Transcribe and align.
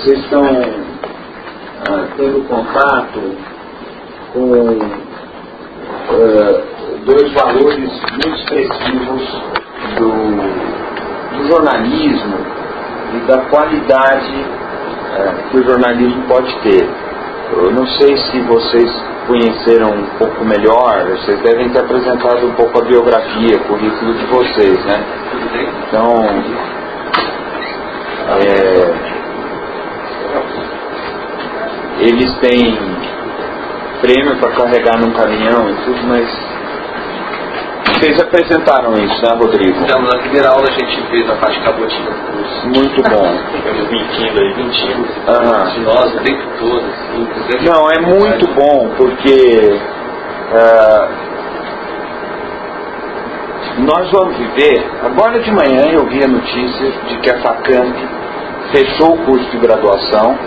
vocês 0.00 0.18
estão 0.20 0.42
ah, 0.42 2.08
tendo 2.16 2.48
contato 2.48 3.20
com 4.32 4.78
ah, 6.08 6.62
dois 7.04 7.30
valores 7.32 7.76
muito 7.76 8.28
expressivos 8.28 9.42
do, 9.98 11.36
do 11.36 11.48
jornalismo 11.48 12.38
e 13.14 13.18
da 13.26 13.38
qualidade 13.50 14.46
ah, 15.18 15.34
que 15.50 15.58
o 15.58 15.64
jornalismo 15.64 16.22
pode 16.28 16.50
ter. 16.60 16.88
Eu 17.52 17.70
não 17.72 17.86
sei 17.86 18.16
se 18.16 18.40
vocês 18.40 18.90
conheceram 19.26 19.90
um 19.90 20.06
pouco 20.18 20.44
melhor, 20.46 21.04
vocês 21.10 21.38
devem 21.42 21.68
ter 21.68 21.80
apresentado 21.80 22.46
um 22.46 22.54
pouco 22.54 22.80
a 22.80 22.86
biografia, 22.86 23.56
o 23.56 23.64
currículo 23.64 24.14
de 24.14 24.24
vocês, 24.26 24.82
né? 24.86 25.04
Então, 25.88 26.14
é, 28.38 29.09
eles 32.00 32.34
têm 32.38 32.78
prêmio 34.00 34.36
para 34.36 34.50
carregar 34.52 34.98
num 34.98 35.12
caminhão 35.12 35.70
e 35.70 35.74
tudo, 35.84 36.02
mas 36.06 36.26
vocês 38.00 38.18
apresentaram 38.18 38.94
isso, 38.94 39.22
né, 39.22 39.34
Rodrigo? 39.38 39.78
Então, 39.82 40.00
na 40.00 40.18
primeira 40.20 40.48
aula 40.48 40.66
a 40.68 40.72
gente 40.72 41.02
fez 41.10 41.28
a 41.28 41.34
parte 41.34 41.60
cabotinha 41.60 42.10
do 42.10 42.32
curso. 42.32 42.66
Muito 42.68 43.02
bom. 43.02 43.38
Ficamos 43.52 43.90
mentindo 43.90 44.40
aí, 44.40 44.56
mentindo. 44.56 45.06
Aham. 45.28 45.70
De 45.70 45.80
nós 45.80 46.14
o 46.14 46.18
tempo 46.20 46.42
todo, 46.58 46.84
assim. 46.86 47.66
Não, 47.66 47.90
é 47.90 48.00
muito 48.00 48.46
bom, 48.54 48.90
porque 48.96 49.78
ah, 50.52 51.08
nós 53.78 54.10
vamos 54.10 54.36
viver. 54.36 54.84
Agora 55.04 55.38
de 55.40 55.50
manhã 55.50 55.90
eu 55.92 56.06
vi 56.06 56.24
a 56.24 56.28
notícia 56.28 56.90
de 57.06 57.18
que 57.18 57.30
a 57.30 57.38
FACAMP 57.40 57.96
fechou 58.72 59.14
o 59.14 59.18
curso 59.26 59.50
de 59.50 59.58
graduação, 59.58 60.38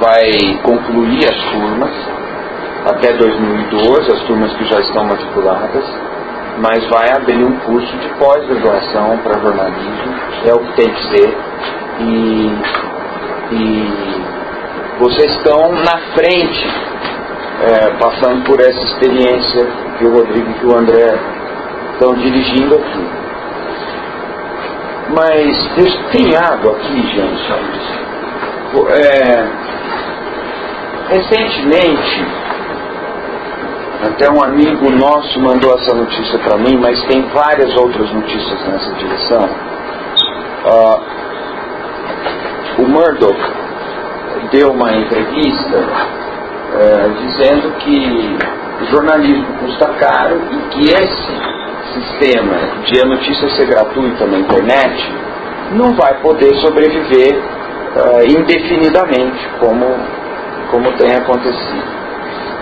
vai 0.00 0.58
concluir 0.62 1.24
as 1.28 1.36
turmas 1.52 1.92
até 2.86 3.12
2012, 3.12 4.12
as 4.12 4.22
turmas 4.22 4.52
que 4.54 4.64
já 4.64 4.80
estão 4.80 5.04
matriculadas, 5.04 5.84
mas 6.58 6.86
vai 6.88 7.10
abrir 7.14 7.44
um 7.44 7.56
curso 7.60 7.96
de 7.98 8.08
pós-graduação 8.18 9.18
para 9.18 9.38
jornalismo, 9.40 10.14
é 10.46 10.54
o 10.54 10.58
que 10.58 10.72
tem 10.76 10.94
que 10.94 11.02
ser. 11.08 11.36
E, 12.00 12.52
e 13.52 14.20
vocês 14.98 15.32
estão 15.32 15.72
na 15.72 15.98
frente, 16.14 16.66
é, 17.62 17.90
passando 17.98 18.44
por 18.44 18.58
essa 18.60 18.82
experiência 18.84 19.66
que 19.98 20.06
o 20.06 20.12
Rodrigo 20.14 20.50
e 20.50 20.54
que 20.54 20.66
o 20.66 20.76
André 20.76 21.18
estão 21.92 22.14
dirigindo 22.14 22.76
aqui. 22.76 23.20
Mas 25.14 25.68
tem 26.12 26.36
água 26.36 26.72
aqui, 26.72 27.02
gente. 27.02 28.00
É, 28.92 29.70
recentemente, 31.10 32.26
até 34.06 34.30
um 34.30 34.42
amigo 34.42 34.90
nosso 34.90 35.40
mandou 35.40 35.74
essa 35.74 35.94
notícia 35.94 36.38
para 36.38 36.56
mim, 36.56 36.78
mas 36.80 37.02
tem 37.04 37.22
várias 37.28 37.76
outras 37.76 38.10
notícias 38.12 38.66
nessa 38.66 38.92
direção. 38.94 39.48
Ah, 40.64 41.00
o 42.78 42.82
Murdoch 42.82 43.38
deu 44.52 44.70
uma 44.70 44.92
entrevista 44.92 45.84
eh, 46.72 47.10
dizendo 47.20 47.72
que 47.78 48.38
o 48.80 48.86
jornalismo 48.86 49.46
custa 49.60 49.88
caro 49.98 50.40
e 50.50 50.56
que 50.70 50.90
esse 50.90 51.50
sistema 51.92 52.56
de 52.84 53.00
a 53.00 53.04
notícia 53.04 53.48
ser 53.50 53.66
gratuita 53.66 54.24
na 54.26 54.38
internet 54.38 55.12
não 55.72 55.92
vai 55.94 56.14
poder 56.20 56.54
sobreviver 56.56 57.38
ah, 57.96 58.24
indefinidamente, 58.24 59.48
como, 59.58 59.84
como 60.70 60.92
tem 60.96 61.14
acontecido. 61.14 62.00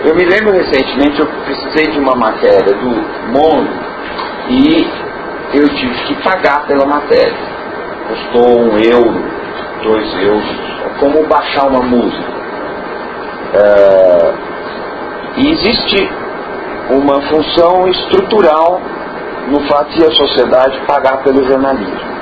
Eu 0.03 0.15
me 0.15 0.25
lembro 0.25 0.53
recentemente, 0.53 1.19
eu 1.19 1.27
precisei 1.45 1.91
de 1.91 1.99
uma 1.99 2.15
matéria 2.15 2.73
do 2.73 2.89
Mundo 3.31 3.69
e 4.49 4.87
eu 5.53 5.67
tive 5.69 6.03
que 6.05 6.15
pagar 6.23 6.65
pela 6.67 6.85
matéria. 6.85 7.37
Custou 8.07 8.61
um 8.61 8.77
euro, 8.79 9.23
dois 9.83 10.23
euros. 10.23 10.69
É 10.85 10.99
como 10.99 11.27
baixar 11.27 11.67
uma 11.67 11.81
música. 11.81 12.39
É, 13.53 14.33
e 15.37 15.51
existe 15.51 16.09
uma 16.91 17.21
função 17.21 17.87
estrutural 17.87 18.81
no 19.47 19.59
fato 19.67 19.89
de 19.91 20.05
a 20.05 20.11
sociedade 20.11 20.79
pagar 20.87 21.23
pelo 21.23 21.45
jornalismo. 21.45 22.18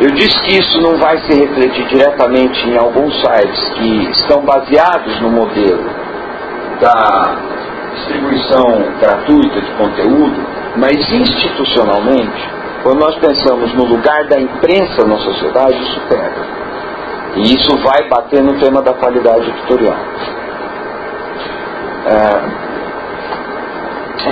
Eu 0.00 0.10
disse 0.12 0.40
que 0.40 0.58
isso 0.58 0.80
não 0.80 0.96
vai 0.96 1.18
se 1.18 1.38
refletir 1.38 1.86
diretamente 1.86 2.68
em 2.68 2.76
alguns 2.76 3.14
sites 3.20 3.70
que 3.74 4.10
estão 4.10 4.40
baseados 4.42 5.20
no 5.20 5.30
modelo 5.30 5.84
da 6.80 7.36
distribuição 7.94 8.84
gratuita 9.00 9.60
de 9.60 9.70
conteúdo, 9.72 10.46
mas 10.76 10.96
institucionalmente, 11.12 12.50
quando 12.82 13.00
nós 13.00 13.14
pensamos 13.16 13.72
no 13.74 13.84
lugar 13.84 14.24
da 14.24 14.40
imprensa 14.40 15.06
na 15.06 15.18
sociedade, 15.18 15.80
isso 15.82 16.00
pega. 16.08 16.62
E 17.36 17.54
isso 17.54 17.76
vai 17.78 18.08
bater 18.08 18.42
no 18.42 18.58
tema 18.58 18.82
da 18.82 18.92
qualidade 18.94 19.48
editorial. 19.48 19.96
É, 22.06 22.62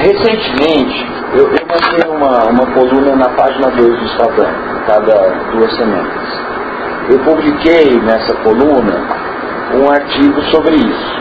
recentemente, 0.03 1.20
eu, 1.33 1.47
eu 1.47 1.67
mandei 1.69 2.11
uma, 2.11 2.45
uma 2.47 2.67
coluna 2.73 3.15
na 3.15 3.29
página 3.31 3.71
2 3.71 3.99
do 3.99 4.05
Instagram, 4.05 4.53
cada 4.87 5.29
duas 5.53 5.73
semanas. 5.77 6.51
Eu 7.09 7.19
publiquei 7.21 8.01
nessa 8.01 8.35
coluna 8.43 9.01
um 9.75 9.91
artigo 9.91 10.41
sobre 10.51 10.75
isso. 10.75 11.21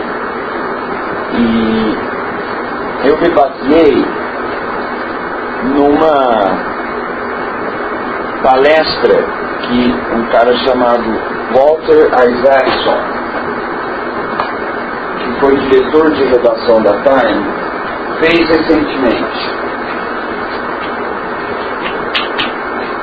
E 1.36 1.98
eu 3.08 3.18
me 3.22 3.30
baseei 3.30 4.06
numa 5.76 6.70
palestra 8.42 9.24
que 9.62 9.96
um 10.16 10.26
cara 10.32 10.56
chamado 10.58 11.04
Walter 11.54 12.10
Isaacson, 12.30 12.98
que 15.20 15.40
foi 15.40 15.56
diretor 15.58 16.12
de 16.12 16.24
redação 16.24 16.82
da 16.82 16.94
Time, 17.04 17.46
fez 18.20 18.50
recentemente. 18.50 19.60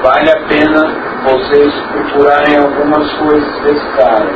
Vale 0.07 0.31
a 0.31 0.41
pena 0.47 0.87
vocês 1.25 1.75
procurarem 1.91 2.59
algumas 2.59 3.13
coisas 3.15 3.61
desse 3.63 3.87
cara. 3.97 4.31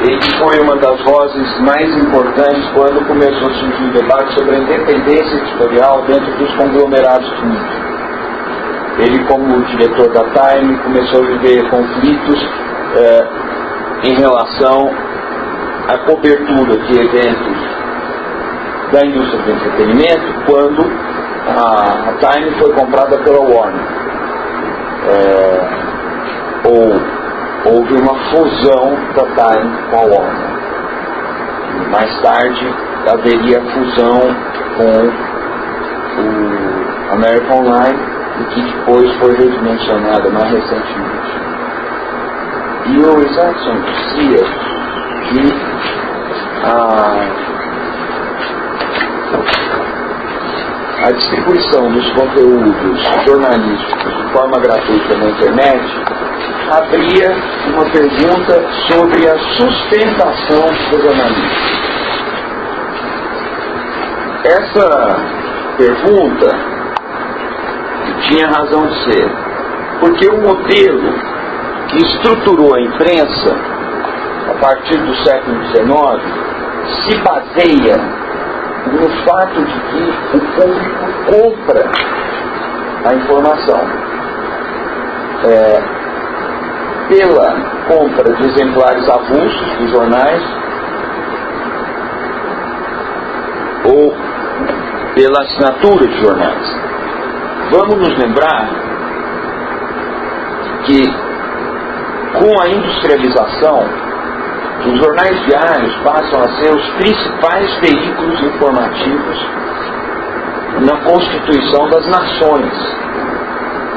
Ele 0.00 0.38
foi 0.38 0.60
uma 0.60 0.74
das 0.76 0.98
vozes 1.02 1.60
mais 1.60 1.94
importantes 1.94 2.66
quando 2.72 3.06
começou 3.06 3.50
a 3.50 3.54
surgir 3.54 3.84
o 3.84 3.92
debate 3.92 4.32
sobre 4.32 4.56
a 4.56 4.58
independência 4.60 5.36
editorial 5.36 6.04
dentro 6.06 6.32
dos 6.38 6.54
conglomerados 6.54 7.28
de 7.36 7.44
mídia. 7.44 7.84
Ele, 9.00 9.24
como 9.24 9.62
diretor 9.64 10.08
da 10.14 10.24
Time, 10.30 10.78
começou 10.78 11.22
a 11.22 11.26
viver 11.26 11.68
conflitos 11.68 12.48
eh, 12.96 13.28
em 14.04 14.14
relação 14.14 14.90
à 15.86 15.98
cobertura 15.98 16.78
de 16.78 16.98
eventos 16.98 17.74
da 18.90 19.04
indústria 19.04 19.42
do 19.42 19.52
entretenimento 19.52 20.44
quando 20.46 21.14
a, 21.46 22.12
Time 22.20 22.50
foi 22.58 22.72
comprada 22.72 23.18
pela 23.18 23.40
Warner. 23.40 23.86
Eh, 25.06 25.84
ou 26.64 27.74
houve 27.74 27.94
uma 27.94 28.14
fusão 28.30 28.96
da 29.14 29.24
Time 29.24 29.76
com 29.90 29.96
a 29.96 30.02
Warner. 30.02 30.54
Mais 31.90 32.20
tarde 32.22 32.74
haveria 33.12 33.60
fusão 33.60 34.20
com 34.76 35.10
o 36.20 37.12
American 37.12 37.58
Online 37.58 37.98
e 38.40 38.44
que 38.54 38.62
depois 38.62 39.12
foi 39.16 39.36
redimensionada 39.36 40.30
mais 40.30 40.50
recentemente. 40.50 41.34
E 42.86 42.98
o 42.98 43.22
Isaacson 43.22 43.76
dizia 43.80 44.44
que 45.28 45.54
a, 46.64 47.44
a 51.04 51.12
distribuição 51.12 51.92
dos 51.92 52.10
conteúdos 52.12 53.02
jornalísticos 53.26 54.24
de 54.24 54.32
forma 54.32 54.58
gratuita 54.58 55.18
na 55.18 55.26
internet 55.26 55.84
abria 56.70 57.36
uma 57.74 57.84
pergunta 57.90 58.64
sobre 58.90 59.28
a 59.28 59.38
sustentação 59.38 60.66
do 60.90 61.02
jornalismo. 61.02 61.84
Essa 64.44 65.16
pergunta 65.76 66.56
tinha 68.22 68.48
razão 68.48 68.86
de 68.86 69.04
ser, 69.04 69.30
porque 70.00 70.26
o 70.26 70.40
modelo 70.40 71.12
que 71.88 71.98
estruturou 71.98 72.74
a 72.74 72.80
imprensa 72.80 73.54
a 74.50 74.54
partir 74.58 74.96
do 74.96 75.14
século 75.16 75.62
XIX 75.66 75.84
se 77.02 77.16
baseia 77.18 78.23
no 78.92 79.08
fato 79.24 79.64
de 79.64 79.80
que 79.80 80.36
o 80.36 80.40
público 80.40 81.04
compra 81.26 81.90
a 83.04 83.14
informação. 83.14 83.80
É, 85.44 85.94
pela 87.08 87.54
compra 87.86 88.32
de 88.34 88.46
exemplares 88.46 89.08
avulsos 89.08 89.76
dos 89.78 89.90
jornais 89.90 90.42
ou 93.84 94.14
pela 95.14 95.42
assinatura 95.42 96.06
de 96.06 96.20
jornais. 96.22 96.76
Vamos 97.70 97.96
nos 97.96 98.18
lembrar 98.18 98.68
que 100.84 101.02
com 102.38 102.62
a 102.62 102.68
industrialização, 102.68 103.84
os 104.80 104.98
jornais 104.98 105.46
diários 105.46 105.94
passam 106.02 106.42
a 106.42 106.48
ser 106.56 106.74
os 106.74 106.86
principais 106.94 107.74
veículos 107.80 108.40
informativos 108.42 109.46
na 110.80 111.00
constituição 111.04 111.88
das 111.88 112.06
nações. 112.06 113.04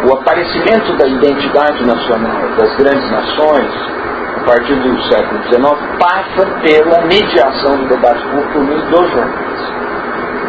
O 0.07 0.13
aparecimento 0.13 0.95
da 0.97 1.07
identidade 1.07 1.83
nacional 1.83 2.41
das 2.57 2.75
grandes 2.77 3.12
nações, 3.12 3.68
a 4.38 4.39
partir 4.45 4.75
do 4.75 5.03
século 5.03 5.44
XIX, 5.44 5.97
passa 6.00 6.45
pela 6.62 7.01
mediação 7.01 7.77
do 7.77 7.88
debate 7.88 8.24
público 8.53 8.85
dos 8.91 9.12
jornais. 9.12 9.47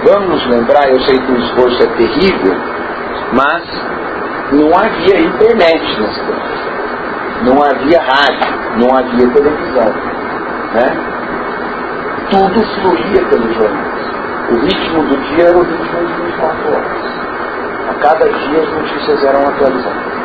Vamos 0.04 0.28
nos 0.28 0.46
lembrar, 0.46 0.88
eu 0.90 1.00
sei 1.00 1.18
que 1.18 1.32
o 1.32 1.38
esforço 1.38 1.82
é 1.82 1.86
terrível, 1.96 2.56
mas 3.32 3.62
não 4.52 4.68
havia 4.78 5.20
internet 5.20 6.00
nesse 6.00 6.20
tempo. 6.20 6.58
Não 7.42 7.62
havia 7.62 8.00
rádio, 8.00 8.78
não 8.78 8.96
havia 8.96 9.28
televisão. 9.32 10.17
Né? 10.74 11.18
Tudo 12.30 12.62
fluía 12.80 13.24
pelos 13.30 13.54
jornais. 13.54 13.98
O 14.50 14.54
ritmo 14.60 15.02
do 15.04 15.16
dia 15.16 15.44
era 15.44 15.58
o 15.58 15.62
ritmo 15.62 16.06
de 16.06 16.22
24 16.22 16.72
horas. 16.72 17.08
A 17.88 17.94
cada 17.94 18.28
dia 18.28 18.62
as 18.62 18.68
notícias 18.68 19.24
eram 19.24 19.40
atualizadas. 19.48 20.18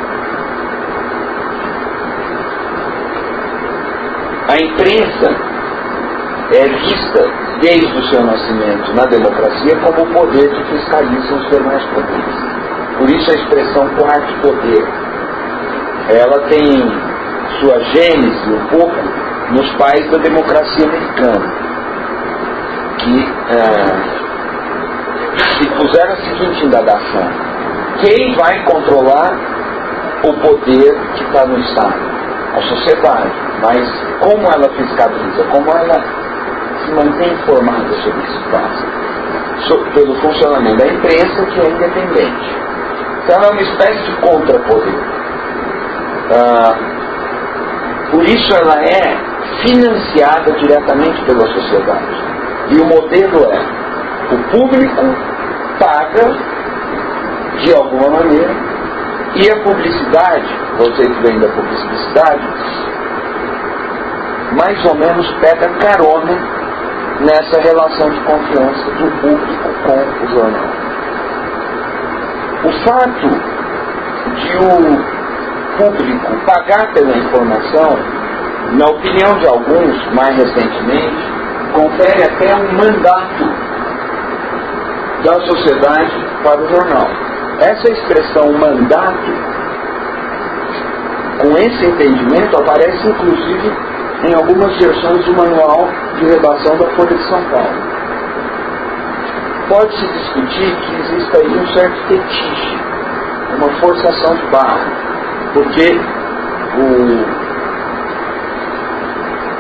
A 4.50 4.58
imprensa 4.58 5.54
é 6.52 6.68
vista 6.68 7.32
desde 7.62 7.98
o 7.98 8.04
seu 8.10 8.24
nascimento 8.24 8.94
na 8.94 9.06
democracia 9.06 9.78
como 9.78 10.04
o 10.04 10.14
poder 10.14 10.50
que 10.50 10.64
fiscaliza 10.66 11.36
os 11.36 11.50
demais 11.50 11.84
poderes. 11.86 12.36
Por 12.98 13.10
isso 13.10 13.32
a 13.32 13.36
expressão 13.36 13.88
quarto 13.96 14.34
poder. 14.42 14.86
Ela 16.10 16.40
tem 16.50 16.92
sua 17.62 17.80
gênese 17.96 18.52
um 18.52 18.68
pouco 18.68 19.23
nos 19.52 19.70
pais 19.76 20.10
da 20.10 20.18
democracia 20.18 20.86
americana, 20.88 21.54
que 22.98 23.34
é, 23.50 24.24
se 25.58 25.70
puseram 25.72 26.14
a 26.14 26.18
seguinte 26.18 26.66
indagação: 26.66 27.30
quem 28.02 28.36
vai 28.36 28.64
controlar 28.66 29.38
o 30.24 30.34
poder 30.34 30.96
que 31.16 31.24
está 31.24 31.46
no 31.46 31.60
Estado? 31.60 32.14
A 32.56 32.62
sociedade. 32.62 33.32
Mas 33.62 33.90
como 34.20 34.44
ela 34.52 34.70
fiscaliza? 34.76 35.44
Como 35.52 35.72
ela 35.72 36.04
se 36.86 36.92
mantém 36.92 37.34
informada 37.34 37.94
sobre 37.96 38.20
o 38.20 38.22
que 38.22 38.32
se 38.32 38.40
passa? 38.52 38.94
pelo 39.94 40.16
funcionamento 40.16 40.78
da 40.78 40.88
imprensa, 40.88 41.46
que 41.46 41.60
é 41.60 41.70
independente. 41.70 42.58
Então 43.24 43.38
ela 43.38 43.48
é 43.48 43.52
uma 43.52 43.62
espécie 43.62 44.04
de 44.04 44.16
contrapoder. 44.18 44.94
Ah, 46.36 46.76
por 48.12 48.24
isso 48.24 48.54
ela 48.56 48.84
é 48.84 49.33
financiada 49.66 50.52
diretamente 50.54 51.22
pela 51.26 51.48
sociedade. 51.48 52.24
E 52.70 52.80
o 52.80 52.86
modelo 52.86 53.52
é, 53.52 53.84
o 54.34 54.38
público 54.52 55.02
paga 55.80 56.36
de 57.60 57.74
alguma 57.74 58.10
maneira 58.10 58.56
e 59.36 59.50
a 59.50 59.64
publicidade, 59.64 60.60
você 60.78 61.04
que 61.04 61.22
vem 61.24 61.40
da 61.40 61.48
publicidade, 61.50 62.48
mais 64.56 64.86
ou 64.86 64.96
menos 64.96 65.28
pega 65.42 65.70
carona 65.80 66.38
nessa 67.20 67.62
relação 67.62 68.10
de 68.10 68.20
confiança 68.22 68.92
do 68.92 69.12
público 69.22 69.70
com 69.86 70.26
o 70.26 70.28
jornal. 70.30 70.70
O 72.64 72.72
fato 72.86 73.54
de 74.36 74.58
o 74.58 75.78
público 75.78 76.46
pagar 76.46 76.94
pela 76.94 77.18
informação, 77.18 77.98
na 78.72 78.86
opinião 78.86 79.38
de 79.40 79.48
alguns, 79.48 80.14
mais 80.14 80.36
recentemente, 80.36 81.32
confere 81.74 82.24
até 82.24 82.56
um 82.56 82.72
mandato 82.74 83.44
da 85.24 85.34
sociedade 85.46 86.26
para 86.44 86.62
o 86.62 86.70
jornal. 86.70 87.08
Essa 87.60 87.92
expressão 87.92 88.52
mandato, 88.54 89.32
com 91.42 91.58
esse 91.58 91.86
entendimento, 91.86 92.58
aparece 92.58 93.08
inclusive 93.08 93.72
em 94.28 94.34
algumas 94.34 94.78
versões 94.78 95.26
do 95.26 95.34
manual 95.34 95.90
de 96.18 96.26
redação 96.26 96.78
da 96.78 96.88
Folha 96.96 97.16
de 97.16 97.24
São 97.30 97.44
Paulo 97.52 97.94
pode-se 99.74 100.06
discutir 100.06 100.76
que 100.76 100.96
existe 101.02 101.38
aí 101.38 101.48
um 101.48 101.68
certo 101.68 102.08
fetiche, 102.08 102.78
uma 103.58 103.70
forçação 103.80 104.36
de 104.36 104.46
barra, 104.48 104.92
porque 105.54 106.00
o, 106.78 107.43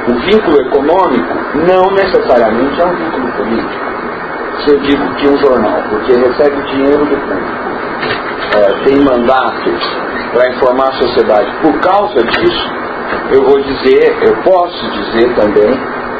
o 0.08 0.14
vínculo 0.20 0.62
econômico 0.62 1.34
não 1.56 1.92
necessariamente 1.92 2.82
é 2.82 2.86
um 2.86 2.96
vínculo 2.96 3.32
político. 3.34 3.84
Se 4.60 4.72
eu 4.72 4.80
digo 4.80 5.16
que 5.16 5.28
um 5.28 5.38
jornal, 5.38 5.82
porque 5.90 6.14
recebe 6.14 6.62
dinheiro 6.64 7.06
do 7.06 7.18
público, 7.18 7.64
é, 8.56 8.86
tem 8.86 9.04
mandato 9.04 9.72
para 10.34 10.50
informar 10.50 10.90
a 10.90 10.94
sociedade 10.94 11.52
por 11.62 11.80
causa 11.80 12.24
disso, 12.24 12.72
eu 13.32 13.44
vou 13.44 13.62
dizer, 13.62 14.18
eu 14.22 14.36
posso 14.44 14.92
dizer 14.92 15.34
também 15.36 15.72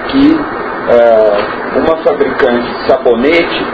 que 0.10 0.40
é, 0.90 1.80
uma 1.80 1.98
fabricante 2.04 2.68
de 2.68 2.88
sabonete 2.88 3.66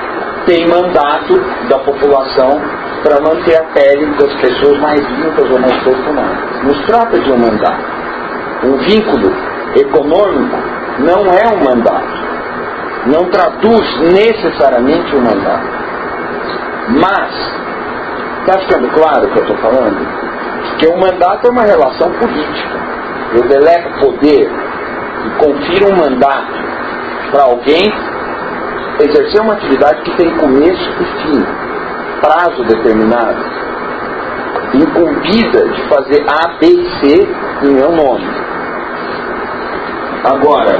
tem 0.45 0.67
mandato 0.67 1.39
da 1.69 1.79
população 1.79 2.59
para 3.03 3.21
manter 3.21 3.55
a 3.55 3.63
pele 3.65 4.05
das 4.17 4.33
pessoas 4.35 4.79
mais 4.79 4.99
limpas 4.99 5.49
ou 5.49 5.59
mais 5.59 5.83
perfumadas. 5.83 6.63
Nos 6.63 6.85
trata 6.85 7.19
de 7.19 7.31
um 7.31 7.37
mandato. 7.37 7.99
Um 8.63 8.77
vínculo 8.77 9.31
econômico 9.75 10.57
não 10.99 11.25
é 11.33 11.47
um 11.47 11.63
mandato. 11.63 12.19
Não 13.07 13.25
traduz 13.25 13.99
necessariamente 14.13 15.15
um 15.15 15.21
mandato. 15.21 15.67
Mas, 16.89 17.31
está 18.41 18.59
ficando 18.59 18.89
claro 18.89 19.27
o 19.27 19.31
que 19.31 19.39
eu 19.39 19.43
estou 19.43 19.57
falando? 19.57 20.07
Que 20.77 20.87
um 20.87 20.97
mandato 20.99 21.47
é 21.47 21.51
uma 21.51 21.63
relação 21.63 22.11
política. 22.13 22.79
Eu 23.35 23.43
delego 23.47 23.99
poder 23.99 24.51
e 25.25 25.29
confiro 25.43 25.93
um 25.93 25.97
mandato 25.97 26.53
para 27.31 27.43
alguém 27.43 27.93
exercer 28.99 29.41
uma 29.41 29.53
atividade 29.53 30.01
que 30.01 30.17
tem 30.17 30.35
começo 30.37 30.89
e 30.99 31.05
fim, 31.21 31.45
prazo 32.21 32.63
determinado, 32.63 33.45
incumbida 34.73 35.67
de 35.69 35.81
fazer 35.87 36.25
A, 36.27 36.57
B 36.59 36.67
e 36.67 36.89
C 36.99 37.27
em 37.63 37.73
meu 37.75 37.91
nome. 37.91 38.48
Agora, 40.23 40.79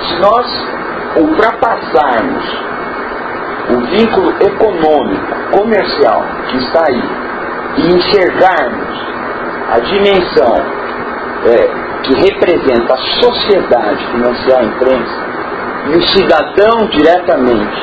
se 0.00 0.20
nós 0.20 0.66
ultrapassarmos 1.16 2.66
o 3.70 3.80
vínculo 3.96 4.30
econômico, 4.40 5.36
comercial 5.52 6.24
que 6.48 6.56
está 6.58 6.84
aí 6.88 7.02
e 7.78 7.94
enxergarmos 7.94 9.06
a 9.70 9.78
dimensão 9.80 10.54
é, 11.44 11.70
que 12.02 12.14
representa 12.14 12.94
a 12.94 12.98
sociedade 12.98 14.06
financiar 14.12 14.60
a 14.60 14.64
imprensa 14.64 15.26
e 15.86 15.96
o 15.96 16.02
cidadão 16.02 16.88
diretamente 16.90 17.82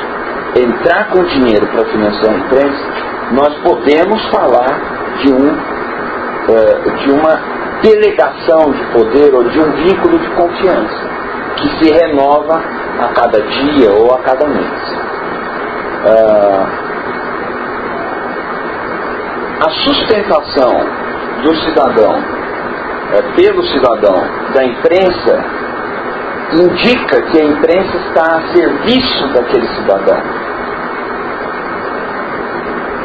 entrar 0.56 1.10
com 1.10 1.24
dinheiro 1.24 1.66
para 1.68 1.86
financiar 1.86 2.34
a 2.34 2.38
imprensa, 2.38 2.86
nós 3.32 3.54
podemos 3.62 4.22
falar 4.30 4.80
de, 5.22 5.34
um, 5.34 5.50
uh, 5.50 6.98
de 6.98 7.12
uma 7.12 7.63
delegação 7.84 8.72
de 8.72 8.84
poder 8.94 9.36
ou 9.36 9.44
de 9.44 9.60
um 9.60 9.72
vínculo 9.74 10.18
de 10.18 10.30
confiança 10.30 11.10
que 11.58 11.68
se 11.78 11.94
renova 11.94 12.64
a 13.00 13.08
cada 13.10 13.40
dia 13.42 13.92
ou 13.92 14.14
a 14.16 14.20
cada 14.20 14.48
mês. 14.48 14.92
Uh, 16.06 16.84
a 19.66 19.70
sustentação 19.70 20.74
do 21.44 21.56
cidadão 21.58 22.16
é, 23.14 23.22
pelo 23.36 23.64
cidadão 23.68 24.16
da 24.54 24.64
imprensa 24.64 25.46
indica 26.54 27.22
que 27.22 27.40
a 27.40 27.46
imprensa 27.46 27.98
está 28.08 28.38
a 28.38 28.54
serviço 28.54 29.28
daquele 29.34 29.68
cidadão. 29.68 30.18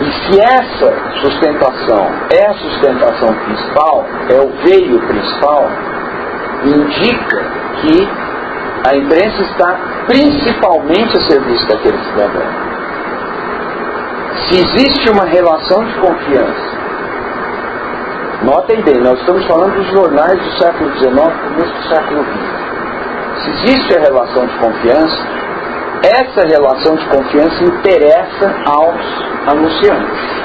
E 0.00 0.12
se 0.12 0.40
essa 0.40 0.94
sustentação 1.20 2.06
é 2.30 2.46
a 2.46 2.54
sustentação 2.54 3.34
principal, 3.34 4.06
é 4.30 4.40
o 4.40 4.48
veio 4.64 5.00
principal, 5.00 5.68
indica 6.64 7.44
que 7.80 8.08
a 8.88 8.96
imprensa 8.96 9.42
está 9.42 9.76
principalmente 10.06 11.16
a 11.16 11.28
serviço 11.28 11.66
daquele 11.66 11.98
cidadão. 11.98 12.68
Se 14.48 14.60
existe 14.60 15.10
uma 15.10 15.24
relação 15.24 15.84
de 15.84 15.94
confiança 15.94 16.78
Notem 18.42 18.80
bem, 18.82 19.00
nós 19.00 19.18
estamos 19.18 19.44
falando 19.46 19.74
dos 19.74 19.90
jornais 19.90 20.38
do 20.38 20.58
século 20.58 20.96
XIX, 20.96 21.12
começo 21.12 21.72
do 21.72 21.88
século 21.88 22.22
XX. 22.22 23.42
Se 23.42 23.50
existe 23.50 23.96
a 23.96 24.00
relação 24.00 24.46
de 24.46 24.58
confiança, 24.58 25.26
essa 26.02 26.46
relação 26.46 26.96
de 26.96 27.06
confiança 27.06 27.64
interessa 27.64 28.54
aos 28.66 29.52
anunciantes. 29.52 30.38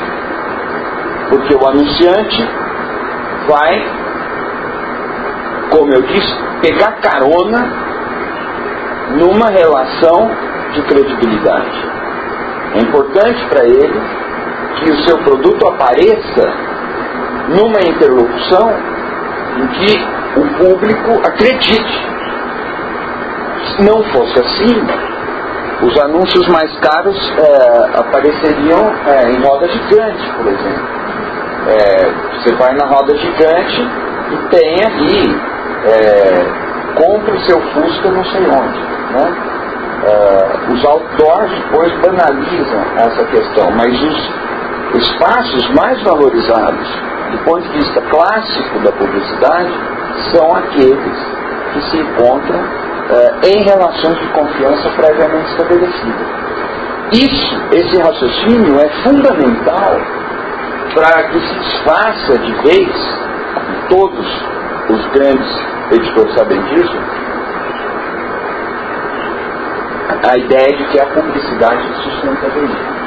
Porque 1.30 1.56
o 1.56 1.68
anunciante 1.68 2.48
vai, 3.48 3.86
como 5.70 5.94
eu 5.94 6.02
disse, 6.04 6.36
pegar 6.62 6.94
carona 7.02 7.68
numa 9.18 9.50
relação 9.50 10.32
de 10.74 10.82
credibilidade. 10.84 11.94
É 12.76 12.80
importante 12.80 13.46
para 13.50 13.66
ele 13.66 14.02
que 14.80 14.92
o 14.92 14.98
seu 15.06 15.18
produto 15.20 15.68
apareça 15.68 16.54
numa 17.50 17.82
interlocução 17.82 18.74
em 19.58 19.68
que 19.68 20.40
o 20.40 20.48
público 20.58 21.22
acredite. 21.28 22.14
Se 23.76 23.84
não 23.84 24.04
fosse 24.12 24.40
assim, 24.40 24.86
os 25.86 26.00
anúncios 26.00 26.48
mais 26.48 26.72
caros 26.80 27.18
é, 27.38 28.00
apareceriam 28.00 28.94
é, 29.08 29.32
em 29.32 29.42
roda 29.44 29.68
gigante, 29.68 30.30
por 30.38 30.48
exemplo. 30.48 30.88
É, 31.68 32.12
você 32.38 32.56
vai 32.56 32.74
na 32.74 32.86
roda 32.86 33.16
gigante 33.18 33.90
e 34.32 34.38
tem 34.50 34.86
ali, 34.86 35.42
é, 35.86 36.46
compre 36.96 37.40
seu 37.46 37.60
Fusca 37.62 38.10
não 38.10 38.26
sei 38.26 38.46
onde. 38.48 38.80
Né? 39.14 39.36
É, 40.06 40.74
os 40.74 40.86
outdoors 40.86 41.52
depois 41.52 41.94
banalizam 42.02 42.84
essa 42.98 43.24
questão, 43.26 43.72
mas 43.72 43.94
os 44.02 45.02
espaços 45.02 45.70
mais 45.76 46.02
valorizados 46.04 47.14
do 47.34 47.44
ponto 47.46 47.68
de 47.68 47.80
vista 47.80 48.02
clássico 48.02 48.80
da 48.80 48.92
publicidade, 48.92 49.74
são 50.32 50.56
aqueles 50.56 51.18
que 51.74 51.82
se 51.90 51.98
encontram 51.98 52.64
uh, 53.10 53.46
em 53.46 53.64
relações 53.64 54.18
de 54.20 54.28
confiança 54.30 54.90
previamente 54.90 55.52
estabelecidas. 55.52 56.28
Isso, 57.12 57.62
esse 57.72 58.02
raciocínio 58.02 58.80
é 58.80 58.90
fundamental 59.04 59.98
para 60.94 61.24
que 61.30 61.40
se 61.40 61.54
desfaça 61.56 62.38
de 62.40 62.52
vez, 62.68 62.90
todos 63.90 64.28
os 64.90 65.06
grandes 65.08 65.66
editores 65.92 66.34
sabem 66.36 66.62
disso, 66.64 66.98
a 70.28 70.38
ideia 70.38 70.78
de 70.78 70.84
que 70.86 71.00
a 71.00 71.06
publicidade 71.08 71.84
sustenta 72.02 72.50
veículos. 72.50 73.04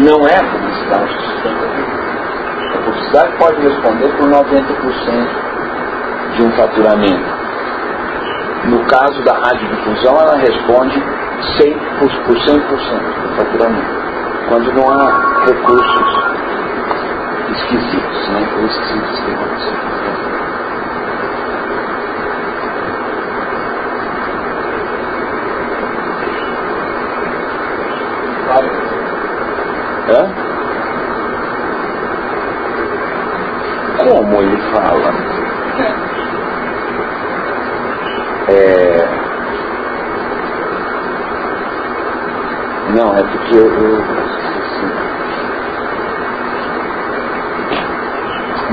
Não 0.00 0.26
é 0.26 0.36
a 0.36 0.44
publicidade 0.44 1.14
que 1.16 1.22
sustenta 1.22 1.66
veículos. 1.66 2.00
A 2.74 2.78
publicidade 2.78 3.36
pode 3.38 3.60
responder 3.62 4.08
por 4.16 4.28
90% 4.28 5.28
de 6.36 6.42
um 6.42 6.52
faturamento. 6.52 7.39
No 8.64 8.84
caso 8.86 9.22
da 9.24 9.32
radiodifusão, 9.32 10.20
ela 10.20 10.36
responde 10.36 11.02
100 11.58 11.78
por 11.98 12.36
100% 12.36 12.60
do 12.68 13.36
faturamento. 13.36 14.00
Quando 14.48 14.72
não 14.74 14.90
há 14.90 15.44
recursos 15.46 16.30
esquisitos, 17.50 18.28
né? 18.28 18.48
Ou 18.58 18.66
esquisitos 18.66 19.20
que 19.20 19.32
acontecem. 19.32 19.90
Hã? 30.10 30.50
como 34.10 34.42
ele 34.42 34.56
fala. 34.72 35.29
É... 38.50 39.08
Não, 42.96 43.16
é 43.16 43.22
porque 43.22 43.56
eu, 43.56 43.66
eu... 43.66 44.04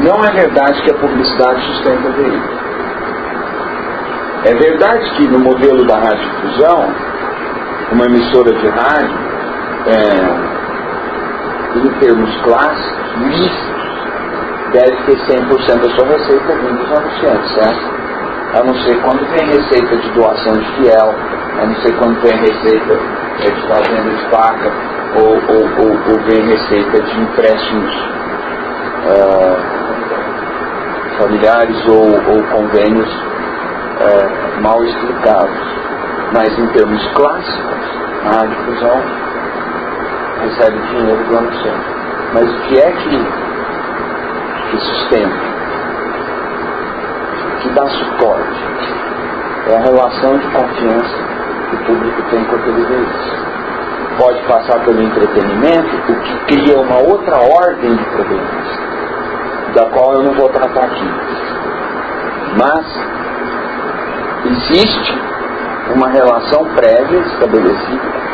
Não 0.04 0.24
é 0.24 0.32
verdade 0.32 0.82
que 0.82 0.92
a 0.92 0.96
publicidade 0.96 1.62
sustenta 1.62 2.08
o 2.10 2.14
veículo. 2.14 2.58
É 4.46 4.54
verdade 4.56 5.10
que 5.16 5.28
no 5.28 5.40
modelo 5.40 5.86
da 5.86 5.98
radiodifusão, 5.98 6.96
uma 7.92 8.06
emissora 8.06 8.54
de 8.54 8.68
rádio, 8.70 9.18
é, 9.88 10.58
em 11.78 12.00
termos 12.00 12.36
clássicos, 12.44 13.16
lista 13.18 13.78
deve 14.72 14.96
ter 15.06 15.18
100% 15.18 15.82
da 15.82 15.90
sua 15.96 16.08
receita 16.08 16.56
vindo 16.56 16.78
dos 16.78 16.98
anunciantes, 16.98 17.54
certo? 17.56 17.97
A 18.54 18.64
não 18.64 18.74
ser 18.84 18.96
quando 19.02 19.26
vem 19.32 19.46
receita 19.46 19.98
de 19.98 20.10
doação 20.12 20.54
de 20.54 20.66
fiel, 20.76 21.14
a 21.62 21.66
não 21.66 21.76
ser 21.82 21.94
quando 21.98 22.22
vem 22.22 22.38
receita 22.40 22.96
de 23.40 23.52
fazenda 23.68 24.10
de 24.10 24.26
vaca, 24.30 24.72
ou, 25.16 25.34
ou, 25.34 25.64
ou, 25.84 25.92
ou 26.10 26.20
vem 26.28 26.42
receita 26.48 27.02
de 27.02 27.22
empréstimos 27.22 27.94
uh, 29.06 29.58
familiares 31.18 31.88
ou, 31.88 32.06
ou 32.06 32.44
convênios 32.56 33.10
uh, 33.10 34.62
mal 34.62 34.84
explicados. 34.84 35.78
Mas 36.34 36.58
em 36.60 36.68
termos 36.68 37.08
clássicos, 37.14 37.98
a 38.26 38.46
difusão 38.46 39.02
recebe 40.42 40.80
dinheiro 40.88 41.24
do 41.26 41.38
anunciante. 41.38 41.88
Mas 42.34 42.52
o 42.52 42.62
que 42.64 42.80
é 42.80 42.92
que 42.92 43.48
que 44.70 44.78
sustenta, 44.78 45.47
que 47.68 47.74
dá 47.74 47.88
suporte. 47.88 48.94
É 49.68 49.76
a 49.76 49.80
relação 49.80 50.38
de 50.38 50.48
confiança 50.48 51.16
que 51.70 51.76
o 51.76 51.86
público 51.86 52.22
tem 52.30 52.44
com 52.46 52.56
aquele 52.56 52.86
veículo. 52.86 53.48
Pode 54.18 54.42
passar 54.44 54.80
pelo 54.86 55.02
entretenimento, 55.02 56.12
o 56.12 56.16
que 56.22 56.56
cria 56.56 56.80
uma 56.80 56.98
outra 56.98 57.38
ordem 57.38 57.96
de 57.96 58.04
problemas, 58.06 58.68
da 59.76 59.86
qual 59.90 60.14
eu 60.14 60.24
não 60.24 60.34
vou 60.34 60.50
tratar 60.50 60.86
aqui. 60.86 61.12
Mas 62.58 62.86
existe 64.46 65.22
uma 65.94 66.08
relação 66.08 66.66
prévia 66.76 67.20
estabelecida 67.20 68.28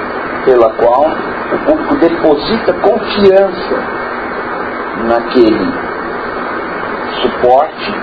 pela 0.45 0.69
qual 0.71 1.07
o 1.53 1.57
público 1.65 1.95
deposita 1.95 2.73
confiança 2.73 3.83
naquele 5.07 5.73
suporte 7.21 7.93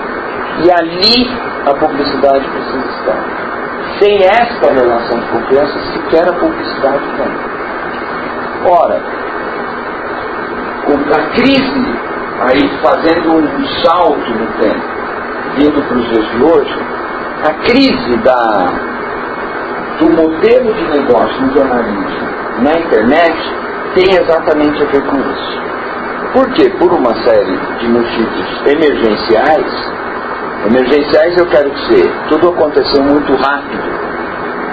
e 0.63 0.71
ali 0.71 1.31
a 1.65 1.73
publicidade 1.73 2.47
precisa 2.47 2.85
estar. 2.99 3.51
Sem 3.99 4.23
esta 4.23 4.71
relação 4.71 5.19
de 5.19 5.25
confiança, 5.27 5.79
sequer 5.93 6.27
a 6.27 6.33
publicidade 6.33 7.03
vem. 7.17 8.71
Ora, 8.71 9.01
a 11.13 11.21
crise, 11.35 11.99
aí 12.41 12.69
fazendo 12.81 13.33
um 13.33 13.67
salto 13.83 14.29
no 14.31 14.47
tempo, 14.59 14.83
vindo 15.55 15.87
para 15.87 15.97
os 15.97 16.09
dias 16.09 16.31
de 16.31 16.43
hoje, 16.43 16.79
a 17.43 17.53
crise 17.65 18.17
da, 18.17 18.67
do 19.99 20.09
modelo 20.09 20.73
de 20.73 20.83
negócio 20.89 21.41
no 21.41 21.53
jornalismo 21.53 22.31
na 22.61 22.79
internet 22.79 23.61
tem 23.95 24.13
exatamente 24.13 24.81
a 24.83 24.85
ver 24.85 25.01
com 25.03 25.17
isso. 25.17 25.61
Porque 26.33 26.69
por 26.77 26.93
uma 26.93 27.13
série 27.23 27.57
de 27.79 27.87
motivos 27.89 28.61
emergenciais, 28.67 29.91
emergenciais 30.65 31.37
eu 31.37 31.45
quero 31.47 31.69
dizer, 31.71 32.11
tudo 32.29 32.49
aconteceu 32.49 33.03
muito 33.03 33.33
rápido 33.35 34.01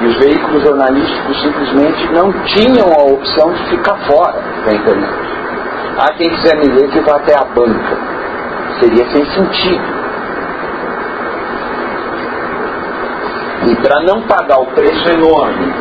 e 0.00 0.07
os 0.07 0.16
veículos 0.18 0.62
jornalísticos 0.62 1.42
simplesmente 1.42 2.12
não 2.12 2.33
tinham 2.45 2.87
a 2.92 3.02
opção 3.12 3.52
de 3.52 3.64
ficar 3.71 3.97
fora 4.07 4.40
da 4.64 4.73
internet. 4.73 5.28
Há 5.99 6.12
quem 6.12 6.30
quiser 6.30 6.57
me 6.59 6.71
ver 6.71 6.88
que 6.90 7.00
vá 7.00 7.16
até 7.16 7.35
a 7.35 7.45
banca. 7.45 7.97
Seria 8.78 9.04
sem 9.11 9.25
sentido. 9.25 9.99
E 13.68 13.75
para 13.76 14.02
não 14.02 14.23
pagar 14.23 14.61
o 14.61 14.66
preço 14.66 15.09
enorme 15.11 15.73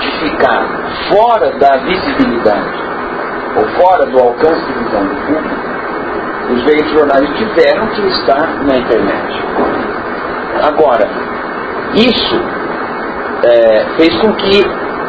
de 0.00 0.10
ficar 0.18 0.66
fora 1.08 1.52
da 1.52 1.76
visibilidade 1.76 2.82
ou 3.56 3.64
fora 3.80 4.06
do 4.06 4.18
alcance 4.18 4.64
de 4.66 4.72
visão 4.72 5.04
do 5.04 5.14
público, 5.14 5.71
os 6.52 6.62
veículos 6.64 6.92
jornalistas 6.92 7.38
tiveram 7.38 7.86
que 7.88 8.06
estar 8.08 8.64
na 8.64 8.76
internet. 8.76 9.44
Agora, 10.62 11.08
isso 11.94 12.40
é, 13.44 13.84
fez 13.96 14.20
com 14.20 14.32
que 14.34 14.62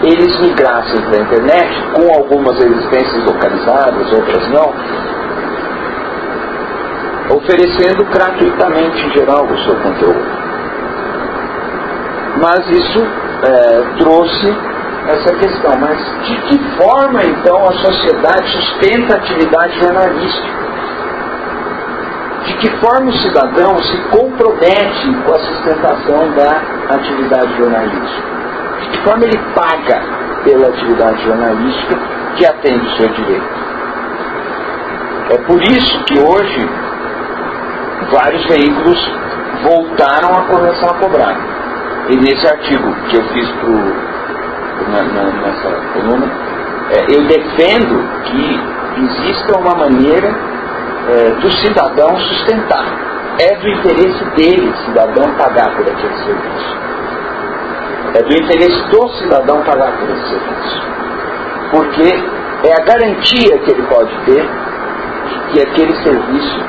eles 0.03 0.39
migrassem 0.41 1.01
para 1.01 1.17
a 1.17 1.21
internet, 1.21 1.83
com 1.93 2.13
algumas 2.13 2.57
existências 2.59 3.23
localizadas, 3.25 4.11
outras 4.11 4.49
não, 4.49 4.73
oferecendo 7.37 8.03
gratuitamente 8.05 9.05
em 9.05 9.11
geral 9.11 9.45
o 9.45 9.57
seu 9.63 9.75
conteúdo. 9.75 10.43
Mas 12.41 12.69
isso 12.69 12.99
é, 13.43 13.97
trouxe 13.99 14.57
essa 15.07 15.33
questão. 15.35 15.71
Mas 15.79 15.97
de 16.25 16.35
que 16.41 16.59
forma 16.77 17.23
então 17.23 17.63
a 17.67 17.73
sociedade 17.73 18.51
sustenta 18.51 19.13
a 19.13 19.17
atividade 19.17 19.79
jornalística? 19.79 20.63
De 22.45 22.53
que 22.57 22.69
forma 22.77 23.09
o 23.09 23.17
cidadão 23.19 23.77
se 23.79 23.97
compromete 24.09 25.13
com 25.25 25.33
a 25.33 25.39
sustentação 25.39 26.31
da 26.35 26.95
atividade 26.95 27.57
jornalística, 27.57 28.27
de 28.81 28.89
que 28.89 28.97
forma 29.03 29.23
ele 29.25 29.39
paga 29.55 30.01
pela 30.43 30.67
atividade 30.67 31.23
jornalística 31.23 31.97
que 32.35 32.45
atende 32.45 32.85
o 32.85 32.97
seu 32.97 33.07
direito. 33.09 33.63
É 35.29 35.37
por 35.37 35.61
isso 35.61 36.03
que 36.03 36.19
hoje 36.19 36.69
vários 38.11 38.45
veículos 38.45 38.99
voltaram 39.63 40.35
a 40.35 40.43
começar 40.43 40.91
a 40.91 40.93
cobrar. 40.95 41.35
E 42.09 42.17
nesse 42.17 42.45
artigo 42.45 42.93
que 43.09 43.15
eu 43.15 43.23
fiz 43.29 43.49
pro, 43.51 43.71
na, 44.91 45.03
na, 45.03 45.23
nessa 45.41 45.69
coluna, 45.93 46.29
é, 46.91 47.15
eu 47.15 47.23
defendo 47.23 48.03
que 48.25 49.01
exista 49.01 49.57
uma 49.57 49.75
maneira 49.75 50.52
é, 51.09 51.29
do 51.41 51.51
cidadão 51.57 52.17
sustentar. 52.17 53.13
É 53.39 53.55
do 53.55 53.67
interesse 53.67 54.23
dele, 54.35 54.73
cidadão, 54.85 55.33
pagar 55.35 55.75
por 55.75 55.81
aquele 55.81 56.15
serviço. 56.17 56.77
É 58.15 58.21
do 58.21 58.33
interesse 58.33 58.89
do 58.89 59.09
cidadão 59.09 59.61
pagar 59.63 59.91
por 59.97 60.09
esse 60.11 60.29
serviço. 60.29 60.81
Porque 61.71 62.67
é 62.67 62.73
a 62.79 62.85
garantia 62.85 63.57
que 63.59 63.71
ele 63.71 63.83
pode 63.87 64.15
ter 64.25 64.47
que 65.51 65.59
aquele 65.61 65.95
serviço 66.03 66.59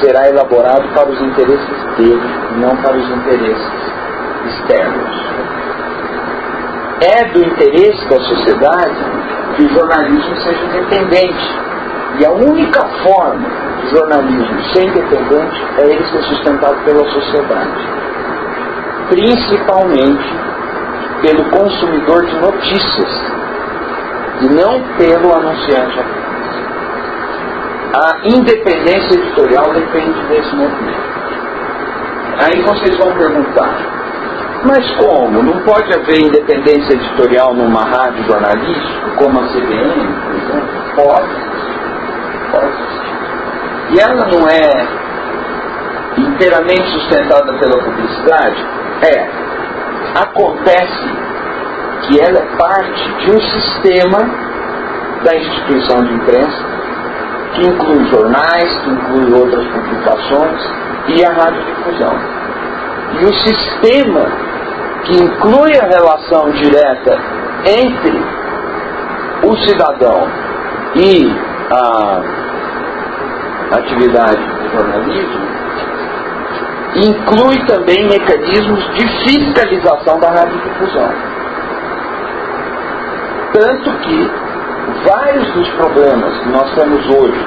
será 0.00 0.28
elaborado 0.28 0.86
para 0.94 1.08
os 1.08 1.20
interesses 1.20 1.84
dele, 1.96 2.22
não 2.58 2.76
para 2.76 2.96
os 2.96 3.10
interesses 3.10 3.72
externos. 4.46 5.20
É 7.02 7.24
do 7.32 7.42
interesse 7.42 8.06
da 8.08 8.20
sociedade 8.20 8.96
que 9.56 9.62
o 9.64 9.68
jornalismo 9.70 10.36
seja 10.36 10.64
independente. 10.64 11.69
E 12.18 12.26
a 12.26 12.30
única 12.30 12.80
forma 13.02 13.48
do 13.82 13.90
jornalismo 13.90 14.62
ser 14.72 14.84
independente 14.84 15.64
é 15.78 15.86
ele 15.86 16.04
ser 16.06 16.22
sustentado 16.24 16.76
pela 16.84 17.04
sociedade. 17.08 17.88
Principalmente 19.08 20.40
pelo 21.22 21.44
consumidor 21.50 22.26
de 22.26 22.36
notícias 22.36 23.32
e 24.42 24.48
não 24.54 24.80
pelo 24.96 25.34
anunciante 25.34 25.98
a 27.92 28.20
independência 28.24 29.14
editorial 29.14 29.72
depende 29.72 30.22
desse 30.28 30.54
movimento. 30.54 31.10
Aí 32.38 32.62
vocês 32.62 32.96
vão 32.96 33.12
perguntar, 33.16 33.76
mas 34.64 34.88
como? 34.92 35.42
Não 35.42 35.60
pode 35.64 35.92
haver 35.92 36.20
independência 36.20 36.94
editorial 36.94 37.52
numa 37.52 37.82
rádio 37.82 38.24
jornalística, 38.24 39.10
como 39.16 39.40
a 39.40 39.48
CBN, 39.48 40.06
por 40.22 40.34
exemplo? 40.36 40.68
Pode. 40.94 41.49
E 43.90 44.00
ela 44.00 44.26
não 44.26 44.48
é 44.48 45.00
inteiramente 46.18 46.90
sustentada 46.92 47.52
pela 47.58 47.82
publicidade? 47.82 48.64
É. 49.02 49.28
Acontece 50.20 51.30
que 52.02 52.20
ela 52.20 52.38
é 52.38 52.56
parte 52.56 53.12
de 53.18 53.30
um 53.32 53.40
sistema 53.40 54.18
da 55.24 55.36
instituição 55.36 56.02
de 56.04 56.14
imprensa 56.14 56.64
que 57.54 57.62
inclui 57.62 58.04
jornais, 58.06 58.80
que 58.82 58.90
inclui 58.90 59.32
outras 59.32 59.66
publicações 59.66 60.62
e 61.08 61.24
a 61.24 61.32
radiodifusão. 61.32 62.16
E 63.20 63.24
o 63.24 63.34
sistema 63.34 64.26
que 65.04 65.16
inclui 65.16 65.76
a 65.78 65.86
relação 65.86 66.50
direta 66.52 67.18
entre 67.66 68.22
o 69.42 69.56
cidadão 69.56 70.28
e 70.94 71.36
a 71.70 72.39
atividade 73.78 74.36
do 74.36 74.70
jornalismo 74.70 75.60
inclui 76.96 77.58
também 77.66 78.08
mecanismos 78.08 78.84
de 78.94 79.06
fiscalização 79.24 80.18
da 80.18 80.30
radiodifusão. 80.30 81.10
Tanto 83.52 83.90
que 84.00 84.30
vários 85.06 85.52
dos 85.52 85.68
problemas 85.70 86.38
que 86.38 86.48
nós 86.48 86.74
temos 86.74 87.06
hoje 87.08 87.46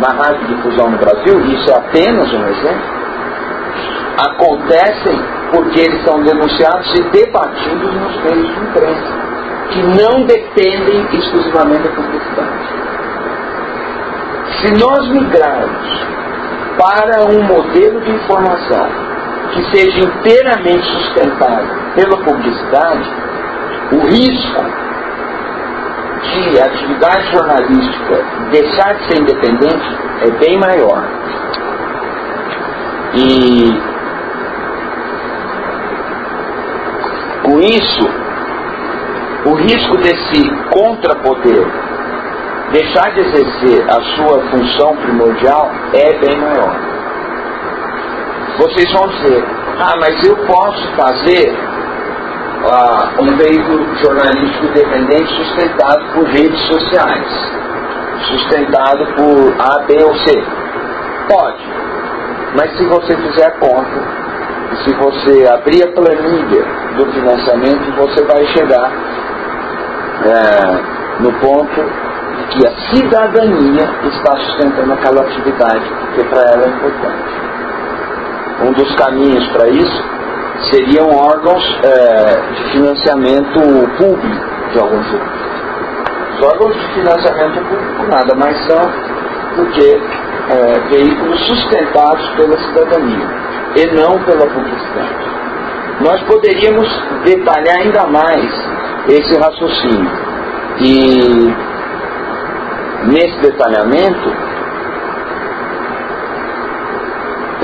na 0.00 0.12
radiodifusão 0.12 0.90
no 0.90 0.98
Brasil, 0.98 1.40
e 1.40 1.54
isso 1.54 1.70
é 1.70 1.76
apenas 1.76 2.32
um 2.32 2.48
exemplo, 2.48 3.00
acontecem 4.18 5.20
porque 5.52 5.80
eles 5.80 6.04
são 6.04 6.22
denunciados 6.22 6.92
e 6.98 7.02
debatidos 7.10 7.94
nos 7.94 8.22
meios 8.22 8.54
de 8.54 8.60
imprensa, 8.60 9.30
que 9.70 9.82
não 9.82 10.24
dependem 10.24 11.06
exclusivamente 11.12 11.82
da 11.82 11.90
publicidade. 11.90 12.80
Se 14.58 14.70
nós 14.72 15.08
migrarmos 15.08 16.10
para 16.78 17.24
um 17.24 17.42
modelo 17.42 18.00
de 18.00 18.10
informação 18.10 18.86
que 19.52 19.62
seja 19.70 20.00
inteiramente 20.00 20.84
sustentado 20.84 21.68
pela 21.94 22.16
publicidade, 22.24 23.10
o 23.92 24.06
risco 24.06 24.64
de 26.22 26.60
atividade 26.60 27.32
jornalística 27.32 28.24
deixar 28.50 28.94
de 28.94 29.04
ser 29.06 29.20
independente 29.20 29.98
é 30.22 30.30
bem 30.38 30.58
maior. 30.58 31.02
E 33.14 33.80
com 37.42 37.60
isso, 37.60 38.08
o 39.46 39.54
risco 39.54 39.96
desse 39.96 40.50
contrapoder 40.70 41.89
deixar 42.72 43.12
de 43.12 43.20
exercer 43.20 43.84
a 43.88 44.00
sua 44.00 44.40
função 44.50 44.96
primordial 44.96 45.70
é 45.92 46.18
bem 46.18 46.40
maior. 46.40 46.76
Vocês 48.58 48.92
vão 48.92 49.08
dizer, 49.08 49.44
ah, 49.78 49.96
mas 50.00 50.24
eu 50.24 50.36
posso 50.46 50.88
fazer 50.94 51.56
ah, 52.70 53.10
um 53.20 53.36
veículo 53.36 53.96
jornalístico 53.96 54.66
independente 54.66 55.34
sustentado 55.34 56.04
por 56.14 56.24
redes 56.24 56.60
sociais, 56.66 57.26
sustentado 58.28 59.06
por 59.16 59.54
A, 59.58 59.82
B 59.84 60.04
ou 60.04 60.14
C. 60.14 60.44
Pode, 61.28 61.64
mas 62.54 62.76
se 62.76 62.84
você 62.84 63.16
fizer 63.16 63.50
conta, 63.58 64.20
se 64.84 64.94
você 64.94 65.48
abrir 65.48 65.82
a 65.82 65.92
planilha 65.92 66.64
do 66.96 67.06
financiamento, 67.12 67.96
você 67.96 68.24
vai 68.24 68.44
chegar 68.46 68.92
é, 70.22 71.22
no 71.22 71.32
ponto 71.40 72.10
que 72.50 72.66
a 72.66 72.72
cidadania 72.90 73.84
está 74.04 74.36
sustentando 74.36 74.92
aquela 74.92 75.22
atividade, 75.22 75.84
que 76.14 76.24
para 76.24 76.42
ela 76.42 76.64
é 76.64 76.68
importante. 76.68 77.40
Um 78.62 78.72
dos 78.72 78.94
caminhos 78.96 79.46
para 79.48 79.68
isso 79.68 80.04
seriam 80.70 81.08
órgãos 81.08 81.78
é, 81.82 82.40
de 82.54 82.72
financiamento 82.72 83.60
público 83.96 84.50
de 84.72 84.78
algum 84.78 85.02
tipo. 85.04 85.24
Os 86.34 86.46
órgãos 86.46 86.74
de 86.74 86.94
financiamento 86.94 87.68
público 87.68 88.06
nada 88.08 88.34
mais 88.34 88.56
são 88.66 88.82
do 89.56 89.66
que 89.72 90.00
é, 90.50 90.80
veículos 90.90 91.40
sustentados 91.46 92.28
pela 92.36 92.58
cidadania 92.58 93.26
e 93.76 93.86
não 93.94 94.18
pela 94.24 94.46
publicidade. 94.46 95.30
Nós 96.00 96.20
poderíamos 96.22 96.88
detalhar 97.24 97.76
ainda 97.76 98.06
mais 98.06 98.44
esse 99.08 99.38
raciocínio. 99.38 100.10
E 100.80 101.69
nesse 103.06 103.38
detalhamento, 103.40 104.50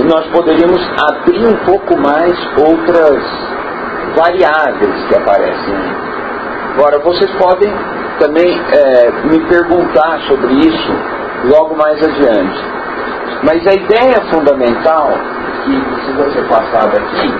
nós 0.04 0.26
poderíamos 0.28 0.80
abrir 1.10 1.46
um 1.46 1.56
pouco 1.64 1.98
mais 1.98 2.34
outras 2.58 3.22
variáveis 4.16 5.06
que 5.08 5.16
aparecem. 5.16 5.74
Agora, 6.74 6.98
vocês 7.00 7.30
podem 7.32 7.72
também 8.18 8.60
é, 8.72 9.10
me 9.24 9.40
perguntar 9.46 10.20
sobre 10.28 10.52
isso 10.54 10.92
logo 11.44 11.76
mais 11.76 12.02
adiante. 12.02 12.76
Mas 13.42 13.66
a 13.66 13.74
ideia 13.74 14.20
fundamental 14.30 15.10
que 15.64 15.80
precisa 15.80 16.32
ser 16.32 16.48
passada 16.48 16.98
aqui 16.98 17.34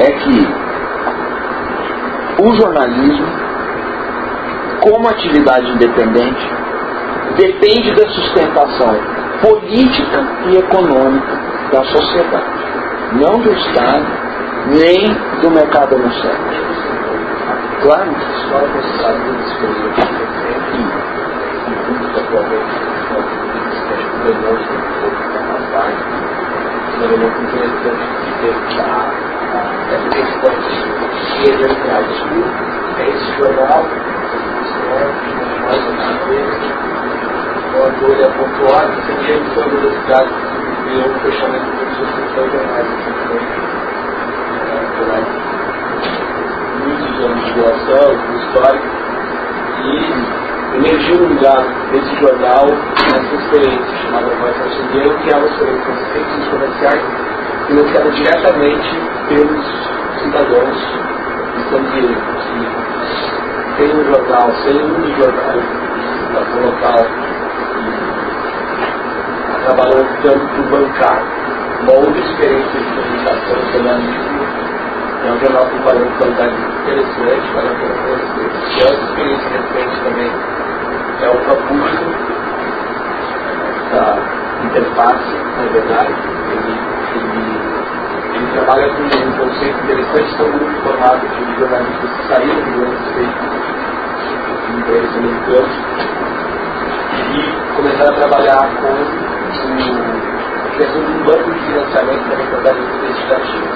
é 0.00 0.10
que 0.12 0.62
o 2.42 2.56
jornalismo, 2.56 3.26
como 4.80 5.08
atividade 5.08 5.70
independente, 5.70 6.50
depende 7.36 7.94
da 7.94 8.08
sustentação 8.08 8.94
política 9.40 10.24
e 10.48 10.56
econômica 10.56 11.40
da 11.72 11.84
sociedade, 11.84 12.44
não 13.12 13.40
do 13.40 13.52
Estado, 13.52 14.06
nem 14.68 15.14
do 15.40 15.50
mercado 15.50 15.94
anunciante. 15.94 16.62
Claro? 17.82 18.12
Esse 33.02 33.32
jornal, 33.36 33.84
onde 37.74 38.04
ele 38.04 38.22
é 38.22 38.28
pontuado, 38.28 38.92
seria 39.06 39.36
a 39.36 39.66
universidade 39.66 40.30
deu 40.92 41.06
o 41.06 41.20
fechamento 41.20 41.64
dos 41.64 42.34
seus 42.34 42.52
jornais 42.52 42.86
muitos 46.84 47.24
anos 47.24 47.44
de 47.44 47.52
duração, 47.54 48.06
histórico, 48.36 48.86
e 49.84 50.76
emergiu 50.76 51.16
um 51.22 51.28
lugar 51.28 51.62
desse 51.90 52.14
jornal 52.16 52.66
nessa 52.66 53.34
experiência 53.34 53.96
chamada 54.02 54.26
Voz 54.36 54.56
Brasileira, 54.56 55.14
que 55.18 55.30
é 55.30 55.36
uma 55.36 55.46
experiência 55.46 55.84
com 55.84 55.94
ciências 56.12 56.48
comerciais 56.48 57.02
financiada 57.66 58.10
diretamente 58.10 58.88
pelos 59.28 59.66
cidadãos 60.20 60.78
estrangeiros. 61.58 62.18
Tem 63.76 63.88
um 63.96 64.04
jornal, 64.04 64.52
sem 64.62 64.76
um 64.76 65.00
dos 65.00 65.16
jornais 65.16 65.64
da 66.32 66.40
local, 66.60 67.31
por 70.30 70.70
bancar 70.70 71.18
uma 71.82 71.92
outra 71.94 72.20
experiência 72.20 72.80
de 72.80 72.86
comunicação 72.94 73.72
jornalística. 73.72 74.42
É 75.24 75.32
um 75.32 75.38
jornal 75.40 75.66
com 75.66 75.78
valor 75.78 76.06
de 76.06 76.14
qualidade 76.18 76.54
interessante, 76.54 77.52
vale 77.54 77.68
a 77.68 77.74
pena 77.74 77.94
conhecer. 78.02 78.50
E 78.70 78.82
a 78.82 78.92
experiência 79.02 79.48
recente 79.50 80.00
também 80.04 80.32
é 81.22 81.28
o 81.28 81.38
Capúcio, 81.44 82.06
essa 83.92 84.18
interface, 84.64 85.34
na 85.56 85.64
verdade, 85.72 86.14
ele, 86.52 86.72
ele, 87.14 87.44
ele 88.34 88.46
trabalha 88.54 88.88
com 88.90 89.02
um 89.02 89.32
conceito 89.38 89.78
interessante, 89.84 90.42
um 90.42 90.52
grupo 90.52 90.74
formado 90.82 91.20
de 91.26 91.58
jornalistas 91.58 92.10
que 92.10 92.22
saíram 92.28 92.54
do 92.54 92.70
United 92.78 93.02
States, 93.10 93.36
de 94.66 94.76
empresas 94.78 95.16
americanas, 95.16 95.72
e 97.32 97.76
começaram 97.76 98.10
a 98.10 98.18
trabalhar 98.18 98.70
com 98.80 98.86
a 98.86 100.11
um 100.90 101.24
banco 101.24 101.50
de 101.52 101.60
financiamento 101.60 102.28
para 102.28 102.44
jornalismo 102.44 102.94
investigativo. 103.04 103.66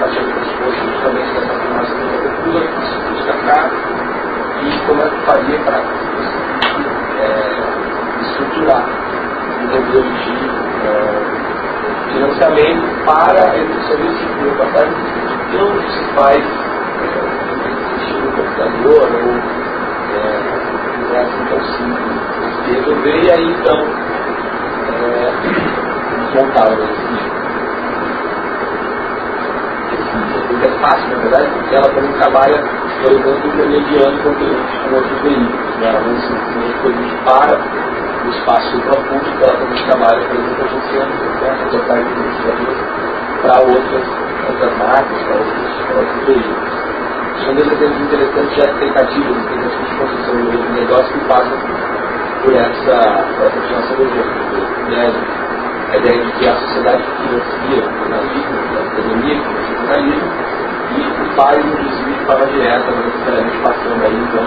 Fazendo 0.00 0.34
pressuposto 0.34 0.82
justamente 0.92 1.30
dessa 1.34 1.54
formação 1.58 1.98
da 1.98 2.18
cultura 2.18 2.66
que 2.66 2.86
se 2.86 2.96
destacar 3.14 3.70
e 4.62 4.86
como 4.86 5.02
é 5.02 5.08
que 5.08 5.20
faria 5.26 5.58
para 5.60 5.78
é, 7.18 7.32
estruturar? 8.22 8.84
Um 9.58 9.66
modelo 9.66 10.02
de 10.02 10.58
financiamento 12.12 13.04
para 13.04 13.42
a 13.42 13.50
desse 13.50 14.18
tipo 14.20 14.44
de 14.44 14.50
passagem 14.56 14.94
que 15.50 15.56
não 15.56 15.68
se 15.82 16.02
faz 16.14 16.44
no 18.22 18.32
computador 18.32 19.02
ou 19.02 19.28
é, 20.14 20.26
não 21.02 21.16
é 21.16 21.20
assim 21.20 21.44
tão 21.50 21.60
simples 21.74 22.64
de 22.64 22.72
resolver 22.74 23.22
e 23.24 23.30
aí 23.30 23.50
então 23.50 24.17
montaram 26.34 26.74
esse 26.84 27.38
interface, 30.54 31.06
na 31.08 31.16
verdade, 31.16 31.50
porque 31.52 31.74
ela 31.74 31.88
também 31.88 32.12
trabalha, 32.12 32.62
por 33.02 33.12
exemplo, 33.12 33.48
intermediando 33.48 34.18
com 34.22 34.94
outros 34.94 35.20
veículos. 35.22 35.76
Né? 35.78 35.88
Ela 35.88 36.00
não 36.00 36.20
simplesmente 36.20 37.14
para 37.24 37.58
o 38.24 38.30
espaço 38.30 38.80
público, 38.80 39.44
ela 39.44 39.56
também 39.56 39.84
trabalha, 39.86 40.20
por 40.26 40.36
exemplo, 40.36 40.64
agenciando 40.64 41.12
né, 41.40 41.56
reportagens 41.64 42.18
investigadoras 42.18 42.78
para 43.42 43.60
outras, 43.60 44.04
outras 44.48 44.78
marcas, 44.78 45.22
para 45.22 45.36
outros, 45.36 45.86
para 45.86 45.98
outros 46.00 46.26
veículos. 46.26 46.78
São 47.44 47.54
dois 47.54 47.72
exemplos 47.72 48.00
interessantes 48.00 48.54
de 48.54 48.60
tentativas, 48.80 49.36
tentativas 49.46 49.88
de 49.88 49.96
construção 49.96 50.36
de 50.36 50.80
negócio 50.80 51.12
que 51.12 51.24
passam 51.28 51.87
por 52.42 52.52
essa, 52.54 53.24
por 53.36 53.96
do 53.96 54.14
jogo. 54.14 54.90
Né? 54.90 55.38
a 55.90 55.96
ideia 55.96 56.22
de 56.22 56.32
que 56.32 56.46
a 56.46 56.54
sociedade 56.54 57.02
financia 57.02 57.82
o 57.82 57.98
jornalismo, 57.98 58.58
a 58.76 58.92
academia 58.92 59.42
financia 59.42 59.74
o 59.74 59.86
jornalismo, 59.86 60.28
e 60.90 61.34
faz 61.34 61.64
um 61.64 61.76
desvio 61.76 62.14
de 62.14 62.24
forma 62.26 62.46
direta, 62.46 62.90
não 62.90 63.04
necessariamente 63.04 63.58
passando 63.58 64.04
aí, 64.04 64.16
então, 64.16 64.46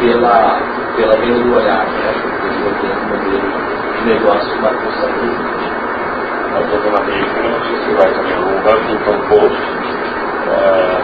pela, 0.00 0.60
pela 0.96 1.16
venda 1.16 1.40
do 1.40 1.54
olhar, 1.54 1.86
né? 1.86 2.14
Porque 2.22 2.86
tem 2.86 2.90
um 2.90 3.06
modelo 3.08 3.52
de 3.98 4.04
negócio 4.06 4.62
mais 4.62 4.76
constante. 4.80 5.26
Mas 6.52 6.66
o 6.66 6.82
jornalismo, 6.82 7.42
não 7.42 7.60
sei 7.60 7.76
se 7.84 7.90
vai 7.94 8.10
também, 8.12 8.36
o 8.36 8.58
Huffington 8.60 9.18
Post, 9.28 9.62
uh, 10.48 11.00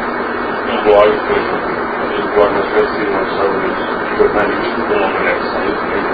um 0.68 0.82
blog, 0.84 1.10
por 1.26 1.36
exemplo, 1.36 1.70
um 2.16 2.34
blog 2.34 2.50
mais 2.52 2.68
conhecido 2.72 3.10
nos 3.12 3.32
Estados 3.32 4.07
De 4.18 4.24
jornalismo, 4.24 4.84
com 4.88 4.94
uma 4.94 5.06
mulher 5.06 5.38
que 5.38 5.46
saiu 5.46 5.74
também 5.76 6.02
da 6.02 6.10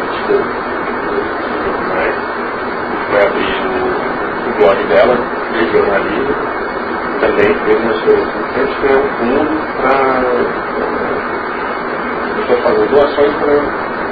jornais, 1.64 2.16
foi 3.08 3.20
abrir 3.22 3.56
o, 3.64 3.72
o 4.46 4.52
blog 4.58 4.78
dela, 4.88 5.16
de 5.54 5.60
jornalismo, 5.72 6.34
também 7.20 7.48
fez 7.64 7.80
uma 7.80 7.92
experiência 7.94 8.38
interessante, 8.40 8.74
criou 8.82 9.00
um 9.00 9.08
fundo 9.16 9.56
para 9.80 9.96
pessoas 12.36 12.60
fazer 12.62 12.86
doações 12.88 13.32
para 13.36 13.54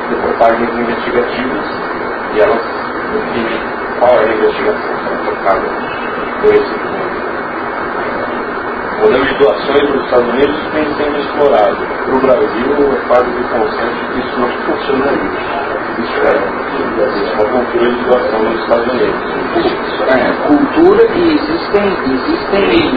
reportagens 0.09 0.73
investigativas 0.79 1.67
e 2.33 2.41
elas 2.41 2.63
definem 3.13 3.61
qual 3.99 4.15
é 4.17 4.25
a 4.25 4.33
investigação 4.33 4.93
que 4.97 5.13
é 5.13 5.17
tocada 5.27 5.69
por 6.41 6.55
esse 6.55 6.92
modelo 9.03 9.27
de 9.27 9.35
doações 9.39 9.89
para 9.89 9.99
os 9.99 10.05
Estados 10.05 10.29
Unidos 10.29 10.57
tem 10.73 10.85
sendo 10.95 11.19
explorado. 11.19 11.77
Para 11.77 12.17
o 12.17 12.21
Brasil, 12.21 12.73
é 12.93 13.09
quase 13.09 13.31
que 13.31 13.43
consenso 13.49 14.07
que 14.13 14.21
isso 14.21 14.41
não 14.41 14.49
funcionaria 14.49 15.73
isso 15.99 16.23
é 16.25 17.45
uma 17.45 17.65
cultura 17.65 17.91
de 17.91 18.05
doação 18.05 18.43
nos 18.43 18.61
Estados 18.63 18.87
Unidos. 18.89 19.23
É, 20.09 20.47
cultura 20.47 21.07
e 21.15 21.35
existem, 21.35 21.87
existem 22.13 22.91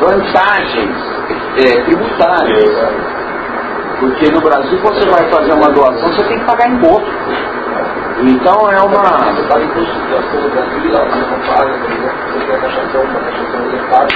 vantagens 0.00 0.96
é, 1.56 1.80
tributárias. 1.82 3.25
Porque 4.00 4.30
no 4.30 4.40
Brasil 4.40 4.78
você 4.78 5.06
vai 5.06 5.30
fazer 5.30 5.52
uma 5.52 5.70
doação, 5.70 6.12
você 6.12 6.24
tem 6.24 6.38
que 6.38 6.44
pagar 6.44 6.68
imposto. 6.68 7.10
Então 8.22 8.70
é 8.70 8.80
uma. 8.80 9.02
Você 9.02 9.42
paga 9.48 9.64
imposto 9.64 9.92
de 9.92 10.06
doação 10.08 10.40
no 10.40 10.50
Brasil, 10.50 10.80
você 10.80 11.18
não 11.18 11.40
paga, 11.54 11.78
por 11.78 11.90
exemplo, 11.92 12.16
você 12.32 12.46
tem 12.46 12.54
a 12.54 12.60
taxação, 12.60 13.02
uma 13.02 13.20
taxação 13.20 13.60
elevada, 13.68 14.08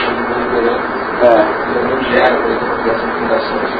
não 1.21 2.03
gera, 2.11 2.37
por 2.37 2.51
exemplo, 2.51 2.73
a 2.73 2.83
criação 2.83 3.09
de 3.09 3.14
fundações, 3.21 3.71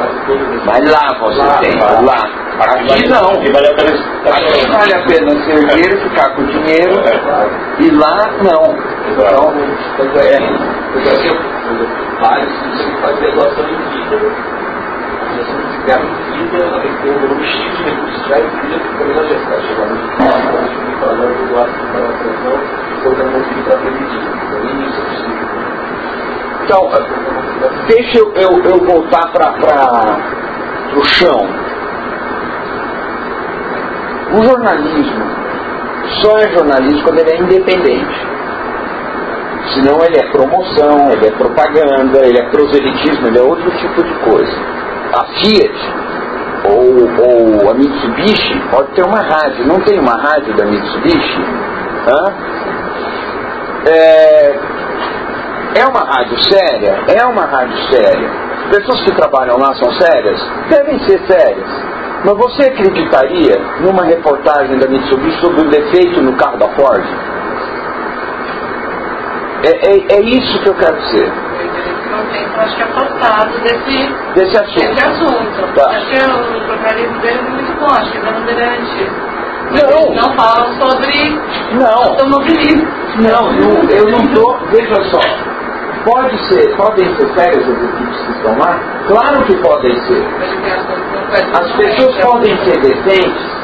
Mas 0.67 0.91
lá 0.91 1.05
você 1.19 1.41
tem, 1.61 1.79
lá. 2.05 2.21
Aqui 2.61 3.09
não. 3.09 3.31
Aqui 3.31 3.51
vale 3.51 4.95
a 4.95 5.03
pena, 5.07 5.31
ser 5.45 5.59
dinheiro, 5.69 5.97
ficar 6.03 6.29
com 6.35 6.45
dinheiro, 6.45 7.03
e 7.79 7.91
lá 7.91 8.31
não. 8.43 8.77
Então, 9.11 9.55
tanto 9.97 10.19
é, 10.19 10.39
no 10.39 11.01
Brasil, 11.01 11.35
vários 12.21 12.53
fazer 13.01 13.33
doação 13.33 13.65
em 13.65 13.77
vida. 13.91 14.60
A 15.91 15.99
vida, 15.99 16.71
de. 24.09 24.19
Então. 26.65 26.91
Então, 26.91 26.91
deixa 27.89 28.19
eu, 28.19 28.33
eu, 28.35 28.63
eu 28.63 28.79
voltar 28.85 29.33
para 29.33 29.51
o 30.97 31.05
chão. 31.05 31.49
O 34.33 34.45
jornalismo 34.45 35.25
só 36.23 36.39
é 36.39 36.53
jornalismo 36.53 37.03
quando 37.03 37.19
ele 37.19 37.31
é 37.31 37.41
independente. 37.41 38.31
Senão 39.75 40.05
ele 40.05 40.19
é 40.19 40.31
promoção, 40.31 41.11
ele 41.13 41.27
é 41.27 41.31
propaganda, 41.33 42.25
ele 42.25 42.39
é 42.39 42.51
proselitismo, 42.51 43.27
ele 43.27 43.39
é 43.39 43.43
outro 43.43 43.71
tipo 43.73 44.03
de 44.03 44.15
coisa. 44.31 44.80
A 45.13 45.25
Fiat 45.25 46.11
ou, 46.65 47.63
ou 47.65 47.71
a 47.71 47.75
Mitsubishi 47.75 48.61
pode 48.71 48.93
ter 48.95 49.05
uma 49.05 49.21
rádio. 49.21 49.67
Não 49.67 49.81
tem 49.81 49.99
uma 49.99 50.15
rádio 50.15 50.55
da 50.57 50.65
Mitsubishi? 50.67 51.43
Hã? 52.07 52.35
É, 53.87 54.59
é 55.77 55.87
uma 55.87 56.01
rádio 56.01 56.39
séria? 56.51 56.99
É 57.09 57.25
uma 57.25 57.47
rádio 57.47 57.77
séria. 57.91 58.31
Pessoas 58.71 59.01
que 59.03 59.15
trabalham 59.15 59.59
lá 59.59 59.75
são 59.75 59.91
sérias? 59.93 60.41
Devem 60.69 60.99
ser 61.01 61.21
sérias. 61.27 61.69
Mas 62.25 62.37
você 62.37 62.69
acreditaria 62.69 63.59
numa 63.81 64.05
reportagem 64.05 64.79
da 64.79 64.87
Mitsubishi 64.89 65.41
sobre 65.41 65.67
o 65.67 65.71
defeito 65.71 66.21
no 66.21 66.37
carro 66.37 66.59
da 66.59 66.69
Ford? 66.69 67.05
É, 69.63 69.71
é, 69.71 70.17
é 70.17 70.21
isso 70.23 70.63
que 70.63 70.69
eu 70.69 70.75
quero 70.75 70.97
dizer. 70.97 71.33
Eu 72.11 72.61
acho 72.61 72.77
que 72.77 72.83
é 72.83 72.85
afastado 72.85 73.59
desse, 73.63 74.13
desse 74.35 74.57
assunto. 74.57 74.95
Desse 74.95 75.07
assunto. 75.07 75.75
Tá. 75.75 75.91
Acho 75.91 76.07
que 76.07 76.17
o 76.17 76.67
jornalismo 76.67 77.19
dele 77.21 77.39
é 77.39 77.51
muito 77.51 77.81
bom, 77.81 77.87
acho 77.87 78.11
que 78.11 78.19
é 78.19 78.21
bandeirante. 78.21 79.11
Não. 79.71 80.15
não 80.15 80.37
falam 80.37 80.73
sobre 80.81 81.41
não. 81.73 82.11
automobilismo. 82.11 82.89
Não, 83.21 83.53
não, 83.53 83.91
eu 83.91 84.11
não 84.11 84.19
estou. 84.19 84.59
Veja 84.73 85.05
só. 85.11 85.21
Pode 86.05 86.37
ser, 86.49 86.77
podem 86.77 87.15
ser 87.15 87.29
sérias 87.35 87.69
as 87.69 87.83
equipes 87.83 88.21
que 88.23 88.33
estão 88.33 88.59
lá? 88.59 88.81
Claro 89.07 89.45
que 89.45 89.55
podem 89.57 89.95
ser. 90.07 90.27
As 91.33 91.73
pessoas 91.77 92.17
podem 92.25 92.57
ser 92.65 92.81
decentes 92.81 93.61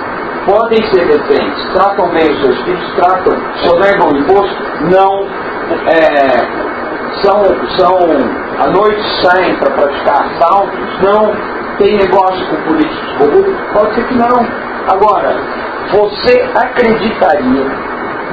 podem 0.47 0.81
ser 0.93 1.05
decentes, 1.07 1.73
tratam 1.73 2.09
bem 2.11 2.31
os 2.31 2.41
seus 2.41 2.57
filhos, 2.63 2.95
tratam, 2.95 3.37
sonegam 3.65 4.11
o 4.11 4.17
imposto, 4.17 4.63
não 4.93 5.27
é, 5.89 6.76
são, 7.23 7.43
são 7.79 7.97
à 8.59 8.69
noite 8.69 9.03
saem 9.23 9.55
para 9.57 9.71
praticar 9.71 10.27
assaltos, 10.27 11.03
não 11.03 11.33
tem 11.79 11.97
negócio 11.97 12.47
com 12.47 12.63
políticos 12.63 13.13
corruptos, 13.19 13.55
pode 13.73 13.95
ser 13.95 14.05
que 14.07 14.15
não. 14.15 14.47
Agora, 14.89 15.37
você 15.93 16.49
acreditaria 16.55 17.67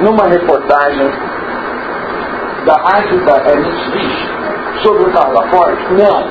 numa 0.00 0.26
reportagem 0.28 1.10
da 2.64 2.74
rádio 2.74 3.24
da 3.24 3.56
Mitsubishi 3.56 4.30
sobre 4.82 5.02
o 5.04 5.12
carro 5.12 5.34
da 5.34 5.48
Ford? 5.48 5.78
Não. 5.90 6.24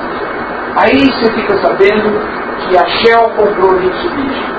Aí 0.76 0.98
você 0.98 1.32
fica 1.32 1.56
sabendo 1.58 2.20
que 2.68 2.76
a 2.76 2.86
Shell 2.86 3.30
comprou 3.36 3.70
o 3.70 3.80
Mitsubishi. 3.80 4.54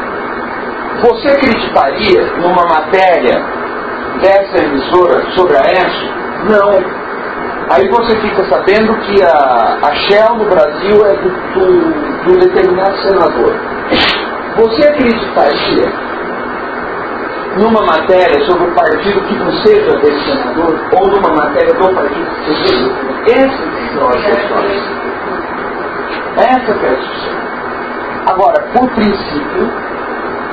Você 1.01 1.27
acreditaria 1.27 2.25
numa 2.37 2.65
matéria 2.67 3.43
dessa 4.21 4.63
emissora 4.63 5.21
sobre 5.31 5.57
a 5.57 5.61
ESO? 5.61 6.13
Não. 6.49 7.04
Aí 7.69 7.87
você 7.89 8.15
fica 8.17 8.45
sabendo 8.45 8.93
que 9.01 9.23
a, 9.23 9.79
a 9.81 9.95
Shell 9.95 10.35
no 10.35 10.45
Brasil 10.45 11.05
é 11.05 11.15
do, 11.15 11.29
do, 11.29 12.23
do 12.25 12.39
determinado 12.39 12.95
senador. 12.97 13.55
Você 14.55 14.87
acreditaria 14.87 15.91
numa 17.57 17.81
matéria 17.85 18.39
sobre 18.45 18.69
o 18.69 18.75
partido 18.75 19.19
que 19.21 19.35
não 19.35 19.51
seja 19.63 19.97
desse 19.97 20.25
senador, 20.25 20.79
ou 20.91 21.07
numa 21.07 21.33
matéria 21.33 21.73
do 21.73 21.95
partido 21.95 22.29
que 22.45 22.67
seja 22.67 22.91
Essas 23.27 23.93
são 23.93 24.09
as 24.09 24.23
questões. 24.23 24.81
Essa 26.37 26.71
é 26.71 26.89
a 26.89 26.95
discussão. 26.95 27.45
Agora, 28.27 28.61
por 28.73 28.89
princípio, 28.91 29.71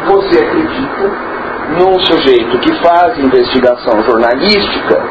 você 0.07 0.45
acredita 0.45 1.11
num 1.79 1.99
sujeito 2.01 2.59
que 2.61 2.75
faz 2.83 3.19
investigação 3.19 4.03
jornalística 4.03 5.03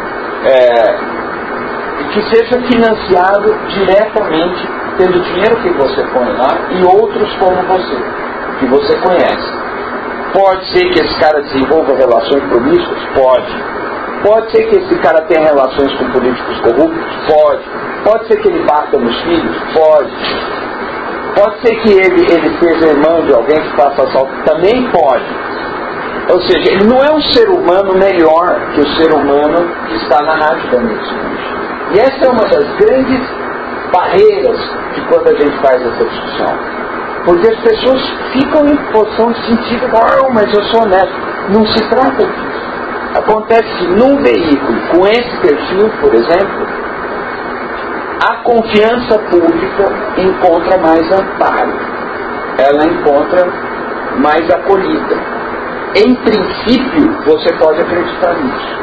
é, 0.44 1.11
que 2.10 2.22
seja 2.36 2.62
financiado 2.62 3.56
diretamente 3.70 4.68
pelo 4.98 5.20
dinheiro 5.20 5.56
que 5.58 5.70
você 5.70 6.04
põe 6.14 6.32
lá 6.34 6.58
e 6.72 6.84
outros 6.84 7.36
como 7.38 7.56
você, 7.64 7.98
que 8.60 8.66
você 8.68 8.96
conhece. 8.98 9.62
Pode 10.34 10.66
ser 10.72 10.90
que 10.92 11.04
esse 11.04 11.20
cara 11.20 11.42
desenvolva 11.42 11.94
relações 11.96 12.44
promíscuas? 12.44 13.00
Pode. 13.14 13.72
Pode 14.24 14.52
ser 14.52 14.64
que 14.70 14.76
esse 14.78 14.96
cara 15.00 15.22
tenha 15.24 15.48
relações 15.48 15.94
com 15.96 16.12
políticos 16.12 16.60
corruptos? 16.62 17.06
Pode. 17.28 17.64
Pode 18.04 18.28
ser 18.28 18.42
que 18.42 18.48
ele 18.48 18.64
bata 18.64 18.98
nos 18.98 19.20
filhos? 19.22 19.58
Pode. 19.74 20.12
Pode 21.36 21.62
ser 21.62 21.76
que 21.82 21.92
ele, 21.92 22.22
ele 22.32 22.58
seja 22.60 22.88
irmão 22.88 23.22
de 23.26 23.34
alguém 23.34 23.60
que 23.60 23.76
faça 23.76 24.04
assalto? 24.04 24.32
Também 24.46 24.90
pode. 24.92 25.26
Ou 26.30 26.42
seja, 26.42 26.72
ele 26.72 26.86
não 26.86 27.04
é 27.04 27.12
um 27.12 27.22
ser 27.22 27.50
humano 27.50 27.94
melhor 27.94 28.60
que 28.74 28.82
o 28.82 28.88
ser 28.96 29.12
humano 29.14 29.68
que 29.88 29.96
está 29.96 30.22
na 30.24 30.36
rádio 30.36 30.72
da 30.72 30.80
Mitsubishi. 30.80 31.62
E 31.94 32.00
essa 32.00 32.26
é 32.26 32.30
uma 32.30 32.46
das 32.46 32.66
grandes 32.78 33.22
barreiras 33.92 34.60
de 34.96 35.02
quando 35.08 35.28
a 35.28 35.36
gente 35.36 35.58
faz 35.58 35.82
essa 35.82 36.06
discussão. 36.06 36.60
Porque 37.26 37.48
as 37.48 37.60
pessoas 37.60 38.02
ficam 38.34 38.66
em 38.68 38.78
posição 38.92 39.32
de 39.32 39.46
sentido, 39.46 39.86
ah, 39.96 40.30
mas 40.34 40.54
eu 40.54 40.64
sou 40.64 40.84
honesto. 40.84 41.14
Não 41.50 41.66
se 41.66 41.90
trata 41.90 42.26
disso. 42.26 42.62
Acontece 43.16 43.68
que 43.78 43.88
num 43.88 44.22
veículo 44.24 44.80
com 44.92 45.06
esse 45.06 45.38
perfil, 45.38 45.92
por 46.02 46.14
exemplo, 46.16 46.66
a 48.22 48.36
confiança 48.44 49.20
pública 49.30 49.86
encontra 50.18 50.78
mais 50.78 51.12
amparo. 51.12 51.74
Ela 52.58 52.86
encontra 52.86 53.48
mais 54.18 54.50
acolhida. 54.50 55.16
Em 55.96 56.16
princípio, 56.16 57.12
você 57.26 57.54
pode 57.58 57.82
acreditar 57.82 58.34
nisso. 58.36 58.82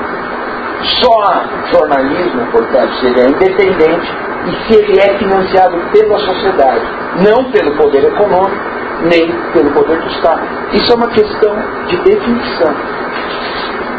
Só 0.83 1.23
há 1.23 1.45
jornalismo, 1.73 2.47
portanto, 2.53 2.95
se 3.01 3.07
ele 3.07 3.21
é 3.21 3.27
independente 3.29 4.12
e 4.47 4.73
se 4.73 4.79
ele 4.79 5.01
é 5.01 5.19
financiado 5.19 5.77
pela 5.93 6.19
sociedade, 6.19 6.87
não 7.27 7.51
pelo 7.51 7.77
poder 7.77 8.05
econômico, 8.05 8.79
nem 9.03 9.33
pelo 9.53 9.71
poder 9.73 10.01
do 10.01 10.09
Estado. 10.09 10.43
Isso 10.73 10.93
é 10.93 10.95
uma 10.95 11.09
questão 11.09 11.57
de 11.88 11.97
definição. 11.99 12.75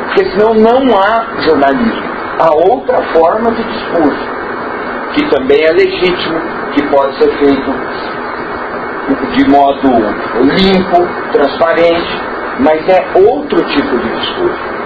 Porque 0.05 0.31
senão 0.31 0.53
não 0.53 0.97
há 0.97 1.41
jornalismo. 1.41 2.09
Há 2.39 2.49
outra 2.71 3.01
forma 3.13 3.51
de 3.51 3.63
discurso, 3.63 4.27
que 5.13 5.29
também 5.29 5.61
é 5.61 5.71
legítimo, 5.73 6.39
que 6.73 6.83
pode 6.87 7.17
ser 7.17 7.29
feito 7.37 7.73
de 9.35 9.49
modo 9.49 9.89
limpo, 10.41 11.07
transparente, 11.33 12.21
mas 12.59 12.87
é 12.87 13.05
outro 13.27 13.61
tipo 13.65 13.97
de 13.97 14.09
discurso 14.19 14.78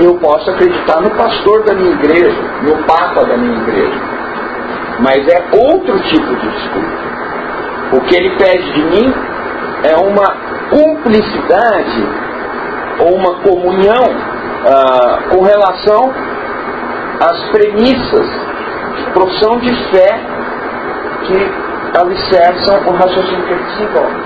eu 0.00 0.14
posso 0.18 0.50
acreditar 0.50 1.00
no 1.00 1.10
pastor 1.10 1.64
da 1.64 1.74
minha 1.74 1.92
igreja, 1.92 2.36
no 2.62 2.84
papa 2.84 3.24
da 3.24 3.36
minha 3.36 3.56
igreja. 3.56 4.00
Mas 5.00 5.28
é 5.28 5.44
outro 5.52 5.98
tipo 6.00 6.36
de 6.36 6.50
discurso. 6.50 7.06
O 7.92 8.00
que 8.02 8.16
ele 8.16 8.36
pede 8.36 8.72
de 8.72 8.82
mim 8.82 9.14
é 9.84 9.96
uma 9.96 10.36
cumplicidade 10.70 12.08
ou 12.98 13.14
uma 13.14 13.34
comunhão 13.40 14.04
ah, 14.66 15.18
com 15.30 15.42
relação 15.42 16.12
às 17.20 17.42
premissas 17.50 18.46
profissão 19.16 19.58
de 19.58 19.74
fé 19.90 20.20
que 21.26 21.98
alicerçam 21.98 22.86
o 22.86 22.92
raciocínio 22.92 23.46
desenvolve. 23.46 24.16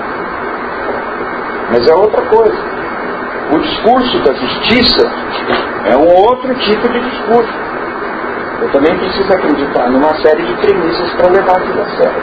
Mas 1.70 1.88
é 1.88 1.94
outra 1.94 2.22
coisa. 2.22 2.69
O 3.53 3.59
discurso 3.59 4.18
da 4.20 4.33
justiça 4.35 5.11
é 5.87 5.96
um 5.96 6.09
outro 6.26 6.55
tipo 6.57 6.88
de 6.88 7.00
discurso. 7.00 7.53
Eu 8.61 8.68
também 8.70 8.96
preciso 8.98 9.33
acreditar 9.33 9.88
numa 9.90 10.14
série 10.20 10.42
de 10.42 10.53
premissas 10.55 11.11
para 11.14 11.31
levar 11.31 11.57
aquilo 11.57 11.83
a 11.83 11.88
sério. 11.96 12.22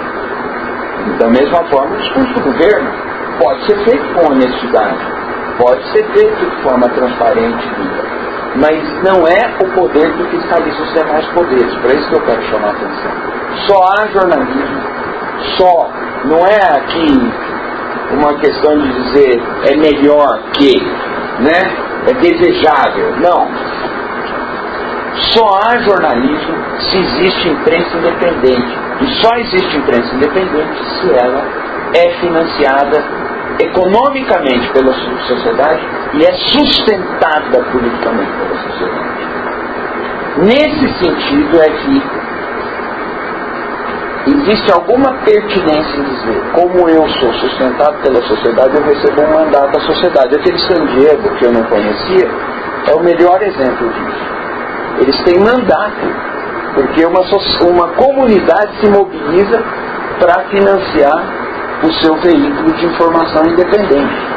Da 1.20 1.28
mesma 1.28 1.64
forma, 1.66 1.96
o 1.96 1.98
discurso 1.98 2.34
do 2.36 2.42
governo 2.42 2.92
pode 3.40 3.66
ser 3.66 3.78
feito 3.86 4.14
com 4.14 4.32
honestidade, 4.32 4.98
pode 5.58 5.84
ser 5.92 6.04
feito 6.14 6.46
de 6.46 6.62
forma 6.64 6.88
transparente, 6.90 7.72
mas 8.56 9.04
não 9.04 9.28
é 9.28 9.56
o 9.64 9.68
poder 9.74 10.12
que 10.14 10.38
fiscaliza 10.38 10.82
os 10.82 10.94
demais 10.94 11.26
poderes. 11.28 11.74
Para 11.76 11.94
isso 11.94 12.10
que 12.10 12.16
eu 12.16 12.22
quero 12.22 12.44
chamar 12.44 12.68
a 12.68 12.72
atenção. 12.72 13.12
Só 13.68 13.84
há 13.84 14.08
jornalismo, 14.08 14.82
só. 15.58 15.90
Não 16.26 16.46
é 16.46 16.78
aqui 16.78 17.32
uma 18.12 18.34
questão 18.36 18.78
de 18.78 18.94
dizer 18.94 19.42
é 19.66 19.76
melhor 19.76 20.40
que 20.54 20.80
né, 21.40 21.88
é 22.08 22.14
desejável. 22.14 23.16
Não. 23.18 23.48
Só 25.34 25.60
há 25.64 25.78
jornalismo 25.80 26.56
se 26.80 26.98
existe 26.98 27.50
imprensa 27.50 27.98
independente. 27.98 28.78
E 29.02 29.08
só 29.22 29.36
existe 29.36 29.78
imprensa 29.78 30.16
independente 30.16 30.84
se 31.00 31.14
ela 31.14 31.44
é 31.94 32.12
financiada 32.20 33.04
economicamente 33.60 34.70
pela 34.72 34.94
sociedade 34.94 35.82
e 36.14 36.24
é 36.24 36.32
sustentada 36.34 37.64
politicamente 37.72 38.32
pela 38.32 38.56
sociedade. 38.56 39.18
Nesse 40.38 40.94
sentido 41.00 41.62
é 41.62 41.70
que 41.70 42.04
existe 44.30 44.72
alguma 44.72 45.14
pertinência 45.24 46.00
em 46.00 46.04
dizer, 46.04 46.44
como 46.54 46.90
eu 46.90 47.08
sou 47.20 47.34
sustentado 47.34 48.02
pela 48.02 48.22
sociedade, 48.24 48.76
eu 48.76 48.84
recebo 48.84 49.22
um 49.22 49.34
mandato 49.34 49.72
da 49.72 49.80
sociedade. 49.82 50.36
Aquele 50.36 50.60
San 50.60 50.86
Diego 50.88 51.30
que 51.38 51.46
eu 51.46 51.52
não 51.52 51.64
conhecia 51.64 52.30
é 52.88 52.94
o 52.96 53.04
melhor 53.04 53.42
exemplo 53.42 53.90
disso. 53.90 54.28
Eles 55.00 55.24
têm 55.24 55.40
mandato, 55.40 56.08
porque 56.74 57.06
uma, 57.06 57.22
uma 57.22 57.88
comunidade 57.90 58.80
se 58.80 58.90
mobiliza 58.90 59.64
para 60.20 60.44
financiar 60.50 61.24
o 61.84 61.92
seu 61.94 62.16
veículo 62.16 62.74
de 62.74 62.86
informação 62.86 63.46
independente. 63.46 64.28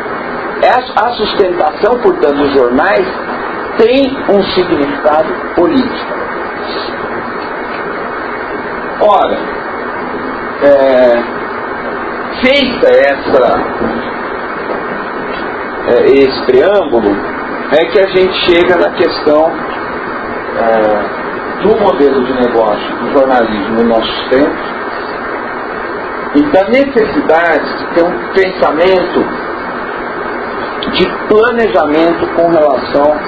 A 0.94 1.10
sustentação, 1.12 1.98
portanto, 2.00 2.36
dos 2.36 2.52
jornais 2.52 3.06
tem 3.78 4.14
um 4.28 4.42
significado 4.42 5.32
político. 5.56 6.20
Ora, 9.00 9.59
é, 10.62 11.40
feita 12.40 12.88
essa, 12.88 13.44
é, 15.88 16.04
esse 16.10 16.46
preâmbulo, 16.46 17.10
é 17.72 17.84
que 17.86 18.00
a 18.00 18.06
gente 18.08 18.34
chega 18.50 18.76
na 18.76 18.90
questão 18.94 19.50
é, 20.58 21.62
do 21.62 21.80
modelo 21.80 22.24
de 22.24 22.32
negócio 22.34 22.96
do 22.96 23.12
jornalismo 23.12 23.74
nos 23.76 23.84
nossos 23.84 24.28
tempos 24.28 24.70
e 26.34 26.42
da 26.52 26.68
necessidade 26.68 27.78
de 27.78 27.94
ter 27.94 28.04
um 28.04 28.32
pensamento 28.32 29.24
de 30.92 31.06
planejamento 31.28 32.26
com 32.34 32.48
relação 32.48 33.18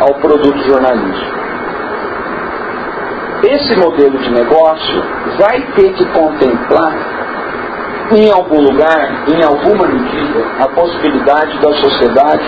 ao 0.00 0.14
produto 0.14 0.58
jornalístico 0.66 1.40
esse 3.42 3.76
modelo 3.76 4.18
de 4.18 4.30
negócio 4.30 5.02
vai 5.38 5.60
ter 5.74 5.92
que 5.94 6.04
contemplar, 6.06 6.96
em 8.12 8.30
algum 8.30 8.60
lugar, 8.60 9.24
em 9.28 9.44
alguma 9.44 9.86
medida, 9.86 10.44
a 10.60 10.68
possibilidade 10.68 11.58
da 11.58 11.72
sociedade 11.74 12.42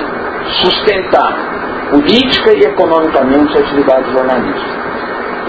sustentar 0.62 1.52
política 1.90 2.52
e 2.52 2.60
economicamente 2.64 3.56
a 3.56 3.60
atividade 3.60 4.12
jornalística. 4.12 4.82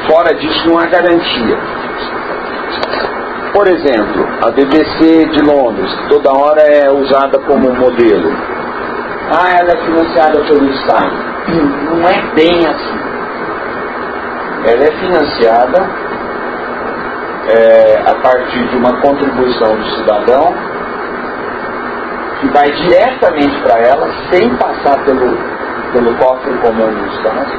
Fora 0.07 0.33
disso 0.35 0.67
não 0.67 0.77
há 0.77 0.85
garantia. 0.85 1.57
Por 3.53 3.67
exemplo, 3.67 4.27
a 4.45 4.51
BBC 4.51 5.25
de 5.27 5.41
Londres, 5.41 5.93
que 5.93 6.09
toda 6.09 6.33
hora 6.33 6.61
é 6.61 6.91
usada 6.91 7.39
como 7.39 7.73
modelo. 7.73 8.31
Ah, 9.31 9.55
ela 9.57 9.71
é 9.71 9.77
financiada 9.85 10.41
pelo 10.41 10.69
Estado. 10.69 11.13
Não 11.85 12.07
é 12.07 12.21
bem 12.35 12.67
assim. 12.67 13.13
Ela 14.65 14.83
é 14.83 14.91
financiada 14.99 15.89
é, 17.49 18.03
a 18.09 18.15
partir 18.21 18.67
de 18.69 18.77
uma 18.77 18.93
contribuição 19.01 19.75
do 19.75 19.85
cidadão 19.97 20.53
que 22.39 22.47
vai 22.49 22.71
diretamente 22.71 23.61
para 23.61 23.79
ela, 23.79 24.09
sem 24.31 24.49
passar 24.55 25.03
pelo, 25.03 25.37
pelo 25.91 26.15
cofre 26.17 26.53
comum 26.59 26.93
do 26.93 27.05
Estado, 27.13 27.51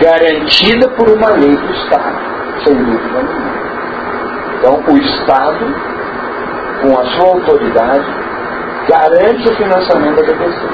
garantida 0.00 0.88
por 0.90 1.08
uma 1.08 1.30
lei 1.30 1.56
do 1.56 1.72
Estado, 1.72 2.18
sem 2.64 2.74
dúvida 2.74 3.22
nenhuma. 3.22 3.62
Então, 4.58 4.84
o 4.86 4.98
Estado, 4.98 5.74
com 6.82 7.00
a 7.00 7.04
sua 7.06 7.28
autoridade, 7.28 8.06
garante 8.88 9.48
o 9.48 9.56
financiamento 9.56 10.16
da 10.16 10.22
BBC. 10.22 10.66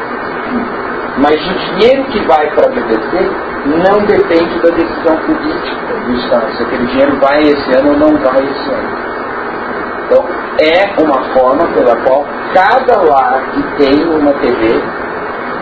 Mas 1.18 1.34
o 1.34 1.54
dinheiro 1.54 2.04
que 2.10 2.26
vai 2.26 2.50
para 2.54 2.66
a 2.66 2.70
BBC 2.70 3.30
não 3.68 3.98
depende 4.06 4.58
da 4.60 4.70
decisão 4.70 5.16
política 5.26 5.94
do 6.06 6.12
Estado, 6.14 6.56
se 6.56 6.62
aquele 6.62 6.86
dinheiro 6.86 7.18
vai 7.20 7.42
esse 7.42 7.78
ano 7.78 7.92
ou 7.92 7.98
não 7.98 8.16
vai 8.18 8.42
esse 8.42 8.70
ano. 8.70 8.98
Então, 10.06 10.24
é 10.60 11.02
uma 11.02 11.22
forma 11.34 11.66
pela 11.74 11.96
qual 12.02 12.24
cada 12.54 13.02
lar 13.02 13.42
que 13.52 13.62
tem 13.76 14.04
uma 14.08 14.32
TV 14.34 14.80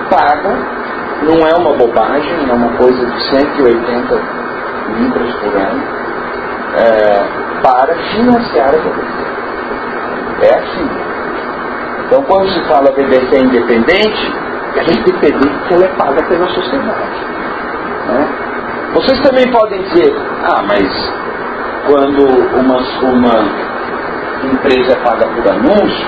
paga, 0.09 0.57
não 1.23 1.47
é 1.47 1.55
uma 1.57 1.77
bobagem, 1.77 2.49
é 2.49 2.53
uma 2.53 2.77
coisa 2.77 3.05
de 3.05 3.23
180 3.23 4.21
libras 4.99 5.35
por 5.37 5.57
ano, 5.57 5.83
é, 6.77 7.25
para 7.63 7.95
financiar 8.13 8.69
a 8.69 8.79
BBC. 8.79 9.27
É 10.43 10.55
assim. 10.55 10.89
Então, 12.07 12.23
quando 12.23 12.49
se 12.51 12.61
fala 12.69 12.93
BBC 12.93 13.39
independente, 13.39 14.33
é 14.77 14.93
independente 14.93 15.59
porque 15.59 15.75
ela 15.75 15.85
é 15.87 15.97
paga 15.97 16.23
pela 16.29 16.47
sociedade. 16.47 17.36
Né? 18.07 18.29
Vocês 18.95 19.21
também 19.23 19.51
podem 19.51 19.83
dizer, 19.83 20.15
ah, 20.45 20.63
mas 20.63 20.87
quando 21.87 22.25
uma, 22.59 22.79
uma 23.03 24.53
empresa 24.53 24.93
é 24.93 25.05
paga 25.05 25.27
por 25.29 25.49
anúncio, 25.49 26.07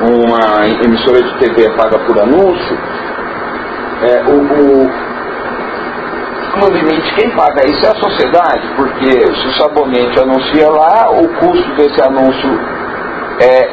uma 0.00 0.66
emissora 0.84 1.22
de 1.22 1.38
TV 1.38 1.66
é 1.66 1.76
paga 1.76 1.98
por 1.98 2.18
anúncio, 2.20 2.78
é, 4.02 4.22
o, 4.24 4.36
o 4.36 5.06
no 6.56 6.68
limite, 6.68 7.14
quem 7.14 7.30
paga 7.30 7.68
isso 7.68 7.84
é 7.84 7.90
a 7.90 7.94
sociedade, 7.96 8.66
porque 8.76 9.10
se 9.10 9.46
o 9.46 9.52
sabonete 9.58 10.18
anuncia 10.20 10.68
lá, 10.70 11.10
o 11.10 11.28
custo 11.34 11.74
desse 11.74 12.00
anúncio 12.02 12.50
é 13.40 13.68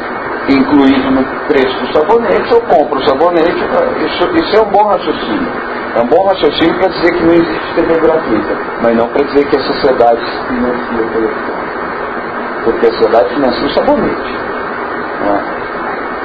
incluído 0.49 1.11
no 1.11 1.23
preço 1.47 1.79
do 1.79 1.93
sabonete, 1.93 2.51
eu 2.51 2.61
compro 2.61 2.99
o 2.99 3.05
sabonete, 3.05 3.63
isso, 4.05 4.29
isso 4.35 4.57
é 4.57 4.61
um 4.61 4.71
bom 4.71 4.85
raciocínio. 4.85 5.72
É 5.95 6.01
um 6.01 6.07
bom 6.07 6.25
raciocínio 6.25 6.73
para 6.79 6.87
dizer 6.87 7.13
que 7.13 7.23
não 7.23 7.33
existe 7.33 7.75
TV 7.75 7.99
gratuita, 7.99 8.57
mas 8.81 8.97
não 8.97 9.07
para 9.09 9.23
dizer 9.25 9.47
que 9.47 9.57
a 9.57 9.59
sociedade 9.59 10.21
financia 10.47 11.07
pelo 11.13 11.29
Porque 12.63 12.87
a 12.87 12.91
sociedade 12.93 13.29
financia 13.35 13.65
o 13.65 13.69
sabonete. 13.69 14.33
Né? 15.21 15.43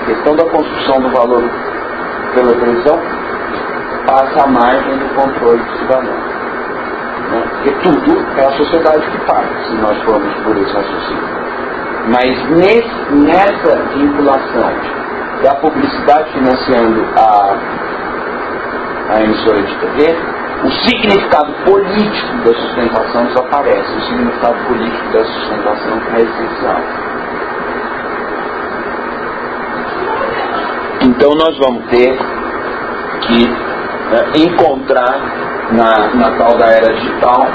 A 0.01 0.07
questão 0.07 0.37
da 0.37 0.45
construção 0.47 1.01
do 1.03 1.11
valor 1.11 1.43
pela 2.35 2.55
televisão 2.55 2.99
passa 4.07 4.45
à 4.45 4.47
margem 4.47 4.97
do 4.97 5.15
controle 5.15 5.63
do 5.63 5.79
cidadão. 5.81 6.17
Né? 7.31 7.45
Porque 7.51 7.71
tudo 7.83 8.27
é 8.39 8.47
a 8.47 8.53
sociedade 8.53 9.07
que 9.11 9.19
paga, 9.27 9.65
se 9.65 9.75
nós 9.75 10.03
formos 10.05 10.35
por 10.45 10.57
esse 10.57 10.73
raciocínio. 10.73 11.29
Mas 12.07 12.51
nesse, 12.53 13.13
nessa 13.13 13.77
vinculação 13.95 14.73
da 15.43 15.55
publicidade 15.57 16.33
financiando 16.33 17.05
a, 17.17 17.55
a 19.09 19.23
emissora 19.23 19.63
de 19.63 19.75
TV, 19.77 20.17
o 20.65 20.71
significado 20.89 21.53
político 21.65 22.37
da 22.45 22.55
sustentação 22.55 23.25
desaparece. 23.27 23.97
O 23.97 24.03
significado 24.03 24.59
político 24.67 25.13
da 25.13 25.25
sustentação 25.25 26.03
é 26.15 26.21
essencial. 26.21 26.83
Então 31.01 31.31
nós 31.31 31.57
vamos 31.59 31.85
ter 31.91 32.19
que 33.23 33.47
né, 33.47 34.33
encontrar 34.35 35.21
na, 35.73 36.15
na 36.15 36.37
tal 36.37 36.59
da 36.59 36.67
era 36.67 36.93
digital, 36.95 37.47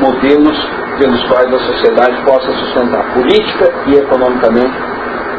modelos 0.00 0.68
pelos 0.98 1.22
quais 1.24 1.52
a 1.52 1.58
sociedade 1.58 2.22
possa 2.24 2.52
sustentar 2.52 3.12
política 3.12 3.72
e 3.86 3.94
economicamente 3.94 4.74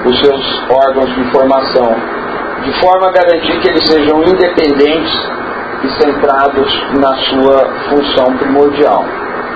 os 0.06 0.19
seus 0.19 0.63
órgãos 0.69 1.13
de 1.13 1.21
informação, 1.21 1.95
de 2.63 2.80
forma 2.80 3.08
a 3.08 3.12
garantir 3.12 3.60
que 3.60 3.69
eles 3.69 3.86
sejam 3.88 4.24
independentes 4.24 5.30
e 5.84 5.89
centrados 6.02 6.84
na 7.00 7.15
sua 7.15 7.74
função 7.89 8.38
primordial, 8.38 9.04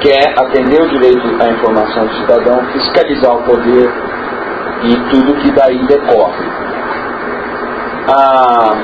que 0.02 0.10
é 0.10 0.34
atender 0.40 0.82
o 0.82 0.90
direito 0.90 1.42
à 1.42 1.50
informação 1.50 2.06
do 2.08 2.16
cidadão, 2.16 2.66
fiscalizar 2.74 3.36
o 3.36 3.44
poder 3.44 3.92
e 4.84 4.96
tudo 5.10 5.36
que 5.42 5.52
daí 5.52 5.86
decorre. 5.88 6.46
Ah, 8.08 8.76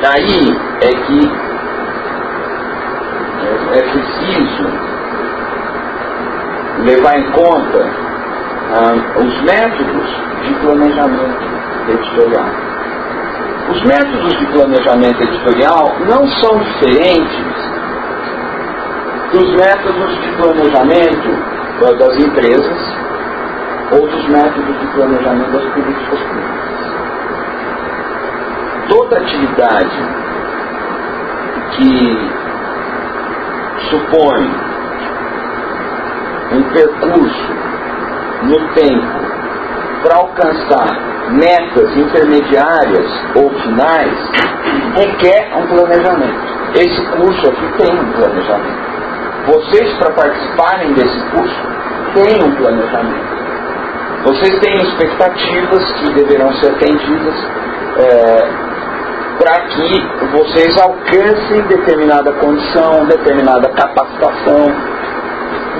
Daí 0.00 0.56
é 0.80 0.90
que 1.06 1.20
é, 3.42 3.78
é 3.78 3.82
preciso 3.90 4.64
levar 6.84 7.18
em 7.18 7.32
conta 7.32 8.07
ah, 8.74 9.20
os 9.20 9.42
métodos 9.42 10.08
de 10.42 10.54
planejamento 10.54 11.48
editorial. 11.88 12.46
Os 13.70 13.82
métodos 13.82 14.38
de 14.38 14.46
planejamento 14.46 15.22
editorial 15.22 15.96
não 16.08 16.26
são 16.26 16.58
diferentes 16.58 17.68
dos 19.32 19.50
métodos 19.56 20.20
de 20.22 20.28
planejamento 20.36 21.58
das 21.98 22.16
empresas 22.18 22.96
ou 23.92 24.06
dos 24.06 24.28
métodos 24.28 24.80
de 24.80 24.86
planejamento 24.88 25.52
das 25.52 25.64
políticas 25.72 26.18
públicas 26.18 26.68
toda 28.88 29.18
atividade 29.18 29.98
que 31.76 32.18
supõe 33.90 34.50
um 36.52 36.62
percurso 36.72 37.67
no 38.42 38.74
tempo 38.74 39.38
para 40.02 40.16
alcançar 40.16 41.32
metas 41.32 41.96
intermediárias 41.96 43.06
ou 43.34 43.50
finais 43.50 44.14
requer 44.96 45.50
um 45.56 45.66
planejamento. 45.66 46.58
Esse 46.74 47.02
curso 47.16 47.48
aqui 47.48 47.72
tem 47.78 47.98
um 47.98 48.12
planejamento. 48.12 48.88
Vocês, 49.46 49.98
para 49.98 50.12
participarem 50.12 50.92
desse 50.92 51.20
curso, 51.30 51.56
têm 52.14 52.44
um 52.44 52.54
planejamento. 52.56 53.38
Vocês 54.24 54.58
têm 54.60 54.76
expectativas 54.82 55.92
que 55.92 56.12
deverão 56.12 56.52
ser 56.54 56.70
atendidas. 56.72 57.34
É, 57.98 58.68
para 59.38 59.60
que 59.68 60.02
vocês 60.32 60.76
alcancem 60.82 61.62
determinada 61.68 62.32
condição, 62.32 63.06
determinada 63.06 63.68
capacitação, 63.70 64.66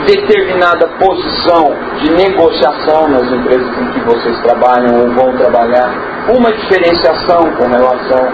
determinada 0.04 0.86
posição 0.98 1.74
de 2.00 2.10
negociação 2.12 3.08
nas 3.08 3.30
empresas 3.30 3.78
em 3.78 3.92
que 3.92 4.00
vocês 4.00 4.38
trabalham 4.42 5.00
ou 5.00 5.14
vão 5.14 5.36
trabalhar, 5.36 5.90
uma 6.36 6.52
diferenciação 6.52 7.50
com 7.56 7.68
relação 7.68 8.28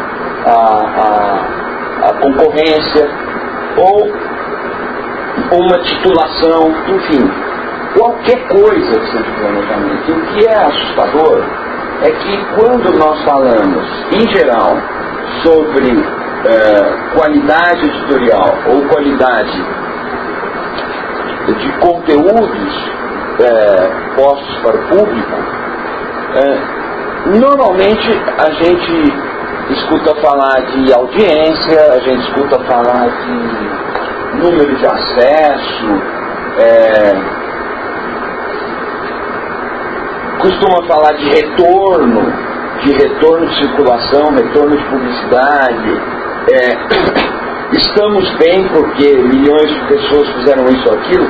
à, 0.47 0.51
à, 1.01 2.09
à 2.09 2.13
concorrência 2.15 3.09
ou 3.77 4.13
uma 5.53 5.79
titulação, 5.81 6.73
enfim, 6.89 7.31
qualquer 7.97 8.47
coisa 8.49 9.01
que 9.01 9.07
seja 9.11 9.31
planejamento. 9.39 10.13
O 10.13 10.27
que 10.27 10.47
é 10.47 10.55
assustador 10.55 11.45
é 12.03 12.11
que 12.11 12.45
quando 12.57 12.99
nós 12.99 13.23
falamos, 13.25 13.87
em 14.13 14.29
geral, 14.35 14.77
sobre 15.43 15.91
é, 16.47 17.15
qualidade 17.15 17.87
editorial 17.87 18.59
ou 18.67 18.83
qualidade 18.89 19.65
de 21.53 21.73
conteúdos 21.79 22.91
é, 23.41 24.17
postos 24.17 24.59
para 24.63 24.77
o 24.77 24.89
público, 24.89 25.33
é, 26.35 27.39
normalmente 27.39 28.23
a 28.39 28.51
gente 28.51 29.13
escuta 29.71 30.15
falar 30.17 30.61
de 30.67 30.93
audiência, 30.93 31.93
a 31.93 31.99
gente 32.01 32.29
escuta 32.29 32.59
falar 32.65 33.09
de 33.09 34.39
número 34.39 34.77
de 34.77 34.87
acesso, 34.87 36.03
é, 36.59 37.15
costuma 40.41 40.83
falar 40.87 41.13
de 41.15 41.29
retorno 41.29 42.55
de 42.85 42.93
retorno 42.93 43.47
de 43.47 43.55
circulação, 43.57 44.35
retorno 44.35 44.77
de 44.77 44.85
publicidade. 44.85 46.01
É, 46.53 47.34
estamos 47.77 48.29
bem 48.37 48.69
porque 48.69 49.15
milhões 49.15 49.69
de 49.69 49.87
pessoas 49.89 50.29
fizeram 50.35 50.65
isso 50.67 50.89
ou 50.89 50.99
aquilo, 50.99 51.29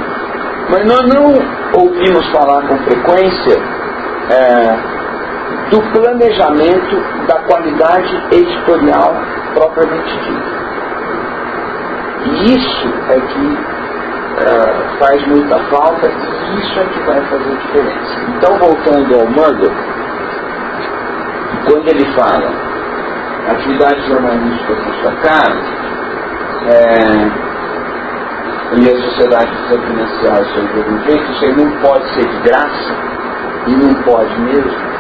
mas 0.71 0.87
nós 0.87 1.15
não 1.15 1.25
ouvimos 1.75 2.27
falar 2.31 2.63
com 2.69 2.77
frequência 2.79 3.59
é, 4.31 4.95
do 5.71 5.81
planejamento 5.93 7.27
da 7.27 7.39
qualidade 7.43 8.23
editorial 8.33 9.15
propriamente 9.55 10.19
dita. 10.19 10.55
E 12.27 12.55
isso 12.55 12.89
é 13.11 13.21
que 13.21 13.59
é, 14.37 14.99
faz 14.99 15.27
muita 15.29 15.59
falta 15.71 16.09
e 16.09 16.61
isso 16.61 16.81
é 16.81 16.85
que 16.85 17.01
vai 17.01 17.21
fazer 17.27 17.57
diferença. 17.57 18.21
Então, 18.37 18.59
voltando 18.59 19.15
ao 19.15 19.27
Murdoch, 19.27 19.75
quando 21.67 21.89
ele 21.89 22.05
fala 22.15 22.51
atividades 23.49 24.07
jornalísticas 24.07 24.85
destacadas, 24.87 25.84
é, 26.67 27.45
e 28.77 28.89
a 28.89 28.97
sociedade 28.97 29.51
aí 29.69 30.67
de 30.67 30.79
algum 30.79 30.99
jeito, 31.05 31.33
isso 31.33 31.45
aí 31.45 31.57
não 31.57 31.71
pode 31.81 32.09
ser 32.15 32.27
de 32.29 32.39
graça, 32.41 33.15
e 33.67 33.77
não 33.77 33.95
pode 34.03 34.41
mesmo. 34.41 34.95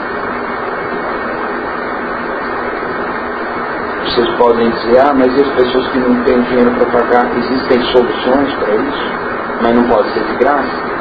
Vocês 4.04 4.30
podem 4.36 4.70
dizer, 4.70 5.00
ah, 5.00 5.12
mas 5.14 5.40
as 5.40 5.48
pessoas 5.54 5.88
que 5.88 5.98
não 5.98 6.24
têm 6.24 6.40
dinheiro 6.42 6.70
para 6.72 6.86
pagar, 6.86 7.36
existem 7.36 7.82
soluções 7.92 8.54
para 8.54 8.74
isso, 8.76 9.12
mas 9.60 9.74
não 9.74 9.84
pode 9.88 10.08
ser 10.12 10.24
de 10.24 10.36
graça. 10.36 10.94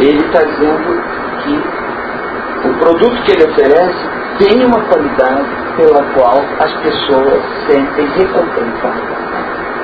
Ele 0.00 0.18
está 0.18 0.42
dizendo 0.42 1.02
que 1.44 2.68
o 2.68 2.74
produto 2.78 3.22
que 3.22 3.32
ele 3.32 3.50
oferece 3.50 4.08
tem 4.38 4.66
uma 4.66 4.80
qualidade 4.80 5.63
pela 5.76 6.02
qual 6.14 6.38
as 6.60 6.72
pessoas 6.82 7.42
sentem 7.66 8.06
recompensadas 8.16 9.24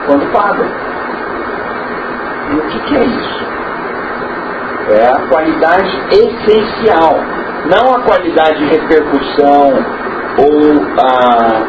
quando 0.07 0.33
pagam. 0.33 0.67
E 2.51 2.55
o 2.57 2.63
que, 2.69 2.81
que 2.81 2.97
é 2.97 3.05
isso? 3.05 3.41
É 4.91 5.07
a 5.07 5.29
qualidade 5.29 6.03
essencial, 6.11 7.15
não 7.67 7.95
a 7.95 8.01
qualidade 8.01 8.59
de 8.59 8.65
repercussão 8.67 9.73
ou 10.39 10.83
a, 10.99 11.63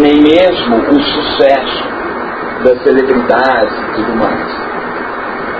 nem 0.00 0.22
mesmo 0.22 0.76
o 0.76 1.00
sucesso 1.00 1.84
das 2.64 2.82
celebridades 2.82 3.78
e 3.78 3.94
tudo 3.94 4.16
mais. 4.16 4.68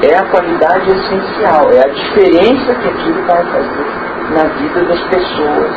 É 0.03 0.17
a 0.17 0.25
qualidade 0.27 0.91
essencial, 0.91 1.71
é 1.73 1.81
a 1.81 1.89
diferença 1.89 2.75
que 2.75 2.89
aquilo 2.89 3.27
vai 3.27 3.45
fazer 3.47 4.08
na 4.31 4.45
vida 4.45 4.85
das 4.85 5.01
pessoas 5.05 5.71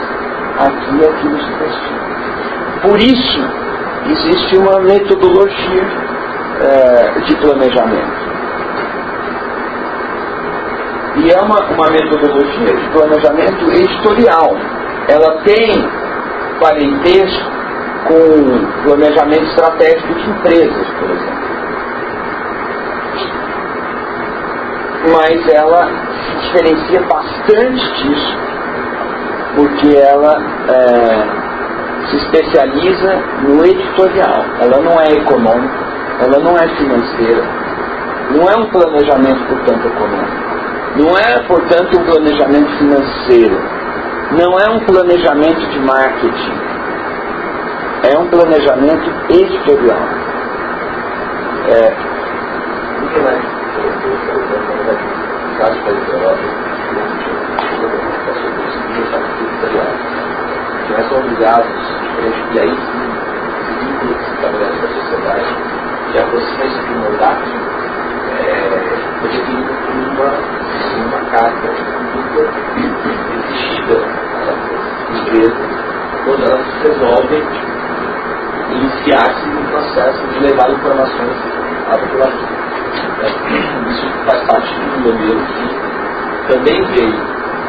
aqui 0.59 1.05
aquilo 1.05 1.39
se 1.39 1.51
prestina. 1.51 2.01
Por 2.81 2.99
isso, 2.99 3.39
existe 4.09 4.57
uma 4.57 4.79
metodologia 4.79 5.87
é, 6.61 7.19
de 7.21 7.35
planejamento. 7.35 8.31
E 11.17 11.29
é 11.29 11.41
uma, 11.41 11.59
uma 11.71 11.89
metodologia 11.91 12.75
de 12.75 12.89
planejamento 12.89 13.71
editorial. 13.71 14.55
Ela 15.07 15.41
tem 15.43 15.87
parentesco 16.59 17.51
com 18.07 18.83
planejamento 18.83 19.43
estratégico 19.43 20.13
de 20.13 20.29
empresas, 20.29 20.87
por 20.99 21.09
exemplo. 21.11 21.41
Mas 25.11 25.53
ela 25.53 26.10
se 26.23 26.35
diferencia 26.47 27.01
bastante 27.01 28.03
disso, 28.03 28.37
porque 29.55 29.97
ela 29.97 30.37
é, 30.69 32.07
se 32.09 32.17
especializa 32.17 33.15
no 33.43 33.65
editorial. 33.65 34.45
Ela 34.59 34.79
não 34.81 34.99
é 34.99 35.11
econômica, 35.11 35.77
ela 36.19 36.39
não 36.39 36.55
é 36.57 36.67
financeira, 36.75 37.43
não 38.31 38.49
é 38.49 38.57
um 38.57 38.69
planejamento, 38.69 39.43
portanto, 39.47 39.87
econômico. 39.87 40.51
Não 40.95 41.17
é, 41.17 41.39
portanto, 41.47 41.99
um 41.99 42.03
planejamento 42.03 42.69
financeiro. 42.77 43.57
Não 44.31 44.59
é 44.59 44.69
um 44.69 44.79
planejamento 44.85 45.69
de 45.69 45.79
marketing. 45.79 46.59
É 48.03 48.17
um 48.17 48.27
planejamento 48.27 49.09
editorial. 49.29 49.99
É. 51.67 52.11
Muito 55.61 55.77
bem. 59.71 59.85
Nós 60.89 61.05
somos 61.07 61.25
obrigados 61.25 61.69
e 62.51 62.59
aí 62.59 62.75
sim, 62.75 63.09
vínculo 63.79 64.13
que 64.15 64.23
se 64.23 64.31
estabelece 64.33 64.77
com 64.79 64.85
a 64.85 64.89
sociedade, 64.89 65.49
que 66.11 66.17
aproxima 66.17 66.65
esse 66.65 66.81
de 66.81 66.95
mandato, 66.95 67.45
é, 68.39 68.43
foi 69.19 69.29
definido 69.29 69.71
por 69.85 69.95
uma, 70.09 70.29
uma 71.05 71.21
carta 71.29 71.67
pública 72.11 72.41
exigida 73.35 73.97
às 74.49 74.57
empresas 75.19 75.69
quando 76.25 76.43
elas 76.43 76.65
resolvem 76.81 77.43
iniciar-se 78.71 79.45
no 79.47 79.63
processo 79.69 80.21
de 80.27 80.39
levar 80.39 80.71
informações 80.71 81.37
à 81.87 81.97
população. 81.99 82.60
É, 82.93 83.89
isso 83.89 84.07
faz 84.25 84.43
parte 84.47 84.73
de 84.75 84.81
um 84.81 84.99
modelo 85.01 85.41
que 85.47 86.51
também 86.53 86.83
veio 86.87 87.15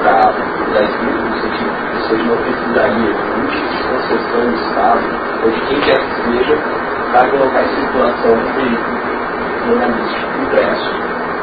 para 0.02 0.30
a 0.30 0.82
escrita 0.84 1.22
no 1.22 1.40
sentido 1.40 1.72
de 1.92 2.08
ser 2.08 2.20
uma 2.22 2.36
pesquisaria 2.38 3.14
de 3.14 3.84
concessão 3.88 4.50
do 4.50 4.56
Estado, 4.56 5.02
ou 5.44 5.50
de 5.50 5.60
quem 5.62 5.80
quer 5.82 5.98
que 5.98 6.22
seja, 6.24 6.58
para 7.12 7.28
colocar 7.30 7.62
em 7.62 7.68
circulação 7.76 8.32
um 8.32 8.52
veículo 8.54 8.98
jornalístico 9.66 10.42
impresso, 10.42 10.90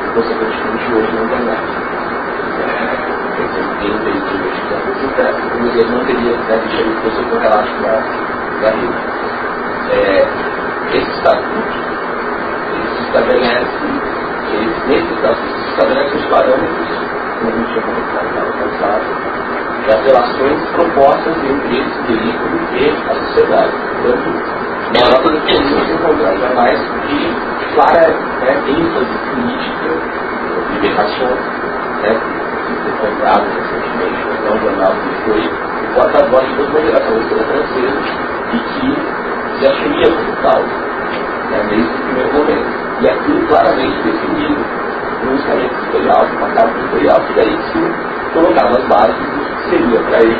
e 0.04 0.12
consequentemente 0.14 0.94
hoje 0.94 1.14
na 1.14 1.24
internet. 1.24 1.64
É, 2.60 2.98
tem 3.80 3.92
um 3.94 4.00
veículo 4.04 4.30
de 4.30 4.38
investigação 4.38 5.06
impresso, 5.06 5.42
como 5.50 5.68
ele 5.68 5.92
não 5.92 6.06
teria 6.06 6.38
deve 6.38 6.70
ter 6.70 6.84
o 6.84 6.96
que 6.96 7.10
você 7.10 7.24
correlato 7.24 7.84
da, 7.84 8.02
rede. 8.72 8.96
É, 9.92 10.28
esse 10.98 11.12
estatuto, 11.12 11.89
estabelece, 13.10 13.68
ele, 14.54 14.74
nesse 14.88 15.14
estatuto 15.14 15.60
se 15.64 15.70
estabelece 15.70 16.18
os 16.18 16.26
parâmetros, 16.26 16.88
como 17.40 17.50
a 17.50 17.56
gente 17.56 17.70
tinha 17.70 17.82
comentado 17.82 18.30
no 18.46 18.70
passado, 18.70 19.40
das 19.88 20.06
relações 20.06 20.70
propostas 20.70 21.36
entre 21.44 21.80
esse 21.80 22.02
veículo 22.08 22.60
e 22.74 22.90
a 23.10 23.16
sociedade. 23.16 23.72
Portanto, 24.02 24.60
na 24.94 25.10
nossa 25.10 25.32
definição 25.32 25.86
se 25.86 25.92
encontrar 25.94 26.38
jamais 26.38 26.80
de 27.08 27.34
clara 27.74 28.10
né, 28.42 28.62
ênfase 28.68 29.18
política, 29.30 29.90
libertação, 30.74 31.38
né, 32.02 32.22
que 32.68 32.74
foi 32.76 33.10
comprado 33.10 33.46
recentemente, 33.50 34.20
é 34.46 34.52
um 34.52 34.60
jornal 34.62 34.94
que 34.94 35.30
foi 35.30 35.50
porta-voz 35.96 36.48
de 36.48 36.56
toda 36.56 36.80
uma 36.80 37.44
francesa 37.46 38.00
e 38.54 38.60
que 38.60 39.60
se 39.60 39.68
assumia 39.68 40.12
como 40.12 40.36
tal, 40.44 40.62
né, 40.62 41.66
desde 41.70 41.90
o 41.90 42.04
primeiro 42.06 42.34
momento. 42.34 42.89
E 43.02 43.10
aquilo 43.10 43.48
claramente 43.48 44.04
definido 44.04 44.66
no 45.24 45.36
estamento 45.36 45.74
editorial, 45.74 46.26
uma 46.38 46.50
carta 46.50 46.80
editorial, 46.80 47.22
que 47.28 47.34
daí 47.34 47.58
se 47.72 48.34
colocava 48.34 48.78
as 48.78 48.86
bases 48.88 49.40
seria 49.70 50.00
para 50.02 50.18
ele 50.20 50.40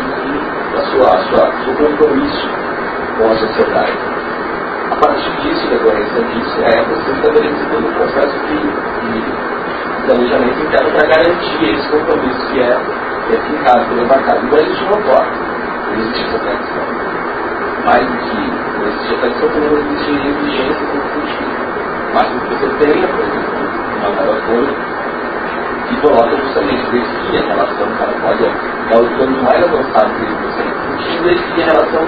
a 0.76 0.82
sua, 0.82 1.18
sua, 1.30 1.52
seu 1.64 1.74
compromisso 1.76 2.50
com 3.18 3.32
a 3.32 3.36
sociedade. 3.36 3.94
A 4.92 4.96
partir 4.96 5.32
disso, 5.42 5.68
decorrência 5.68 6.22
disso, 6.24 6.62
é 6.64 6.84
você 6.84 7.12
estabelecer 7.12 7.70
todo 7.70 7.88
o 7.88 7.94
processo 7.94 8.40
de, 8.48 8.58
de 8.58 9.24
planejamento 10.06 10.60
interno 10.60 10.92
para 10.92 11.08
garantir 11.08 11.64
esse 11.64 11.90
compromisso 11.90 12.48
que 12.52 12.60
é, 12.60 12.80
que 13.28 13.36
é 13.36 13.86
pelo 13.88 14.02
embarcado. 14.02 14.48
Mas 14.52 14.62
isso 14.68 14.84
não 14.86 15.00
ocorre. 15.00 15.32
Não 15.88 16.00
existe 16.00 16.26
essa 16.26 16.40
tradição. 16.40 16.84
Mais 17.86 18.06
do 18.06 18.18
que 18.18 18.80
não 18.80 18.88
existe 18.88 19.14
a 19.14 19.18
tradição, 19.18 19.50
também 19.50 19.70
não 19.70 19.78
existe 19.78 20.12
exigência 20.12 20.86
constitutiva. 20.88 21.59
Mas 22.14 22.28
o 22.28 22.40
que 22.40 22.56
você 22.56 22.68
por 23.08 23.20
exemplo, 23.20 23.54
uma 23.98 24.10
nova 24.10 24.42
coisa, 24.42 24.74
e 25.90 25.96
coloca 26.02 26.38
justamente 26.38 26.84
definir 26.92 27.38
a 27.38 27.56
relação, 27.56 27.88
o 27.88 27.98
cara 27.98 28.14
dar 28.90 29.02
os 29.02 29.10
planos 29.10 29.42
mais 29.42 29.64
avançados 29.64 30.12
que 30.18 30.26
você 30.26 30.64
discutindo, 30.64 31.24
definir 31.24 31.64
a 31.64 31.74
relação 31.74 32.06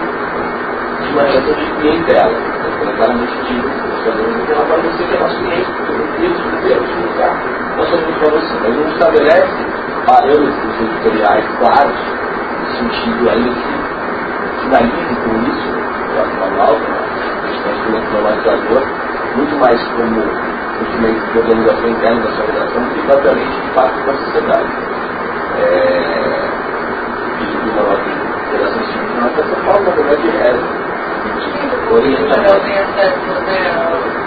de 1.02 1.14
uma 1.14 1.24
relação 1.24 1.54
de 1.54 1.66
clientela. 1.80 2.32
Então, 2.82 2.96
claramente 2.96 3.34
fazemos 4.04 4.42
aquela 4.42 4.66
para 4.66 4.78
você 4.78 5.04
que 5.04 5.16
é 5.16 5.20
nosso 5.20 5.38
cliente, 5.38 5.72
porque 5.72 5.92
eu 5.92 6.08
tenho 6.18 6.34
que 6.34 6.68
ver, 6.68 6.78
utilizar, 6.78 7.34
nós 7.78 7.90
somos 7.90 8.18
para 8.18 8.30
você. 8.30 8.54
Mas 8.62 8.76
não 8.76 8.88
estabelece 8.88 9.66
parâmetros 10.06 10.82
editoriais 10.82 11.46
claros, 11.60 12.00
no 12.60 12.68
sentido 12.78 13.30
ainda 13.30 13.50
que 13.50 14.62
finalize 14.62 15.16
com 15.24 15.34
isso, 15.50 15.70
o 16.12 16.40
manual, 16.40 16.76
a 16.76 17.48
questão 17.48 17.74
do 17.74 18.14
normalizador, 18.14 18.84
muito 19.36 19.56
mais 19.60 19.82
como 19.96 20.22
instrumento 20.82 21.32
de 21.32 21.40
organização 21.40 21.90
interna 21.90 22.22
da 22.22 22.32
sua 22.32 22.46
redação 22.46 22.90
que 22.90 23.02
propriamente 23.02 23.62
de 23.62 23.70
fato 23.74 24.04
com 24.04 24.12
a 24.12 24.18
sociedade. 24.18 24.70
É, 25.58 26.42
do 27.42 27.76
manual 27.76 27.98
de 27.98 28.58
relações 28.58 28.88
institucionais, 28.88 29.40
essa 29.40 29.56
forma, 29.64 29.92
verdade, 29.92 30.30
é 30.30 30.92
orientar. 31.92 32.62
tem 32.62 32.78
acesso, 32.78 33.42
né? 33.46 33.72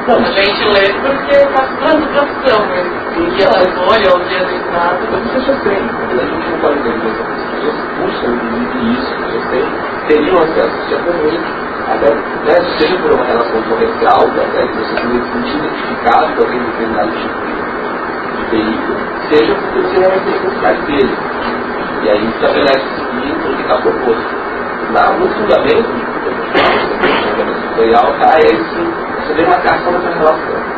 A 0.06 0.20
gente 0.20 0.64
lê 0.68 0.92
porque 1.00 1.34
faz 1.54 1.70
tradução, 1.78 2.66
mas 2.68 3.04
dia 3.34 3.46
da 3.46 3.60
folha 3.72 4.12
ou 4.12 4.20
dia 4.28 4.44
do 4.44 4.54
estado. 4.54 4.98
As 5.14 5.30
pessoas 5.32 5.62
têm, 5.62 5.78
a 5.78 6.24
gente 6.24 6.50
não 6.50 6.58
pode 6.60 6.76
dizer 6.82 6.96
isso, 6.96 7.22
as 7.22 7.50
pessoas 7.50 7.76
buscam 7.98 8.32
isso, 8.92 9.14
pessoas 9.16 9.44
têm, 9.50 9.66
teriam 10.08 10.38
acesso, 10.38 10.76
também, 11.04 11.40
até, 11.86 12.14
né, 12.14 12.98
por 13.02 13.12
uma 13.12 13.24
relação 13.24 13.62
comercial, 13.62 14.20
até 14.20 14.66
que 14.66 14.76
você 14.78 14.94
tenha 14.94 15.24
se 15.24 15.56
identificado 15.56 16.34
com 16.34 16.42
aquele 16.42 16.64
determinado 16.64 17.10
tipo 17.12 17.34
de 17.46 18.50
veículo, 18.50 18.98
seja 19.28 19.54
porque 19.54 19.80
você 19.80 19.98
realmente 19.98 20.24
tem 20.24 20.40
necessidade 20.40 20.82
dele. 20.82 21.18
E 22.02 22.10
aí 22.10 22.28
estabelece 22.28 22.84
o 22.84 22.96
seguinte, 22.96 23.46
o 23.46 23.56
que 23.56 23.62
está 23.62 23.76
proposto. 23.78 24.44
Na, 24.92 25.10
no 25.12 25.26
fundamento, 25.28 25.90
tutorial, 27.74 28.14
tá? 28.20 28.38
E 28.38 28.46
aí 28.46 28.64
sim, 28.64 28.92
essa 29.18 29.34
demarcação 29.34 29.92
dessa 29.92 30.10
relação. 30.10 30.74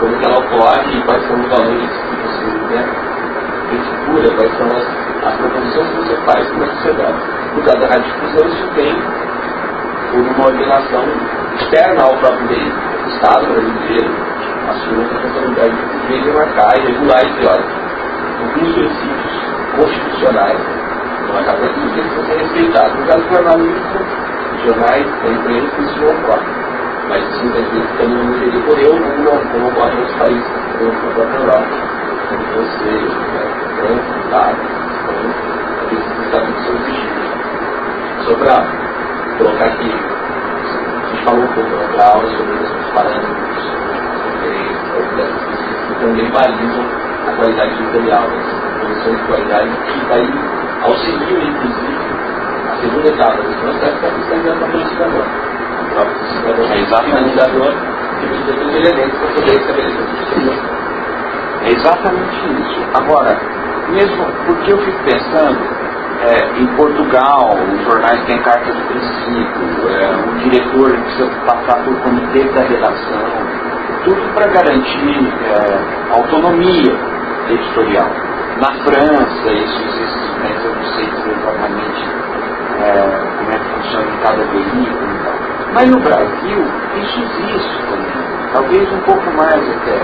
Como 0.00 0.18
que 0.18 0.26
ela 0.26 0.38
ocorre, 0.38 1.02
quais 1.06 1.26
são 1.26 1.40
os 1.40 1.48
valores 1.48 1.90
que 1.90 2.16
você 2.16 2.44
né, 2.74 2.84
configura, 3.70 4.36
quais 4.36 4.58
são 4.58 4.66
as, 4.66 4.86
as 5.24 5.36
proposições 5.36 5.88
que 5.88 5.96
você 5.96 6.16
faz 6.26 6.46
para 6.48 6.64
a 6.64 6.68
sociedade. 6.68 7.18
No 7.54 7.62
caso 7.62 7.78
da 7.78 7.88
radiodifusão, 7.88 8.48
isso 8.48 8.66
por 10.14 10.20
uma 10.20 10.46
ordenação 10.46 11.04
externa 11.56 12.04
ao 12.04 12.16
próprio 12.18 12.46
veículo. 12.46 12.94
O 13.04 13.08
Estado 13.08 13.46
brasileiro 13.46 14.14
assume 14.68 15.04
essa 15.04 15.14
responsabilidade 15.14 15.76
de 16.08 16.22
demarcar 16.22 16.78
e 16.78 16.86
regular 16.86 17.20
esse 17.24 17.46
órgão. 17.46 17.84
Alguns 18.40 18.74
princípios 18.74 19.32
constitucionais, 19.76 20.60
não 21.28 21.38
é 21.38 21.44
capaz 21.44 21.74
de 21.74 21.88
que 21.88 22.26
ser 22.26 22.38
respeitados. 22.38 23.00
No 23.00 23.06
caso 23.06 23.22
do 23.24 23.34
jornalismo, 23.34 23.74
jornais, 24.64 25.06
da 25.22 25.30
imprensa, 25.30 25.80
isso 25.80 25.98
não 26.00 26.08
ocorre. 26.08 26.46
Mas 27.08 27.28
isso 27.28 27.44
muitas 27.44 27.68
vezes 27.72 27.90
também 27.98 28.16
não 28.16 28.32
deveria 28.32 28.60
ocorrer, 28.60 28.88
ou 28.88 29.00
não, 29.00 29.50
como 29.50 29.68
ocorre 29.68 29.94
nos 30.00 30.12
países, 30.14 30.46
como 30.78 30.92
na 30.92 31.14
própria 31.14 31.38
Europa. 31.38 31.66
Quando 32.28 32.44
você 32.54 32.90
né, 32.94 33.44
trânsito, 33.76 34.28
dados, 34.30 34.84
então, 35.04 35.98
esses 35.98 36.24
estados 36.24 36.64
são 36.64 36.74
exigidos. 36.76 37.24
Só 38.24 38.34
para 38.36 38.84
colocar 39.38 39.66
aqui, 39.66 39.90
a 39.90 41.08
gente 41.10 41.24
falou 41.24 41.44
um 41.44 41.52
pouco 41.54 41.70
na 41.70 41.82
outra 41.82 42.04
aula 42.04 42.36
sobre 42.36 42.52
os 42.54 42.90
parâmetros, 42.94 43.64
pesquisas 45.44 45.80
que 45.88 45.94
também 46.00 46.30
balizam 46.30 46.84
a 47.26 47.36
qualidade 47.36 47.72
editorial, 47.74 48.24
as 48.24 48.80
condições 48.80 49.16
de 49.18 49.24
qualidade 49.26 49.70
que 49.70 50.06
daí 50.08 50.30
auxiliam, 50.82 51.42
inclusive, 51.42 52.04
segunda 52.80 53.08
etapa 53.08 53.42
desse 53.42 53.60
processo 53.60 54.04
é 54.04 54.08
a 54.08 54.12
fiscalização 54.12 54.58
do 54.58 54.76
é 54.76 54.80
que 58.20 58.26
precisa 58.26 58.52
dos 58.52 58.74
elementos 58.74 59.18
para 59.18 59.28
poder 59.28 59.54
estabelecer 59.54 60.00
o 60.00 60.06
É 61.64 61.70
exatamente 61.70 62.36
isso. 62.62 62.80
Agora, 62.94 63.40
mesmo 63.90 64.26
porque 64.46 64.72
eu 64.72 64.78
fico 64.78 65.04
pensando, 65.04 65.58
é, 66.24 66.58
em 66.58 66.66
Portugal, 66.76 67.50
os 67.72 67.84
jornais 67.84 68.24
têm 68.24 68.38
carta 68.38 68.72
de 68.72 68.80
princípio, 68.82 69.88
é, 69.90 70.16
o 70.26 70.34
diretor 70.38 70.90
precisa 70.90 71.30
passar 71.46 71.84
por 71.84 71.94
comitê 72.00 72.44
da 72.44 72.62
redação, 72.62 73.20
tudo 74.04 74.34
para 74.34 74.46
garantir 74.48 75.32
é, 75.44 76.16
autonomia 76.16 76.96
editorial. 77.50 78.08
Na 78.58 78.72
França, 78.84 79.52
isso 79.52 79.82
existe, 79.82 80.32
mas 80.40 80.64
eu 80.64 80.74
não 80.74 80.84
sei 80.94 81.04
exatamente 81.04 82.08
é, 82.80 82.90
como 83.38 83.50
é 83.50 83.58
que 83.58 83.64
funciona 83.64 84.06
em 84.06 84.18
cada 84.22 84.44
veículo. 84.44 85.14
Mas 85.74 85.90
no 85.90 86.00
Brasil, 86.00 86.64
isso 87.02 87.20
existe 87.20 87.78
também. 87.90 88.14
Talvez 88.54 88.92
um 88.92 89.00
pouco 89.00 89.30
mais 89.36 89.62
até. 89.76 89.98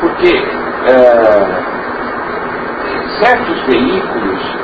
Porque 0.00 0.44
é, 0.86 1.72
certos 3.22 3.62
veículos 3.66 4.62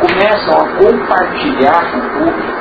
começam 0.00 0.54
a 0.54 0.68
compartilhar 0.78 1.90
com 1.90 1.98
o 1.98 2.10
público 2.10 2.58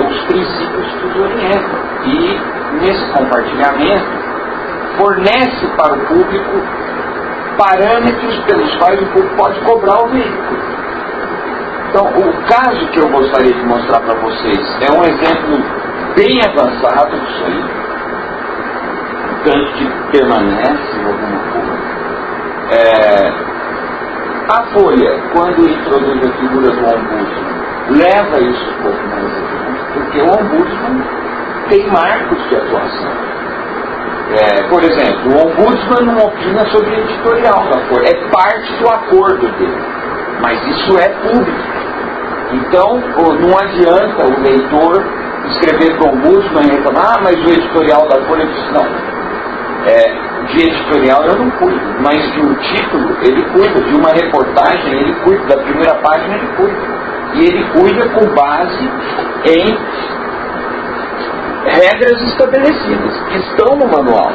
os 0.00 0.24
princípios 0.24 0.92
que 0.92 1.06
os 1.06 1.16
orientam. 1.16 1.80
E 2.04 2.40
nesse 2.80 3.04
compartilhamento 3.12 4.06
fornece 4.98 5.66
para 5.76 5.94
o 5.94 6.06
público 6.06 6.62
parâmetros 7.56 8.38
pelos 8.44 8.74
quais 8.76 9.00
o 9.02 9.06
público 9.06 9.36
pode 9.36 9.60
cobrar 9.60 10.02
o 10.04 10.08
veículo. 10.08 10.72
Então, 11.88 12.06
o 12.06 12.32
caso 12.44 12.88
que 12.88 13.00
eu 13.00 13.08
gostaria 13.10 13.52
de 13.52 13.64
mostrar 13.66 14.00
para 14.00 14.14
vocês 14.14 14.78
é 14.80 14.96
um 14.96 15.02
exemplo 15.02 15.62
bem 16.16 16.40
avançado 16.42 17.10
disso 17.10 17.44
aí, 17.46 17.64
tanto 19.44 19.72
que 19.74 19.90
permanece 20.10 20.96
em 20.96 21.04
alguma 21.04 21.38
coisa. 21.52 21.72
É, 22.70 23.51
a 24.48 24.62
Folha, 24.72 25.22
quando 25.32 25.68
introduz 25.68 26.18
a 26.26 26.32
figura 26.38 26.70
do 26.70 26.84
ombudsman, 26.84 27.62
leva 27.90 28.40
isso 28.40 28.70
um 28.70 28.82
pouco 28.82 29.08
mais 29.08 29.24
adiante, 29.24 29.84
porque 29.94 30.20
o 30.20 30.30
ombudsman 30.30 31.02
tem 31.68 31.86
marcos 31.88 32.48
de 32.48 32.56
atuação. 32.56 33.12
É, 34.32 34.62
por 34.68 34.82
exemplo, 34.82 35.32
o 35.32 35.46
ombudsman 35.46 36.06
não 36.06 36.26
opina 36.26 36.66
sobre 36.70 37.00
editorial 37.00 37.64
da 37.70 37.78
Folha, 37.88 38.08
é 38.08 38.28
parte 38.30 38.72
do 38.78 38.88
acordo 38.88 39.48
dele, 39.58 39.82
mas 40.42 40.66
isso 40.66 40.98
é 40.98 41.08
público. 41.08 41.72
Então, 42.52 43.00
não 43.40 43.58
adianta 43.58 44.26
o 44.26 44.40
leitor 44.42 45.02
escrever 45.50 45.96
para 45.96 46.10
o 46.10 46.14
ombudsman 46.14 46.64
e 46.64 46.76
reclamar, 46.76 47.14
ah, 47.16 47.20
mas 47.22 47.36
o 47.36 47.48
editorial 47.48 48.08
da 48.08 48.20
Folha 48.26 48.46
disse, 48.46 48.72
não. 48.72 49.21
É, 49.84 50.32
de 50.46 50.62
editorial 50.62 51.24
eu 51.24 51.36
não 51.36 51.50
cuido, 51.52 51.80
mas 52.00 52.32
de 52.32 52.40
um 52.40 52.54
título 52.54 53.16
ele 53.20 53.42
cuida, 53.52 53.80
de 53.80 53.94
uma 53.94 54.10
reportagem 54.10 54.92
ele 54.92 55.14
cuida, 55.24 55.56
da 55.56 55.62
primeira 55.62 55.94
página 55.96 56.36
ele 56.36 56.46
cuida. 56.56 57.02
E 57.34 57.44
ele 57.46 57.64
cuida 57.72 58.08
com 58.10 58.26
base 58.34 58.90
em 59.46 59.78
regras 61.64 62.20
estabelecidas, 62.28 63.20
que 63.28 63.38
estão 63.38 63.76
no 63.76 63.86
manual. 63.86 64.32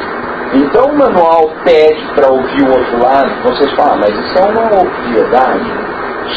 Então 0.52 0.86
o 0.86 0.98
manual 0.98 1.50
pede 1.64 2.02
para 2.14 2.30
ouvir 2.30 2.62
o 2.62 2.70
outro 2.70 3.02
lado, 3.02 3.30
vocês 3.44 3.70
falam, 3.74 3.94
ah, 3.94 3.98
mas 4.00 4.18
isso 4.18 4.38
é 4.38 4.50
uma 4.50 4.80
obviedade. 4.80 5.88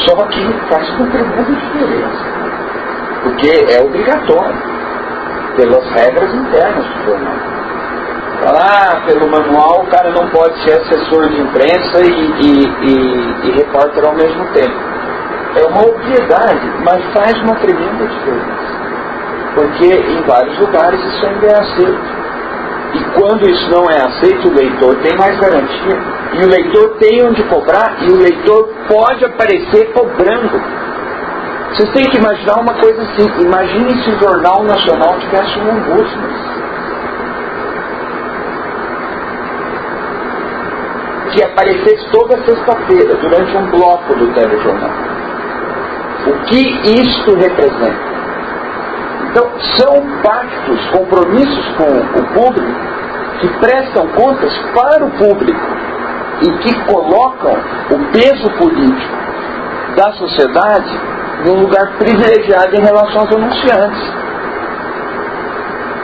Só 0.05 0.15
que 0.27 0.53
faz 0.69 0.89
com 0.91 1.09
tremenda 1.09 1.43
diferença. 1.43 2.41
Porque 3.23 3.73
é 3.73 3.81
obrigatório, 3.81 4.57
pelas 5.55 5.85
regras 5.91 6.33
internas 6.33 6.85
do 6.85 7.05
jornal. 7.05 7.35
Ah, 8.43 9.01
pelo 9.05 9.29
manual, 9.29 9.83
o 9.83 9.87
cara 9.87 10.09
não 10.11 10.27
pode 10.29 10.63
ser 10.63 10.73
assessor 10.79 11.29
de 11.29 11.41
imprensa 11.41 12.01
e, 12.01 12.09
e, 12.09 12.65
e, 12.81 13.47
e 13.47 13.51
repórter 13.51 14.03
ao 14.03 14.15
mesmo 14.15 14.43
tempo. 14.53 14.75
É 15.55 15.65
uma 15.65 15.81
obviedade, 15.85 16.71
mas 16.83 17.03
faz 17.13 17.39
uma 17.43 17.55
tremenda 17.55 18.07
diferença. 18.07 18.71
Porque 19.53 19.85
em 19.85 20.21
vários 20.23 20.57
lugares 20.57 20.99
isso 21.03 21.25
ainda 21.25 21.47
é 21.47 21.59
aceito. 21.59 22.21
E 22.93 23.03
quando 23.19 23.49
isso 23.49 23.69
não 23.69 23.89
é 23.89 24.01
aceito, 24.01 24.47
o 24.47 24.53
leitor 24.53 24.95
tem 25.03 25.15
mais 25.17 25.39
garantia. 25.39 25.99
E 26.33 26.43
o 26.43 26.47
leitor 26.47 26.97
tem 26.99 27.23
onde 27.23 27.43
cobrar, 27.43 27.97
e 28.01 28.11
o 28.11 28.17
leitor 28.17 28.69
pode 28.87 29.23
aparecer 29.23 29.91
cobrando. 29.93 30.61
Vocês 31.69 31.89
têm 31.93 32.09
que 32.09 32.17
imaginar 32.17 32.59
uma 32.59 32.73
coisa 32.73 33.01
assim. 33.01 33.29
Imagine 33.45 34.03
se 34.03 34.09
o 34.09 34.19
Jornal 34.19 34.63
Nacional 34.63 35.19
tivesse 35.19 35.59
um 35.59 35.69
ombudsman. 35.69 36.60
Que 41.31 41.43
aparecesse 41.43 42.09
toda 42.11 42.43
sexta-feira, 42.45 43.15
durante 43.15 43.57
um 43.57 43.71
bloco 43.71 44.15
do 44.15 44.33
telejornal. 44.33 44.89
O 46.27 46.45
que 46.45 46.61
isto 47.01 47.35
representa? 47.35 48.11
Então, 49.29 49.49
são 49.77 50.21
pactos, 50.21 50.89
compromissos 50.89 51.65
com 51.77 52.19
o 52.19 52.23
público 52.33 52.91
que 53.39 53.47
prestam 53.59 54.07
contas 54.09 54.55
para 54.75 55.05
o 55.05 55.11
público 55.11 55.59
e 56.41 56.51
que 56.59 56.85
colocam 56.85 57.55
o 57.91 58.11
peso 58.11 58.49
político 58.57 59.15
da 59.95 60.11
sociedade 60.13 60.99
num 61.45 61.61
lugar 61.61 61.97
privilegiado 61.97 62.75
em 62.75 62.81
relação 62.81 63.21
aos 63.21 63.35
anunciantes. 63.35 64.13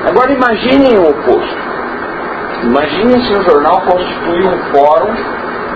Agora 0.07 0.31
imaginem 0.31 0.97
o 0.97 1.09
oposto. 1.09 1.67
Imaginem 2.63 3.21
se 3.21 3.33
o 3.33 3.43
jornal 3.43 3.81
constitui 3.81 4.43
um 4.45 4.57
fórum 4.73 5.13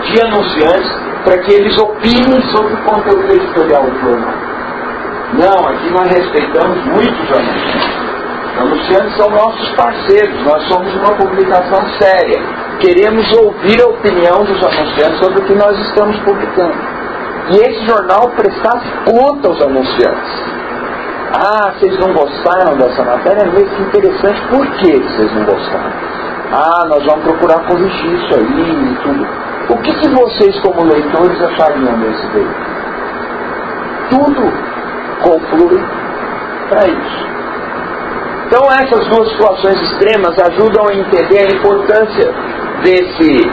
de 0.03 0.21
anunciantes 0.21 0.91
para 1.23 1.37
que 1.39 1.53
eles 1.53 1.77
opinem 1.77 2.41
sobre 2.51 2.73
o 2.73 2.77
conteúdo 2.83 3.31
editorial 3.31 3.83
do 3.83 3.99
jornal. 3.99 4.33
Não, 5.33 5.67
aqui 5.69 5.89
nós 5.91 6.09
respeitamos 6.09 6.85
muito 6.85 7.23
os 7.23 7.31
anunciantes. 7.31 8.01
Os 8.51 8.61
anunciantes 8.61 9.15
são 9.15 9.29
nossos 9.29 9.69
parceiros, 9.75 10.43
nós 10.43 10.63
somos 10.67 10.93
uma 10.95 11.15
publicação 11.15 11.79
séria. 11.99 12.41
Queremos 12.79 13.31
ouvir 13.37 13.81
a 13.81 13.87
opinião 13.87 14.43
dos 14.43 14.65
anunciantes 14.65 15.19
sobre 15.19 15.39
o 15.39 15.45
que 15.45 15.55
nós 15.55 15.79
estamos 15.87 16.17
publicando. 16.19 16.75
e 17.49 17.57
esse 17.57 17.85
jornal 17.85 18.29
prestasse 18.35 18.87
conta 19.05 19.47
aos 19.47 19.61
anunciantes. 19.61 20.51
Ah, 21.33 21.73
vocês 21.73 21.97
não 21.99 22.13
gostaram 22.13 22.77
dessa 22.77 23.03
matéria? 23.03 23.45
Mas 23.53 23.69
que 23.69 23.81
interessante, 23.83 24.41
por 24.49 24.67
que 24.67 24.91
vocês 24.97 25.33
não 25.33 25.45
gostaram? 25.45 26.20
Ah, 26.51 26.85
nós 26.85 27.03
vamos 27.05 27.23
procurar 27.23 27.65
corrigir 27.65 28.13
isso 28.13 28.35
aí 28.35 28.91
e 28.91 28.95
tudo. 29.03 29.27
O 29.69 29.77
que, 29.77 29.93
que 29.93 30.09
vocês, 30.09 30.59
como 30.59 30.83
leitores, 30.83 31.41
achariam 31.41 31.97
desse 31.99 32.27
veículo? 32.27 32.65
Tudo 34.09 34.71
conflui 35.21 35.81
para 36.67 36.87
isso. 36.87 37.31
Então 38.47 38.65
essas 38.69 39.07
duas 39.07 39.29
situações 39.29 39.81
extremas 39.81 40.37
ajudam 40.39 40.89
a 40.89 40.93
entender 40.93 41.39
a 41.39 41.55
importância 41.55 42.33
desse 42.83 43.49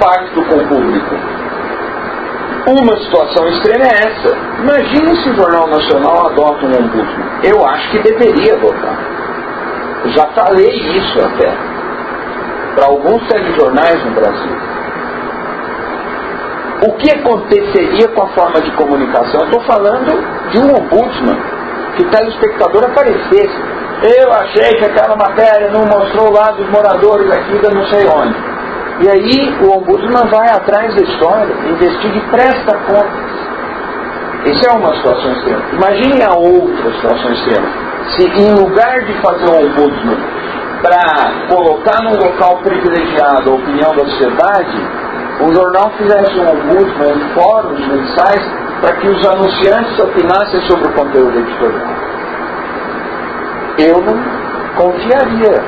pacto 0.00 0.42
com 0.46 0.56
o 0.56 0.68
público. 0.68 1.14
Uma 2.66 2.96
situação 2.96 3.46
extrema 3.48 3.84
é 3.84 4.08
essa. 4.08 4.36
Imagine 4.62 5.16
se 5.22 5.28
o 5.28 5.34
Jornal 5.34 5.66
Nacional 5.66 6.26
adota 6.28 6.64
um 6.64 6.78
ombudsman. 6.78 7.28
Eu 7.42 7.66
acho 7.66 7.90
que 7.90 7.98
deveria 7.98 8.54
adotar. 8.54 8.98
Já 10.14 10.26
falei 10.28 10.70
isso 10.70 11.18
até. 11.18 11.69
Para 12.74 12.86
alguns 12.86 13.26
telejornais 13.28 14.04
no 14.04 14.12
Brasil. 14.12 14.70
O 16.82 16.92
que 16.92 17.12
aconteceria 17.12 18.08
com 18.08 18.22
a 18.22 18.28
forma 18.28 18.60
de 18.62 18.70
comunicação? 18.72 19.42
Estou 19.44 19.60
falando 19.64 20.50
de 20.50 20.58
um 20.58 20.74
ombudsman 20.76 21.36
que 21.96 22.04
telespectador 22.04 22.84
aparecesse. 22.84 23.80
Eu 24.18 24.32
achei 24.32 24.76
que 24.78 24.84
aquela 24.86 25.14
matéria 25.14 25.70
não 25.70 25.84
mostrou 25.84 26.32
lá 26.32 26.52
dos 26.52 26.66
moradores 26.70 27.30
aqui 27.30 27.58
da 27.58 27.70
não 27.70 27.84
sei 27.86 28.06
onde. 28.06 28.34
E 29.02 29.10
aí 29.10 29.58
o 29.62 29.76
ombudsman 29.76 30.26
vai 30.30 30.48
atrás 30.48 30.94
da 30.94 31.02
história, 31.02 31.54
investiga 31.68 32.16
e 32.16 32.30
presta 32.30 32.74
contas. 32.86 33.40
Isso 34.46 34.66
é 34.66 34.72
uma 34.72 34.94
situação 34.96 35.32
extrema. 35.32 35.62
Imagine 35.72 36.22
a 36.22 36.34
outra 36.34 36.92
situação 36.92 37.32
extrema. 37.32 37.68
Se 38.16 38.26
em 38.40 38.54
lugar 38.54 39.04
de 39.04 39.12
fazer 39.20 39.50
um 39.50 39.66
ombudsman 39.66 40.16
para 40.82 41.46
colocar 41.48 42.02
num 42.02 42.16
local 42.16 42.58
privilegiado 42.58 43.50
a 43.50 43.54
opinião 43.54 43.94
da 43.94 44.04
sociedade, 44.04 44.78
o 45.40 45.54
jornal 45.54 45.90
fizesse 45.96 46.38
um 46.38 46.48
ombudsman 46.50 47.14
em 47.14 47.34
fóruns 47.34 47.86
mensais 47.86 48.42
para 48.80 48.96
que 48.96 49.08
os 49.08 49.26
anunciantes 49.26 49.98
opinassem 49.98 50.60
sobre 50.62 50.88
o 50.88 50.92
conteúdo 50.92 51.38
editorial. 51.38 51.94
Eu 53.78 54.00
não 54.02 54.18
confiaria 54.76 55.62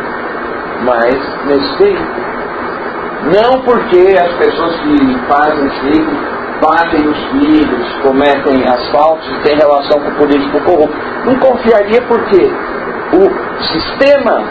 mais 0.84 1.16
nesse 1.46 1.76
veículo. 1.78 2.22
Não 3.24 3.60
porque 3.62 4.16
as 4.18 4.32
pessoas 4.36 4.76
que 4.80 5.18
fazem 5.28 5.66
os 5.66 5.82
livros 5.82 6.32
batem 6.62 7.08
os 7.08 7.18
filhos, 7.32 7.92
cometem 8.02 8.62
asfaltos 8.68 9.28
e 9.28 9.42
têm 9.42 9.56
relação 9.56 9.98
com 10.00 10.08
o 10.08 10.14
político 10.14 10.60
corrupto. 10.60 10.96
Não 11.24 11.34
confiaria 11.40 12.00
porque 12.02 12.50
o 13.12 13.62
sistema 13.64 14.44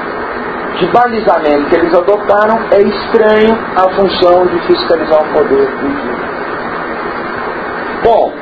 de 0.79 0.87
balizamento 0.87 1.69
que 1.69 1.75
eles 1.75 1.93
adotaram 1.93 2.59
é 2.71 2.81
estranho 2.81 3.57
à 3.75 3.89
função 3.89 4.45
de 4.47 4.59
fiscalizar 4.67 5.21
o 5.21 5.33
poder 5.33 5.67
público. 5.71 6.21
Bom, 8.03 8.33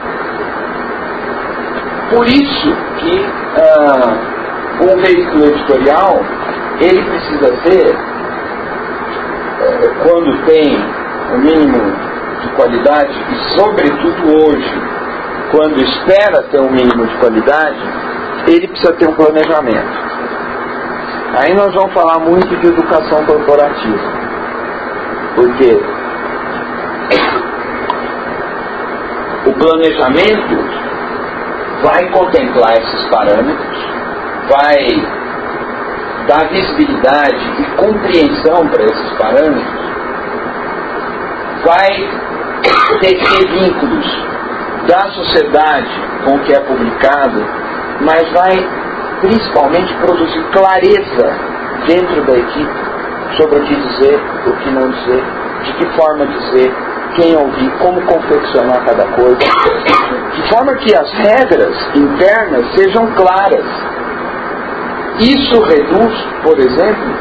por 2.12 2.26
isso 2.28 2.76
que 3.00 3.18
uh, 3.20 4.94
um 4.94 5.02
veículo 5.02 5.46
editorial 5.46 6.20
ele 6.82 7.04
precisa 7.04 7.56
ser 7.64 8.10
quando 10.04 10.46
tem 10.46 10.78
o 11.32 11.36
um 11.36 11.38
mínimo 11.40 12.10
de 12.42 12.50
qualidade, 12.56 13.14
e 13.30 13.60
sobretudo 13.60 14.46
hoje, 14.46 14.82
quando 15.52 15.82
espera 15.82 16.44
ter 16.44 16.62
um 16.62 16.72
mínimo 16.72 17.06
de 17.06 17.16
qualidade, 17.18 17.80
ele 18.48 18.68
precisa 18.68 18.94
ter 18.94 19.08
um 19.10 19.14
planejamento. 19.14 20.10
Aí 21.38 21.54
nós 21.54 21.74
vamos 21.74 21.94
falar 21.94 22.20
muito 22.20 22.48
de 22.48 22.68
educação 22.68 23.24
corporativa. 23.26 24.20
Porque 25.36 25.80
o 29.46 29.54
planejamento 29.54 30.80
vai 31.84 32.10
contemplar 32.10 32.74
esses 32.74 33.10
parâmetros, 33.10 33.78
vai 34.50 35.20
dar 36.28 36.50
visibilidade 36.50 37.62
e 37.62 37.66
compreensão 37.78 38.68
para 38.68 38.84
esses 38.84 39.18
parâmetros, 39.18 39.90
vai 41.64 42.10
tecer 43.02 43.48
vínculos 43.50 44.30
da 44.88 45.12
sociedade 45.12 45.90
com 46.26 46.36
o 46.36 46.40
que 46.40 46.54
é 46.54 46.60
publicado, 46.62 47.46
mas 48.02 48.32
vai 48.32 48.89
principalmente 49.22 49.94
produzir 49.96 50.44
clareza 50.52 51.36
dentro 51.88 52.24
da 52.26 52.38
equipe 52.38 52.90
sobre 53.38 53.60
o 53.60 53.64
que 53.64 53.76
dizer, 53.76 54.20
o 54.48 54.52
que 54.54 54.72
não 54.72 54.90
dizer, 54.90 55.24
de 55.64 55.74
que 55.74 55.86
forma 55.98 56.26
dizer, 56.26 56.74
quem 57.16 57.36
ouvir, 57.36 57.72
como 57.80 58.02
confeccionar 58.02 58.84
cada 58.86 59.06
coisa, 59.14 59.40
de 60.34 60.50
forma 60.50 60.76
que 60.76 60.96
as 60.96 61.12
regras 61.14 61.76
internas 61.96 62.74
sejam 62.76 63.08
claras. 63.14 63.66
Isso 65.20 65.62
reduz, 65.64 66.28
por 66.44 66.58
exemplo, 66.60 67.14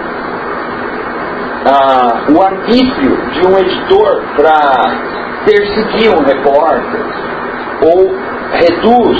a, 1.66 2.32
o 2.32 2.42
arbítrio 2.42 3.16
de 3.32 3.46
um 3.46 3.58
editor 3.58 4.22
para 4.36 4.56
perseguir 5.44 6.10
um 6.10 6.22
repórter, 6.22 7.00
ou 7.82 8.14
reduz 8.52 9.18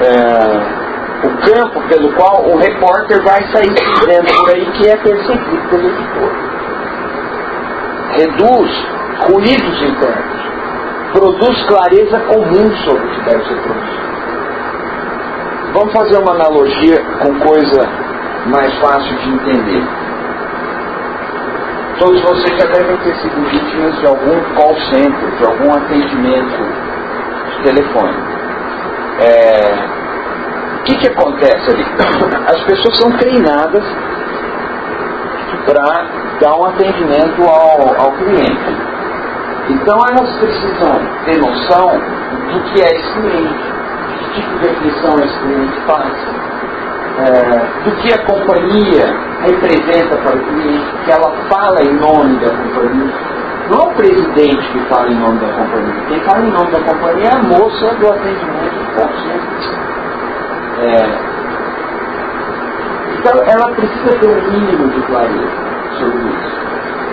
é, 0.00 0.81
o 1.22 1.36
campo 1.38 1.80
pelo 1.88 2.12
qual 2.14 2.44
o 2.44 2.56
repórter 2.56 3.22
vai 3.22 3.42
sair 3.52 3.72
dizendo 3.72 4.34
por 4.34 4.50
aí 4.50 4.66
que 4.72 4.88
é 4.88 4.96
perseguido 4.96 5.68
pelo 5.70 5.88
editor. 5.88 6.32
Reduz 8.16 8.86
ruídos 9.30 9.82
internos, 9.82 10.42
produz 11.12 11.62
clareza 11.66 12.18
comum 12.20 12.76
sobre 12.84 13.06
o 13.06 13.10
que 13.10 13.20
deve 13.22 13.44
ser 13.44 13.56
produzido. 13.62 14.02
Vamos 15.72 15.92
fazer 15.94 16.18
uma 16.18 16.32
analogia 16.32 17.02
com 17.20 17.38
coisa 17.40 17.88
mais 18.46 18.74
fácil 18.80 19.16
de 19.16 19.28
entender. 19.30 19.82
Todos 21.98 22.20
vocês 22.20 22.58
já 22.58 22.66
devem 22.66 22.96
ter 22.98 23.14
sido 23.16 23.48
vítimas 23.48 23.98
de 24.00 24.06
algum 24.06 24.40
call 24.54 24.74
center, 24.90 25.30
de 25.38 25.44
algum 25.44 25.72
atendimento 25.72 26.62
de 27.46 27.62
telefone. 27.62 28.16
É... 29.20 30.01
O 30.82 30.84
que, 30.84 30.96
que 30.96 31.06
acontece 31.06 31.70
ali? 31.70 31.86
As 32.48 32.60
pessoas 32.64 32.98
são 32.98 33.12
treinadas 33.12 33.84
para 35.64 36.06
dar 36.40 36.56
um 36.56 36.64
atendimento 36.64 37.40
ao, 37.42 38.00
ao 38.00 38.12
cliente. 38.16 38.76
Então 39.70 39.96
elas 40.10 40.28
precisam 40.38 40.98
ter 41.24 41.38
noção 41.38 41.88
do 42.52 42.60
que 42.64 42.82
é 42.82 42.96
esse 42.96 43.12
cliente, 43.12 43.64
que 44.18 44.40
tipo 44.40 44.58
de 44.58 44.70
aflição 44.70 45.14
esse 45.20 45.38
cliente 45.38 45.80
faz 45.86 46.12
é, 47.18 47.84
do 47.84 47.96
que 47.98 48.12
a 48.12 48.18
companhia 48.26 49.06
representa 49.42 50.16
para 50.16 50.36
o 50.36 50.40
cliente, 50.40 50.92
que 51.04 51.12
ela 51.12 51.32
fala 51.48 51.80
em 51.80 51.94
nome 51.94 52.40
da 52.40 52.50
companhia. 52.50 53.12
Não 53.70 53.78
é 53.78 53.84
o 53.84 53.94
presidente 53.94 54.68
que 54.72 54.80
fala 54.88 55.08
em 55.08 55.14
nome 55.14 55.38
da 55.38 55.46
companhia. 55.46 55.94
Quem 56.08 56.20
fala 56.22 56.44
em 56.44 56.50
nome 56.50 56.72
da 56.72 56.80
companhia 56.80 57.28
é 57.28 57.34
a 57.36 57.38
moça 57.38 57.94
do 57.94 58.08
atendimento 58.08 58.94
consciente. 58.96 59.92
É, 60.80 61.32
então 63.18 63.40
ela 63.46 63.74
precisa 63.74 64.18
ter 64.18 64.28
um 64.28 64.50
mínimo 64.50 64.88
de 64.88 65.02
clareza 65.02 65.50
sobre 65.98 66.18
isso. 66.28 66.62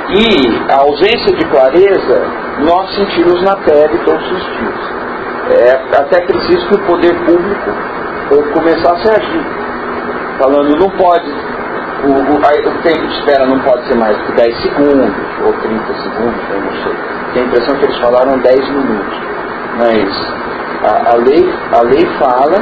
E 0.09 0.71
a 0.71 0.77
ausência 0.77 1.35
de 1.35 1.45
clareza 1.45 2.23
nós 2.65 2.95
sentimos 2.95 3.43
na 3.43 3.55
pele 3.57 3.97
todos 4.05 4.31
os 4.31 4.43
dias. 4.45 4.99
É 5.51 5.99
até 5.99 6.21
preciso 6.25 6.67
que 6.67 6.75
o 6.75 6.85
poder 6.85 7.15
público 7.25 8.53
começasse 8.53 9.09
a 9.09 9.13
agir 9.13 9.59
falando 10.39 10.79
não 10.79 10.89
pode, 10.91 11.29
o, 12.05 12.11
o, 12.11 12.37
o, 12.37 12.81
tempo 12.81 13.07
de 13.07 13.19
espera 13.19 13.45
não 13.45 13.59
pode 13.59 13.85
ser 13.87 13.97
mais 13.97 14.17
que 14.25 14.31
10 14.31 14.61
segundos 14.61 15.13
ou 15.43 15.53
30 15.53 15.93
segundos, 15.95 16.41
eu 16.49 16.61
não 16.61 16.83
sei. 16.83 16.95
Tenho 17.33 17.45
a 17.45 17.49
impressão 17.49 17.75
que 17.75 17.85
eles 17.85 17.97
falaram 17.97 18.39
10 18.39 18.69
minutos. 18.69 19.17
Mas 19.77 20.33
a, 20.83 21.11
a 21.11 21.15
lei, 21.17 21.53
a 21.73 21.81
lei 21.83 22.05
fala, 22.17 22.57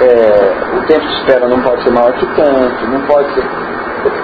é, 0.00 0.76
o 0.76 0.86
tempo 0.86 1.06
de 1.06 1.14
espera 1.14 1.48
não 1.48 1.60
pode 1.60 1.82
ser 1.82 1.90
maior 1.90 2.12
que 2.14 2.26
tanto, 2.34 2.86
não 2.88 3.00
pode 3.02 3.34
ser. 3.34 3.44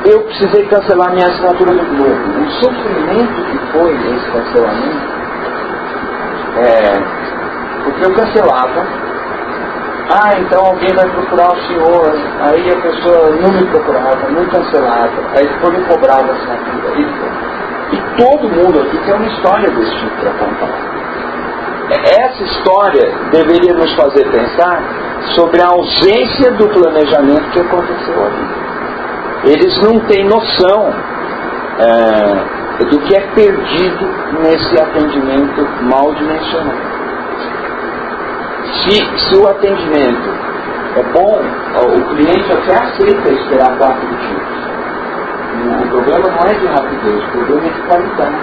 Eu 0.05 0.21
precisei 0.23 0.67
cancelar 0.67 1.13
minha 1.13 1.27
assinatura 1.27 1.73
do 1.73 1.97
Globo. 1.97 2.41
O 2.41 2.51
sofrimento 2.63 3.45
que 3.45 3.59
foi 3.73 3.93
esse 3.93 4.31
cancelamento, 4.31 5.07
é, 6.57 7.85
porque 7.85 8.05
eu 8.05 8.15
cancelava 8.15 9.11
ah, 10.13 10.37
então 10.41 10.67
alguém 10.67 10.93
vai 10.93 11.09
procurar 11.09 11.53
o 11.53 11.63
senhor. 11.69 12.13
Aí 12.41 12.69
a 12.69 12.77
pessoa 12.81 13.31
não 13.31 13.53
me 13.53 13.65
procurava, 13.67 14.29
não 14.29 14.45
cancelava. 14.47 15.09
Aí 15.37 15.47
depois 15.47 15.79
me 15.79 15.85
cobrava 15.85 16.33
a 16.33 16.35
assinatura. 16.35 17.01
E 17.93 17.97
todo 18.17 18.49
mundo 18.49 18.81
aqui 18.81 18.99
tem 19.05 19.15
uma 19.15 19.27
história 19.27 19.71
desse 19.71 19.95
tipo 19.99 20.17
para 20.17 20.33
contar. 20.33 21.00
Essa 21.95 22.45
história 22.45 23.13
deveria 23.31 23.75
nos 23.75 23.93
fazer 23.95 24.25
pensar 24.31 24.83
sobre 25.35 25.61
a 25.61 25.69
ausência 25.69 26.53
do 26.53 26.69
planejamento 26.69 27.51
que 27.51 27.61
aconteceu 27.61 28.25
ali. 28.25 29.53
Eles 29.53 29.83
não 29.83 29.99
têm 30.01 30.25
noção 30.25 30.93
é, 31.79 32.85
do 32.85 32.99
que 33.01 33.17
é 33.17 33.21
perdido 33.35 34.09
nesse 34.41 34.81
atendimento 34.81 35.67
mal 35.83 36.15
dimensionado. 36.15 36.91
Se, 38.85 39.19
se 39.19 39.37
o 39.37 39.49
atendimento 39.49 40.31
é 40.97 41.03
bom, 41.13 41.41
o 41.87 42.15
cliente 42.15 42.53
até 42.53 42.75
aceita 42.75 43.33
esperar 43.33 43.77
quatro 43.79 44.07
dias. 44.07 44.51
O 45.83 45.89
problema 45.89 46.29
não 46.29 46.49
é 46.49 46.55
de 46.55 46.67
rapidez, 46.67 47.25
o 47.25 47.31
problema 47.31 47.67
é 47.67 47.71
de 47.71 47.81
qualidade. 47.83 48.37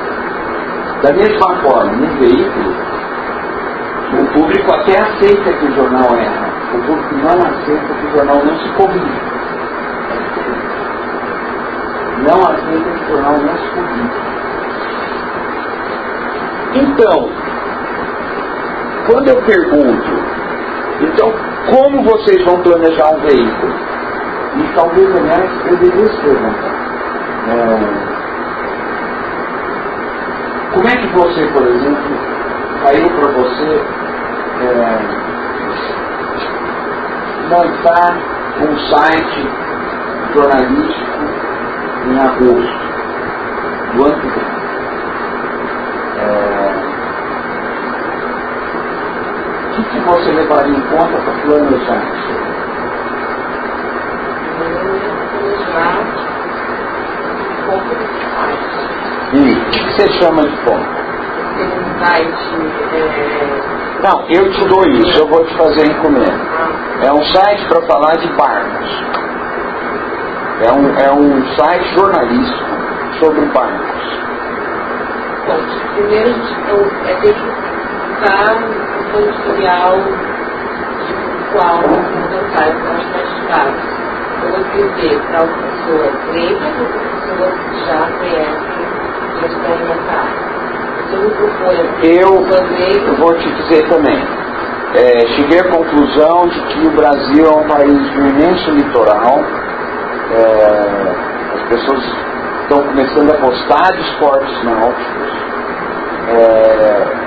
Da 1.02 1.14
mesma 1.14 1.56
forma, 1.62 1.92
no 1.94 2.08
veículo, 2.20 2.76
o 4.14 4.26
público 4.34 4.74
até 4.74 5.02
aceita 5.02 5.52
que 5.54 5.66
o 5.66 5.76
jornal 5.76 6.16
erra, 6.16 6.50
o 6.74 6.82
público 6.86 7.16
não 7.16 7.40
aceita 7.42 7.94
que 7.94 8.06
o 8.06 8.12
jornal 8.12 8.46
não 8.46 8.58
se 8.58 8.70
corrige. 8.74 9.22
Não 12.30 12.40
aceita 12.42 12.90
que 12.90 13.04
o 13.04 13.08
jornal 13.08 13.34
não 13.34 13.58
se 13.58 13.70
corrige. 13.70 14.28
Então, 16.74 17.30
quando 19.08 19.28
eu 19.30 19.42
pergunto, 19.44 20.12
então 21.02 21.34
como 21.70 22.04
vocês 22.04 22.44
vão 22.46 22.62
planejar 22.62 23.10
um 23.10 23.20
veículo? 23.22 23.74
E 24.56 24.64
talvez, 24.74 25.16
aliás, 25.16 25.50
eu 25.68 25.78
devesse 25.78 26.18
perguntar. 26.18 26.78
É, 27.50 28.08
como 30.74 30.88
é 30.88 30.96
que 30.96 31.08
você, 31.08 31.46
por 31.48 31.68
exemplo, 31.68 32.37
caiu 32.84 33.10
para 33.10 33.32
você 33.32 33.82
é, 34.62 35.00
montar 37.50 38.18
um 38.62 38.78
site 38.90 39.50
jornalístico 40.34 41.18
em 42.06 42.20
agosto 42.20 42.88
do 43.94 44.06
ano 44.06 44.22
que 44.22 44.28
vem? 44.28 44.48
É, 46.20 46.28
o 49.66 49.76
que, 49.76 49.84
que 49.84 50.00
você 50.00 50.32
levaria 50.32 50.76
em 50.76 50.82
conta 50.82 51.18
para 51.18 51.34
planejar 51.42 52.04
isso? 52.14 52.38
E 59.34 59.52
o 59.52 59.66
que 59.72 59.80
você 59.92 60.08
chama 60.20 60.42
de 60.44 60.56
ponto? 60.64 61.07
Não, 64.04 64.26
eu 64.30 64.52
te 64.52 64.64
dou 64.68 64.86
isso, 64.88 65.20
eu 65.20 65.28
vou 65.28 65.44
te 65.46 65.58
fazer 65.58 65.88
encomenda. 65.88 66.40
É 67.04 67.12
um 67.12 67.22
site 67.24 67.66
para 67.68 67.82
falar 67.88 68.16
de 68.18 68.28
barcos. 68.34 69.04
É 70.62 70.72
um, 70.72 70.98
é 70.98 71.12
um 71.12 71.46
site 71.56 71.94
jornalístico 71.96 72.64
sobre 73.20 73.46
barcos. 73.48 73.98
Bom, 75.48 75.60
primeiro 75.96 76.34
gente 76.34 76.54
é 77.06 77.16
ter 77.22 77.34
que 77.34 77.42
buscar 77.42 78.56
um 78.56 79.20
editorial 79.20 79.98
de 79.98 81.14
qual 81.54 81.82
para 82.54 82.66
as 82.66 83.06
praticadas. 83.06 83.84
Eu 84.44 84.50
vou 84.52 84.60
escrever 84.60 85.20
para 85.22 85.44
uma 85.44 85.58
pessoa 85.58 86.08
leiga 86.32 86.66
ou 86.68 86.72
uma 86.72 87.00
pessoa 87.26 87.50
que 87.52 87.80
já 87.86 88.00
conhece 88.20 88.68
eu 93.08 93.16
vou 93.18 93.34
te 93.36 93.50
dizer 93.54 93.88
também. 93.90 94.18
É, 94.96 95.28
cheguei 95.36 95.60
à 95.60 95.64
conclusão 95.72 96.48
de 96.48 96.62
que 96.68 96.88
o 96.88 96.92
Brasil 96.92 97.46
é 97.46 97.56
um 97.56 97.68
país 97.68 98.12
de 98.12 98.22
um 98.22 98.28
imenso 98.28 98.72
litoral. 98.72 99.40
É, 100.32 101.56
as 101.56 101.62
pessoas 101.70 102.04
estão 102.64 102.84
começando 102.84 103.32
a 103.32 103.38
gostar 103.38 103.94
de 103.94 104.02
esportes 104.02 104.64
náuticos. 104.64 105.38
É, 106.30 107.18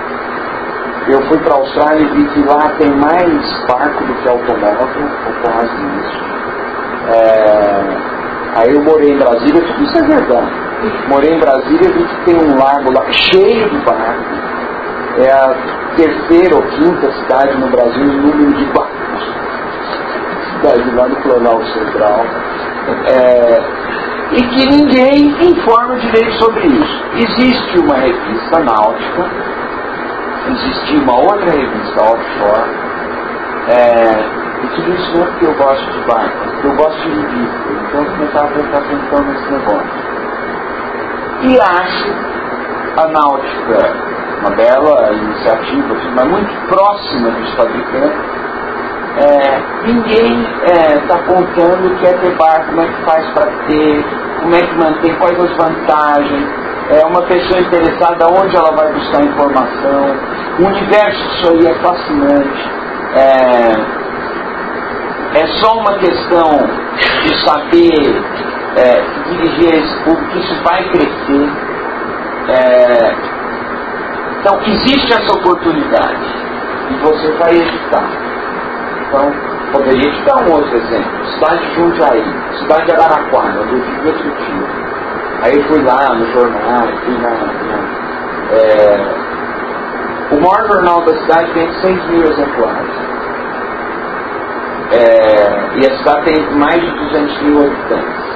eu 1.09 1.23
fui 1.29 1.39
para 1.39 1.55
a 1.55 1.57
Austrália 1.59 2.03
e 2.03 2.09
vi 2.09 2.25
que 2.29 2.43
lá 2.47 2.69
tem 2.79 2.91
mais 2.91 3.67
barco 3.67 4.05
do 4.05 4.15
que 4.15 4.29
automóvel, 4.29 5.09
ou 5.27 5.33
quase 5.43 5.75
isso. 6.01 6.21
É, 7.09 8.61
aí 8.61 8.75
eu 8.75 8.83
morei 8.85 9.13
em 9.13 9.19
Brasília, 9.19 9.63
tudo 9.63 9.83
isso 9.83 9.99
é 9.99 10.03
verdade. 10.07 10.70
Morei 11.09 11.35
em 11.35 11.39
Brasília, 11.39 11.93
vi 11.93 12.05
que 12.05 12.25
tem 12.25 12.37
um 12.37 12.59
lago 12.59 12.93
lá 12.93 13.13
cheio 13.13 13.69
de 13.69 13.79
barcos. 13.85 14.39
É 15.19 15.31
a 15.31 15.55
terceira 15.97 16.57
ou 16.57 16.63
quinta 16.63 17.13
cidade 17.13 17.59
no 17.59 17.69
Brasil 17.69 18.05
em 18.05 18.21
número 18.21 18.53
de 18.55 18.65
barcos. 18.67 19.35
Cidade 20.53 20.91
lá 20.97 21.09
no 21.09 21.17
Planalto 21.17 21.67
Central. 21.67 22.25
É, 23.07 23.63
e 24.33 24.43
que 24.43 24.67
ninguém 24.71 25.51
informa 25.51 25.97
direito 25.97 26.33
sobre 26.43 26.67
isso. 26.67 27.05
Existe 27.15 27.79
uma 27.81 27.97
revista 27.97 28.61
náutica, 28.61 29.31
existe 30.49 30.97
uma 30.97 31.17
outra 31.17 31.51
revista 31.51 32.03
offshore, 32.03 32.71
é, 33.69 34.41
e 34.63 34.67
tudo 34.77 34.95
isso 34.95 35.17
não 35.17 35.25
é 35.25 35.27
porque 35.27 35.47
eu 35.47 35.55
gosto 35.55 35.91
de 35.91 36.07
barco, 36.07 36.67
eu 36.67 36.77
gosto 36.77 37.03
de 37.03 37.09
revista. 37.09 37.71
Então 37.89 38.01
eu 38.03 38.11
começava 38.13 38.47
a 38.47 38.51
prestar 38.53 38.79
atenção 38.79 39.25
nesse 39.27 39.51
negócio. 39.51 40.20
E 41.43 41.59
acho 41.59 42.15
a 42.97 43.07
náutica 43.09 44.11
uma 44.41 44.51
bela 44.51 45.13
iniciativa, 45.13 45.95
mas 46.15 46.29
muito 46.29 46.69
próxima 46.69 47.31
dos 47.31 47.55
fabricantes. 47.55 48.41
É, 49.17 49.63
ninguém 49.87 50.43
está 51.03 51.19
é, 51.19 51.23
contando 51.27 51.89
o 51.89 51.97
que 51.97 52.07
é 52.07 52.13
ter 52.13 52.37
barco, 52.37 52.67
como 52.67 52.81
é 52.81 52.87
que 52.87 53.05
faz 53.05 53.27
para 53.33 53.47
ter, 53.67 54.05
como 54.41 54.55
é 54.55 54.61
que 54.61 54.75
mantém, 54.77 55.15
quais 55.17 55.41
as 55.41 55.57
vantagens. 55.57 56.49
É 56.91 57.07
uma 57.07 57.23
pessoa 57.23 57.61
interessada 57.61 58.27
onde 58.33 58.57
ela 58.57 58.73
vai 58.73 58.93
buscar 58.93 59.23
informação. 59.23 60.17
O 60.59 60.67
universo 60.67 61.29
disso 61.29 61.53
aí 61.53 61.67
é 61.67 61.75
fascinante. 61.75 62.71
É, 63.15 64.01
é 65.43 65.47
só 65.61 65.79
uma 65.79 65.95
questão 65.99 66.51
de 67.23 67.47
saber 67.47 68.23
é, 68.77 69.03
dirigir 69.29 69.75
esse 69.75 70.05
público, 70.05 70.39
isso 70.39 70.63
vai 70.63 70.83
crescer. 70.91 71.51
É, 72.49 73.15
então, 74.41 74.59
existe 74.67 75.13
essa 75.13 75.39
oportunidade 75.39 76.25
e 76.91 76.95
você 77.03 77.31
vai 77.33 77.51
editar. 77.51 78.09
Então, 79.07 79.33
poderia 79.73 80.13
te 80.13 80.23
dar 80.23 80.37
um 80.43 80.53
outro 80.55 80.77
exemplo. 80.77 81.27
Cidade 81.27 81.67
de 81.67 81.75
Jundiaí, 81.75 82.25
cidade 82.59 82.87
de 82.87 82.93
Araraquara, 82.93 83.55
eu 83.55 83.67
tive 83.67 84.09
outro 84.09 84.31
dia. 84.31 84.91
Aí 85.43 85.63
fui 85.65 85.83
lá 85.83 86.15
no 86.15 86.27
jornal, 86.33 86.89
fui 87.05 87.19
na. 87.19 87.31
na 87.31 88.01
é, 88.53 89.31
o 90.31 90.41
maior 90.41 90.67
jornal 90.69 91.05
da 91.05 91.17
cidade 91.19 91.53
tem 91.53 91.73
6 91.81 92.07
mil 92.07 92.25
exemplares. 92.25 92.91
É, 94.93 95.77
e 95.77 95.87
a 95.87 95.97
cidade 95.99 96.25
tem 96.25 96.51
mais 96.57 96.81
de 96.81 96.91
200 96.91 97.43
mil 97.43 97.61
habitantes. 97.61 98.30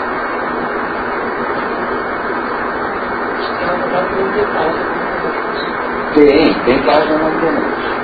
Tem, 6.15 6.55
tem 6.65 6.79
página 6.85 7.19
na 7.19 7.31
internet. 7.31 7.95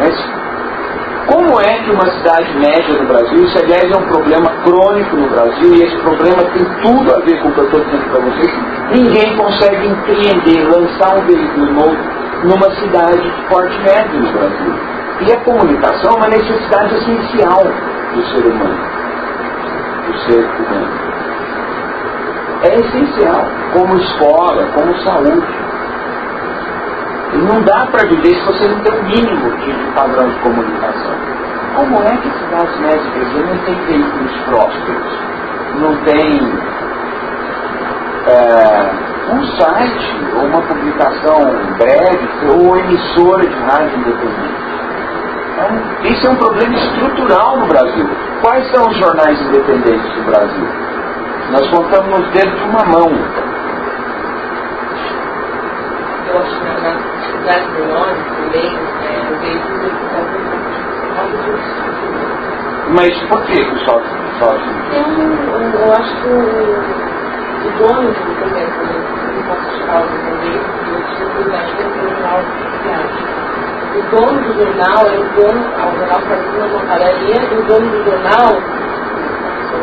Mas 0.00 0.46
como 1.26 1.60
é 1.60 1.78
que 1.82 1.90
uma 1.90 2.08
cidade 2.10 2.52
média 2.58 3.02
no 3.02 3.08
Brasil, 3.08 3.44
isso 3.44 3.58
aliás 3.58 3.90
é 3.90 3.96
um 3.96 4.06
problema 4.06 4.48
crônico 4.62 5.16
no 5.16 5.28
Brasil, 5.28 5.74
e 5.74 5.82
esse 5.82 5.96
problema 5.98 6.44
tem 6.52 6.64
tudo 6.82 7.14
a 7.14 7.18
ver 7.20 7.40
com 7.42 7.48
o 7.48 7.52
que 7.52 7.58
eu 7.58 7.64
estou 7.64 7.84
dizendo 7.84 8.10
para 8.10 8.20
vocês, 8.20 8.52
ninguém 8.92 9.36
consegue 9.36 9.86
empreender, 9.86 10.68
lançar 10.68 11.16
um 11.16 11.26
veículo 11.26 11.72
novo 11.72 11.96
numa 12.44 12.70
cidade 12.76 13.22
de 13.22 13.42
porte 13.48 13.76
médio 13.80 14.20
no 14.20 14.32
Brasil. 14.32 14.74
E 15.20 15.32
a 15.32 15.40
comunicação 15.40 16.12
é 16.12 16.16
uma 16.16 16.28
necessidade 16.28 16.94
essencial 16.94 17.64
do 18.14 18.22
ser 18.26 18.46
humano. 18.46 18.78
Do 20.06 20.18
ser 20.20 20.44
humano 20.44 21.05
é 22.62 22.80
essencial, 22.80 23.44
como 23.72 23.96
escola, 23.96 24.66
como 24.74 24.96
saúde. 24.98 25.46
E 27.34 27.38
não 27.38 27.60
dá 27.62 27.86
para 27.86 28.08
viver 28.08 28.34
se 28.34 28.46
você 28.46 28.68
não 28.68 28.80
tem 28.80 28.94
o 28.94 29.00
um 29.00 29.04
mínimo 29.04 29.56
de 29.58 29.92
padrão 29.94 30.28
de 30.28 30.38
comunicação. 30.38 31.12
Como 31.74 32.02
é 32.02 32.16
que 32.16 32.30
cidades 32.38 32.80
médicas 32.80 33.32
não 33.34 33.58
tem 33.64 33.74
veículos 33.86 34.32
prósperos? 34.46 35.18
Não 35.80 35.96
tem 36.04 36.40
é, 38.26 39.34
um 39.34 39.46
site, 39.58 40.16
ou 40.36 40.46
uma 40.46 40.62
publicação 40.62 41.40
breve, 41.76 42.28
ou 42.48 42.76
emissora 42.78 43.46
de 43.46 43.56
rádio 43.56 43.98
independente? 43.98 44.66
Então, 45.52 46.10
isso 46.10 46.26
é 46.26 46.30
um 46.30 46.36
problema 46.36 46.74
estrutural 46.74 47.58
no 47.58 47.66
Brasil. 47.66 48.08
Quais 48.42 48.70
são 48.72 48.88
os 48.88 48.96
jornais 48.96 49.40
independentes 49.40 50.14
do 50.14 50.22
Brasil? 50.24 50.95
Nós 51.50 51.66
contamos 51.70 52.08
nos 52.08 52.30
dedos 52.32 52.58
de 52.58 52.64
uma 52.64 52.84
mão. 52.84 53.08
Eu 56.26 56.38
acho 56.38 56.60
que 56.60 56.66
cidades 57.30 57.70
menores 57.72 58.24
também, 58.36 58.70
é, 59.04 59.10
eu 59.30 59.38
vejo 59.38 59.62
que 59.62 59.78
de 59.78 60.06
Mas 62.94 63.14
por 63.28 63.40
que 63.46 63.62
o 63.62 63.78
sofre? 63.78 64.10
Tem 64.90 65.02
um, 65.02 65.30
eu 65.72 65.92
acho 65.92 66.12
que 66.20 66.28
o, 66.28 66.32
o 67.62 67.70
dono, 67.78 68.08
por 68.12 68.30
exemplo, 68.46 68.82
no 68.84 69.42
posso 69.44 69.70
falar 69.86 70.06
também, 70.06 70.56
eu 70.56 71.28
cuidado 71.30 71.70
do 71.76 71.82
jornal 72.02 72.40
o 73.96 74.02
dono 74.10 74.38
do 74.42 74.52
jornal 74.52 75.06
era 75.06 75.20
o 75.20 75.28
dono, 75.34 75.60
o 75.60 75.98
jornal 75.98 76.20
fazia 76.20 76.64
uma 76.66 76.80
padaria, 76.86 77.36
e 77.36 77.54
o 77.54 77.62
dono 77.64 77.88
do 77.90 78.04
jornal 78.04 78.52
o 79.66 79.74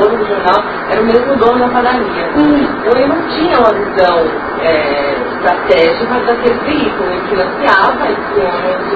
dono 0.00 0.16
do 0.16 0.24
jornal 0.26 0.64
era 0.90 1.00
o 1.00 1.04
mesmo 1.04 1.36
dono 1.36 1.58
da 1.58 1.68
padaria. 1.68 2.28
Hum. 2.36 2.66
Então 2.80 2.92
ele 2.96 3.06
não 3.06 3.22
tinha 3.28 3.58
uma 3.58 3.72
visão 3.72 4.26
é, 4.60 5.14
estratégica 5.34 6.14
daquele 6.26 6.58
veículo, 6.60 7.10
ele 7.10 7.22
financiava 7.28 8.10
esse 8.10 8.40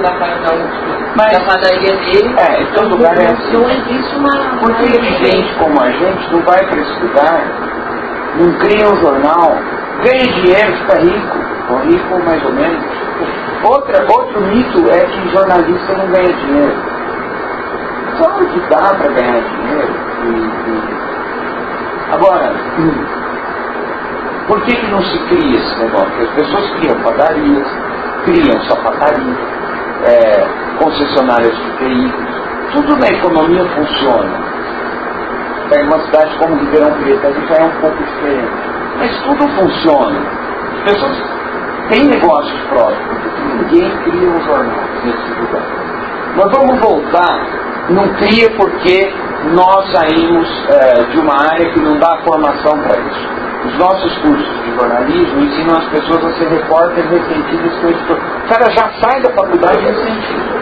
para 0.00 0.36
da 0.36 0.54
última 0.54 0.98
da 1.26 1.40
padaria 1.40 1.96
dele. 1.96 2.34
É, 2.38 2.62
em 2.62 2.66
todo 2.66 2.96
lugar 2.96 3.18
é 3.18 3.26
assim. 3.26 3.52
Não 3.52 3.68
existe 3.70 4.14
uma. 4.16 4.30
Porque 4.60 4.84
gente 4.84 5.54
como 5.58 5.82
a 5.82 5.90
gente 5.90 6.32
não 6.32 6.40
vai 6.42 6.64
para 6.66 6.80
esse 6.80 7.00
lugar, 7.00 7.42
não 8.36 8.52
cria 8.58 8.88
um 8.88 8.96
jornal, 9.00 9.58
ganha 10.02 10.32
dinheiro, 10.32 10.76
fica 10.76 11.00
rico, 11.00 11.38
ou 11.70 11.78
rico 11.80 12.18
mais 12.24 12.44
ou 12.44 12.52
menos. 12.52 12.84
Outra, 13.64 14.06
outro 14.08 14.40
mito 14.42 14.88
é 14.90 15.00
que 15.00 15.28
jornalista 15.32 15.92
não 15.94 16.06
ganha 16.06 16.32
dinheiro. 16.32 16.97
Claro 18.18 18.46
que 18.48 18.60
dá 18.68 18.94
para 18.94 19.08
ganhar 19.12 19.40
dinheiro. 19.40 19.94
Agora, 22.10 22.52
por 24.48 24.60
que, 24.62 24.74
que 24.74 24.86
não 24.90 25.00
se 25.02 25.18
cria 25.28 25.56
esse 25.56 25.78
negócio? 25.78 26.22
As 26.22 26.30
pessoas 26.30 26.70
criam 26.80 26.96
padarias, 27.00 27.68
criam 28.24 28.60
sapataria, 28.64 29.36
é, 30.04 30.48
concessionárias 30.82 31.56
de 31.56 31.84
veículos, 31.84 32.34
tudo 32.72 32.96
na 32.96 33.06
economia 33.06 33.64
funciona. 33.66 34.48
Pega 35.68 35.84
uma 35.84 36.04
cidade 36.06 36.38
como 36.38 36.56
Ribeirão 36.56 36.92
Preto, 36.94 37.46
já 37.46 37.54
é 37.56 37.64
um 37.64 37.80
pouco 37.80 37.96
diferente. 38.02 38.52
Mas 38.98 39.16
tudo 39.22 39.48
funciona. 39.48 40.20
As 40.72 40.92
pessoas 40.92 41.22
têm 41.90 42.04
negócios 42.08 42.60
próprios, 42.68 43.20
porque 43.22 43.42
ninguém 43.42 43.96
cria 43.98 44.28
um 44.28 44.40
jornal 44.40 44.84
nesse 45.04 45.40
lugar. 45.40 45.62
Mas 46.36 46.52
vamos 46.56 46.80
voltar 46.80 47.57
não 47.90 48.08
cria 48.14 48.50
porque 48.56 49.12
nós 49.54 49.90
saímos 49.92 50.48
é, 50.68 51.04
de 51.04 51.18
uma 51.18 51.34
área 51.34 51.72
que 51.72 51.80
não 51.80 51.98
dá 51.98 52.18
formação 52.24 52.78
para 52.78 52.98
isso. 53.00 53.28
Os 53.66 53.78
nossos 53.78 54.18
cursos 54.18 54.64
de 54.64 54.74
jornalismo 54.74 55.40
ensinam 55.40 55.76
as 55.76 55.88
pessoas 55.88 56.24
a 56.24 56.38
ser 56.38 56.48
repórteres 56.48 57.10
ressentidas 57.10 57.76
com 57.80 57.88
isso. 57.88 58.12
O 58.12 58.48
cara 58.48 58.70
já 58.70 58.90
sai 59.00 59.20
da 59.22 59.32
faculdade 59.34 59.78
ressentido. 59.78 60.58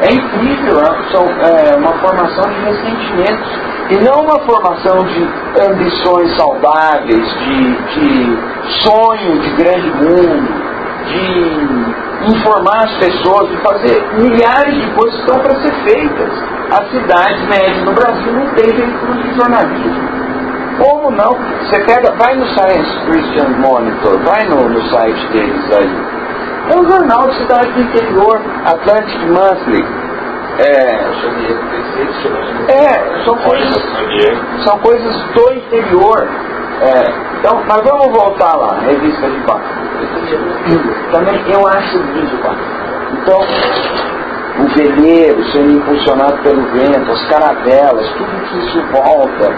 É 0.00 0.12
incrível, 0.12 0.74
né? 0.76 1.08
são 1.12 1.24
é, 1.24 1.76
uma 1.76 1.92
formação 1.98 2.44
de 2.50 2.60
ressentimentos 2.60 3.72
e 3.90 3.96
não 4.04 4.22
uma 4.22 4.38
formação 4.40 5.04
de 5.04 5.28
ambições 5.60 6.36
saudáveis, 6.36 7.38
de, 7.38 7.76
de 7.94 8.38
sonho 8.84 9.38
de 9.40 9.50
grande 9.50 9.90
mundo, 9.90 10.62
de 11.06 11.81
informar 12.28 12.84
as 12.84 12.96
pessoas, 12.98 13.48
de 13.50 13.56
fazer 13.58 14.04
milhares 14.14 14.74
de 14.74 14.90
coisas 14.92 15.14
que 15.14 15.20
estão 15.20 15.40
para 15.40 15.60
ser 15.60 15.72
feitas. 15.84 16.30
As 16.70 16.90
cidades 16.90 17.48
médias 17.48 17.84
no 17.84 17.92
Brasil 17.92 18.32
não 18.32 18.46
têm 18.54 18.72
veículos 18.72 19.22
de 19.22 19.34
jornalismo. 19.34 20.22
Como 20.78 21.10
não? 21.10 21.32
Você 21.32 21.80
pega, 21.80 22.12
vai 22.12 22.34
no 22.34 22.46
Science 22.48 23.06
Christian 23.06 23.48
Monitor, 23.58 24.18
vai 24.24 24.44
no, 24.48 24.68
no 24.68 24.82
site 24.90 25.26
deles 25.28 25.76
aí. 25.76 26.22
É 26.70 26.80
um 26.80 26.88
jornal 26.88 27.28
de 27.28 27.38
cidade 27.38 27.72
do 27.72 27.80
interior, 27.82 28.40
Atlantic 28.64 29.20
Monthly. 29.26 29.84
É, 30.58 31.12
é 32.68 33.24
são 33.24 33.36
coisas, 33.36 33.82
são 34.64 34.78
coisas 34.78 35.16
do 35.34 35.52
interior. 35.54 36.28
É, 36.82 37.38
então, 37.38 37.62
mas 37.68 37.80
vamos 37.84 38.08
voltar 38.08 38.56
lá, 38.56 38.76
revista 38.80 39.30
de 39.30 39.38
barco. 39.46 39.68
Também 41.12 41.40
eu 41.52 41.64
acho 41.68 41.96
lindo 41.96 42.42
barco. 42.42 42.60
Então, 43.12 43.38
o 44.58 44.68
veleiro 44.74 45.44
sendo 45.52 45.70
impulsionado 45.70 46.38
pelo 46.38 46.60
vento, 46.72 47.12
as 47.12 47.24
caravelas, 47.26 48.08
tudo 48.18 48.48
que 48.48 48.58
isso 48.58 48.82
volta, 48.90 49.54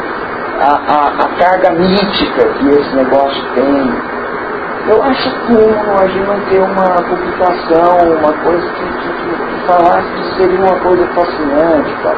a, 0.61 0.75
a, 0.87 1.09
a 1.25 1.29
carga 1.39 1.71
mítica 1.71 2.45
que 2.59 2.69
esse 2.69 2.95
negócio 2.95 3.43
tem. 3.55 4.15
Eu 4.87 5.03
acho 5.03 5.31
como 5.47 5.99
a 5.99 6.07
gente 6.07 6.27
não 6.27 6.41
ter 6.41 6.61
uma 6.61 6.85
publicação, 7.09 8.19
uma 8.19 8.33
coisa 8.45 8.69
que, 8.69 8.85
que, 8.85 9.09
que 9.09 9.67
falasse 9.67 10.09
que 10.09 10.37
seria 10.43 10.61
uma 10.61 10.79
coisa 10.81 11.07
fascinante. 11.15 11.91
Tá? 12.03 12.15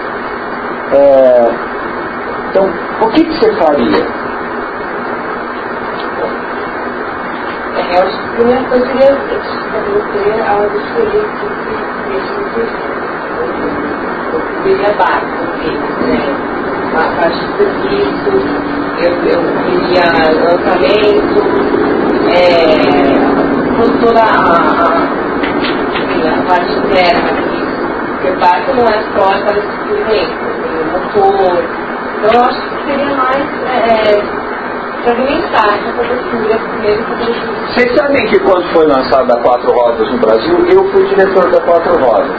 É, 0.92 1.54
então, 2.50 2.68
o 3.02 3.11
que, 3.11 3.24
que 3.24 3.38
você 3.38 3.52
faria? 3.52 4.25
É, 7.97 7.99
eu 7.99 8.03
acho 8.03 8.18
que 8.18 8.24
a 8.24 8.32
primeira 8.34 8.64
coisa 8.68 8.86
seria 8.86 9.12
estabelecer 9.14 10.36
a 10.42 10.66
diferença 10.66 11.44
entre 11.47 12.16
esses 12.16 12.36
seria 14.62 14.92
básico, 14.92 15.44
né? 16.03 16.18
A 16.94 16.99
parte 17.20 17.38
de 17.38 17.47
serviço, 17.57 18.32
eu, 18.99 19.12
eu 19.12 19.40
queria 19.64 20.09
lançamento, 20.44 21.40
é, 22.28 22.36
toda 24.01 24.20
a, 24.20 24.24
a, 24.82 26.42
parte 26.47 26.72
interna. 26.78 27.30
Porque 28.07 28.28
barco 28.32 28.74
não 28.74 28.84
é 28.84 28.99
só 29.14 29.24
aquela 29.30 29.59
experiência, 29.59 30.36
tem 30.62 30.80
o 30.80 30.84
motor. 30.92 31.64
Então 32.18 32.30
eu 32.34 32.40
acho 32.44 32.61
que 32.62 32.68
seria 32.84 33.14
mais 33.14 33.44
é, 33.66 34.45
fragmentar 35.07 35.78
essa 35.78 35.92
primeiro 36.30 37.04
Vocês 37.68 37.96
sabem 37.96 38.26
que 38.26 38.38
quando 38.40 38.64
foi 38.72 38.86
lançada 38.86 39.38
a 39.38 39.42
Quatro 39.42 39.72
Rodas 39.72 40.12
no 40.12 40.18
Brasil, 40.18 40.66
eu 40.66 40.90
fui 40.90 41.07
diretor 41.07 41.50
da 41.50 41.61
Quatro 41.61 41.96
Rodas. 41.98 42.36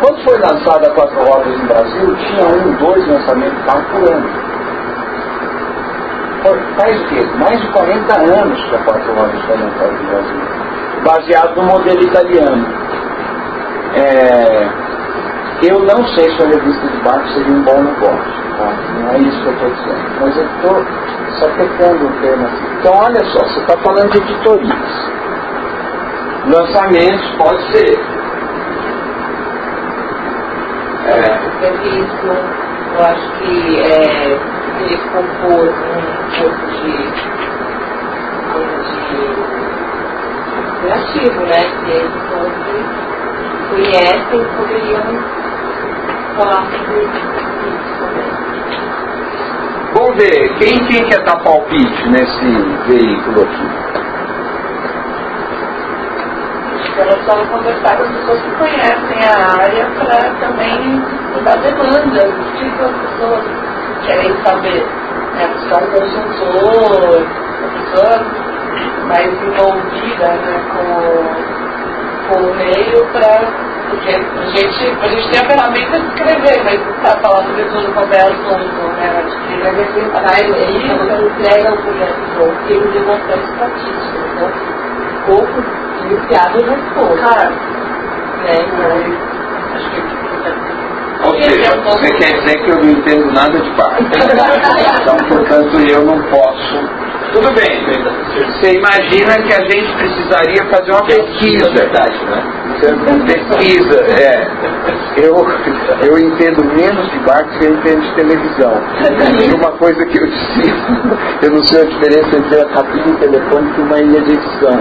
Quando 0.00 0.22
foi 0.22 0.38
lançada 0.38 0.86
a 0.86 0.94
Quatro 0.94 1.18
Rodas 1.24 1.58
no 1.58 1.66
Brasil, 1.66 2.16
tinha 2.16 2.46
um, 2.46 2.76
dois 2.76 3.08
lançamentos 3.08 3.58
de 3.58 3.64
carro 3.64 3.84
por 3.90 4.08
ano. 4.08 4.48
Faz 6.78 7.00
o 7.00 7.08
quê? 7.08 7.26
Mais 7.36 7.60
de 7.60 7.72
40 7.72 8.20
anos 8.20 8.64
que 8.64 8.76
a 8.76 8.84
Quatro 8.84 9.14
Rodas 9.14 9.42
foi 9.44 9.56
lançada 9.56 9.92
no 9.92 10.08
Brasil. 10.08 10.40
Baseado 11.04 11.56
no 11.56 11.62
modelo 11.64 12.02
italiano. 12.02 12.66
É, 13.94 14.68
eu 15.62 15.80
não 15.80 16.06
sei 16.14 16.30
se 16.30 16.42
a 16.42 16.46
revista 16.46 16.86
de 16.86 16.96
barco 17.02 17.28
seria 17.30 17.52
um 17.52 17.62
bom 17.62 17.82
negócio. 17.82 18.32
Tá? 18.56 18.72
Não 19.00 19.10
é 19.10 19.18
isso 19.18 19.40
que 19.42 19.46
eu 19.48 19.52
estou 19.54 19.70
dizendo. 19.70 20.20
Mas 20.20 20.36
eu 20.36 20.44
estou 20.46 20.84
sapecando 21.40 22.06
o 22.06 22.12
tema 22.20 22.46
aqui. 22.46 22.64
Então, 22.78 22.92
olha 22.94 23.24
só, 23.24 23.38
você 23.40 23.60
está 23.60 23.76
falando 23.78 24.10
de 24.10 24.18
editorias. 24.18 25.10
Lançamentos 26.46 27.30
pode 27.38 27.62
ser. 27.72 27.98
É. 31.06 31.22
Serviço, 31.60 32.26
eu 32.94 33.04
acho 33.04 33.32
que 33.38 33.80
é, 33.80 34.38
que 34.78 34.96
compor 35.08 35.66
um 35.66 36.28
pouco 36.38 36.66
de, 36.70 36.92
de 36.92 37.48
criativo, 40.80 41.40
né? 41.46 41.62
Que 41.84 41.90
eles 41.90 42.22
todos 42.30 43.08
conhecem 43.70 44.44
poderiam 44.56 45.02
falar 45.02 45.78
sobre 45.80 45.98
isso 45.98 46.12
também. 46.12 46.27
Vamos 49.92 50.14
ver, 50.16 50.54
quem, 50.58 50.78
quem 50.86 51.04
quer 51.06 51.24
dar 51.24 51.36
palpite 51.42 52.08
nesse 52.10 52.46
veículo 52.86 53.42
aqui? 53.42 53.66
Elas 56.96 57.24
vão 57.26 57.44
conversar 57.46 57.96
com 57.96 58.04
as 58.04 58.10
pessoas 58.10 58.40
que 58.42 58.50
conhecem 58.52 59.18
a 59.24 59.62
área 59.62 59.90
para 59.98 60.30
também 60.38 61.02
mudar 61.34 61.56
demanda, 61.56 62.28
o 62.28 62.32
tipo 62.56 62.84
as 62.84 62.92
pessoas 62.92 63.44
querem 64.06 64.32
saber. 64.44 64.86
Né? 65.34 65.44
A 65.44 65.48
pessoa 65.48 65.80
é 65.80 65.84
um 65.84 65.90
consultor, 65.90 67.26
a 67.64 67.68
pessoa 67.74 68.14
mais 69.08 69.28
envolvida 69.42 70.28
né, 70.28 70.54
com 70.72 71.57
o 72.36 72.54
meio 72.54 73.06
para 73.12 73.68
porque 73.88 74.10
a 74.10 74.44
gente, 74.50 74.96
a 75.00 75.08
gente 75.08 75.30
tem 75.30 75.40
a 75.40 75.44
ferramenta 75.44 75.98
de 75.98 76.06
escrever, 76.08 76.62
mas 76.62 76.80
não 76.84 76.92
está 76.92 77.16
falando 77.22 77.56
de 77.56 77.64
tudo 77.70 77.94
qualquer 77.94 78.20
assunto, 78.20 78.82
né? 78.98 79.24
Acho 79.24 79.38
que 79.40 79.56
mas 79.56 79.78
esse 79.78 79.98
ensaio 80.00 80.54
aí 80.54 80.88
não 81.08 81.26
entrega 81.26 81.72
o 81.72 81.76
criador, 81.78 82.54
porque 82.54 82.72
ele 82.74 82.88
demonstra 82.92 83.36
estatística, 83.36 84.18
então 84.34 84.52
pouco 85.26 85.64
iniciado 86.04 86.60
já 86.66 86.76
foi. 86.94 87.18
Claro. 87.18 87.50
Né? 88.44 88.56
Então, 88.60 88.90
acho 89.74 89.90
que 89.90 90.18
ou 91.20 91.34
seja, 91.34 91.76
você 91.82 92.08
quer 92.14 92.32
dizer 92.38 92.62
que 92.62 92.70
eu 92.70 92.76
não 92.76 92.90
entendo 92.90 93.32
nada 93.32 93.58
de 93.58 93.70
barco. 93.70 94.04
então, 95.02 95.16
portanto, 95.28 95.80
eu 95.80 96.04
não 96.04 96.22
posso 96.30 97.07
Tudo 97.32 97.52
bem. 97.54 97.68
Você 98.52 98.72
imagina 98.76 99.34
que 99.42 99.52
a 99.52 99.60
gente 99.70 99.92
precisaria 99.96 100.64
fazer 100.70 100.90
uma 100.92 101.04
pesquisa. 101.04 101.70
verdade, 101.70 102.24
né? 102.24 102.42
Pesquisa, 103.26 104.00
é. 104.22 104.48
Eu, 105.16 105.34
eu 106.06 106.18
entendo 106.18 106.64
menos 106.64 107.10
de 107.10 107.18
barcos 107.20 107.58
que 107.58 107.64
eu 107.64 107.74
entendo 107.74 108.00
de 108.02 108.14
televisão. 108.14 108.72
E 109.44 109.54
uma 109.54 109.72
coisa 109.72 110.04
que 110.06 110.18
eu 110.18 110.26
disse, 110.26 110.72
eu 111.42 111.50
não 111.50 111.62
sei 111.64 111.82
a 111.82 111.84
diferença 111.86 112.36
entre 112.38 112.60
a 112.60 112.64
cabine 112.66 113.16
telefônica 113.18 113.80
e 113.80 113.82
uma 113.82 113.98
ilha 113.98 114.20
de 114.22 114.32
edição. 114.32 114.80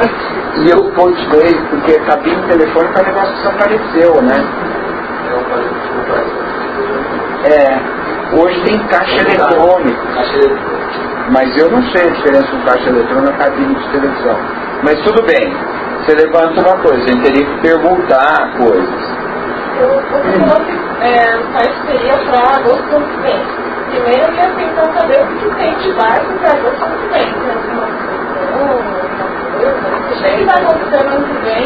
E 0.64 0.70
eu 0.70 0.92
continuei, 0.92 1.54
porque 1.70 1.94
a 1.94 2.06
cabine 2.06 2.42
telefônica 2.48 3.00
é 3.00 3.04
um 3.04 3.06
negócio 3.08 3.34
que 3.34 3.38
desapareceu, 3.38 4.22
né? 4.22 4.48
É, 7.46 8.38
hoje 8.40 8.62
tem 8.64 8.78
caixa 8.88 9.22
eletrônico. 9.22 10.02
Mas 11.30 11.58
eu 11.58 11.70
não 11.70 11.82
sei 11.92 12.08
a 12.08 12.14
diferença 12.14 12.56
entre 12.56 12.70
caixa 12.70 12.90
eletrônico 12.90 13.34
e 13.34 13.38
cabine 13.38 13.76
de 13.76 13.90
televisão. 13.90 14.38
Mas 14.84 15.00
tudo 15.04 15.24
bem, 15.24 15.54
você 16.00 16.16
levanta 16.16 16.62
uma 16.62 16.78
coisa, 16.82 17.04
a 17.04 17.08
gente 17.08 17.22
teria 17.22 17.46
que 17.46 17.62
perguntar 17.62 18.58
coisas. 18.58 19.18
Que 19.74 19.84
é, 21.04 21.38
o 21.38 21.44
site 21.54 21.76
seria 21.86 22.18
para 22.18 22.58
agosto 22.58 22.84
do 22.84 22.96
ano 22.96 23.08
que 23.08 23.18
vem. 23.22 23.40
Primeiro 23.90 24.24
eu 24.24 24.36
ia 24.36 24.50
tentar 24.56 25.00
saber 25.00 25.22
o 25.22 25.28
que 25.28 25.56
tem 25.56 25.76
de 25.76 25.92
barco 25.94 26.34
para 26.40 26.52
agosto 26.52 26.80
do 26.80 26.86
ano 26.86 26.98
que 26.98 27.08
vem. 27.14 27.28
O? 28.54 28.98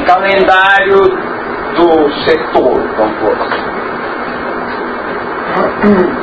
Calendário 0.05 0.99
do 1.76 2.09
setor, 2.26 2.82
vamos 2.97 3.18
pôr. 3.20 3.36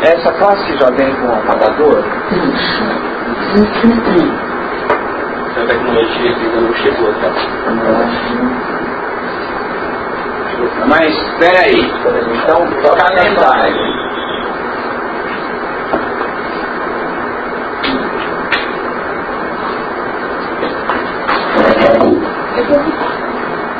Essa 0.02 0.32
classe 0.32 0.76
já 0.76 0.90
vem 0.90 1.14
com 1.14 1.32
apagador? 1.32 2.02
A 3.48 3.54
tecnologia 5.66 6.34
que 6.34 6.46
não 6.48 6.74
chegou 6.74 7.08
até. 7.08 7.32
Mas, 10.86 11.16
peraí, 11.38 11.80
então, 11.80 12.58
calendário. 12.94 13.98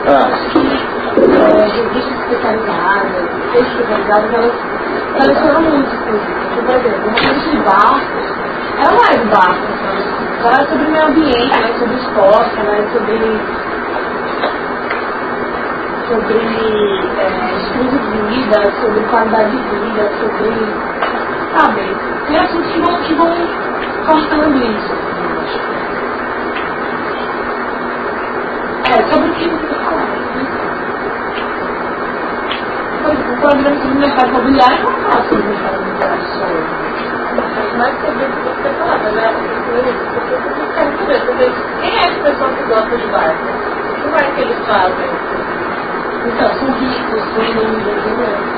Ah, 0.07 0.31
é, 1.19 1.67
revistas 1.67 2.17
especializadas, 2.23 3.27
textos 3.53 3.81
especializados, 3.81 4.33
elas 4.33 4.55
selecionam 5.21 5.61
muito 5.61 5.93
coisas. 6.05 6.27
Tipo, 6.49 6.63
por 6.65 6.75
exemplo, 6.75 7.09
uma 7.09 7.19
revista 7.21 7.51
de 7.51 7.57
não 7.59 8.58
é 8.79 9.25
barco, 9.25 9.67
sabe? 9.83 10.19
ela 10.45 10.57
é 10.57 10.67
sobre 10.67 10.85
o 10.85 10.91
meio 10.91 11.07
ambiente, 11.07 11.53
ela 11.53 11.69
é 11.69 11.79
sobre 11.79 11.97
esporte, 11.97 12.61
ela 12.61 12.77
é 12.77 12.83
sobre 12.93 13.19
sobre 16.09 16.39
é, 17.19 17.57
estilo 17.59 17.99
de 17.99 18.19
vida, 18.35 18.73
sobre 18.81 19.01
qualidade 19.11 19.51
de 19.51 19.77
vida, 19.79 20.11
sobre. 20.19 20.51
sabe? 21.57 21.97
Tem 22.27 22.39
assuntos 22.39 22.73
que 22.73 22.81
que 23.07 23.15
vão 23.15 23.31
cortando 24.07 24.57
isso. 24.57 24.95
É, 28.85 29.13
sobre 29.13 29.29
o 29.29 29.35
que 29.35 29.49
você 29.49 29.75
falar. 29.85 30.07
Né? 30.07 30.17
Por 33.03 33.11
exemplo, 33.13 33.35
o 33.35 33.41
programa 33.41 33.77
sobre 33.83 33.99
mercado 33.99 34.29
imobiliário 34.31 34.85
não 34.85 35.11
fala 35.11 35.25
sobre 35.25 35.43
o 35.43 35.49
mercado 35.49 35.77
imobiliário. 35.83 36.88
Mas 37.39 37.95
sobre 38.01 38.25
o 38.25 38.31
que 38.31 38.41
você 38.43 38.69
falar, 38.79 38.99
mas 38.99 39.17
é 39.17 39.27
eu 40.59 40.75
quero 40.75 41.27
quem 41.81 41.91
é 41.91 42.01
essa 42.01 42.21
pessoa 42.21 42.51
que 42.51 42.63
gosta 42.65 42.97
de 42.97 43.07
barco? 43.09 43.45
Como 44.03 44.17
é 44.17 44.31
que 44.33 44.41
eles 44.41 44.67
fazem? 44.67 45.11
Então, 46.27 46.49
são 46.59 46.73
ricos, 46.73 47.23
são 47.35 47.45
lindos, 47.45 48.05
Mas 48.07 48.58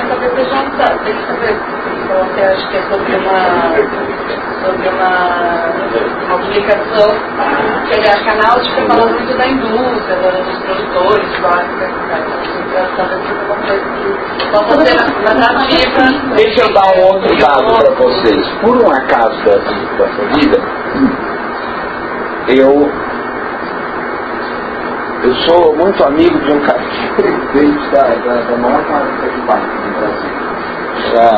talvez 0.00 0.32
seja 0.34 0.56
um 0.56 0.70
tá, 0.70 0.98
tem 1.04 1.14
que 1.14 1.26
saber. 1.26 1.56
Então, 2.04 2.24
você 2.24 2.40
acha 2.42 2.68
que 2.68 2.76
é 2.76 2.82
sobre 2.82 3.16
uma 3.16 3.74
sobre 4.64 4.88
uma, 4.88 5.12
uma 6.26 6.38
publicação 6.38 7.08
que 7.86 7.94
ele 7.94 8.08
acha 8.08 8.24
canal 8.24 8.60
de 8.60 8.70
fala 8.86 9.06
muito 9.06 9.36
da 9.36 9.46
indústria, 9.46 10.16
dos 10.42 10.58
produtores, 10.58 11.38
barcos, 11.40 11.76
né? 11.76 11.94
ser 14.84 14.96
uma 15.20 15.30
atrativa. 15.30 16.34
Deixa 16.34 16.60
eu 16.62 16.72
dar 16.72 16.86
um 16.96 17.00
outro 17.06 17.36
dado 17.36 17.74
para 17.74 17.94
vocês. 17.94 18.48
Por 18.62 18.76
um 18.76 18.90
acaso 18.90 19.36
dessa 19.44 20.24
vida, 20.34 20.58
eu 22.48 23.03
eu 25.24 25.34
sou 25.36 25.74
muito 25.76 26.04
amigo 26.04 26.38
de 26.38 26.52
um 26.52 26.60
cara 26.60 26.78
é 26.82 27.14
presidente 27.14 27.88
da, 27.92 28.02
da, 28.02 28.42
da 28.42 28.56
maior 28.58 28.84
fábrica 28.84 29.28
de 29.30 29.40
barco 29.46 29.66
no 29.66 29.92
Brasil. 29.98 30.30
Da, 31.14 31.28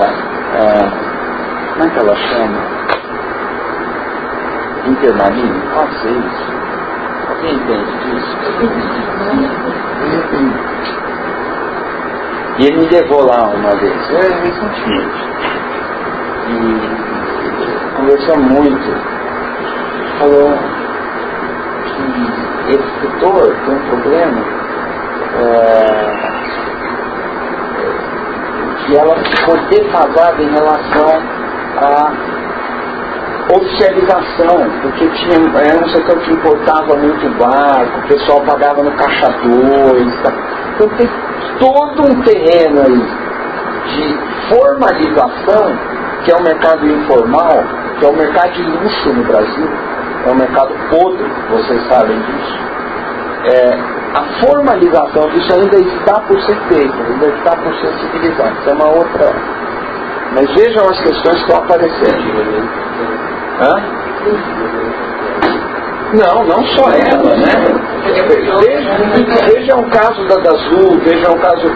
é, 0.58 0.90
como 1.72 1.84
é 1.84 1.90
que 1.90 1.98
ela 1.98 2.16
chama? 2.16 2.60
Intermarine? 4.86 5.62
Quase 5.72 6.08
isso. 6.08 6.56
Alguém 7.28 7.54
entende 7.54 7.92
disso? 8.04 8.36
E 12.58 12.66
ele 12.66 12.78
me 12.78 12.88
levou 12.88 13.24
lá 13.26 13.48
uma 13.50 13.70
vez, 13.76 14.10
é, 14.10 14.34
recentemente. 14.42 15.18
E 16.48 16.60
conversamos 17.96 18.50
muito. 18.50 18.88
Falou 20.18 20.58
que 21.84 22.35
esse 22.68 23.00
setor 23.00 23.54
tem 23.64 23.74
um 23.74 23.88
problema 23.88 24.42
é, 25.38 26.16
que 28.84 28.96
ela 28.96 29.16
ficou 29.16 29.56
defasada 29.68 30.42
em 30.42 30.50
relação 30.50 31.22
à 31.78 32.12
oficialização, 33.54 34.70
porque 34.82 35.08
tinha, 35.08 35.36
era 35.60 35.84
um 35.84 35.88
setor 35.88 36.18
que 36.18 36.32
importava 36.32 36.96
muito 36.96 37.28
barco, 37.38 37.98
o 38.00 38.08
pessoal 38.08 38.40
pagava 38.42 38.82
no 38.82 38.90
caixa 38.92 39.28
2, 39.44 40.22
tá? 40.22 40.32
então 40.74 40.88
tem 40.96 41.08
todo 41.58 42.10
um 42.10 42.22
terreno 42.22 42.82
aí 42.82 43.26
de 43.86 44.18
formalização, 44.48 45.78
que 46.24 46.32
é 46.32 46.36
o 46.36 46.42
mercado 46.42 46.86
informal, 46.86 47.64
que 47.98 48.04
é 48.04 48.08
o 48.08 48.16
mercado 48.16 48.52
de 48.52 48.62
luxo 48.62 49.12
no 49.12 49.24
Brasil, 49.24 49.68
é 50.26 50.32
um 50.32 50.34
mercado 50.34 50.74
podre, 50.90 51.24
vocês 51.50 51.88
sabem 51.88 52.18
disso. 52.18 52.58
É, 53.44 53.78
a 54.14 54.22
formalização 54.44 55.28
disso 55.30 55.54
ainda 55.54 55.78
está 55.78 56.20
por 56.20 56.40
ser 56.40 56.56
feita, 56.68 56.96
ainda 56.96 57.26
está 57.26 57.56
por 57.56 57.74
ser 57.76 57.92
civilizado. 58.00 58.56
Isso 58.58 58.70
é 58.70 58.72
uma 58.72 58.88
outra. 58.88 59.32
Mas 60.32 60.52
vejam 60.54 60.84
as 60.84 60.98
questões 61.00 61.36
que 61.36 61.42
estão 61.42 61.58
aparecendo. 61.58 62.76
Hã? 63.60 64.06
Não, 66.14 66.44
não 66.44 66.64
só 66.66 66.88
ela, 66.90 67.36
né? 67.36 67.46
Veja, 68.28 69.46
veja 69.46 69.76
um 69.76 69.90
caso 69.90 70.24
da 70.28 70.36
Dazul, 70.36 70.98
veja 71.04 71.30
um 71.30 71.38
caso. 71.38 71.68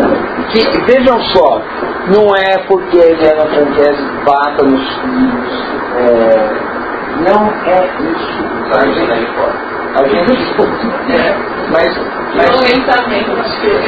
Que, 0.51 0.81
vejam 0.93 1.21
só, 1.35 1.61
não 2.09 2.35
é 2.35 2.59
porque 2.67 2.99
a 2.99 3.07
Helena 3.07 3.47
Franquese 3.47 4.03
bata 4.25 4.65
nos 4.65 4.89
filhos. 4.97 5.71
É, 5.97 6.70
não 7.21 7.53
é 7.67 7.85
isso. 8.01 8.41
A 8.73 8.87
gente, 8.87 9.13
a 9.95 10.05
gente 10.07 10.31
é, 11.11 11.37
mas, 11.71 11.99
mas, 12.37 12.51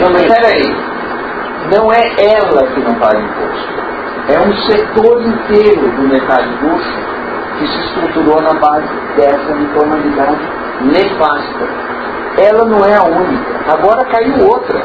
não, 0.00 0.10
mas 0.12 0.22
peraí. 0.26 0.76
Não 1.70 1.92
é 1.92 2.02
ela 2.34 2.66
que 2.74 2.80
não 2.80 2.94
paga 2.94 3.20
imposto. 3.20 3.82
É 4.28 4.38
um 4.40 4.54
setor 4.54 5.22
inteiro 5.22 5.90
do 5.92 6.02
mercado 6.08 6.44
de 6.44 6.66
luxo 6.66 6.98
que 7.58 7.66
se 7.66 7.78
estruturou 7.86 8.42
na 8.42 8.54
base 8.54 8.88
dessa 9.16 9.52
informalidade 9.52 10.40
nefasta. 10.82 11.68
Ela 12.38 12.64
não 12.64 12.84
é 12.84 12.94
a 12.94 13.04
única. 13.04 13.72
Agora 13.72 14.04
caiu 14.06 14.48
outra. 14.48 14.82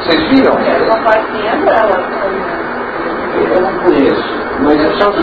Vocês 0.00 0.28
viram? 0.30 0.58
Essa 0.58 0.98
parte 1.02 1.46
é 1.46 1.56
dela. 1.56 2.02
Eu 3.50 3.60
não 3.62 3.72
conheço, 3.78 4.28
mas 4.60 4.80
é 4.80 4.90
só 4.98 5.10
que 5.12 5.22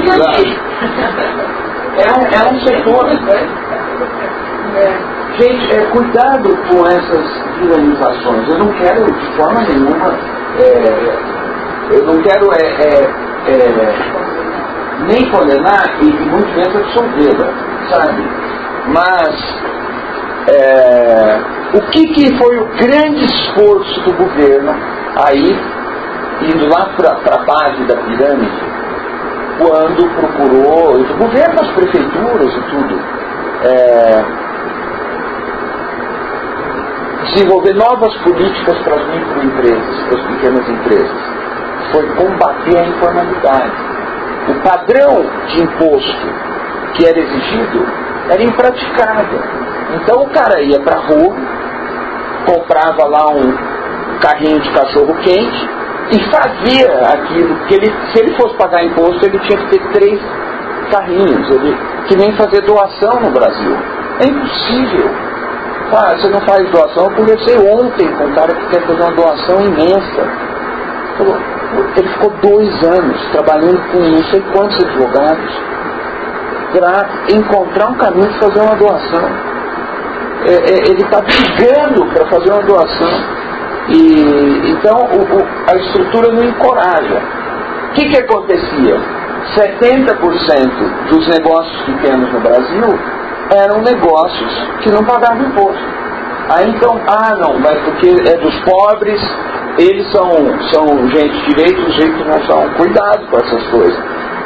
é 1.99 2.11
um, 2.17 2.23
é 2.25 2.41
um 2.51 2.59
setor. 2.61 3.09
Gente, 5.39 5.71
é, 5.73 5.85
cuidado 5.91 6.49
com 6.67 6.85
essas 6.85 7.25
viralizações. 7.59 8.49
Eu 8.49 8.59
não 8.59 8.71
quero, 8.73 9.05
de 9.05 9.37
forma 9.37 9.61
nenhuma, 9.61 10.17
é, 10.59 11.95
eu 11.95 12.05
não 12.05 12.21
quero 12.21 12.51
é, 12.53 12.65
é, 12.65 13.03
é 13.47 14.19
nem 15.07 15.29
condenar 15.31 15.97
e, 16.01 16.07
e 16.07 16.29
muito 16.29 16.49
menos 16.55 16.75
absolvê-la, 16.75 17.53
sabe? 17.89 18.23
Mas 18.87 19.59
é, 20.49 21.39
o 21.77 21.81
que, 21.91 22.07
que 22.13 22.37
foi 22.37 22.57
o 22.57 22.65
grande 22.75 23.25
esforço 23.25 24.01
do 24.01 24.13
governo 24.13 24.71
aí, 25.23 25.57
indo 26.41 26.67
lá 26.67 26.89
para 26.95 27.35
a 27.35 27.45
base 27.45 27.83
da 27.85 27.95
pirâmide, 27.97 28.78
quando 29.59 30.09
procurou, 30.15 30.95
o 30.95 31.17
governo, 31.17 31.59
as 31.61 31.71
prefeituras 31.71 32.55
e 32.55 32.61
tudo, 32.69 32.99
é, 33.65 34.25
desenvolver 37.33 37.73
novas 37.75 38.15
políticas 38.19 38.77
para 38.83 38.95
as 38.95 39.07
microempresas, 39.07 40.03
para 40.07 40.17
as 40.17 40.27
pequenas 40.27 40.69
empresas. 40.69 41.21
Foi 41.91 42.07
combater 42.15 42.77
a 42.77 42.87
informalidade. 42.87 43.73
O 44.47 44.53
padrão 44.63 45.25
de 45.47 45.63
imposto 45.63 46.27
que 46.93 47.05
era 47.05 47.19
exigido 47.19 47.85
era 48.29 48.41
impraticável. 48.41 49.41
Então 49.95 50.23
o 50.23 50.29
cara 50.29 50.61
ia 50.61 50.79
para 50.79 50.97
a 50.97 51.01
rua, 51.01 51.35
comprava 52.45 53.05
lá 53.07 53.29
um 53.31 54.19
carrinho 54.19 54.59
de 54.59 54.69
cachorro 54.71 55.13
quente 55.21 55.69
e 56.11 56.19
fazia 56.31 56.87
aquilo, 57.13 57.55
que 57.67 57.75
ele, 57.75 57.93
se 58.11 58.19
ele 58.19 58.35
fosse 58.35 58.55
pagar 58.55 58.83
imposto, 58.83 59.25
ele 59.25 59.39
tinha 59.39 59.57
que 59.57 59.77
ter 59.77 59.91
três 59.91 60.19
carrinhos, 60.91 61.49
ele, 61.51 61.77
que 62.07 62.15
nem 62.15 62.35
fazer 62.35 62.61
doação 62.61 63.19
no 63.21 63.31
Brasil. 63.31 63.77
É 64.19 64.25
impossível. 64.25 65.09
Ah, 65.91 66.15
você 66.15 66.29
não 66.29 66.41
faz 66.41 66.69
doação. 66.69 67.05
Eu 67.05 67.15
conversei 67.15 67.57
ontem 67.57 68.07
com 68.15 68.25
um 68.25 68.33
cara 68.33 68.53
que 68.53 68.65
quer 68.67 68.81
fazer 68.81 69.01
uma 69.01 69.11
doação 69.11 69.59
imensa. 69.61 70.49
Ele 71.95 72.07
ficou 72.09 72.31
dois 72.41 72.83
anos 72.83 73.21
trabalhando 73.31 73.79
com 73.91 73.99
não 73.99 74.23
sei 74.25 74.41
quantos 74.53 74.85
advogados 74.85 75.61
para 76.71 77.09
encontrar 77.33 77.89
um 77.89 77.95
caminho 77.95 78.29
de 78.29 78.39
fazer 78.39 78.61
uma 78.61 78.75
doação. 78.75 79.25
É, 80.45 80.53
é, 80.53 80.89
ele 80.89 81.01
está 81.01 81.21
brigando 81.21 82.05
para 82.13 82.25
fazer 82.27 82.51
uma 82.51 82.63
doação. 82.63 83.39
E, 83.91 84.71
então 84.71 84.97
o, 84.97 85.21
o, 85.21 85.47
a 85.67 85.75
estrutura 85.75 86.31
não 86.31 86.43
encoraja. 86.43 87.21
O 87.89 87.93
que, 87.93 88.09
que 88.09 88.17
acontecia? 88.17 89.01
70% 89.55 91.09
dos 91.09 91.27
negócios 91.29 91.81
pequenos 91.83 92.31
no 92.31 92.39
Brasil 92.41 92.99
eram 93.55 93.81
negócios 93.81 94.67
que 94.81 94.91
não 94.91 95.03
pagavam 95.03 95.47
imposto. 95.47 95.99
Aí 96.51 96.69
então, 96.69 96.99
ah 97.07 97.35
não, 97.35 97.59
mas 97.59 97.79
porque 97.83 98.09
é 98.09 98.37
dos 98.37 98.55
pobres, 98.61 99.21
eles 99.77 100.11
são, 100.11 100.29
são 100.73 101.07
gente 101.09 101.33
de 101.33 101.55
direito, 101.55 101.81
os 101.81 101.95
ricos 101.97 102.25
não 102.27 102.45
são. 102.45 102.69
Cuidado 102.73 103.25
com 103.27 103.37
essas 103.37 103.63
coisas. 103.67 103.99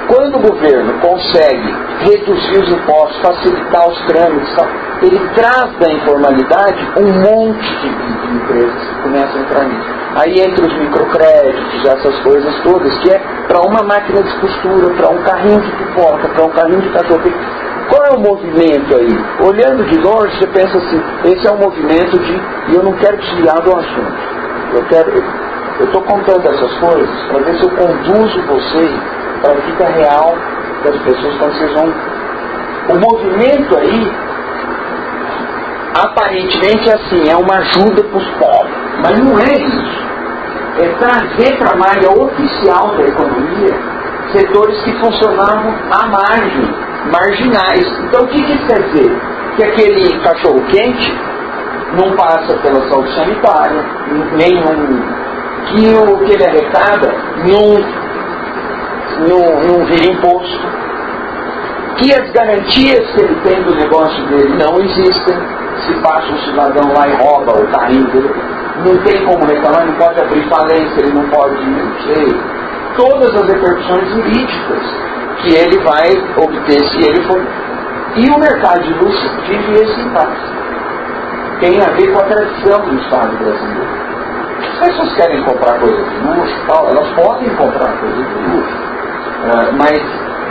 Quando 0.08 0.36
o 0.36 0.40
governo 0.40 0.94
consegue 1.00 1.76
reduzir 2.00 2.60
os 2.60 2.70
impostos, 2.70 3.22
facilitar 3.22 3.88
os 3.90 4.06
trâmites, 4.06 4.58
ele 5.02 5.20
traz 5.34 5.72
da 5.80 5.92
informalidade 5.92 6.88
um 6.98 7.12
monte 7.22 7.76
de, 7.82 7.90
de 7.90 8.36
empresas 8.36 8.88
que 8.88 9.02
começam 9.02 9.36
a 9.36 9.44
entrar 9.44 9.64
nisso. 9.66 10.04
Aí 10.16 10.40
entra 10.42 10.66
os 10.66 10.78
microcréditos, 10.78 11.86
essas 11.86 12.20
coisas 12.20 12.54
todas, 12.64 12.98
que 13.00 13.12
é 13.12 13.20
para 13.48 13.62
uma 13.62 13.82
máquina 13.84 14.22
de 14.22 14.34
costura, 14.40 14.94
para 14.94 15.10
um 15.10 15.24
carrinho 15.24 15.62
de 15.62 15.72
pipoca, 15.72 16.28
para 16.30 16.46
um 16.46 16.50
carrinho 16.50 16.82
de 16.82 16.90
cachorro. 16.90 17.22
Qual 17.90 18.06
é 18.06 18.16
o 18.16 18.20
movimento 18.20 18.96
aí? 18.96 19.46
Olhando 19.46 19.84
de 19.86 20.00
longe, 20.00 20.38
você 20.38 20.48
pensa 20.48 20.78
assim, 20.78 21.02
esse 21.26 21.48
é 21.48 21.52
um 21.52 21.58
movimento 21.58 22.20
de, 22.20 22.42
e 22.72 22.76
eu 22.76 22.84
não 22.84 22.94
quero 22.94 23.18
desviar 23.18 23.62
do 23.62 23.76
assunto. 23.76 24.34
Eu 24.74 24.84
quero, 24.86 25.12
eu 25.80 25.86
estou 25.86 26.02
contando 26.04 26.48
essas 26.48 26.78
coisas 26.80 27.22
para 27.30 27.40
ver 27.40 27.56
se 27.58 27.64
eu 27.64 27.70
conduzo 27.72 28.42
vocês 28.48 29.23
para 29.44 29.52
a 29.52 29.56
vida 29.56 29.86
real 29.86 30.38
das 30.86 30.98
pessoas 31.04 31.38
quando 31.38 31.54
vocês 31.54 31.74
vão. 31.74 31.94
O 32.90 33.00
movimento 33.00 33.78
aí, 33.78 34.12
aparentemente 36.02 36.90
é 36.90 36.94
assim, 36.94 37.30
é 37.30 37.36
uma 37.36 37.58
ajuda 37.58 38.04
para 38.06 38.18
os 38.18 38.28
pobres. 38.40 38.76
Mas 39.02 39.20
não 39.20 39.38
é 39.38 39.54
isso. 39.60 40.04
É 40.80 40.88
trazer 40.98 41.58
para 41.58 41.74
a 41.74 41.76
malha 41.76 42.10
oficial 42.10 42.96
da 42.96 43.04
economia 43.04 43.94
setores 44.32 44.82
que 44.82 44.92
funcionavam 45.00 45.74
à 45.92 46.08
margem, 46.08 46.70
marginais. 47.12 47.86
Então 48.06 48.24
o 48.24 48.28
que, 48.28 48.42
isso 48.42 48.66
quer 48.66 48.82
dizer? 48.82 49.22
Que 49.58 49.64
aquele 49.66 50.20
cachorro 50.22 50.60
quente 50.72 51.14
não 51.96 52.16
passa 52.16 52.56
pela 52.58 52.90
saúde 52.90 53.14
sanitária, 53.14 53.86
nenhum. 54.38 55.24
Que 55.66 55.96
o 55.96 56.18
que 56.26 56.34
ele 56.34 56.46
arrecada 56.46 57.14
não 57.46 58.03
não, 59.20 59.86
vira 59.86 60.12
imposto, 60.12 60.68
que 61.98 62.14
as 62.14 62.32
garantias 62.32 63.12
que 63.12 63.22
ele 63.22 63.36
tem 63.44 63.64
do 63.64 63.76
negócio 63.76 64.26
dele 64.28 64.56
não 64.58 64.80
existem, 64.80 65.36
se 65.86 65.94
passa 66.02 66.32
um 66.32 66.38
cidadão 66.40 66.94
lá 66.94 67.08
e 67.08 67.16
rouba 67.16 67.60
o 67.60 67.68
carrinho 67.68 68.08
dele, 68.08 68.34
não 68.86 68.98
tem 69.04 69.26
como 69.26 69.46
reclamar, 69.46 69.86
não 69.86 69.94
pode 69.94 70.20
abrir 70.20 70.44
falência, 70.50 71.02
ele 71.02 71.14
não 71.14 71.30
pode, 71.30 71.56
não 71.64 72.02
sei, 72.02 72.40
todas 72.98 73.36
as 73.36 73.48
repercussões 73.48 74.10
jurídicas 74.10 74.84
que 75.42 75.56
ele 75.56 75.78
vai 75.80 76.12
obter 76.38 76.80
se 76.90 76.98
ele 77.08 77.22
for. 77.24 77.42
E 78.16 78.30
o 78.30 78.40
mercado 78.40 78.84
de 78.84 78.94
luxo 78.94 79.30
vive 79.48 79.74
esse 79.74 80.00
impasse. 80.02 80.54
Tem 81.60 81.82
a 81.82 81.90
ver 81.92 82.12
com 82.12 82.20
a 82.20 82.24
tradição 82.24 82.80
do 82.82 82.96
Estado 83.02 83.38
brasileiro. 83.38 84.04
As 84.62 84.88
pessoas 84.88 85.14
querem 85.16 85.44
comprar 85.44 85.80
coisas 85.80 86.10
de 86.10 86.18
luxo, 86.28 86.56
tal, 86.68 86.88
elas 86.90 87.10
podem 87.14 87.50
comprar 87.56 87.92
coisas 88.00 88.28
de 88.28 88.56
luxo 88.56 88.93
ah, 89.44 89.72
mas 89.78 90.02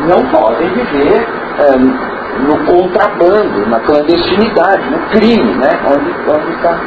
não 0.09 0.27
podem 0.31 0.69
viver 0.69 1.27
uh, 1.59 2.13
no 2.41 2.59
contrabando, 2.65 3.67
na 3.69 3.81
clandestinidade, 3.81 4.91
no 4.91 4.99
crime, 5.11 5.55
né? 5.57 5.81
Onde 6.29 6.53
está. 6.53 6.79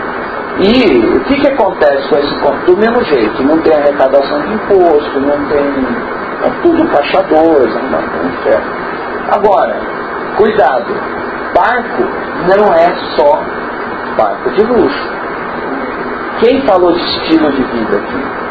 E 0.57 1.17
o 1.17 1.19
que, 1.25 1.39
que 1.39 1.47
acontece 1.47 2.07
com 2.07 2.17
esse 2.17 2.35
ponto? 2.35 2.65
Do 2.65 2.77
mesmo 2.77 3.03
jeito, 3.03 3.43
não 3.43 3.57
tem 3.59 3.73
arrecadação 3.73 4.41
de 4.41 4.53
imposto, 4.53 5.19
não 5.19 5.45
tem. 5.49 5.85
É 6.43 6.49
tudo 6.61 6.87
caixador, 6.89 7.67
não 7.91 8.01
tem 8.01 8.27
inferno. 8.27 8.71
Agora, 9.31 9.75
cuidado, 10.37 10.93
barco 11.53 12.03
não 12.47 12.73
é 12.73 12.95
só 13.15 13.41
barco 14.17 14.49
de 14.51 14.63
luxo. 14.63 15.15
Quem 16.39 16.61
falou 16.61 16.91
de 16.91 16.99
estilo 16.99 17.51
de 17.51 17.63
vida 17.63 17.97
aqui? 17.97 18.45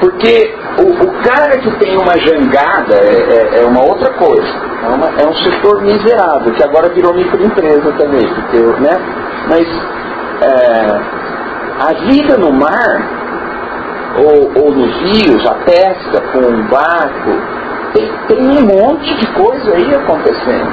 Porque 0.00 0.63
o, 0.78 0.90
o, 1.04 1.22
cara 1.22 1.58
que 1.58 1.70
tem 1.78 1.96
uma 1.96 2.18
jangada 2.18 2.96
é, 2.96 3.58
é, 3.58 3.62
é 3.62 3.64
uma 3.66 3.82
outra 3.82 4.12
coisa. 4.14 4.48
É, 4.82 4.88
uma, 4.88 5.08
é, 5.20 5.26
um 5.26 5.34
setor 5.34 5.82
miserável, 5.82 6.52
que 6.52 6.62
agora 6.62 6.88
virou 6.90 7.14
microempresa 7.14 7.92
também. 7.92 8.26
Porque, 8.34 8.58
né? 8.80 8.98
Mas 9.48 9.66
é, 10.42 11.24
a 11.80 11.92
vida 12.10 12.38
no 12.38 12.52
mar, 12.52 13.24
ou, 14.16 14.62
ou, 14.62 14.72
nos 14.72 14.96
rios, 15.02 15.46
a 15.46 15.54
pesca 15.64 16.20
com 16.32 16.40
um 16.40 16.62
barco, 16.66 17.30
tem, 17.94 18.10
tem, 18.28 18.40
um 18.40 18.62
monte 18.62 19.14
de 19.14 19.26
coisa 19.32 19.74
aí 19.74 19.94
acontecendo. 19.94 20.72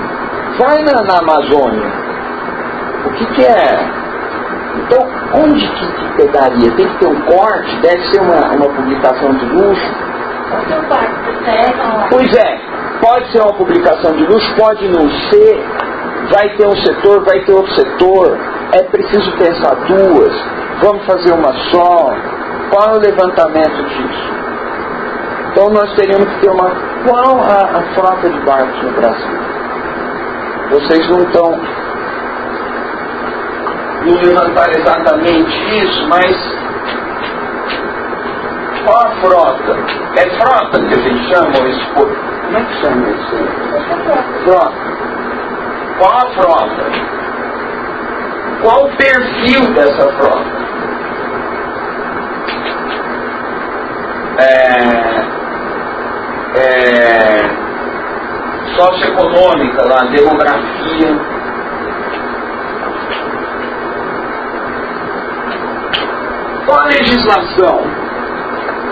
Vai 0.57 0.83
na, 0.83 1.03
na 1.03 1.19
Amazônia. 1.19 1.91
O 3.05 3.13
que, 3.13 3.25
que 3.33 3.45
é 3.45 4.00
então, 4.75 5.07
onde 5.43 5.67
que, 5.67 5.85
que 5.87 6.23
pegaria? 6.23 6.71
Tem 6.75 6.87
que 6.87 6.97
ter 6.99 7.07
um 7.07 7.21
corte? 7.21 7.75
Deve 7.81 8.05
ser 8.11 8.21
uma, 8.21 8.55
uma 8.55 8.69
publicação 8.69 9.31
de 9.33 9.45
luxo? 9.45 10.11
Pois 12.09 12.37
é, 12.37 12.59
pode 13.01 13.31
ser 13.31 13.41
uma 13.41 13.53
publicação 13.53 14.11
de 14.13 14.23
luxo, 14.25 14.55
pode 14.55 14.87
não 14.87 15.09
ser. 15.29 15.63
Vai 16.33 16.49
ter 16.55 16.67
um 16.67 16.75
setor, 16.75 17.23
vai 17.25 17.39
ter 17.41 17.53
outro 17.53 17.73
setor. 17.73 18.37
É 18.73 18.83
preciso 18.83 19.31
pensar 19.37 19.75
duas. 19.87 20.33
Vamos 20.81 21.05
fazer 21.05 21.33
uma 21.33 21.53
só. 21.71 22.13
Qual 22.69 22.89
é 22.89 22.97
o 22.97 23.01
levantamento 23.01 23.83
disso? 23.89 24.31
Então 25.51 25.69
nós 25.69 25.93
teríamos 25.95 26.29
que 26.33 26.41
ter 26.41 26.49
uma. 26.49 26.71
Qual 27.05 27.41
a, 27.41 27.79
a 27.79 27.81
frota 27.93 28.29
de 28.29 28.39
barcos 28.45 28.83
no 28.83 28.91
Brasil? 28.91 29.39
Vocês 30.69 31.09
não 31.09 31.19
estão 31.19 31.59
não 34.05 34.15
levantar 34.21 34.69
exatamente 34.71 35.51
isso, 35.77 36.07
mas 36.07 36.35
qual 38.83 39.05
a 39.05 39.09
frota? 39.21 39.77
É 40.15 40.29
frota 40.39 40.79
que 40.79 40.93
a 40.93 40.97
gente 40.97 41.29
chama 41.29 41.69
isso? 41.69 41.89
Como 41.93 42.57
é 42.57 42.63
que 42.63 42.81
chama 42.81 43.09
isso? 43.09 43.37
Frota. 44.43 44.91
Qual 45.99 46.17
a 46.17 46.25
frota? 46.31 46.83
Qual 48.61 48.85
o 48.85 48.89
perfil 48.95 49.73
dessa 49.73 50.11
frota? 50.13 50.61
É, 54.39 54.81
é, 56.57 57.49
socioeconômica, 58.75 59.87
lá, 59.87 60.05
demografia, 60.05 61.40
Qual 66.65 66.79
a 66.79 66.85
legislação? 66.85 67.81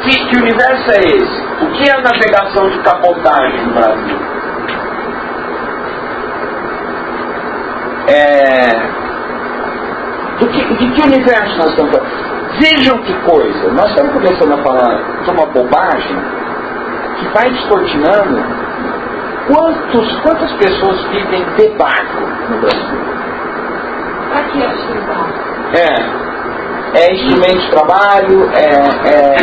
Que, 0.04 0.26
que 0.28 0.38
universo 0.38 0.92
é 0.92 1.00
esse? 1.00 1.42
O 1.64 1.72
que 1.72 1.90
é 1.90 1.94
a 1.94 2.02
navegação 2.02 2.70
de 2.70 2.80
cabotagem 2.80 3.66
no 3.66 3.74
Brasil? 3.74 4.18
É, 8.08 8.90
do 10.40 10.48
que, 10.48 10.74
de 10.74 10.92
que 10.94 11.02
universo 11.02 11.58
nós 11.58 11.70
estamos 11.70 11.92
falando? 11.92 12.30
Vejam 12.60 12.98
que 13.04 13.14
coisa, 13.30 13.72
nós 13.74 13.90
estamos 13.92 14.14
começando 14.14 14.54
a 14.54 14.64
falar 14.64 15.22
de 15.24 15.30
uma 15.30 15.46
bobagem 15.46 16.18
que 17.20 17.28
vai 17.28 17.50
descortinando 17.52 18.44
quantos, 19.48 20.16
quantas 20.22 20.52
pessoas 20.54 21.02
vivem 21.10 21.46
de 21.56 21.70
barco 21.78 22.22
no 22.50 22.62
Brasil. 22.62 23.00
Para 24.32 24.44
que 24.44 24.64
acho 24.64 24.88
É. 25.78 26.29
É 26.92 27.14
instrumento 27.14 27.60
de 27.60 27.70
trabalho, 27.70 28.50
é. 28.52 28.66
é, 29.08 29.36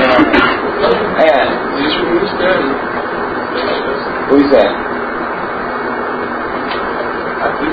é. 1.22 1.48
Existe 1.78 2.02
um 2.02 2.10
ministério. 2.10 2.74
Pois 4.28 4.52
é. 4.52 4.66
Aqui, 7.46 7.66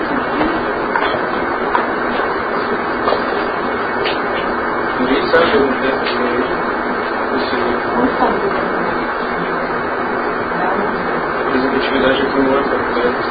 Ninguém 4.99 5.23
sabe 5.31 5.57
o 5.57 5.73
que 5.73 5.87
é 5.87 5.93
A 10.59 11.43
representatividade 11.43 12.21
aqui 12.21 12.39
não 12.39 12.53
é 12.53 12.63
completa. 12.63 13.21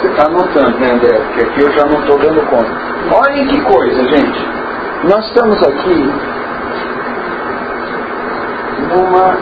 Você 0.00 0.08
está 0.08 0.26
anotando, 0.26 0.78
né, 0.80 0.90
André? 0.90 1.18
Porque 1.18 1.40
aqui 1.42 1.60
eu 1.60 1.70
já 1.72 1.84
não 1.86 2.00
estou 2.00 2.18
dando 2.18 2.44
conta. 2.50 2.72
Olhem 3.14 3.46
que 3.46 3.60
coisa, 3.60 4.04
gente. 4.08 4.61
Nós 5.04 5.26
estamos 5.26 5.60
aqui 5.64 6.12
numa. 8.88 9.36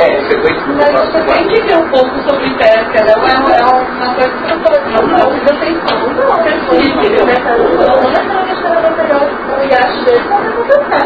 É, 0.00 0.20
você 0.22 0.40
tem 0.40 0.54
que. 0.54 0.72
Mas 0.72 0.90
você 0.92 1.20
tem 1.22 1.48
que 1.48 1.60
ver 1.62 1.76
um 1.76 1.88
pouco 1.88 2.18
sobre 2.28 2.50
pesca, 2.54 3.04
né? 3.04 3.12
É 3.12 3.16
uma, 3.16 3.30
é 3.30 4.14
coisa 4.14 4.30
que 4.30 4.42
você 4.42 4.56
pode 4.56 4.90
não, 4.90 5.02
não, 5.06 5.30
você 5.38 5.54
tem 5.54 5.74
não, 5.74 6.34
é 6.34 6.52
possível, 6.66 7.26
né? 7.26 7.34
Não 7.46 7.84
é 8.02 8.44
necessariamente 8.44 8.96
pegar 8.96 9.18
o 9.18 9.64
iate 9.64 9.98
dele 10.04 10.24
para 10.26 10.38
conversar. 10.50 11.04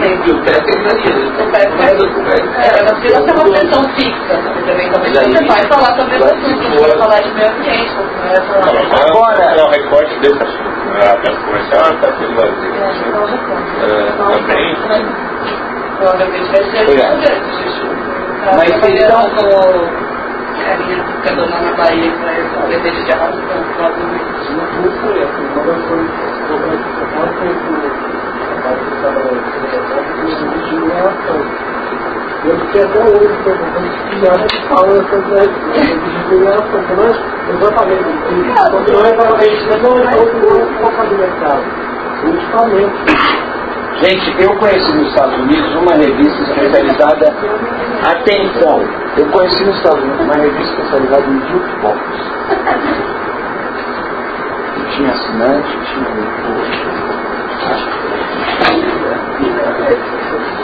Mas 1.78 1.98
documento. 1.98 2.48
É, 2.56 2.82
mas 2.82 2.94
se 3.02 3.08
você 3.08 3.22
tem 3.22 3.34
uma 3.34 3.56
sessão 3.56 3.82
fixa, 3.94 4.34
eventualmente 4.70 5.18
você 5.18 5.44
vai 5.46 5.62
falar 5.66 5.92
sobre 5.98 6.16
o 6.16 6.24
assunto, 6.24 6.62
você 6.70 6.88
vai 6.88 6.98
falar 6.98 7.20
de 7.20 7.30
meio 7.34 7.48
ambiente, 7.50 7.90
você 7.94 8.28
vai 8.28 8.40
falar 8.46 8.68
Agora- 9.08 9.44
É 9.56 9.62
o 9.62 9.68
recorte 9.70 10.18
desse 10.20 10.42
assunto. 10.42 10.84
né? 10.94 11.08
A 11.10 11.16
peça 11.16 11.40
comercial 11.40 11.82
está 11.92 12.12
tudo 12.12 12.34
vazio. 12.34 12.74
É, 13.82 14.12
também. 14.16 15.06
Provavelmente 15.98 16.50
vai 16.50 16.64
ser 16.64 16.84
é. 17.00 17.08
Mas 18.44 18.56
Mas 18.56 18.70
então... 18.70 19.22
então- 19.26 20.04
no 20.54 20.60
carinha 20.64 20.96
que 21.04 21.12
fica 21.12 21.30
lá 21.40 21.60
na 21.60 21.72
Bahia 21.72 22.12
para 22.12 22.30
resolver 22.30 22.78
dele 22.80 23.02
de 23.04 23.12
arrastão, 23.12 23.64
provavelmente. 23.76 24.34
Eu 32.44 32.58
fiquei 32.60 32.82
até 32.82 33.00
hoje 33.00 33.34
perguntando 33.44 33.90
se 33.92 34.16
já 34.24 34.32
fala 34.68 34.92
essas 34.94 35.24
desviações, 36.28 36.86
mas 36.96 37.16
exatamente. 37.50 38.04
Quando 38.70 38.88
não 38.92 39.04
é 39.04 39.10
exatamente, 39.10 39.62
não 39.82 39.94
é 39.98 40.16
outro 40.16 41.16
mercado. 41.18 41.64
Principalmente. 42.22 42.98
Gente, 44.02 44.42
eu 44.42 44.50
conheci 44.56 44.92
nos 44.96 45.08
Estados 45.08 45.38
Unidos 45.38 45.74
uma 45.76 45.94
revista 45.94 46.42
especializada. 46.42 47.34
Atenção! 48.02 48.82
Eu 49.16 49.26
conheci 49.26 49.64
nos 49.64 49.76
Estados 49.76 50.02
Unidos 50.02 50.20
uma 50.20 50.34
revista 50.34 50.72
especializada 50.72 51.26
em 51.26 51.40
jukebox. 51.48 52.00
E 54.76 54.96
tinha 54.96 55.10
assinante, 55.10 55.78
tinha 55.84 56.08
leitor. 56.14 58.03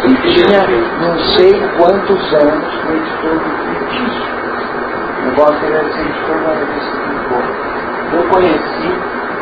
E 0.02 0.14
tinha 0.14 0.66
não 1.00 1.18
sei 1.36 1.52
quantos 1.76 2.34
anos 2.34 2.84
no 2.84 2.96
editor 2.96 3.36
do 3.38 3.50
disso. 3.90 4.24
O 5.18 5.26
negócio 5.26 5.66
era 5.66 5.84
ser 5.92 6.00
editor 6.00 6.38
da 6.40 6.52
revista 6.54 6.96
do 6.96 8.16
Eu 8.16 8.22
conheci 8.30 8.90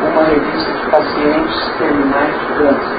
uma 0.01 0.23
revista 0.23 0.71
de 0.71 0.85
pacientes 0.91 1.71
terminais 1.77 2.33
de 2.33 2.45
câncer. 2.57 2.97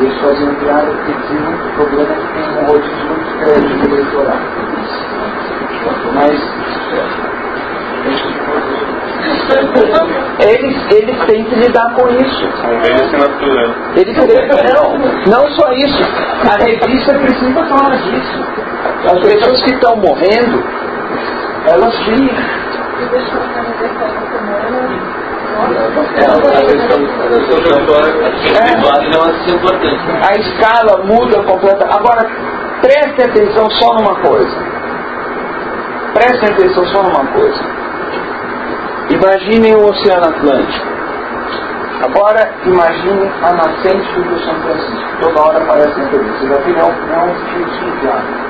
Eles 0.00 0.20
faziam 0.20 0.54
piada 0.56 0.90
porque 0.90 1.12
tinha 1.26 1.40
muito 1.40 1.74
problema 1.76 2.14
que 2.14 2.26
tem 2.34 2.44
um 2.58 2.66
rodízio 2.66 3.06
muito 3.06 3.32
grande 3.38 3.74
de 3.74 3.84
eleitoral. 3.86 4.40
Mas 6.14 6.40
eles, 10.40 10.76
eles 10.92 11.24
têm 11.26 11.44
que 11.44 11.54
lidar 11.54 11.94
com 11.94 12.08
isso. 12.08 12.48
Eles 13.96 14.16
não, 14.74 14.98
não 15.26 15.48
só 15.50 15.72
isso. 15.72 16.02
A 16.50 16.56
revista 16.62 17.14
precisa 17.18 17.64
falar 17.64 17.96
disso. 17.96 18.44
As 19.04 19.20
pessoas 19.20 19.62
que 19.62 19.74
estão 19.74 19.96
morrendo, 19.96 20.62
elas 21.66 21.94
não 22.06 22.14
é. 22.14 22.56
A 30.22 30.32
escala 30.38 31.04
muda 31.04 31.42
completamente. 31.44 31.96
Agora, 31.96 32.28
preste 32.82 33.22
atenção 33.22 33.70
só 33.70 33.94
numa 33.94 34.14
coisa. 34.16 34.56
Preste 36.14 36.44
atenção 36.44 36.84
só 36.86 37.02
numa 37.02 37.26
coisa. 37.32 37.75
Imaginem 39.16 39.74
o 39.76 39.88
Oceano 39.88 40.26
Atlântico. 40.26 40.86
Agora, 42.04 42.52
imagine 42.66 43.26
a 43.42 43.52
nascente 43.54 44.20
do 44.20 44.38
São 44.44 44.54
Francisco. 44.60 45.08
Toda 45.22 45.42
hora 45.42 45.62
aparece 45.62 45.98
na 45.98 46.06
TV. 46.10 46.24
Você 46.24 46.46
já 46.48 46.56
viu? 46.58 46.76
Um, 46.76 47.12
é 47.12 47.18
um 47.24 47.34
fiozinho 47.46 47.96
de 47.96 48.08
água. 48.08 48.46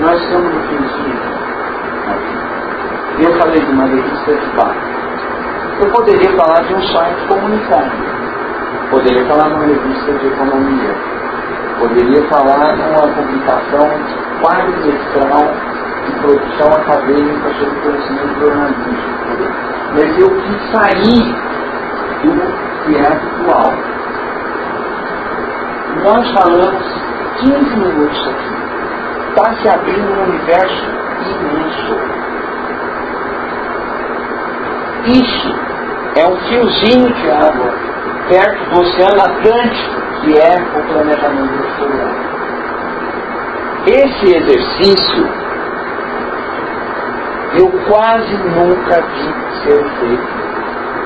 Nós 0.00 0.22
estamos 0.22 0.54
no 0.54 0.60
fiozinho. 0.68 1.20
Eu 3.18 3.38
falei 3.38 3.60
de 3.60 3.72
uma 3.72 3.84
revista 3.84 4.32
de 4.32 4.56
barco. 4.56 4.90
Eu 5.82 5.90
poderia 5.90 6.36
falar 6.38 6.62
de 6.62 6.74
um 6.74 6.82
site 6.82 7.26
comunitário. 7.28 7.92
Poderia 8.90 9.26
falar 9.26 9.50
numa 9.50 9.66
revista 9.66 10.12
de 10.14 10.26
economia. 10.28 10.94
Poderia 11.78 12.28
falar 12.28 12.76
numa 12.76 13.06
publicação 13.14 13.90
quadrimestral 14.40 15.79
de 16.10 16.20
produção 16.20 16.72
acadêmica 16.72 17.54
sobre 17.58 17.80
conhecimento 17.80 18.40
jornalístico. 18.40 18.90
Mas 19.92 20.18
eu 20.18 20.30
quis 20.42 20.60
sair 20.72 21.24
do 22.22 22.60
que 22.84 22.96
é 22.96 23.06
atual. 23.06 23.72
Nós 26.04 26.30
falamos 26.32 26.84
15 27.40 27.76
minutos 27.76 28.28
aqui. 28.28 28.50
Está 29.28 29.54
se 29.54 29.68
abrindo 29.68 30.12
um 30.12 30.22
universo 30.24 30.86
imenso. 31.26 31.94
Isso 35.06 35.54
é 36.16 36.26
um 36.26 36.36
fiozinho 36.36 37.12
de 37.12 37.30
água 37.30 37.72
perto 38.28 38.70
do 38.70 38.80
Oceano 38.80 39.20
Atlântico, 39.22 40.00
que 40.22 40.38
é 40.38 40.54
o 40.78 40.82
planejamento 40.92 41.54
editorial. 41.54 42.30
Esse 43.86 44.36
exercício 44.36 45.49
eu 47.54 47.68
quase 47.88 48.32
nunca 48.36 49.02
vi 49.02 49.34
ser 49.64 49.84
feito 49.98 50.50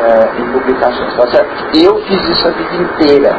é, 0.01 0.41
em 0.41 0.53
publicações, 0.53 1.15
tá 1.15 1.27
certo? 1.29 1.77
Eu 1.77 1.97
fiz 2.03 2.29
isso 2.29 2.49
a 2.49 2.51
vida 2.51 2.83
inteira, 2.83 3.37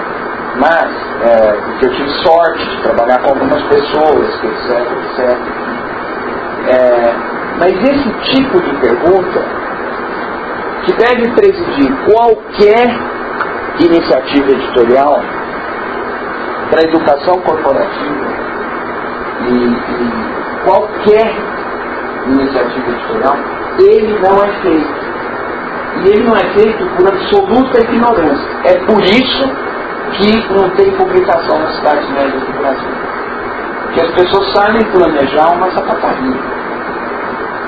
mas 0.60 0.92
é, 1.22 1.52
porque 1.52 1.86
eu 1.86 1.92
tive 1.92 2.10
sorte 2.26 2.66
de 2.66 2.82
trabalhar 2.82 3.20
com 3.20 3.30
algumas 3.30 3.62
pessoas, 3.64 4.44
etc, 4.44 4.88
etc. 5.04 5.38
É, 6.68 7.16
mas 7.60 7.72
esse 7.72 8.10
tipo 8.34 8.60
de 8.60 8.74
pergunta 8.80 9.46
que 10.84 10.94
deve 10.94 11.32
presidir 11.32 11.92
qualquer 12.06 12.88
iniciativa 13.80 14.52
editorial 14.52 15.22
para 16.70 16.82
educação 16.84 17.36
corporativa 17.42 18.26
e, 19.48 19.54
e 19.54 20.66
qualquer 20.66 21.55
iniciativa 22.32 22.90
editorial, 22.90 23.38
ele 23.80 24.20
não 24.20 24.44
é 24.44 24.48
feito. 24.62 25.06
E 26.04 26.10
ele 26.10 26.24
não 26.24 26.36
é 26.36 26.46
feito 26.54 26.86
por 26.98 27.08
absoluta 27.08 27.80
ignorância. 27.82 28.50
É 28.66 28.74
por 28.86 29.02
isso 29.04 29.44
que 30.18 30.54
não 30.54 30.70
tem 30.72 30.92
publicação 30.92 31.60
nas 31.60 31.76
cidades 31.78 32.10
médias 32.12 32.44
do 32.44 32.54
Brasil. 32.60 32.90
Que 33.94 34.02
as 34.02 34.12
pessoas 34.12 34.54
sabem 34.54 34.82
planejar 34.92 35.52
uma 35.54 35.72
sapataria. 35.72 36.40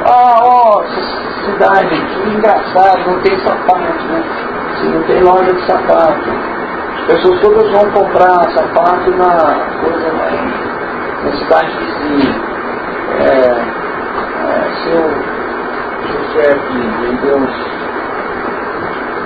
Ah, 0.06 0.40
ó, 0.44 0.84
essa 0.84 1.52
cidade, 1.52 1.90
que 1.90 2.30
engraçado, 2.30 3.10
não 3.10 3.20
tem 3.22 3.40
sapato, 3.40 4.04
né? 4.12 4.24
Não 4.94 5.04
tem 5.04 5.24
loja 5.24 5.54
de 5.54 5.66
sapato. 5.66 6.30
As 7.00 7.06
pessoas 7.08 7.40
todas 7.42 7.72
vão 7.72 7.92
comprar 7.92 8.44
sapato 8.54 9.10
na 9.12 9.34
coisa 9.82 10.08
em- 10.34 11.26
na 11.26 11.32
cidade 11.38 11.72
vizinha. 11.78 12.36
É, 13.20 13.87
é, 14.88 14.92
seu, 14.92 15.04
seu 16.12 16.24
chefe 16.34 16.74
vendeu 17.02 17.38
uns 17.38 17.56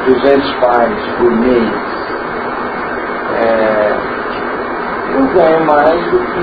200 0.06 0.52
pares 0.56 1.00
por 1.18 1.32
mês, 1.32 1.72
é, 3.40 3.96
eu 5.14 5.24
ganho 5.34 5.66
mais 5.66 6.04
do 6.12 6.20
que, 6.20 6.42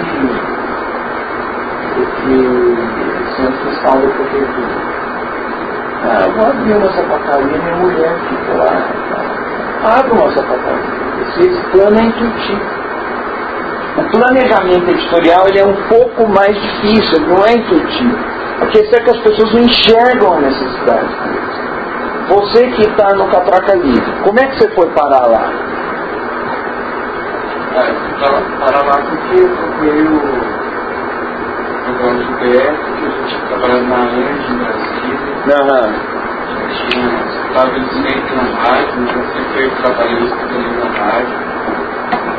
do 1.95 2.03
que 2.17 2.37
centro 3.37 3.71
fiscal 3.71 3.97
da 4.01 4.09
prefeitura. 4.09 4.89
Ah, 6.01 6.23
eu 6.27 6.33
vou 6.33 6.47
abrir 6.47 6.75
uma 6.75 6.93
sapataria, 6.93 7.59
minha 7.59 7.77
mulher 7.77 8.19
fica 8.29 8.53
lá. 8.55 9.99
Abre 9.99 10.13
uma 10.13 10.31
sapataria. 10.33 10.99
Esse 11.39 11.61
plano 11.73 11.99
é 11.99 12.05
intuitivo. 12.05 12.79
O 13.97 14.03
planejamento 14.11 14.91
editorial 14.91 15.49
ele 15.49 15.59
é 15.59 15.65
um 15.65 15.75
pouco 15.89 16.29
mais 16.29 16.55
difícil, 16.55 17.21
não 17.27 17.45
é 17.45 17.55
intuitivo. 17.55 18.17
A 18.61 18.67
questão 18.67 18.99
é 18.99 19.03
que 19.05 19.11
as 19.11 19.19
pessoas 19.23 19.55
não 19.55 19.63
enxergam 19.63 20.35
a 20.35 20.41
necessidade 20.41 21.09
Você 22.29 22.67
que 22.73 22.83
está 22.83 23.15
no 23.15 23.29
Catraca 23.29 23.77
Livre, 23.77 24.13
como 24.25 24.39
é 24.41 24.47
que 24.47 24.59
você 24.59 24.69
foi 24.75 24.89
parar 24.91 25.27
lá? 25.27 25.53
É, 27.75 27.95
parar 28.59 28.83
lá 28.83 29.01
porque 29.09 29.41
eu 29.41 29.49
procurei 29.49 30.03
o 30.03 30.21
programa 31.85 32.19
do 32.19 32.33
BF, 32.33 32.79
que 32.99 33.07
a 33.07 33.11
gente 33.11 33.47
trabalhando 33.49 33.89
na 33.89 33.97
ANG, 33.97 34.51
em 34.51 34.57
Brasília. 34.59 35.19
Uhum. 35.49 36.19
Tinha, 36.91 37.11
estava 37.49 37.71
sempre 37.75 38.35
na 38.35 38.43
rádio, 38.63 39.03
então 39.03 39.23
sempre 39.33 39.71
trabalhei 39.83 40.19
isso 40.19 40.37
na 40.79 40.89
rádio. 40.99 41.37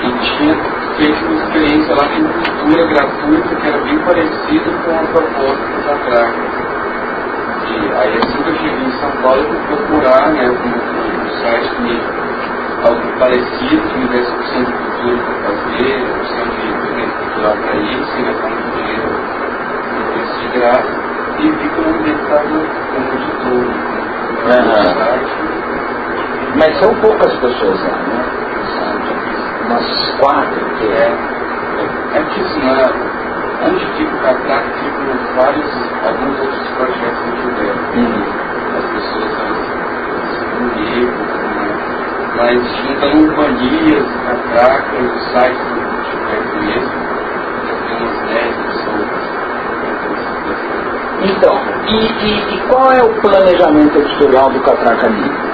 E 0.02 0.06
tinha 0.38 0.79
feito 1.00 1.26
uma 1.26 1.36
experiência 1.36 1.96
lá 1.96 2.06
com 2.10 2.22
cultura 2.28 2.86
gratuita 2.88 3.56
que 3.56 3.68
era 3.68 3.78
bem 3.80 3.98
parecida 4.00 4.70
com 4.84 4.92
a 4.92 5.04
proposta 5.08 5.66
da 5.88 5.96
Traca. 6.06 6.44
E 7.70 7.74
aí 7.94 8.18
assim 8.18 8.44
que 8.44 8.50
eu 8.50 8.56
cheguei 8.56 8.84
em 8.86 8.92
São 9.00 9.12
Paulo, 9.24 9.42
eu 9.42 9.48
fui 9.48 9.60
procurar 9.78 10.30
né, 10.32 10.50
um, 10.50 10.54
um 10.56 11.30
site 11.42 11.70
que 11.70 11.96
algo 12.86 13.02
parecido, 13.18 13.82
que 13.88 13.98
me 13.98 14.08
desse 14.08 14.32
opção 14.32 14.64
de 14.64 14.72
cultura 14.72 15.18
para 15.24 15.52
fazer, 15.54 15.96
opção 16.20 16.46
de 16.50 16.62
evento 16.90 17.14
cultural 17.20 17.56
para 17.56 17.76
ir, 17.76 18.00
sem 18.06 18.26
gastar 18.26 18.50
muito 18.50 18.70
dinheiro 18.76 19.10
no 19.96 20.02
de 20.40 20.48
graça, 20.60 20.94
e 21.40 21.42
vi 21.50 21.70
que 21.70 21.80
o 21.80 21.84
nome 21.84 22.00
dele 22.00 22.22
estava 22.22 22.44
como 22.44 23.08
editor. 23.14 23.64
Uhum. 24.46 24.80
Mas 26.56 26.72
são 26.80 26.92
poucas 26.96 27.34
pessoas 27.40 27.80
lá, 27.84 27.98
né? 27.98 28.39
Umas 29.66 30.10
quatro, 30.20 30.66
que 30.78 30.88
é, 30.88 31.12
é 32.14 32.24
que 32.24 32.42
assim, 32.42 32.70
é, 32.70 33.10
onde 33.68 33.86
fica 33.98 34.16
o 34.16 34.20
catraca, 34.22 34.70
ficam 34.80 35.36
vários, 35.36 35.66
alguns 36.06 36.40
outros 36.40 36.68
projetos 36.78 37.20
que 37.24 37.32
tiveram. 37.42 37.82
Uhum. 37.96 38.24
As 38.78 38.86
pessoas 38.86 39.32
elas 39.40 39.70
se 40.38 40.46
né? 40.50 41.30
mas 42.38 42.56
juntando 42.78 43.28
urbanias, 43.28 44.06
catraca 44.26 44.96
e 44.96 45.06
o 45.06 45.20
site 45.32 45.58
que 45.58 46.10
tiver 46.10 46.42
conheço, 46.52 46.94
já 47.68 47.76
tem 47.86 47.98
umas 47.98 48.18
10 48.30 48.56
pessoas. 48.56 49.10
Então, 51.22 51.56
e, 51.88 51.96
e, 51.96 52.56
e, 52.56 52.60
qual 52.70 52.92
é 52.94 53.04
o 53.04 53.10
planejamento 53.22 53.98
editorial 53.98 54.50
do 54.52 54.60
Catraca 54.62 55.08
Livre? 55.08 55.50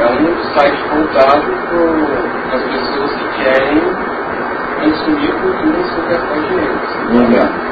é 0.00 0.06
um 0.06 0.39
site 0.54 0.82
voltado 0.88 1.44
para 2.48 2.56
as 2.56 2.62
pessoas 2.62 3.12
que 3.12 3.42
querem 3.42 3.80
consumir 4.80 5.32
cultura 5.32 5.84
sem 5.84 6.04
gastar 6.08 6.40
dinheiro. 6.48 6.78
Uhum. 7.10 7.70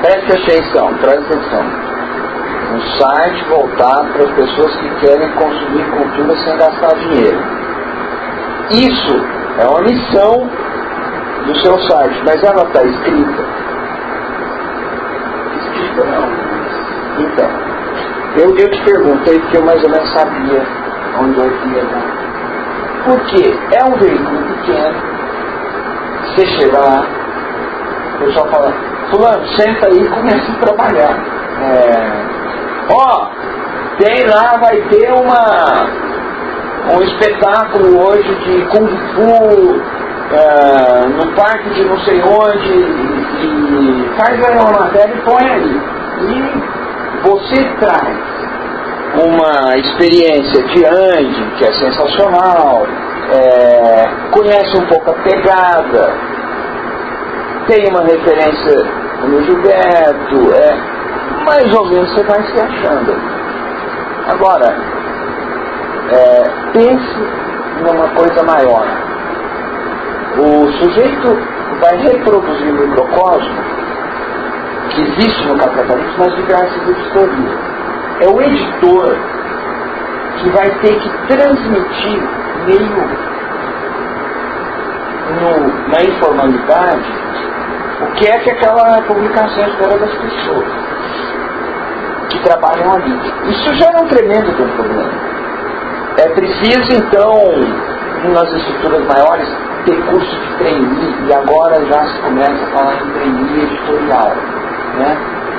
Preste 0.00 0.32
atenção, 0.32 0.94
preste 0.94 1.24
atenção. 1.24 1.64
Um 2.72 2.80
site 2.98 3.44
voltado 3.48 4.12
para 4.12 4.24
as 4.24 4.30
pessoas 4.32 4.76
que 4.76 4.88
querem 5.00 5.30
consumir 5.32 5.84
cultura 5.90 6.36
sem 6.36 6.56
gastar 6.56 6.94
dinheiro. 6.96 7.38
Isso 8.70 9.24
é 9.58 9.66
uma 9.66 9.80
missão 9.82 10.48
do 11.46 11.56
seu 11.60 11.78
site, 11.88 12.22
mas 12.24 12.42
ela 12.42 12.62
está 12.62 12.82
escrita. 12.84 13.44
Escrita 15.58 16.04
não. 16.04 16.50
Então, 17.24 17.50
eu, 18.36 18.56
eu 18.56 18.70
te 18.70 18.82
perguntei 18.84 19.38
porque 19.40 19.56
eu 19.56 19.64
mais 19.64 19.82
ou 19.82 19.90
menos 19.90 20.12
sabia 20.12 20.79
onde 21.20 21.38
eu 21.38 21.46
ia 21.46 21.84
dar. 21.84 22.20
Porque 23.04 23.58
é 23.72 23.84
um 23.84 23.98
veículo 23.98 24.42
pequeno, 24.42 25.00
você 26.26 26.46
chega 26.46 26.78
lá, 26.78 27.04
o 28.14 28.24
pessoal 28.24 28.48
fala, 28.48 28.72
fulano, 29.10 29.46
senta 29.58 29.88
aí 29.88 30.02
e 30.02 30.08
começa 30.08 30.52
a 30.52 30.66
trabalhar. 30.66 31.16
É, 31.62 32.30
ó, 32.90 33.26
tem 33.98 34.26
lá, 34.26 34.56
vai 34.58 34.76
ter 34.88 35.12
uma, 35.12 35.86
um 36.94 37.02
espetáculo 37.02 38.06
hoje 38.06 38.34
de 38.44 38.64
Kung 38.66 38.88
Fu 39.14 39.80
é, 40.32 41.06
no 41.08 41.32
parque 41.34 41.70
de 41.70 41.84
não 41.84 41.98
sei 42.00 42.22
onde, 42.22 42.72
e, 42.72 44.04
e 44.04 44.10
faz 44.16 44.44
aí 44.44 44.58
uma 44.58 44.80
matéria 44.80 45.14
e 45.14 45.22
põe 45.22 45.48
aí. 45.48 45.80
E 46.22 46.70
você 47.22 47.64
traz 47.80 48.39
uma 49.14 49.76
experiência 49.76 50.62
de 50.62 50.84
Andy, 50.86 51.56
que 51.58 51.64
é 51.64 51.72
sensacional, 51.72 52.86
é, 53.32 54.08
conhece 54.30 54.76
um 54.76 54.86
pouco 54.86 55.10
a 55.10 55.14
pegada, 55.14 56.14
tem 57.66 57.88
uma 57.88 58.02
referência 58.02 58.84
no 59.24 59.42
Gilberto, 59.44 60.52
é, 60.54 60.76
mais 61.44 61.74
ou 61.74 61.86
menos 61.86 62.12
você 62.12 62.22
vai 62.22 62.42
se 62.44 62.60
achando. 62.60 63.14
Agora, 64.28 64.76
é, 66.10 66.70
pense 66.72 67.16
numa 67.82 68.08
coisa 68.08 68.42
maior. 68.44 68.86
O 70.38 70.72
sujeito 70.72 71.36
vai 71.80 71.96
reproduzir 71.96 72.72
o 72.72 72.88
microcosmo 72.88 73.70
que 74.90 75.02
existe 75.02 75.48
no 75.48 75.56
capitalismo 75.56 76.18
nas 76.18 76.36
diversas 76.36 76.88
editorias. 76.88 77.79
É 78.20 78.28
o 78.28 78.40
editor 78.40 79.16
que 80.38 80.50
vai 80.50 80.70
ter 80.80 80.98
que 80.98 81.10
transmitir 81.28 82.22
meio 82.66 83.30
no, 85.40 85.88
na 85.88 86.02
informalidade 86.02 87.20
o 88.00 88.06
que 88.14 88.26
é 88.26 88.38
que 88.38 88.50
aquela 88.50 89.02
publicação 89.02 89.66
espera 89.66 89.98
das 89.98 90.10
pessoas 90.10 90.66
que 92.30 92.38
trabalham 92.42 92.94
ali. 92.94 93.14
Isso 93.50 93.74
já 93.74 93.90
é 93.90 94.00
um 94.00 94.08
tremendo 94.08 94.50
um 94.50 94.76
problema. 94.76 95.10
É 96.16 96.28
preciso, 96.30 96.92
então, 96.94 97.40
nas 98.32 98.52
estruturas 98.52 99.06
maiores, 99.06 99.48
ter 99.84 99.96
curso 100.06 100.30
de 100.30 100.56
trainee, 100.58 101.14
e 101.26 101.32
agora 101.32 101.84
já 101.86 102.04
se 102.06 102.18
começa 102.20 102.64
a 102.64 102.66
falar 102.68 102.94
em 102.94 103.10
trainee 103.10 103.62
editorial 103.64 104.32
né? 104.96 105.16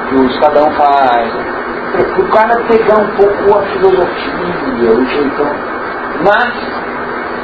que 0.10 0.16
o 0.16 0.26
Estadão 0.26 0.72
faz, 0.72 1.32
para 1.92 2.22
o 2.22 2.30
cara 2.30 2.62
pegar 2.68 2.98
um 2.98 3.08
pouco 3.16 3.58
a 3.58 3.62
filosofia, 3.64 4.92
o 4.92 5.06
jeitão. 5.06 5.56
Mas 6.24 6.54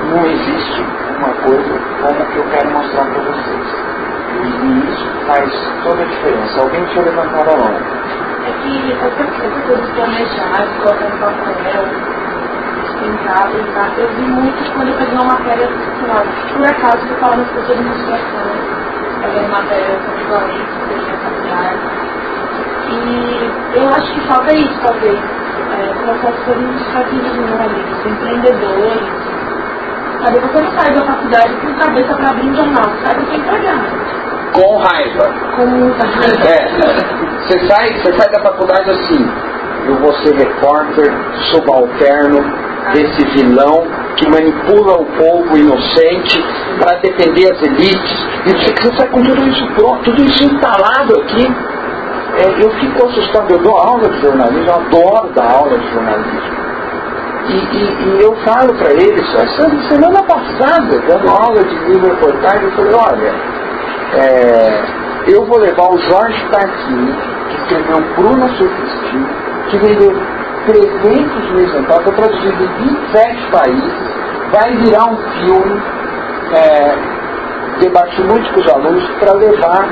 não 0.10 0.26
existe 0.26 0.86
uma 1.18 1.34
coisa 1.34 1.80
como 2.02 2.26
que 2.32 2.38
eu 2.38 2.44
quero 2.52 2.70
mostrar 2.72 3.06
para 3.06 3.24
vocês. 3.24 3.68
E 4.38 4.92
isso 4.92 5.08
faz 5.26 5.52
toda 5.84 6.02
a 6.02 6.06
diferença. 6.06 6.62
Alguém 6.62 6.86
tinha 6.86 7.04
levantado 7.04 7.50
a 7.50 7.58
mão. 7.58 7.74
É 8.46 8.52
que 8.62 8.92
essa 8.94 9.10
coisa 9.68 9.82
de 9.82 9.92
planejar, 9.92 10.66
de 10.66 10.80
colocar 10.80 11.10
no 11.10 11.20
papel, 11.20 11.84
pintar, 13.00 13.50
pintar, 13.52 14.00
eu 14.00 14.08
vi 14.10 14.22
muito 14.22 14.74
quando 14.74 14.90
eu 14.90 14.98
peguei 14.98 15.16
uma 15.16 15.26
matéria, 15.26 15.68
sei 15.68 16.08
lá, 16.08 16.24
por 16.54 16.66
acaso 16.66 17.08
eu 17.08 17.14
estava 17.14 17.36
no 17.36 17.46
curso 17.46 17.66
de 17.66 17.74
administração 17.74 18.78
fazendo 19.22 19.50
matéria 19.50 20.00
sobre. 20.30 21.37
E 22.90 23.78
eu 23.78 23.90
acho 23.90 24.14
que 24.14 24.22
falta 24.28 24.54
isso, 24.54 24.80
talvez. 24.82 25.18
É, 25.18 25.94
colocar 26.06 26.30
as 26.30 26.40
coisas 26.46 26.64
nos 26.64 26.88
caminhos 26.94 27.36
números, 27.36 28.06
empreendedores. 28.06 29.28
Sabe, 30.24 30.40
você 30.40 30.62
não 30.62 30.72
sai 30.72 30.94
da 30.94 31.02
faculdade 31.02 31.54
com 31.62 31.74
cabeça 31.74 32.16
para 32.16 32.30
abrir 32.30 32.50
um 32.50 32.56
jornal, 32.56 32.86
você 32.86 33.06
sai 33.06 33.16
para 33.16 33.36
empregado. 33.36 34.08
Com 34.54 34.78
raiva. 34.78 35.34
Com 35.56 35.66
muita 35.68 36.08
raiva. 36.08 36.50
É. 36.50 37.48
Você 37.48 37.68
sai, 37.68 37.94
você 37.94 38.14
sai 38.14 38.30
da 38.30 38.42
faculdade 38.42 38.90
assim, 38.90 39.32
eu 39.88 39.96
vou 39.96 40.14
ser 40.14 40.36
repórter 40.36 41.14
subalterno 41.52 42.40
desse 42.94 43.26
vilão 43.28 43.86
que 44.16 44.28
manipula 44.30 45.02
o 45.02 45.06
povo 45.06 45.58
inocente 45.58 46.44
para 46.80 46.98
defender 46.98 47.52
as 47.52 47.62
elites. 47.62 48.28
E 48.46 48.50
você 48.50 48.98
sai 48.98 49.08
com 49.10 49.22
tudo 49.22 49.48
isso 49.48 49.66
pronto, 49.76 50.04
tudo 50.04 50.24
isso 50.24 50.44
instalado 50.44 51.22
aqui. 51.22 51.48
É, 52.36 52.64
eu 52.64 52.70
fico 52.72 53.08
assustado, 53.08 53.52
eu 53.52 53.60
dou 53.60 53.78
aula 53.78 54.10
de 54.10 54.22
jornalismo, 54.22 54.68
eu 54.68 54.76
adoro 54.76 55.30
dar 55.34 55.52
aula 55.52 55.78
de 55.78 55.94
jornalismo. 55.94 56.68
E, 57.48 57.54
e, 57.54 58.20
e 58.20 58.22
eu 58.22 58.36
falo 58.44 58.74
para 58.76 58.92
eles, 58.92 59.36
essa 59.36 59.70
semana 59.90 60.22
passada, 60.24 61.00
dando 61.08 61.30
aula 61.30 61.64
de 61.64 61.76
livro 61.86 62.10
reportagem, 62.10 62.64
eu 62.64 62.72
falei, 62.72 62.94
olha, 62.94 63.34
é, 64.14 64.84
eu 65.28 65.46
vou 65.46 65.58
levar 65.58 65.90
o 65.90 65.98
Jorge 65.98 66.46
Tarquini, 66.52 67.16
que 67.50 67.62
escreveu 67.62 68.04
Bruna 68.16 68.48
Surfistinho, 68.50 69.30
que 69.70 69.78
vendeu 69.78 70.14
300 70.68 71.52
mil 71.52 71.64
exemplares, 71.64 72.04
foi 72.04 72.16
traduzido 72.16 72.64
em 72.64 72.88
27 73.14 73.52
países, 73.52 73.94
vai 74.52 74.78
virar 74.78 75.06
um 75.06 75.18
filme, 75.18 75.82
é, 76.54 76.96
debati 77.80 78.22
muito 78.24 78.54
com 78.54 78.60
os 78.60 78.70
alunos 78.70 79.10
para 79.20 79.34
levar 79.34 79.90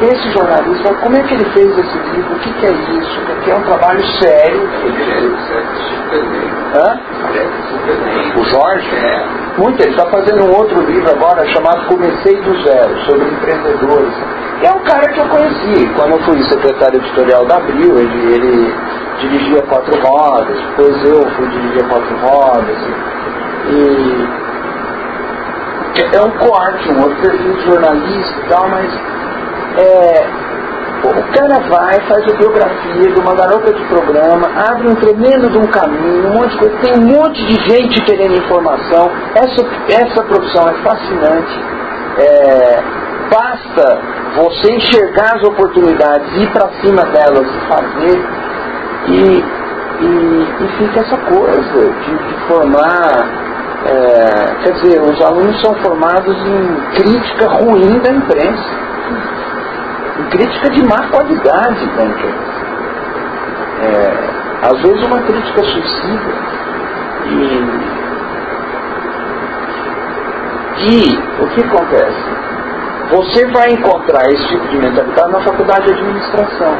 esse 0.00 0.32
jornalista, 0.32 0.94
como 0.94 1.16
é 1.16 1.22
que 1.22 1.34
ele 1.34 1.44
fez 1.50 1.78
esse 1.78 1.98
livro, 1.98 2.34
o 2.34 2.38
que, 2.40 2.52
que 2.52 2.66
é 2.66 2.72
isso, 2.72 3.20
porque 3.26 3.50
é 3.50 3.54
um 3.54 3.62
trabalho 3.62 4.04
sério. 4.20 4.68
Hã? 6.74 7.00
O 8.36 8.44
Jorge? 8.44 8.90
Muito, 9.58 9.80
ele 9.82 9.90
está 9.90 10.06
fazendo 10.06 10.44
um 10.44 10.56
outro 10.56 10.80
livro 10.82 11.10
agora 11.10 11.46
chamado 11.52 11.86
Comecei 11.86 12.36
do 12.42 12.62
Zero, 12.64 12.98
sobre 13.04 13.24
empreendedores. 13.28 14.12
É 14.62 14.70
um 14.72 14.80
cara 14.80 15.06
que 15.12 15.20
eu 15.20 15.28
conheci, 15.28 15.86
quando 15.94 16.12
eu 16.12 16.18
fui 16.20 16.42
secretário 16.44 16.98
editorial 16.98 17.44
da 17.46 17.56
Abril, 17.56 17.98
ele, 17.98 18.34
ele 18.34 18.74
dirigia 19.20 19.62
quatro 19.62 19.94
rodas, 20.00 20.58
depois 20.58 21.04
eu 21.04 21.22
fui 21.30 21.48
dirigir 21.48 21.88
quatro 21.88 22.16
rodas. 22.16 22.78
E 23.68 24.44
é 26.12 26.20
um 26.20 26.30
corte, 26.30 26.88
um 26.90 27.02
outro 27.02 27.16
perfil 27.22 27.52
de 27.52 27.64
jornalista 27.64 28.40
e 28.40 28.48
tal, 28.48 28.68
mas 28.68 28.92
é, 29.76 30.44
o 31.04 31.32
cara 31.32 31.60
vai, 31.68 32.00
faz 32.08 32.24
a 32.24 32.36
biografia 32.36 33.14
uma 33.20 33.34
garota 33.34 33.72
de 33.72 33.84
programa, 33.84 34.48
abre 34.70 34.88
um 34.88 34.94
tremendo 34.94 35.50
de 35.50 35.58
um 35.58 35.66
caminho, 35.66 36.28
um 36.28 36.34
monte 36.34 36.50
de 36.52 36.58
coisa, 36.58 36.76
tem 36.78 36.94
um 36.94 37.06
monte 37.06 37.44
de 37.46 37.54
gente 37.68 38.00
querendo 38.04 38.36
informação. 38.36 39.10
Essa, 39.34 39.66
essa 39.88 40.24
profissão 40.24 40.68
é 40.68 40.74
fascinante. 40.82 41.60
É, 42.16 42.82
basta 43.30 44.00
você 44.36 44.72
enxergar 44.72 45.36
as 45.36 45.42
oportunidades, 45.42 46.40
ir 46.40 46.50
para 46.52 46.68
cima 46.80 47.02
delas 47.06 47.46
e 47.46 47.60
fazer, 47.68 48.24
e, 49.06 49.44
e, 50.00 50.64
e 50.64 50.68
fica 50.78 51.00
essa 51.00 51.18
coisa 51.18 51.92
de, 52.00 52.16
de 52.16 52.46
formar. 52.46 53.44
É, 53.86 54.54
quer 54.62 54.72
dizer, 54.72 55.02
os 55.02 55.20
alunos 55.20 55.60
são 55.60 55.74
formados 55.82 56.34
em 56.34 56.94
crítica 56.94 57.48
ruim 57.48 57.98
da 57.98 58.10
imprensa 58.12 58.84
crítica 60.30 60.70
de 60.70 60.82
má 60.84 61.08
qualidade 61.08 61.86
da 61.96 62.04
imprensa. 62.04 62.64
É, 63.82 64.34
às 64.62 64.80
vezes 64.80 65.02
uma 65.04 65.18
crítica 65.20 65.62
suicida. 65.62 66.54
E, 67.26 67.64
e 70.80 71.18
o 71.42 71.48
que 71.48 71.60
acontece? 71.62 72.34
Você 73.10 73.46
vai 73.46 73.72
encontrar 73.72 74.24
esse 74.30 74.48
tipo 74.48 74.66
de 74.68 74.78
mentalidade 74.78 75.32
na 75.32 75.40
faculdade 75.40 75.86
de 75.86 75.92
administração. 75.92 76.74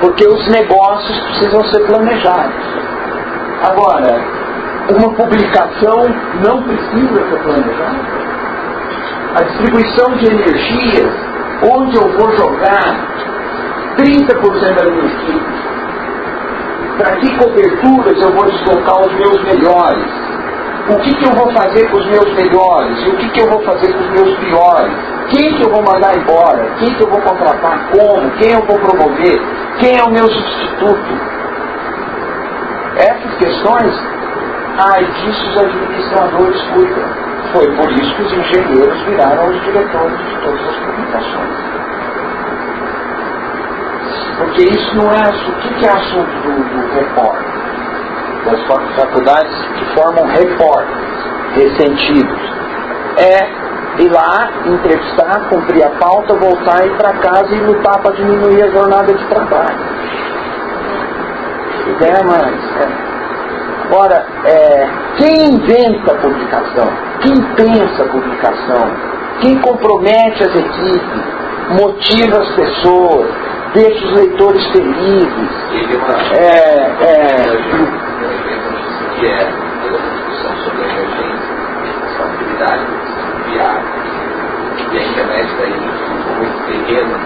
Porque 0.00 0.26
os 0.26 0.48
negócios 0.48 1.20
precisam 1.20 1.64
ser 1.64 1.80
planejados. 1.86 2.64
Agora, 3.62 4.20
uma 4.90 5.14
publicação 5.14 6.04
não 6.42 6.62
precisa 6.62 7.30
ser 7.30 7.38
planejada. 7.42 8.24
A 9.34 9.42
distribuição 9.42 10.12
de 10.16 10.26
energias 10.26 11.33
onde 11.72 11.96
eu 11.96 12.08
vou 12.18 12.30
jogar 12.36 13.14
30% 13.96 14.74
da 14.74 14.90
minha 14.90 15.06
equipe, 15.06 15.64
para 16.98 17.16
que 17.16 17.38
coberturas 17.38 18.22
eu 18.22 18.32
vou 18.32 18.44
deslocar 18.50 19.00
os 19.00 19.12
meus 19.14 19.42
melhores, 19.44 20.24
o 20.86 21.00
que, 21.00 21.14
que 21.14 21.24
eu 21.24 21.32
vou 21.32 21.50
fazer 21.52 21.88
com 21.90 21.96
os 21.96 22.06
meus 22.06 22.34
melhores? 22.34 23.02
E 23.04 23.08
o 23.08 23.16
que, 23.16 23.28
que 23.30 23.40
eu 23.40 23.48
vou 23.48 23.62
fazer 23.62 23.90
com 23.94 24.00
os 24.00 24.10
meus 24.10 24.38
piores, 24.38 24.92
quem 25.30 25.54
que 25.54 25.62
eu 25.62 25.70
vou 25.70 25.82
mandar 25.82 26.14
embora, 26.14 26.74
quem 26.78 26.94
que 26.94 27.02
eu 27.02 27.08
vou 27.08 27.20
contratar, 27.22 27.90
como, 27.90 28.30
quem 28.32 28.52
eu 28.52 28.60
vou 28.66 28.78
promover, 28.78 29.40
quem 29.78 29.96
é 29.96 30.02
o 30.02 30.10
meu 30.10 30.28
substituto. 30.28 31.34
Essas 32.96 33.34
questões, 33.38 33.94
ai, 34.92 35.04
disso 35.04 35.48
os 35.48 35.58
administradores 35.58 36.62
cuidam. 36.74 37.33
Foi 37.54 37.70
por 37.76 37.88
isso 37.92 38.16
que 38.16 38.22
os 38.22 38.32
engenheiros 38.32 39.00
viraram 39.02 39.48
os 39.48 39.62
diretores 39.62 40.18
de 40.18 40.40
todas 40.42 40.60
as 40.60 40.76
publicações. 40.76 41.56
Porque 44.38 44.62
isso 44.64 44.96
não 44.96 45.12
é 45.12 45.20
assunto. 45.20 45.68
O 45.68 45.74
que 45.74 45.86
é 45.86 45.90
assunto 45.90 46.32
do, 46.42 46.50
do 46.50 46.94
repórter? 46.94 47.54
Das 48.44 48.60
faculdades 48.96 49.68
que 49.78 49.84
formam 49.94 50.26
repórteres 50.26 51.14
ressentidos. 51.54 52.40
É 53.18 54.02
ir 54.02 54.10
lá, 54.10 54.50
entrevistar, 54.66 55.48
cumprir 55.48 55.84
a 55.84 55.90
pauta, 55.90 56.34
voltar, 56.34 56.84
ir 56.84 56.96
para 56.96 57.12
casa 57.18 57.54
e 57.54 57.60
lutar 57.60 58.00
para 58.02 58.16
diminuir 58.16 58.64
a 58.64 58.70
jornada 58.72 59.14
de 59.14 59.24
trabalho. 59.26 59.78
Ideia 61.86 62.24
mais. 62.24 62.54
É. 62.80 63.03
Ora, 63.92 64.26
é, 64.44 64.88
quem 65.16 65.50
inventa 65.50 66.12
a 66.12 66.14
publicação, 66.16 66.88
quem 67.20 67.34
pensa 67.54 68.02
a 68.02 68.08
publicação, 68.08 68.90
quem 69.40 69.58
compromete 69.60 70.42
as 70.42 70.54
equipes, 70.54 71.22
motiva 71.80 72.38
as 72.38 72.48
pessoas, 72.54 73.30
deixa 73.74 74.06
os 74.06 74.12
leitores 74.14 74.66
felizes. 74.68 75.50
É, 76.32 76.94
é, 77.00 77.44
que 79.18 79.26
é 79.26 79.42
a 79.42 79.44
discussão 79.44 80.56
sobre 80.64 80.82
a 80.82 80.88
emergência, 80.88 81.54
responsabilidade, 81.84 82.86
viável. 83.50 84.04
E 84.92 84.98
a 84.98 85.02
internet 85.02 85.48
daí, 85.58 85.76
como 86.24 86.44
terreno, 86.66 87.16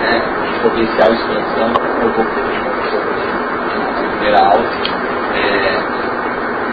né, 0.00 0.22
de 0.46 0.58
potencial 0.60 1.12
expansão, 1.12 1.72
eu 2.02 2.08
vou 2.12 2.24
pedir 2.26 2.60
uma 3.76 4.10
primeira 4.10 4.38
aula. 4.44 4.66
É, 5.34 5.95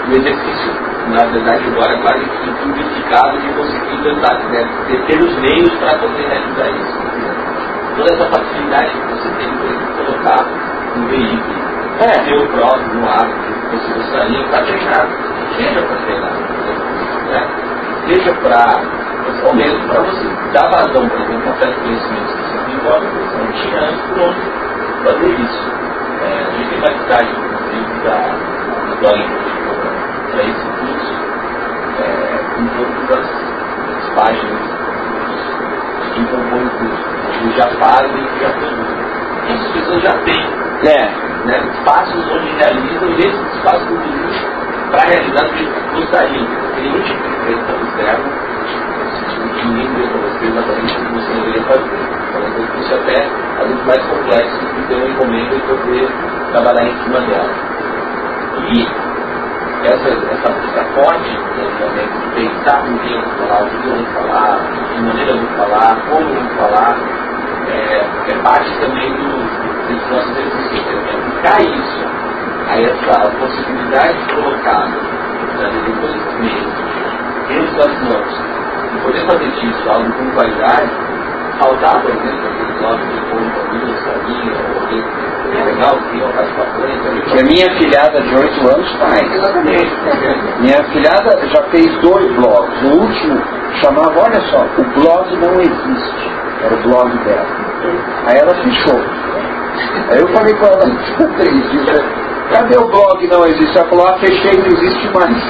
o 0.07 0.11
exercício, 0.11 0.73
na 1.07 1.25
verdade, 1.25 1.63
agora 1.67 1.97
quase 2.01 2.25
que 2.25 2.63
simplificado 2.63 3.37
de 3.39 3.47
conseguir 3.53 4.03
tentar, 4.03 4.35
né, 4.49 4.67
ter 5.07 5.19
os 5.19 5.35
meios 5.39 5.73
para 5.75 5.97
poder 5.97 6.27
realizar 6.27 6.69
isso. 6.69 6.97
Toda 7.95 8.13
essa 8.13 8.25
facilidade 8.25 8.91
que 8.91 9.13
você 9.13 9.29
tem 9.37 9.49
de 9.49 10.03
colocar 10.03 10.45
no 10.95 11.07
veículo, 11.07 11.63
é. 11.99 12.25
seu 12.25 12.47
próprio, 12.47 12.95
no 12.95 13.07
ar, 13.07 13.29
você 13.71 13.93
gostaria 13.93 14.43
para 14.47 14.63
treinar, 14.63 15.07
seja 15.55 15.81
para 15.81 15.97
treinar, 15.97 16.31
né? 17.29 17.47
seja 18.07 18.33
para, 18.33 18.81
ou 19.47 19.55
mesmo 19.55 19.87
para 19.87 20.01
você 20.01 20.27
dar 20.53 20.69
vazão 20.69 21.07
para 21.07 21.19
algum 21.19 21.59
certo 21.59 21.81
conhecimento 21.81 22.33
que 22.33 22.43
você 22.43 22.57
tem 22.65 22.75
embora, 22.75 22.99
você 22.99 23.37
não 23.37 23.51
tinha 23.53 23.81
antes 23.81 24.01
por 24.07 24.19
onde 24.19 24.63
fazer 25.03 25.29
isso. 25.39 25.83
É, 26.23 26.45
a 26.47 26.57
gente 26.57 26.69
tem 26.69 26.77
uma 26.79 27.03
cidade, 27.03 27.29
inclusive, 27.31 28.03
da, 28.03 28.17
do 28.89 28.95
blog 28.99 29.52
para 30.33 30.43
esse 30.43 30.65
curso 30.65 31.13
é, 31.99 32.59
em 32.59 32.67
todas 32.69 33.19
as, 33.19 33.53
páginas 34.15 34.61
que 36.13 36.25
compõem 36.25 36.65
o 36.65 36.69
curso. 36.69 37.03
Eles 37.41 37.55
já 37.55 37.67
fazem 37.79 38.23
e 38.23 38.39
já 38.41 38.49
produzem. 38.49 39.03
Isso 39.49 39.65
as 39.65 39.71
pessoas 39.73 40.03
já 40.03 40.13
têm. 40.23 40.63
É. 40.85 41.23
Né, 41.45 41.57
espaços 41.73 42.31
onde 42.31 42.49
realizam 42.55 43.09
e 43.09 43.19
esses 43.19 43.55
espaços 43.55 43.85
produzem 43.85 44.41
para 44.91 45.09
realizar 45.09 45.45
o 45.45 45.53
que 45.53 45.69
gostariam. 45.93 46.47
Tem 46.75 46.89
um 46.89 47.01
tipo 47.01 47.27
de 47.27 47.35
prestação 47.45 47.81
externa, 47.83 48.23
que 49.53 49.67
ninguém 49.67 49.93
deu 49.93 50.07
para 50.07 50.19
você 50.19 50.45
exatamente 50.45 50.93
o 50.93 51.05
que 51.05 51.13
você 51.13 51.33
deveria 51.33 51.63
fazer. 51.63 52.13
Então, 52.29 52.81
isso 52.81 52.95
até 52.95 53.27
às 53.61 53.67
vezes 53.67 53.85
mais 53.85 54.03
complexo 54.05 54.57
do 54.57 54.65
que 54.75 54.87
ter 54.87 54.95
uma 54.95 55.07
encomenda 55.07 55.55
e 55.55 55.59
poder 55.61 56.07
trabalhar 56.51 56.85
em 56.85 57.03
cima 57.03 57.19
dela. 57.21 57.49
E 58.69 59.12
essa, 59.85 60.09
essa 60.09 60.53
busca 60.53 60.83
forte 60.95 61.29
né, 61.29 62.09
de 62.13 62.35
pensar 62.35 62.83
eu 63.11 63.21
vou 63.21 63.47
falar, 63.47 63.63
o 63.63 63.69
que 63.69 63.87
eu 63.87 63.95
vou 63.95 64.05
falar, 64.13 64.59
de 64.93 65.01
maneira 65.01 65.33
vou 65.35 65.57
falar, 65.57 65.95
como 66.09 66.29
eu 66.29 66.41
vou 66.41 66.55
falar, 66.55 66.97
é, 67.67 68.31
é 68.31 68.35
parte 68.43 68.79
também 68.79 69.11
do, 69.13 69.43
nosso 70.09 70.29
exercício, 70.31 70.97
é 70.97 71.13
aplicar 71.13 71.61
isso 71.61 72.05
a 72.69 72.81
essa 72.81 73.29
possibilidade 73.37 74.17
de 74.19 74.33
colocar 74.35 74.87
né, 74.87 75.69
dos 75.85 76.39
meios, 76.39 76.73
dentro 77.47 77.75
das 77.75 78.01
mãos, 78.03 78.41
e 78.93 78.97
poder 79.03 79.25
fazer 79.25 79.51
disso 79.51 79.89
algo 79.89 80.11
com 80.13 80.31
qualidade, 80.31 80.91
faltar, 81.59 82.01
por 82.01 82.11
exemplo, 82.11 82.47
aquele 82.47 82.73
blog 82.79 82.99
de 83.05 83.21
ponto 83.21 83.59
ali, 83.69 83.79
salinha, 84.03 84.53
ou 84.53 84.87
é 84.87 85.22
participação. 86.33 86.83
Que 87.29 87.39
a 87.39 87.43
minha 87.43 87.69
filhada 87.77 88.19
de 88.21 88.35
8 88.35 88.75
anos 88.75 88.91
faz. 88.93 89.35
Exatamente. 89.35 89.91
Minha 90.59 90.83
filhada 90.91 91.39
já 91.47 91.63
fez 91.71 91.87
dois 92.01 92.25
blogs. 92.35 92.81
O 92.83 92.97
último 92.99 93.41
chamava, 93.81 94.19
olha 94.19 94.41
só, 94.49 94.65
o 94.77 94.83
blog 94.99 95.35
não 95.37 95.61
existe. 95.61 96.29
Era 96.63 96.75
o 96.75 96.83
blog 96.83 97.17
dela. 97.23 97.47
Aí 98.27 98.37
ela 98.37 98.53
fechou. 98.55 99.01
Aí 100.11 100.19
eu 100.19 100.27
falei 100.29 100.53
com 100.53 100.65
ela, 100.65 100.79
três 101.37 101.71
dias, 101.71 102.01
cadê 102.51 102.77
o 102.77 102.87
blog 102.87 103.27
não 103.27 103.45
existe? 103.45 103.77
Ela 103.77 103.89
falou, 103.89 104.07
ah, 104.07 104.17
fechei, 104.19 104.57
não 104.57 104.67
existe 104.67 105.09
mais. 105.13 105.37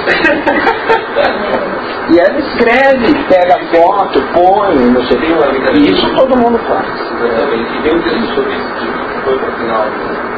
e 2.10 2.20
ela 2.20 2.40
escreve, 2.40 3.14
pega 3.30 3.60
foto, 3.74 4.22
põe, 4.34 4.92
não 4.92 5.04
sei 5.06 5.18
o 5.18 5.22
que. 5.22 5.34
E 5.80 5.92
isso 5.92 6.16
todo 6.16 6.38
mundo 6.38 6.60
faz. 6.68 6.88
Exatamente. 7.22 7.78
E 7.78 7.82
tem 7.82 7.96
um 7.96 8.02
sobre 8.34 8.54
isso 8.54 9.12
foi 9.24 9.40
para 9.40 9.50
o 9.50 9.52
final 9.54 9.86
do 9.90 10.34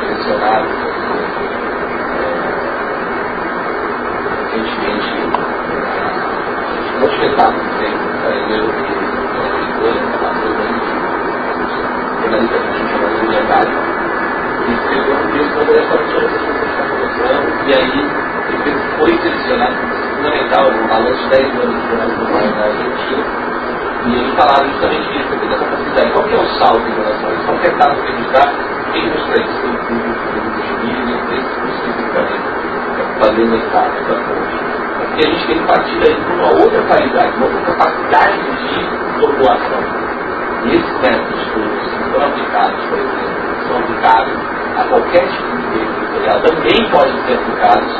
mencionados 0.00 0.72
recentemente, 4.40 5.10
vou 6.98 7.08
te 7.08 7.20
tentar, 7.20 7.52
por 7.52 7.64
exemplo, 7.66 8.08
eu 8.50 8.64
que 8.72 9.00
jornalista 12.50 12.84
chamado 12.88 13.14
William 13.20 13.46
Gale, 13.46 13.74
ele 14.64 14.74
escreveu 14.74 15.14
um 15.14 15.26
texto 15.32 15.52
sobre 15.54 15.74
essa 15.78 15.96
transformação, 15.96 17.38
e 17.66 17.74
aí 17.74 17.98
ele 18.50 18.72
foi 18.98 19.12
selecionado 19.18 19.76
fundamental, 20.16 20.66
um 20.70 20.86
balanço 20.88 21.22
de 21.22 21.28
10 21.30 21.60
anos 21.60 21.74
de 21.80 21.88
jornalismo 21.88 22.24
na 22.30 22.64
Argentina, 22.64 23.24
e 24.06 24.16
ele 24.16 24.32
falava 24.36 24.64
justamente 24.64 25.12
disso, 25.12 25.36
dessa 25.36 25.64
facilidade. 25.64 26.12
Qual 26.12 26.24
que 26.24 26.34
é 26.34 26.38
o 26.38 26.46
salto 26.58 26.88
em 26.88 26.94
relação 26.94 27.28
a 27.28 27.32
isso? 27.32 27.46
Vamos 27.46 27.62
tentar 27.62 27.92
acreditar 27.92 28.52
em 28.94 29.10
nos 29.10 29.22
países 29.26 29.54
que 29.54 29.62
tem 29.62 29.76
público 29.76 30.20
Chile, 30.80 31.12
especificamente, 31.30 32.40
fazendo 33.20 33.54
essa, 33.56 33.78
essa 33.78 34.14
ponte. 34.14 34.60
Porque 34.98 35.26
a 35.26 35.30
gente 35.30 35.46
tem 35.46 35.58
que 35.58 35.66
partir 35.66 35.98
aí 36.08 36.14
para 36.14 36.34
uma 36.34 36.48
outra 36.62 36.82
qualidade, 36.82 37.36
uma 37.36 37.46
outra 37.46 37.60
capacidade 37.60 38.38
de 38.38 39.20
população. 39.20 39.82
E 40.64 40.76
esses 40.76 41.00
métodos 41.00 41.42
que 41.52 42.12
são 42.12 42.26
aplicados, 42.26 42.84
por 42.84 42.98
exemplo, 42.98 43.30
são 43.68 43.78
aplicados 43.78 44.32
a 44.76 44.84
qualquer 44.84 45.26
tipo 45.28 45.56
de 45.56 45.78
editorial, 45.78 46.40
também 46.40 46.90
podem 46.90 47.24
ser 47.26 47.34
aplicados, 47.34 47.92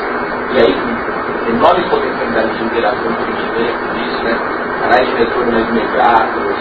e 0.52 0.58
aí 0.58 0.74
com 0.74 1.50
enormes 1.50 1.88
potencialidades 1.88 2.58
de 2.58 2.64
interação 2.64 3.12
que 3.12 3.22
a 3.22 3.26
gente 3.26 3.50
vê 3.54 3.72
por 3.72 3.96
isso, 3.96 4.24
né? 4.24 4.69
Canais 4.80 5.06
de 5.06 5.14
retorno 5.16 5.52
mais 5.52 5.68
imediatos, 5.68 6.56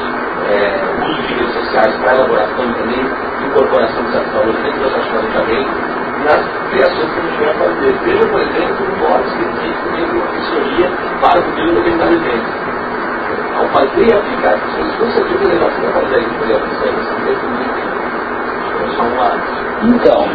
é, 0.50 0.82
uso 1.10 1.22
de 1.22 1.34
redes 1.34 1.54
sociais 1.54 1.96
para 1.96 2.16
elaboração 2.16 2.74
também, 2.74 3.06
incorporação 3.46 4.04
de 4.04 4.12
certos 4.12 4.34
valores 4.34 4.62
dentro 4.62 4.80
do 4.80 4.90
nosso 4.90 5.10
planejamento, 5.10 6.00
nas 6.26 6.42
criações 6.70 7.10
que 7.14 7.20
a 7.20 7.24
gente 7.24 7.44
vai 7.44 7.54
fazer. 7.54 7.92
Veja, 8.04 8.28
por 8.28 8.42
exemplo, 8.42 8.86
um 8.86 8.98
modo 9.00 9.24
específico 9.28 9.90
de 9.96 10.04
assessoria 10.22 10.92
para 11.22 11.40
o 11.40 11.44
de 11.56 11.76
determinado 11.76 12.14
evento 12.14 12.70
ao 13.58 13.68
fazer 13.70 14.06
e 14.08 14.14
aplicar 14.14 14.54
essas 14.54 14.74
coisas, 14.74 14.96
com 14.96 15.12
certeza 15.12 15.40
a 15.40 15.56
elevação 15.56 15.82
da 15.82 15.92
qualidade 15.92 16.26
de 16.26 16.36
poder 16.36 16.56
avançar 16.56 16.92
nesse 17.26 17.46
muito 17.46 18.00
só 18.96 19.04
uma... 19.04 19.32
Então, 19.82 20.26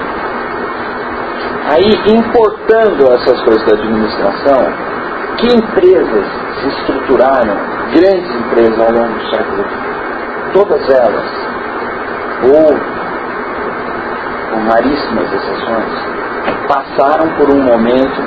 aí 1.70 1.90
importando 2.16 3.12
essas 3.12 3.42
coisas 3.42 3.66
da 3.66 3.76
administração, 3.76 4.66
que 5.38 5.54
empresas 5.54 6.26
se 6.60 6.68
estruturaram, 6.68 7.73
grandes 7.92 8.34
empresas 8.34 8.78
ao 8.78 8.92
longo 8.92 9.18
do 9.18 9.30
século 9.30 9.64
todas 10.54 10.88
elas, 10.88 11.30
ou 12.44 12.78
com 14.50 14.68
raríssimas 14.68 15.32
exceções, 15.32 16.14
passaram 16.68 17.28
por 17.36 17.50
um 17.50 17.60
momento 17.60 18.22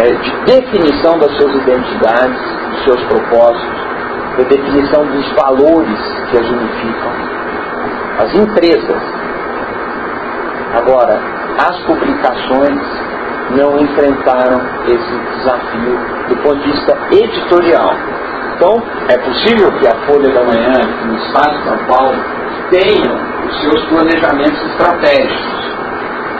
é, 0.00 0.12
de 0.12 0.36
definição 0.44 1.18
das 1.18 1.32
suas 1.38 1.54
identidades, 1.54 2.40
dos 2.70 2.84
seus 2.84 3.02
propósitos, 3.04 3.88
de 4.36 4.44
definição 4.44 5.04
dos 5.06 5.32
valores 5.32 5.98
que 6.30 6.38
as 6.38 6.48
unificam. 6.48 7.12
As 8.18 8.34
empresas. 8.34 9.02
Agora, 10.74 11.18
as 11.58 11.78
publicações 11.84 12.80
não 13.50 13.78
enfrentaram 13.78 14.60
esse 14.86 15.36
desafio 15.36 15.98
do 16.28 16.36
ponto 16.42 16.58
de 16.58 16.70
vista 16.70 16.98
editorial. 17.10 17.94
Então, 18.56 18.82
é 19.08 19.18
possível 19.18 19.70
que 19.78 19.86
a 19.86 19.94
Folha 20.06 20.30
da 20.30 20.44
Manhã, 20.44 20.72
no 21.06 21.16
Estado 21.16 21.58
de 21.58 21.64
São 21.64 21.78
Paulo, 21.86 22.16
tenha 22.70 23.48
os 23.48 23.60
seus 23.62 23.84
planejamentos 23.86 24.60
estratégicos 24.72 25.58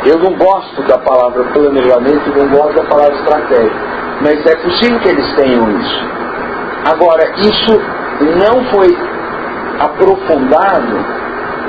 eu 0.04 0.16
não 0.18 0.32
gosto 0.36 0.80
da 0.82 0.96
palavra 0.98 1.42
planejamento, 1.52 2.30
não 2.36 2.48
gosto 2.48 2.74
da 2.74 2.84
palavra 2.84 3.14
estratégia. 3.14 3.72
Mas 4.20 4.46
é 4.46 4.56
possível 4.56 5.00
que 5.00 5.08
eles 5.08 5.34
tenham 5.34 5.70
isso. 5.70 6.04
Agora, 6.84 7.30
isso 7.36 7.80
não 8.38 8.64
foi 8.70 8.96
aprofundado 9.80 10.96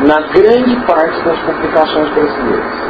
na 0.08 0.22
grande 0.32 0.76
parte 0.86 1.22
das 1.24 1.40
publicações 1.40 2.10
brasileiras. 2.10 2.90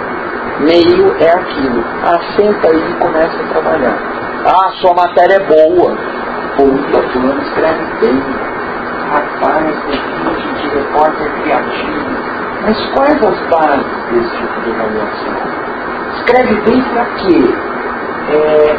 Meio 0.60 1.16
é 1.20 1.30
aquilo. 1.30 1.84
Ah, 2.04 2.20
senta 2.36 2.68
aí 2.68 2.92
e 2.92 2.94
começa 2.96 3.42
a 3.42 3.54
trabalhar. 3.54 3.98
Ah, 4.46 4.72
sua 4.82 4.94
matéria 4.94 5.36
é 5.36 5.40
boa. 5.40 5.96
Puta, 6.58 7.02
fulano 7.14 7.42
escreve 7.42 7.84
bem. 8.02 8.24
Rapaz, 9.12 9.76
tem 9.90 10.54
de 10.54 10.76
repórter 10.76 11.32
criativo 11.42 12.20
mas 12.62 12.78
quais 12.94 13.24
as 13.24 13.40
bases 13.48 13.86
desse 14.12 14.36
tipo 14.38 14.62
de 14.62 14.72
avaliação? 14.72 15.34
Escreve 16.18 16.56
bem 16.62 16.82
para 16.82 17.06
quê? 17.06 17.54
É, 18.32 18.76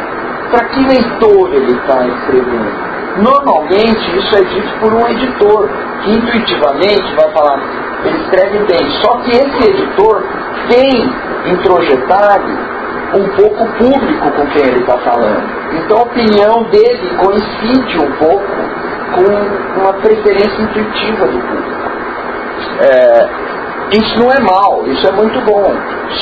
para 0.51 0.65
que 0.69 0.79
leitor 0.87 1.53
ele 1.53 1.71
está 1.73 2.05
escrevendo? 2.07 2.91
Normalmente 3.17 4.17
isso 4.17 4.37
é 4.37 4.43
dito 4.43 4.79
por 4.79 4.93
um 4.93 5.07
editor, 5.07 5.67
que 6.03 6.11
intuitivamente 6.11 7.15
vai 7.15 7.29
falar, 7.31 7.59
escreve 8.09 8.59
bem, 8.65 8.89
só 9.01 9.17
que 9.17 9.31
esse 9.31 9.69
editor 9.69 10.23
tem 10.69 11.51
introjetado 11.53 12.71
um 13.13 13.27
pouco 13.35 13.65
público 13.77 14.31
com 14.31 14.47
quem 14.47 14.61
ele 14.63 14.79
está 14.79 14.97
falando. 14.99 15.43
Então 15.73 15.97
a 15.97 16.01
opinião 16.03 16.63
dele 16.63 17.17
coincide 17.17 17.97
um 17.99 18.11
pouco 18.13 18.45
com 19.15 19.81
uma 19.81 19.93
preferência 19.93 20.61
intuitiva 20.61 21.27
do 21.27 21.39
público. 21.39 21.81
É, 22.79 23.29
isso 23.91 24.19
não 24.19 24.31
é 24.31 24.39
mal, 24.39 24.83
isso 24.87 25.05
é 25.05 25.11
muito 25.11 25.41
bom. 25.41 25.73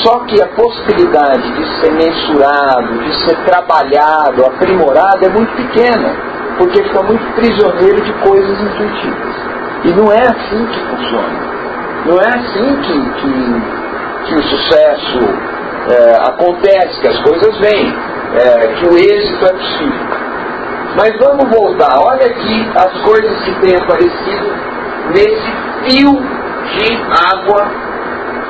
Só 0.02 0.20
que 0.20 0.42
a 0.42 0.48
possibilidade 0.48 1.52
de 1.52 1.80
ser 1.80 1.92
mensurado, 1.92 2.98
de 2.98 3.14
ser 3.24 3.36
trabalhado, 3.44 4.44
aprimorado 4.44 5.24
é 5.24 5.28
muito 5.28 5.54
pequena, 5.54 6.16
porque 6.58 6.82
fica 6.82 7.02
muito 7.02 7.24
prisioneiro 7.34 8.00
de 8.02 8.12
coisas 8.14 8.60
intuitivas. 8.60 9.34
E 9.84 9.88
não 9.92 10.12
é 10.12 10.20
assim 10.20 10.66
que 10.66 10.80
funciona. 10.80 11.59
Não 12.06 12.18
é 12.18 12.28
assim 12.28 12.76
que, 12.82 13.10
que, 13.20 14.26
que 14.26 14.34
o 14.34 14.42
sucesso 14.42 15.18
é, 15.88 16.16
acontece, 16.28 17.00
que 17.00 17.08
as 17.08 17.18
coisas 17.20 17.58
vêm, 17.58 17.94
é, 18.34 18.66
que 18.74 18.86
o 18.86 18.96
êxito 18.96 19.44
é 19.44 19.52
possível. 19.52 20.20
Mas 20.96 21.16
vamos 21.18 21.48
voltar, 21.56 21.98
olha 21.98 22.26
aqui 22.26 22.70
as 22.74 23.00
coisas 23.02 23.44
que 23.44 23.54
têm 23.60 23.76
aparecido 23.76 24.54
nesse 25.14 25.52
fio 25.84 26.12
de 26.12 26.96
água, 27.34 27.70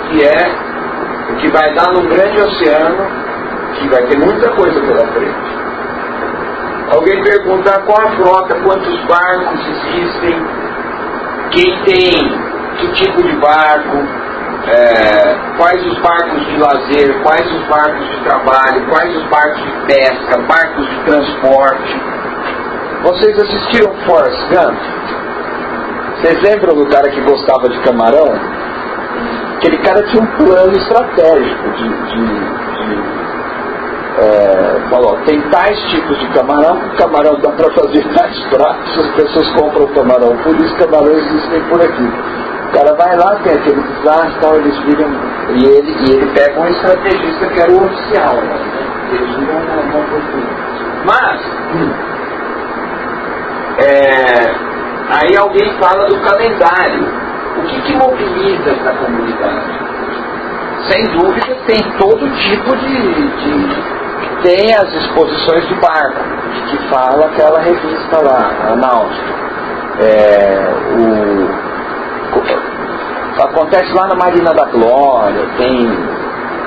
que 0.09 0.24
é 0.24 0.70
o 1.32 1.36
que 1.36 1.48
vai 1.51 1.74
dar 1.74 1.93
num 1.93 2.09
grande 2.09 2.40
oceano, 2.40 3.06
que 3.74 3.89
vai 3.89 4.02
ter 4.06 4.18
muita 4.18 4.51
coisa 4.51 4.81
pela 4.81 5.06
frente. 5.09 5.60
Alguém 6.93 7.22
perguntar 7.22 7.82
qual 7.82 8.01
a 8.01 8.10
frota, 8.16 8.55
quantos 8.62 9.05
barcos 9.05 9.60
existem, 9.68 10.47
quem 11.52 11.85
tem, 11.85 12.49
que 12.81 12.93
tipo 12.93 13.23
de 13.23 13.36
barco, 13.36 13.98
é, 14.66 15.57
quais 15.57 15.86
os 15.86 15.98
barcos 15.98 16.47
de 16.47 16.57
lazer, 16.57 17.23
quais 17.23 17.52
os 17.52 17.69
barcos 17.69 18.09
de 18.09 18.24
trabalho, 18.24 18.86
quais 18.89 19.16
os 19.16 19.24
barcos 19.24 19.62
de 19.62 19.73
pesca, 19.86 20.40
barcos 20.48 20.89
de 20.89 21.05
transporte. 21.05 22.01
Vocês 23.02 23.39
assistiram 23.39 23.94
Forrest 24.07 24.48
Gump? 24.48 24.78
Vocês 26.16 26.43
lembram 26.43 26.74
do 26.74 26.86
cara 26.86 27.11
que 27.11 27.20
gostava 27.23 27.69
de 27.69 27.78
camarão? 27.81 28.35
Aquele 29.57 29.78
cara 29.78 30.02
tinha 30.05 30.23
um 30.23 30.27
plano 30.36 30.73
estratégico 30.77 31.70
de. 31.70 31.89
de, 31.89 32.28
de 32.86 33.20
é, 34.19 34.89
falou, 34.90 35.16
tem 35.24 35.40
tais 35.51 35.78
tipos 35.90 36.19
de 36.19 36.27
camarão, 36.28 36.78
camarão 36.98 37.40
dá 37.40 37.52
para 37.52 37.70
fazer 37.73 38.05
tais 38.12 38.39
pratos, 38.51 38.98
as 38.98 39.15
pessoas 39.15 39.48
compram 39.52 39.86
camarão, 39.94 40.36
por 40.39 40.55
isso 40.57 40.77
camarões 40.77 41.24
existem 41.24 41.61
por 41.70 41.81
aqui. 41.81 42.11
O 42.70 42.72
cara 42.72 42.94
vai 42.94 43.16
lá, 43.16 43.34
tem 43.42 43.52
aquele 43.52 43.82
desastre, 43.82 44.56
eles 44.56 44.78
viram, 44.84 45.10
e 45.51 45.64
ele, 45.64 45.97
e 46.06 46.12
ele 46.12 46.26
pega 46.32 46.60
um 46.60 46.68
estrategista 46.68 47.47
que 47.47 47.60
era 47.60 47.72
o 47.72 47.84
oficial, 47.84 48.34
né? 48.36 48.59
eles 49.10 49.36
viram 49.36 49.56
uma, 49.56 49.82
uma. 49.82 50.05
Mas, 51.05 51.40
hum, 51.74 51.92
é, 53.78 54.70
Aí 55.10 55.36
alguém 55.36 55.68
fala 55.80 56.06
do 56.06 56.20
calendário. 56.20 57.05
O 57.59 57.62
que, 57.62 57.82
que 57.82 57.97
mobiliza 57.97 58.70
essa 58.70 58.92
comunidade? 58.94 59.80
Sem 60.88 61.05
dúvida 61.18 61.56
tem 61.66 61.82
todo 61.98 62.30
tipo 62.36 62.76
de, 62.76 63.12
de. 63.38 64.01
Tem 64.42 64.72
as 64.74 64.94
exposições 64.94 65.66
de 65.66 65.74
barco, 65.74 66.22
que 66.70 66.78
fala 66.88 67.26
aquela 67.26 67.60
revista 67.60 68.20
lá, 68.22 68.52
a 68.70 68.76
Náutica. 68.76 69.34
É, 69.98 70.72
o, 70.97 71.69
acontece 73.43 73.93
lá 73.94 74.07
na 74.09 74.15
Marina 74.15 74.52
da 74.52 74.65
Glória, 74.66 75.47
tem 75.57 75.86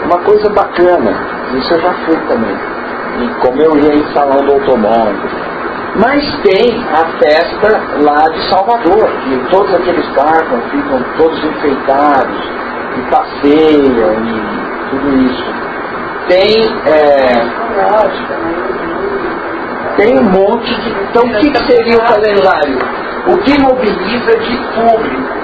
uma 0.06 0.20
coisa 0.20 0.50
bacana, 0.50 1.12
isso 1.54 1.74
eu 1.74 1.82
já 1.82 1.94
fui 2.06 2.18
também. 2.28 2.58
E 3.22 3.28
como 3.42 3.62
eu 3.62 3.78
ia 3.78 3.96
em 3.96 4.14
salão 4.14 4.38
do 4.46 4.54
automóvel. 4.54 5.30
Mas 5.96 6.24
tem 6.42 6.84
a 6.92 7.06
festa 7.20 7.80
lá 8.02 8.28
de 8.30 8.50
Salvador, 8.50 9.08
que 9.24 9.38
todos 9.52 9.74
aqueles 9.76 10.08
barcos 10.16 10.64
ficam 10.72 11.00
todos 11.18 11.44
enfeitados, 11.44 12.64
e 12.98 13.02
passeiam, 13.12 14.14
e 14.26 14.90
tudo 14.90 15.18
isso. 15.18 15.46
Tem. 16.28 16.54
É, 16.86 17.64
tem 19.98 20.18
um 20.18 20.24
monte 20.24 20.74
de. 20.82 20.90
Então, 20.90 21.24
o 21.24 21.40
que, 21.40 21.52
que 21.52 21.72
seria 21.72 21.98
o 21.98 22.06
calendário? 22.06 22.80
O 23.28 23.38
que 23.38 23.62
mobiliza 23.62 24.40
de 24.40 24.58
público? 24.74 25.43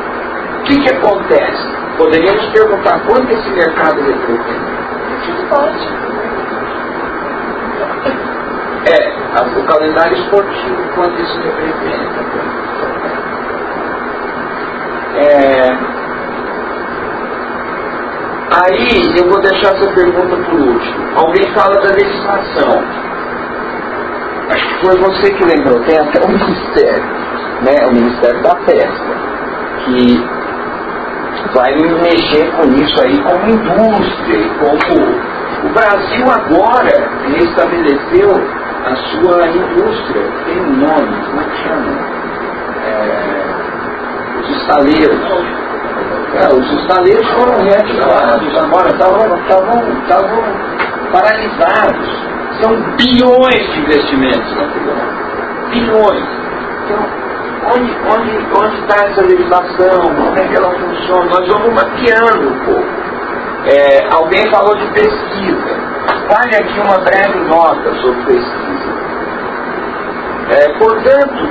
O 0.60 0.64
que, 0.64 0.80
que 0.82 0.94
acontece? 0.94 1.68
Poderíamos 1.98 2.46
perguntar 2.52 3.00
quanto 3.08 3.32
esse 3.32 3.50
mercado 3.50 4.02
representa? 4.02 4.80
É, 8.86 9.20
o 9.60 9.64
calendário 9.66 10.18
esportivo, 10.18 10.76
quanto 10.96 11.22
isso 11.22 11.40
representa? 11.42 12.20
É, 15.16 15.72
aí 18.64 19.18
eu 19.18 19.30
vou 19.30 19.42
deixar 19.42 19.76
essa 19.76 19.92
pergunta 19.94 20.36
por 20.38 20.60
último. 20.60 21.18
Alguém 21.18 21.54
fala 21.54 21.76
da 21.82 21.90
legislação. 21.94 22.84
Acho 24.50 24.68
que 24.68 24.86
foi 24.86 24.98
você 24.98 25.34
que 25.34 25.46
lembrou, 25.46 25.80
tem 25.86 26.00
até 26.00 26.22
o 26.26 26.30
Ministério, 26.30 27.04
né? 27.62 27.88
O 27.88 27.94
Ministério 27.94 28.42
da 28.42 28.56
Festa, 28.66 29.16
que 29.86 30.39
vai 31.54 31.74
mexer 31.76 32.52
com 32.52 32.64
isso 32.76 33.04
aí 33.04 33.22
como 33.22 33.50
indústria 33.50 34.50
como 34.60 35.40
o 35.64 35.70
Brasil 35.74 36.26
agora 36.32 37.10
estabeleceu 37.38 38.32
a 38.86 38.96
sua 38.96 39.48
indústria, 39.50 40.24
tem 40.46 40.62
um 40.62 40.78
nome, 40.78 41.26
como 41.26 41.42
é 41.42 41.44
que 41.44 41.64
chama? 41.64 41.92
É, 42.86 43.20
os 44.40 44.50
estaleiros. 44.58 45.20
É, 46.34 46.48
os 46.54 46.82
estaleiros 46.82 47.28
foram 47.32 47.58
reativados 47.66 48.58
agora, 48.58 48.90
estavam 48.90 50.44
paralisados. 51.12 52.30
São 52.62 52.72
bilhões 52.96 53.74
de 53.74 53.80
investimentos 53.82 54.56
na 54.56 54.66
Bilhões. 55.70 56.28
Então, 56.86 57.29
onde 57.66 57.92
está 57.92 58.14
onde, 58.14 58.32
onde 58.58 58.88
tá 58.88 59.06
essa 59.06 59.22
legislação? 59.22 60.02
Como 60.02 60.38
é 60.38 60.48
que 60.48 60.56
ela 60.56 60.72
funciona? 60.72 61.26
Nós 61.26 61.48
vamos 61.48 61.74
mapeando 61.74 62.50
um 62.50 62.66
pouco. 62.66 63.00
É, 63.66 64.08
alguém 64.12 64.50
falou 64.52 64.76
de 64.76 64.88
pesquisa. 64.94 65.90
Vale 66.30 66.56
aqui 66.56 66.80
uma 66.80 66.98
breve 67.00 67.40
nota 67.48 67.94
sobre 68.02 68.24
pesquisa. 68.26 68.90
É, 70.50 70.70
portanto, 70.80 71.50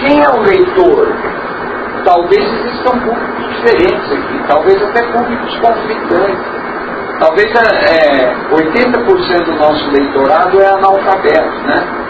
quem 0.00 0.22
é 0.22 0.28
o 0.30 0.42
leitor? 0.42 1.12
Talvez 2.04 2.40
existam 2.40 2.98
públicos 3.00 3.48
diferentes 3.48 4.12
aqui, 4.12 4.44
talvez 4.48 4.82
até 4.82 5.02
públicos 5.12 5.56
conflitantes. 5.58 6.58
Talvez 7.20 7.52
é, 7.52 8.32
80% 8.54 9.44
do 9.44 9.52
nosso 9.56 9.90
leitorado 9.90 10.60
é 10.60 10.66
analfabeto, 10.68 11.66
né? 11.66 12.08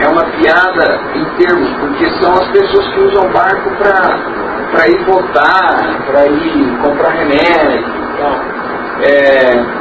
É 0.00 0.08
uma 0.08 0.24
piada 0.24 1.00
em 1.14 1.24
termos, 1.36 1.70
porque 1.78 2.08
são 2.20 2.32
as 2.32 2.48
pessoas 2.48 2.86
que 2.94 3.00
usam 3.00 3.30
barco 3.32 3.70
para 4.72 4.88
ir 4.88 5.04
votar, 5.04 6.06
para 6.06 6.26
ir 6.26 6.78
comprar 6.82 7.10
remédio, 7.10 8.00
é... 9.02 9.80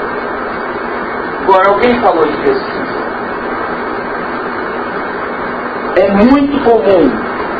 Agora, 1.43 1.69
alguém 1.69 1.99
falou 1.99 2.25
de 2.25 2.37
pesquisa. 2.37 2.99
É 5.97 6.11
muito 6.11 6.63
comum 6.63 7.11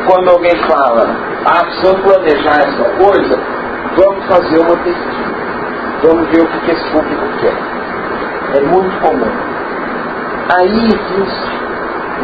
quando 0.06 0.30
alguém 0.30 0.56
fala, 0.68 1.10
ah, 1.46 1.66
precisamos 1.66 2.02
planejar 2.02 2.60
essa 2.60 2.90
coisa, 3.04 3.40
vamos 3.98 4.26
fazer 4.28 4.60
uma 4.60 4.78
pesquisa. 4.78 5.30
Vamos 6.04 6.30
ver 6.30 6.42
o 6.42 6.48
que 6.48 6.72
esse 6.72 6.92
público 6.92 7.26
quer. 7.42 7.56
É 8.58 8.62
muito 8.62 9.02
comum. 9.02 9.32
Aí 10.56 10.88
existe 10.88 11.60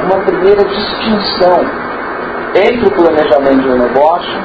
uma 0.04 0.20
primeira 0.26 0.64
distinção 0.64 1.60
entre 2.56 2.88
o 2.88 2.92
planejamento 2.92 3.62
de 3.62 3.70
um 3.70 3.78
negócio, 3.78 4.40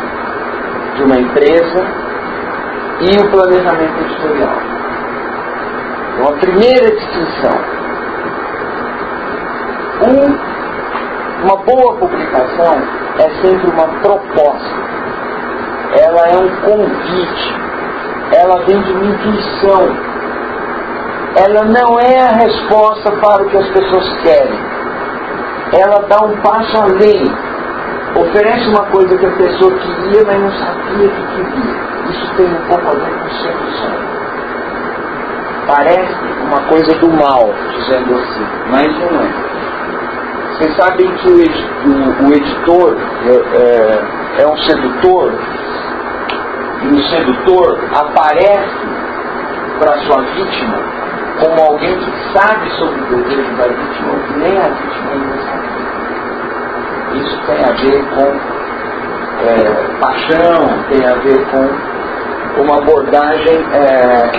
de 0.96 1.02
uma 1.04 1.18
empresa 1.18 1.84
e 3.00 3.16
o 3.18 3.30
planejamento 3.30 4.00
editorial. 4.00 4.56
Então, 6.12 6.28
a 6.28 6.38
primeira 6.38 6.90
distinção. 6.90 7.80
Um, 10.02 10.50
uma 11.44 11.56
boa 11.56 11.96
publicação 11.96 12.82
é 13.18 13.30
sempre 13.40 13.70
uma 13.70 13.88
proposta. 14.00 14.90
Ela 15.98 16.28
é 16.28 16.36
um 16.36 16.56
convite. 16.62 17.54
Ela 18.32 18.64
vem 18.66 18.82
de 18.82 18.92
uma 18.92 19.04
intuição. 19.06 20.10
Ela 21.36 21.64
não 21.64 21.98
é 21.98 22.20
a 22.20 22.32
resposta 22.32 23.12
para 23.12 23.42
o 23.42 23.50
que 23.50 23.56
as 23.56 23.68
pessoas 23.68 24.22
querem. 24.22 24.69
Ela 25.72 26.06
dá 26.08 26.24
um 26.24 26.36
passo 26.40 26.76
além. 26.76 27.24
Oferece 28.16 28.68
uma 28.68 28.84
coisa 28.86 29.16
que 29.16 29.26
a 29.26 29.36
pessoa 29.36 29.72
queria, 29.78 30.24
mas 30.24 30.40
não 30.40 30.50
sabia 30.50 31.08
que 31.08 31.26
queria 31.34 31.90
isso 32.10 32.34
tem 32.36 32.46
um 32.46 32.66
pouco 32.66 32.88
a 32.88 32.94
ver 32.94 33.12
com 33.12 33.30
sedução. 33.30 33.92
Parece 35.66 36.14
uma 36.42 36.60
coisa 36.68 36.94
do 36.98 37.08
mal, 37.10 37.50
dizendo 37.76 38.14
assim, 38.14 38.46
mas 38.70 38.98
não 38.98 39.20
é. 39.20 39.50
Vocês 40.58 40.76
sabem 40.76 41.14
que 41.16 41.28
o, 41.28 41.36
o, 41.36 42.28
o 42.28 42.32
editor 42.34 42.96
é, 43.24 44.40
é, 44.40 44.42
é 44.42 44.46
um 44.46 44.56
sedutor, 44.56 45.32
e 46.82 46.88
o 46.88 47.04
sedutor 47.08 47.78
aparece 47.94 48.86
para 49.78 49.98
sua 50.00 50.22
vítima 50.22 50.78
como 51.40 51.60
alguém 51.60 51.98
que 51.98 52.38
sabe 52.38 52.70
sobre 52.78 53.00
o 53.00 53.24
desejo 53.24 53.56
da 53.56 53.68
vítima, 53.68 54.14
que 54.26 54.38
nem 54.38 54.58
a 54.58 54.68
vítima 54.68 55.10
ainda 55.12 55.36
sabe. 55.44 55.70
Isso 57.18 57.40
tem 57.46 57.64
a 57.64 57.72
ver 57.72 58.04
com 58.14 58.60
é, 59.40 59.98
paixão, 60.00 60.84
tem 60.90 61.06
a 61.06 61.14
ver 61.14 61.44
com 61.50 61.90
uma 62.62 62.78
abordagem 62.78 63.64
é, 63.72 64.30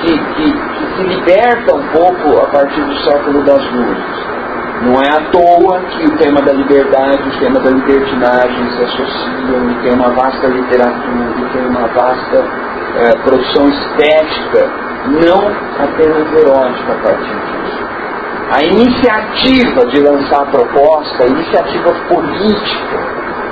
que, 0.00 0.18
que, 0.18 0.52
que, 0.52 0.96
se 0.96 1.02
liberta 1.02 1.76
um 1.76 1.86
pouco 1.88 2.40
a 2.40 2.46
partir 2.46 2.80
do 2.80 2.96
século 3.04 3.42
das 3.44 3.62
luzes. 3.70 4.30
Não 4.82 4.94
é 5.02 5.08
à 5.10 5.20
toa 5.30 5.78
que 5.90 6.06
o 6.06 6.16
tema 6.16 6.40
da 6.40 6.52
liberdade, 6.52 7.28
o 7.28 7.38
tema 7.38 7.60
da 7.60 7.70
libertinagem 7.70 8.70
se 8.70 8.82
associam 8.82 9.70
e 9.70 9.74
tem 9.82 9.92
uma 9.92 10.08
vasta 10.10 10.46
literatura, 10.46 11.32
e 11.36 11.44
tem 11.52 11.66
uma 11.66 11.86
vasta 11.88 12.44
é, 12.96 13.10
produção 13.22 13.68
estética, 13.68 14.70
não 15.06 15.48
apenas 15.82 16.32
erótica 16.32 16.92
a 16.92 17.06
partir 17.06 17.34
disso. 17.34 17.90
A 18.52 18.62
iniciativa 18.64 19.86
de 19.86 20.00
lançar 20.00 20.42
a 20.42 20.46
proposta, 20.46 21.24
a 21.24 21.26
iniciativa 21.26 21.92
política 22.08 22.98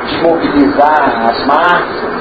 de 0.08 0.22
mobilizar 0.22 1.28
as 1.28 1.46
massas, 1.46 2.18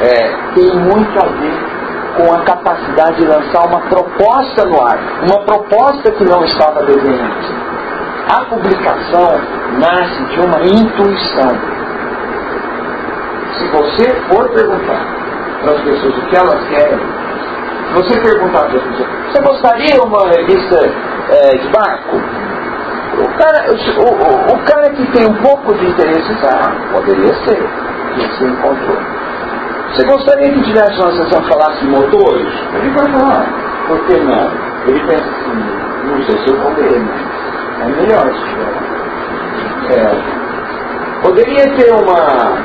é, 0.00 0.36
tem 0.54 0.76
muito 0.76 1.18
a 1.18 1.26
ver 1.26 1.78
com 2.16 2.34
a 2.34 2.40
capacidade 2.42 3.16
de 3.16 3.26
lançar 3.26 3.66
uma 3.66 3.80
proposta 3.80 4.64
no 4.64 4.80
ar, 4.80 4.98
uma 5.28 5.40
proposta 5.44 6.10
que 6.12 6.24
não 6.24 6.44
estava 6.44 6.84
desenhada. 6.84 7.68
A 8.30 8.44
publicação 8.44 9.40
nasce 9.78 10.22
de 10.24 10.40
uma 10.40 10.60
intuição. 10.60 11.78
Se 13.58 13.66
você 13.68 14.14
for 14.28 14.48
perguntar 14.50 15.04
para 15.62 15.72
as 15.72 15.80
pessoas 15.80 16.16
o 16.16 16.26
que 16.26 16.36
elas 16.36 16.68
querem, 16.68 17.00
você 17.94 18.20
perguntar 18.20 18.64
para 18.66 18.78
as 18.78 19.32
você 19.32 19.42
gostaria 19.42 20.02
uma 20.02 20.28
revista 20.28 20.76
é, 21.30 21.56
de 21.56 21.68
barco? 21.68 22.16
O 23.18 23.28
cara, 23.36 23.66
o, 23.70 23.74
o, 23.74 24.54
o, 24.54 24.64
cara 24.64 24.90
que 24.90 25.04
tem 25.12 25.26
um 25.26 25.34
pouco 25.42 25.74
de 25.74 25.86
interesse, 25.86 26.32
ah, 26.44 26.72
poderia 26.92 27.34
ser, 27.44 27.56
que 28.14 28.20
você 28.20 28.44
encontrou. 28.44 28.98
Você 29.90 30.04
gostaria 30.04 30.52
que 30.52 30.62
tivesse 30.62 31.00
uma 31.00 31.12
sessão 31.12 31.42
falasse 31.44 31.84
motores? 31.86 32.46
Ele 32.74 32.90
vai 32.90 33.10
falar, 33.12 33.46
por 33.88 33.98
que 34.06 34.16
não? 34.20 34.50
Ele 34.86 35.00
pensa 35.00 35.24
assim, 35.24 35.78
não 36.06 36.22
sei 36.22 36.38
se 36.38 36.48
eu 36.48 36.60
vou 36.60 36.70
mas 37.78 37.88
é 37.88 38.00
melhor 38.00 38.34
se 38.34 38.44
tiver. 38.44 38.88
É. 39.90 41.22
Poderia 41.22 41.76
ter 41.76 41.92
uma, 41.92 42.58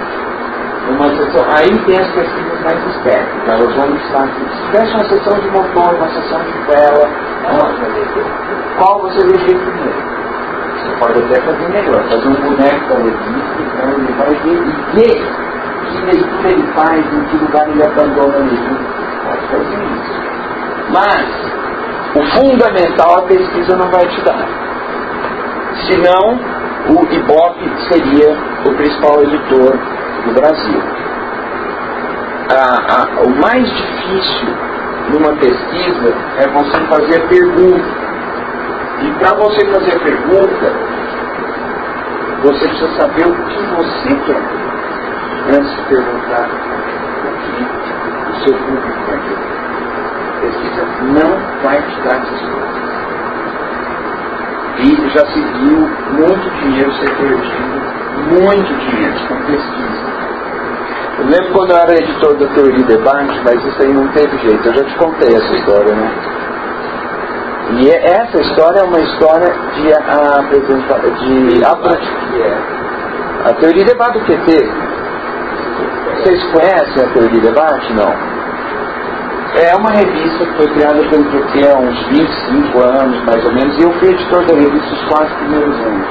uma 0.90 1.10
sessão, 1.16 1.46
aí 1.58 1.78
tem 1.86 1.98
as 1.98 2.08
pesquisas 2.10 2.62
mais 2.64 2.96
estéticas, 2.96 3.76
vão 3.76 3.96
estar 3.96 4.28
se 4.28 4.66
tivesse 4.66 4.94
uma 4.94 5.04
sessão 5.06 5.40
de 5.40 5.48
motor, 5.50 5.96
uma 5.96 6.10
sessão 6.10 6.40
de 6.44 6.58
vela, 6.68 7.10
qual 8.78 9.02
você 9.02 9.26
veria 9.26 9.58
primeiro? 9.60 10.14
Você 10.78 10.90
pode 11.00 11.20
até 11.20 11.42
fazer 11.42 11.70
melhor, 11.70 12.04
fazer 12.04 12.28
um 12.28 12.34
boneco 12.34 12.90
da 12.90 12.96
revista, 12.96 13.56
então 13.60 13.90
ele 13.90 14.14
vai 14.18 14.30
ver 14.30 14.58
e 14.58 14.96
ver 14.96 15.44
que 15.90 16.06
leitura 16.06 16.50
ele 16.50 16.68
faz, 16.74 17.14
em 17.14 17.24
que 17.26 17.38
lugar 17.38 17.70
ele 17.70 17.84
abandona 17.84 18.38
o 18.38 18.44
livro. 18.44 18.78
Pode 19.24 19.48
fazer 19.48 19.84
isso. 19.84 20.14
Mas, 20.90 21.26
o 22.16 22.40
fundamental 22.40 23.20
a 23.20 23.22
pesquisa 23.24 23.76
não 23.76 23.90
vai 23.90 24.06
te 24.08 24.22
dar. 24.22 24.48
Senão, 25.88 26.40
o 26.90 27.14
Ibope 27.14 27.72
seria 27.92 28.36
o 28.66 28.74
principal 28.76 29.24
editor 29.24 29.78
do 30.26 30.34
Brasil. 30.34 30.82
o 33.26 33.42
mais 33.42 33.70
difícil 33.70 34.50
numa 35.10 35.34
pesquisa 35.34 36.16
é 36.38 36.48
você 36.48 36.80
fazer 36.88 37.28
pergunta. 37.28 38.04
E 39.02 39.12
para 39.20 39.34
você 39.34 39.66
fazer 39.66 40.00
pergunta, 40.00 40.74
você 42.44 42.68
precisa 42.68 42.96
saber 42.96 43.28
o 43.28 43.36
que 43.48 43.64
você 43.76 44.16
quer 44.26 44.42
antes 45.58 45.76
de 45.76 45.82
perguntar 45.84 46.50
o 47.24 47.32
que 47.42 47.64
o 48.32 48.44
seu 48.44 48.54
público 48.54 48.88
quer. 49.06 49.20
Pesquisa 50.42 50.86
não 51.02 51.64
vai 51.64 51.82
te 51.82 52.02
dar 52.02 52.22
coisas. 52.22 52.93
E 54.80 55.10
já 55.10 55.26
se 55.28 55.40
viu 55.40 55.80
muito 56.18 56.50
dinheiro 56.62 56.92
ser 56.94 57.16
perdido, 57.16 58.42
muito 58.42 58.74
dinheiro 58.74 59.16
com 59.28 59.36
pesquisa. 59.46 60.14
Eu 61.20 61.26
lembro 61.26 61.54
quando 61.54 61.72
eu 61.72 61.78
era 61.78 61.94
editor 61.94 62.36
da 62.38 62.48
Teoria 62.48 62.84
Debate, 62.86 63.40
mas 63.46 63.64
isso 63.64 63.82
aí 63.84 63.94
não 63.94 64.08
teve 64.10 64.36
jeito. 64.40 64.68
Eu 64.68 64.74
já 64.74 64.84
te 64.84 64.96
contei 64.96 65.36
essa 65.36 65.54
história, 65.54 65.94
né? 65.94 66.12
E 67.76 67.90
essa 67.90 68.42
história 68.42 68.80
é 68.80 68.84
uma 68.84 69.00
história 69.00 69.54
de 69.76 69.94
apresentar, 69.94 71.00
de 71.00 71.64
a, 71.64 73.50
a 73.50 73.54
Teoria 73.54 73.86
Debate 73.86 74.20
do 74.20 74.26
QT. 74.26 74.70
Vocês 76.18 76.44
conhecem 76.52 77.04
a 77.04 77.14
Teoria 77.14 77.42
Debate? 77.42 77.94
Não. 77.94 78.33
É 79.56 79.76
uma 79.76 79.92
revista 79.92 80.46
que 80.46 80.54
foi 80.58 80.68
criada 80.74 81.00
pelo 81.10 81.26
QT 81.26 81.68
há 81.68 81.78
uns 81.78 82.08
25 82.08 82.80
anos, 82.80 83.24
mais 83.24 83.46
ou 83.46 83.54
menos, 83.54 83.78
e 83.78 83.84
eu 83.84 83.94
fui 84.00 84.10
editor 84.10 84.44
da 84.46 84.56
revista 84.56 84.94
os 84.96 85.04
quatro 85.10 85.36
primeiros 85.36 85.80
anos. 85.80 86.08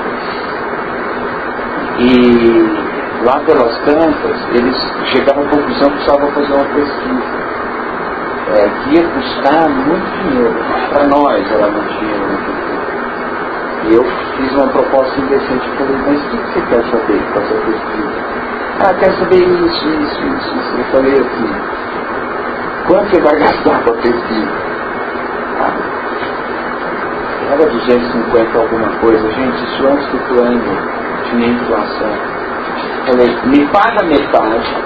E 1.99 3.25
lá 3.25 3.41
pelas 3.41 3.77
tantas, 3.79 4.37
eles 4.55 4.77
chegaram 5.11 5.43
à 5.43 5.49
conclusão 5.49 5.91
que 5.91 5.97
precisava 5.97 6.33
fazer 6.33 6.53
uma 6.53 6.65
pesquisa. 6.67 7.43
É, 8.55 8.69
que 8.69 8.95
ia 8.95 9.09
custar 9.09 9.69
muito 9.71 10.23
dinheiro. 10.23 10.55
Para 10.93 11.07
nós 11.09 11.51
era 11.51 11.69
muito 11.69 11.99
dinheiro 11.99 12.27
naquele 12.29 13.91
E 13.91 13.95
eu 13.95 14.05
fiz 14.37 14.53
uma 14.53 14.69
proposta 14.69 15.21
indecente 15.21 15.69
e 15.69 15.79
falei, 15.79 15.97
mas 16.07 16.23
o 16.23 16.29
que 16.29 16.37
você 16.37 16.61
quer 16.69 16.83
saber 16.91 17.21
com 17.33 17.41
essa 17.41 17.55
pesquisa? 17.55 18.33
Ah, 18.85 18.95
quero 18.95 19.17
saber 19.19 19.37
isso, 19.37 19.89
isso, 19.89 20.21
isso. 20.23 20.77
Eu 20.79 20.85
falei 20.93 21.15
assim, 21.15 21.82
quanto 22.87 23.11
você 23.11 23.21
vai 23.21 23.39
gastar 23.39 23.83
com 23.85 23.91
a 23.91 23.95
pesquisa? 23.95 24.53
Ah, 25.61 25.93
era 27.53 27.67
250 27.67 28.59
alguma 28.59 28.89
coisa. 29.01 29.31
Gente, 29.31 29.65
isso 29.65 29.87
antes 29.87 30.07
do 30.09 30.19
plano 30.29 30.63
tinha 31.29 31.49
inflação. 31.49 32.13
Falei, 33.07 33.37
me 33.45 33.67
paga 33.67 34.07
metade, 34.07 34.77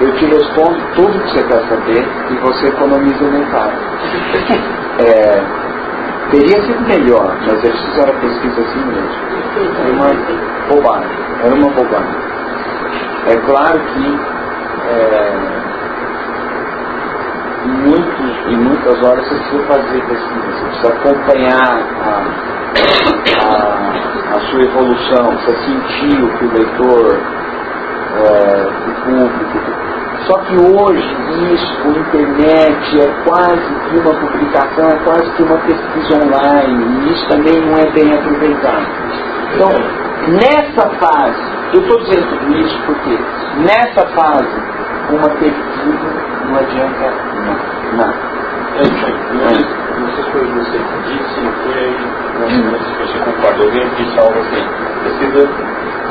eu 0.00 0.12
te 0.16 0.24
respondo 0.26 0.78
tudo 0.94 1.18
que 1.20 1.30
você 1.30 1.42
quer 1.44 1.60
saber 1.68 2.06
e 2.30 2.34
você 2.36 2.66
economiza 2.68 3.24
metade. 3.30 3.76
É, 4.98 5.44
teria 6.30 6.62
sido 6.62 6.80
melhor, 6.88 7.36
mas 7.46 7.62
eles 7.62 7.78
fizeram 7.82 8.14
a 8.14 8.18
pesquisa 8.18 8.62
assim 8.62 8.82
mesmo. 8.86 9.10
Era 9.78 9.92
uma 9.92 10.08
bobagem, 10.70 11.10
era 11.44 11.54
uma 11.54 11.68
bobagem. 11.68 12.16
É 13.26 13.36
claro 13.44 13.78
que 13.78 14.20
é, 14.88 15.65
muitos, 17.66 18.52
em 18.52 18.56
muitas 18.56 19.02
horas 19.02 19.26
você 19.28 19.34
precisa 19.34 19.62
fazer 19.64 20.04
pesquisa, 20.06 20.46
você 20.52 20.64
precisa 20.66 20.88
acompanhar 20.88 21.78
a, 22.02 22.22
a, 23.44 24.36
a 24.36 24.40
sua 24.50 24.62
evolução, 24.62 25.36
precisa 25.36 25.56
sentir 25.64 26.22
o 26.22 26.38
que 26.38 26.44
o 26.44 26.52
leitor 26.52 27.20
é, 28.16 28.68
o 28.86 28.94
público. 29.04 29.86
Só 30.26 30.38
que 30.38 30.56
hoje 30.56 31.16
isso, 31.54 31.82
a 31.84 31.90
internet, 31.90 33.00
é 33.00 33.24
quase 33.24 33.74
que 33.88 33.98
uma 33.98 34.14
publicação, 34.14 34.88
é 34.88 34.96
quase 35.04 35.30
que 35.32 35.42
uma 35.42 35.58
pesquisa 35.58 36.24
online, 36.24 37.06
e 37.06 37.12
isso 37.12 37.28
também 37.28 37.60
não 37.60 37.78
é 37.78 37.90
bem 37.92 38.12
aproveitado. 38.12 38.86
Então, 39.54 39.68
nessa 40.32 40.90
fase, 40.98 41.42
eu 41.74 41.80
estou 41.82 41.98
dizendo 42.00 42.38
tudo 42.38 42.56
isso 42.58 42.78
porque 42.86 43.18
nessa 43.62 44.06
fase, 44.08 44.62
uma 45.10 45.28
pesquisa 45.38 46.25
não 46.46 46.58
adianta 46.58 47.12
nada. 47.96 48.14
É, 48.76 48.82
é. 48.82 49.86
Não 49.98 50.08
sei 50.14 50.24
se 50.24 50.30
foi 50.30 50.44
você 50.44 50.78
que 50.78 50.98
disse, 51.08 51.40
foi, 51.62 51.90
não 52.38 52.48
sei 52.48 52.60
se 52.60 52.92
você 53.00 53.18
concorda, 53.24 53.64
alguém 53.64 53.88
disse 53.96 54.18
algo 54.18 54.38
assim, 54.38 54.64
pesquisa 55.04 55.48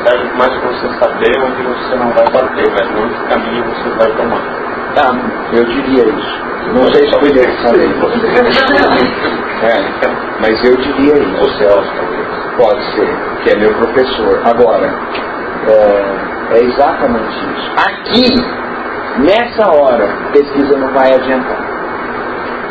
serve 0.04 0.30
mais 0.36 0.52
para 0.58 0.68
você 0.68 0.88
saber 0.98 1.32
onde 1.42 1.62
você 1.62 1.96
não 1.96 2.10
vai 2.12 2.26
bater, 2.32 2.70
mas 2.72 2.86
não 2.94 3.08
que 3.08 3.20
caminho 3.28 3.64
você 3.64 3.88
vai 3.90 4.10
tomar. 4.16 4.42
Ah, 4.98 5.14
eu 5.52 5.64
diria 5.64 6.04
isso. 6.08 6.46
Não 6.72 6.92
sei 6.92 7.06
se 7.06 7.18
foi 7.18 7.30
direcionamento. 7.30 8.06
é, 9.62 9.68
mas 10.40 10.64
eu 10.64 10.76
diria 10.76 11.14
isso. 11.18 11.44
O 11.44 11.50
Celso, 11.58 11.92
Pode 12.56 12.82
ser, 12.94 13.14
que 13.42 13.50
é 13.50 13.56
meu 13.56 13.72
professor. 13.74 14.40
Agora, 14.44 14.90
é, 15.68 16.56
é 16.56 16.64
exatamente 16.64 17.36
isso. 17.54 17.70
Aqui, 17.76 18.65
nessa 19.18 19.70
hora, 19.70 20.08
pesquisa 20.32 20.76
não 20.76 20.92
vai 20.92 21.14
adiantar. 21.14 21.64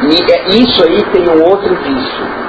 E 0.01 0.31
é, 0.31 0.49
isso 0.49 0.83
aí 0.83 1.03
tem 1.11 1.29
um 1.29 1.43
outro 1.43 1.73
vício 1.75 2.45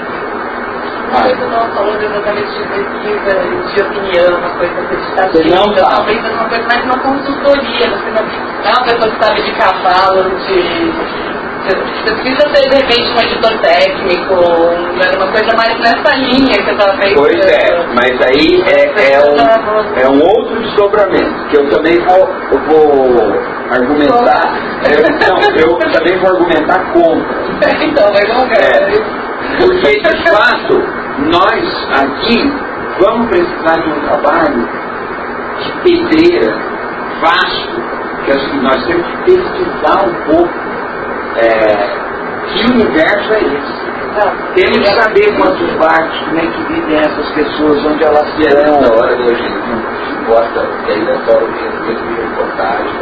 mas 1.12 1.40
eu 1.40 1.48
não 1.48 1.70
falando 1.70 2.02
exatamente 2.02 2.48
de 2.52 2.64
pesquisa, 2.64 3.30
de 3.74 3.82
opinião, 3.82 4.38
uma 4.38 4.50
coisa 4.50 4.80
acreditativa. 4.80 5.56
Não, 5.56 5.74
tá. 5.74 5.96
Talvez 5.96 6.18
uma 6.18 6.48
coisa 6.48 6.66
mais 6.66 6.84
uma 6.84 6.98
consultoria. 6.98 7.90
Você 7.90 8.10
não 8.10 8.22
é 8.64 8.72
uma 8.72 8.84
pessoa 8.84 9.10
que 9.10 9.24
sabe 9.24 9.42
de 9.42 9.52
cavalo, 9.52 10.30
de. 10.40 11.45
Você 11.66 12.14
precisa 12.14 12.54
ser, 12.54 12.68
de 12.70 12.76
repente, 12.76 13.10
um 13.10 13.20
editor 13.20 13.58
técnico, 13.58 14.34
uma 14.34 15.32
coisa 15.32 15.56
mais 15.56 15.78
nessa 15.80 16.14
linha 16.14 16.56
que 16.58 16.64
você 16.64 16.70
estava 16.70 16.96
pensando. 16.96 17.16
Pois 17.16 17.46
é, 17.46 17.86
mas 17.92 18.22
aí 18.22 18.62
é, 18.68 19.12
é, 19.12 19.20
um, 19.20 20.00
é 20.00 20.08
um 20.08 20.22
outro 20.22 20.60
desdobramento, 20.62 21.44
que 21.48 21.56
eu 21.56 21.68
também 21.70 21.98
vou, 21.98 22.30
eu 22.52 22.60
vou 22.68 23.32
argumentar. 23.70 24.54
É, 24.84 25.28
não, 25.28 25.40
eu 25.56 25.76
também 25.90 26.18
vou 26.18 26.30
argumentar 26.30 26.92
contra. 26.92 27.36
então, 27.84 28.12
vai 28.12 28.22
ver. 28.22 28.62
É, 28.62 29.26
porque, 29.58 30.00
de 30.00 30.30
fato, 30.30 30.82
nós 31.32 31.88
aqui 32.00 32.52
vamos 33.00 33.28
precisar 33.28 33.80
de 33.80 33.90
um 33.90 34.00
trabalho 34.02 34.68
de 35.58 35.72
pedreira 35.82 36.76
vasto, 37.20 37.82
que 38.24 38.30
assim, 38.30 38.60
nós 38.60 38.84
temos 38.86 39.06
que 39.06 39.16
pesquisar 39.24 40.06
um 40.06 40.14
pouco 40.26 40.75
é, 41.38 42.06
que 42.46 42.70
universo 42.72 43.32
é 43.32 43.38
esse. 43.38 43.86
Temos 44.54 44.78
que 44.78 44.94
saber 44.94 45.36
quantos 45.36 45.70
barcos, 45.74 46.18
como 46.20 46.38
é 46.38 46.46
que 46.46 46.62
vivem 46.72 46.96
essas 46.96 47.28
pessoas, 47.32 47.84
onde 47.84 48.02
elas 48.02 48.26
serão. 48.36 48.80
Na 48.80 48.88
hora 48.94 49.14
hoje, 49.14 49.44
gosta, 50.26 50.66
que 50.84 50.92
aí 50.92 51.04
nessa 51.04 51.36
hora 51.36 51.44
eu 51.44 51.84
tenho 51.84 52.16
reportagem, 52.16 52.92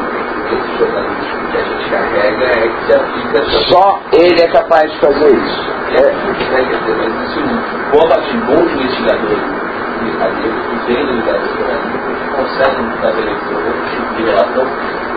esse 0.51 0.79
jornalismo 0.79 1.51
que 1.51 1.57
a 1.57 1.63
gente 1.63 1.91
carrega 1.91 2.45
é 2.45 2.69
que 2.69 2.87
se 2.87 2.97
aplica 2.97 3.45
Só 3.69 4.01
ele 4.13 4.43
é 4.43 4.49
capaz 4.49 4.91
de 4.91 4.99
fazer 4.99 5.37
isso. 5.37 5.75
É, 5.91 6.03
né, 6.03 6.67
quer 6.69 6.79
dizer, 6.79 6.97
mas 6.97 7.29
isso, 7.29 7.41
quando 7.93 8.13
assim, 8.19 8.39
bons 8.41 8.73
investigadores 8.73 9.64
brasileiros 10.17 10.65
que 10.67 10.93
lugar 11.21 11.39
do 11.39 11.47
jornalismo, 11.55 11.99
que 12.15 12.29
conseguem 12.35 12.87
fazer 13.01 13.25
esse 13.31 13.97
tipo 13.97 14.15
de 14.15 14.23
relação, 14.25 14.67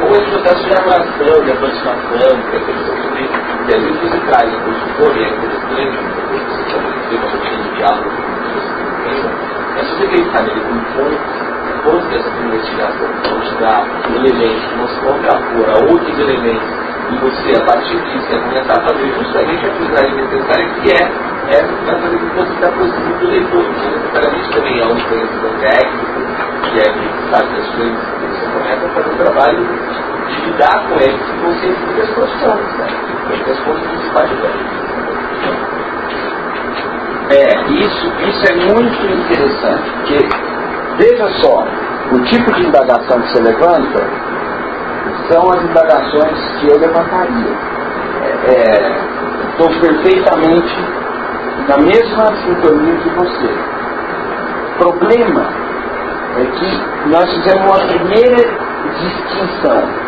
ou 0.02 0.12
esse 0.12 0.30
processo 0.32 0.64
de 0.64 0.70
elaboração, 0.70 1.44
de 1.44 1.52
aproximação, 1.52 2.30
que 2.50 2.56
é 2.56 2.60
questão 2.60 2.96
sobre, 2.98 3.24
que 3.66 3.72
vezes 3.84 4.02
você 4.02 4.20
traz 4.30 4.54
um 4.54 4.60
consultor, 4.62 5.18
e 5.18 5.24
é 5.24 5.30
interessante, 5.30 5.98
você 6.48 6.64
tem 7.10 7.18
uma 7.18 7.30
rotina 7.30 7.58
de 7.58 7.70
diálogo, 7.76 8.12
mas 9.76 9.88
se 9.88 9.96
você 9.96 10.04
acreditar 10.06 10.42
nele 10.44 10.62
como 10.62 10.82
fonte, 10.94 11.48
fonte 11.84 12.08
dessa 12.08 12.30
investigação, 12.30 13.08
onde 13.36 13.56
dá 13.62 13.86
elementos 14.16 14.64
que 14.66 14.76
você 14.76 15.00
contrapor 15.02 15.70
a 15.70 15.92
outros 15.92 16.20
elementos, 16.20 16.87
e 17.10 17.16
você, 17.18 17.62
a 17.62 17.66
partir 17.66 17.98
disso, 18.02 18.28
é 18.34 18.40
começar 18.40 18.80
a 18.80 18.82
fazer 18.88 19.14
justamente 19.14 19.66
a 19.66 19.70
atividade 19.70 20.16
necessária, 20.16 20.70
que 20.82 20.92
é, 20.92 21.62
fazer 21.86 22.18
com 22.18 22.30
que 22.30 22.36
você 22.36 22.58
se 22.58 22.66
aproxime 22.66 23.14
do 23.14 23.28
leitor, 23.28 23.64
que 23.64 23.90
necessariamente 23.90 24.50
também 24.52 24.80
é 24.80 24.86
um 24.86 25.00
conhecimento 25.00 25.60
técnico, 25.62 26.18
que 26.64 26.80
é 26.80 26.84
que 26.84 27.08
sabe 27.32 27.56
das 27.56 27.68
coisas, 27.76 27.98
você 28.22 28.46
começa 28.52 28.86
a 28.86 28.90
fazer 28.90 29.10
um 29.10 29.18
trabalho 29.18 29.68
de 30.28 30.42
lidar 30.46 30.88
com 30.88 30.96
eles 30.96 31.22
e 31.22 31.38
você 31.46 31.68
entender 31.68 32.02
as 32.02 32.14
suas 32.14 32.32
fontes, 32.42 32.78
né? 32.78 32.88
as 33.50 33.60
fontes 33.60 33.88
principais 33.88 34.30
da 34.30 34.88
é, 37.30 37.62
isso, 37.72 38.08
isso 38.26 38.44
é 38.50 38.56
muito 38.56 39.06
interessante, 39.06 39.92
porque 39.92 40.48
Veja 40.98 41.30
só, 41.42 41.64
o 42.12 42.20
tipo 42.24 42.52
de 42.54 42.66
indagação 42.66 43.22
que 43.22 43.30
você 43.30 43.40
levanta 43.44 44.04
são 45.30 45.50
as 45.50 45.64
indagações 45.64 46.60
que 46.60 46.68
eu 46.68 46.80
levantaria. 46.80 47.56
Estou 49.52 49.70
é, 49.72 49.80
perfeitamente 49.80 50.76
na 51.68 51.78
mesma 51.78 52.26
sintonia 52.44 52.96
que 52.98 53.10
você. 53.10 53.50
O 54.74 54.78
problema 54.78 55.48
é 56.38 56.46
que 56.46 57.10
nós 57.10 57.30
fizemos 57.34 57.66
uma 57.66 57.88
primeira 57.88 58.68
distinção 59.00 60.08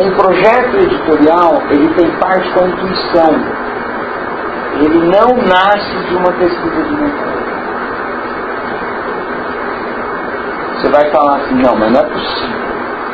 um 0.00 0.10
projeto 0.12 0.74
editorial, 0.76 1.62
ele 1.68 1.92
tem 1.94 2.10
parte 2.12 2.50
com 2.52 2.64
a 2.64 2.68
intuição. 2.68 3.62
Ele 4.80 4.98
não 5.00 5.36
nasce 5.36 6.08
de 6.08 6.16
uma 6.16 6.32
pesquisa 6.32 6.82
de 6.82 6.94
mercado. 6.94 7.42
Você 10.74 10.88
vai 10.88 11.10
falar 11.10 11.36
assim, 11.36 11.54
não, 11.56 11.76
mas 11.76 11.92
não 11.92 12.00
é 12.00 12.04
possível. 12.04 12.71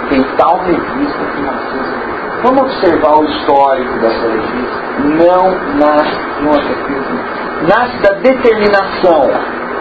Tem 0.09 0.23
tal 0.37 0.59
revista 0.65 1.19
que 1.35 1.43
nasceu. 1.43 2.09
Vamos 2.43 2.63
observar 2.63 3.19
o 3.19 3.25
histórico 3.25 3.99
dessa 3.99 4.29
revista. 4.29 4.89
Não 5.05 5.51
nasce 5.77 6.17
de 6.39 6.47
uma 6.47 6.59
pesquisa. 6.59 7.39
Nasce 7.69 7.99
da 7.99 8.13
determinação, 8.21 9.31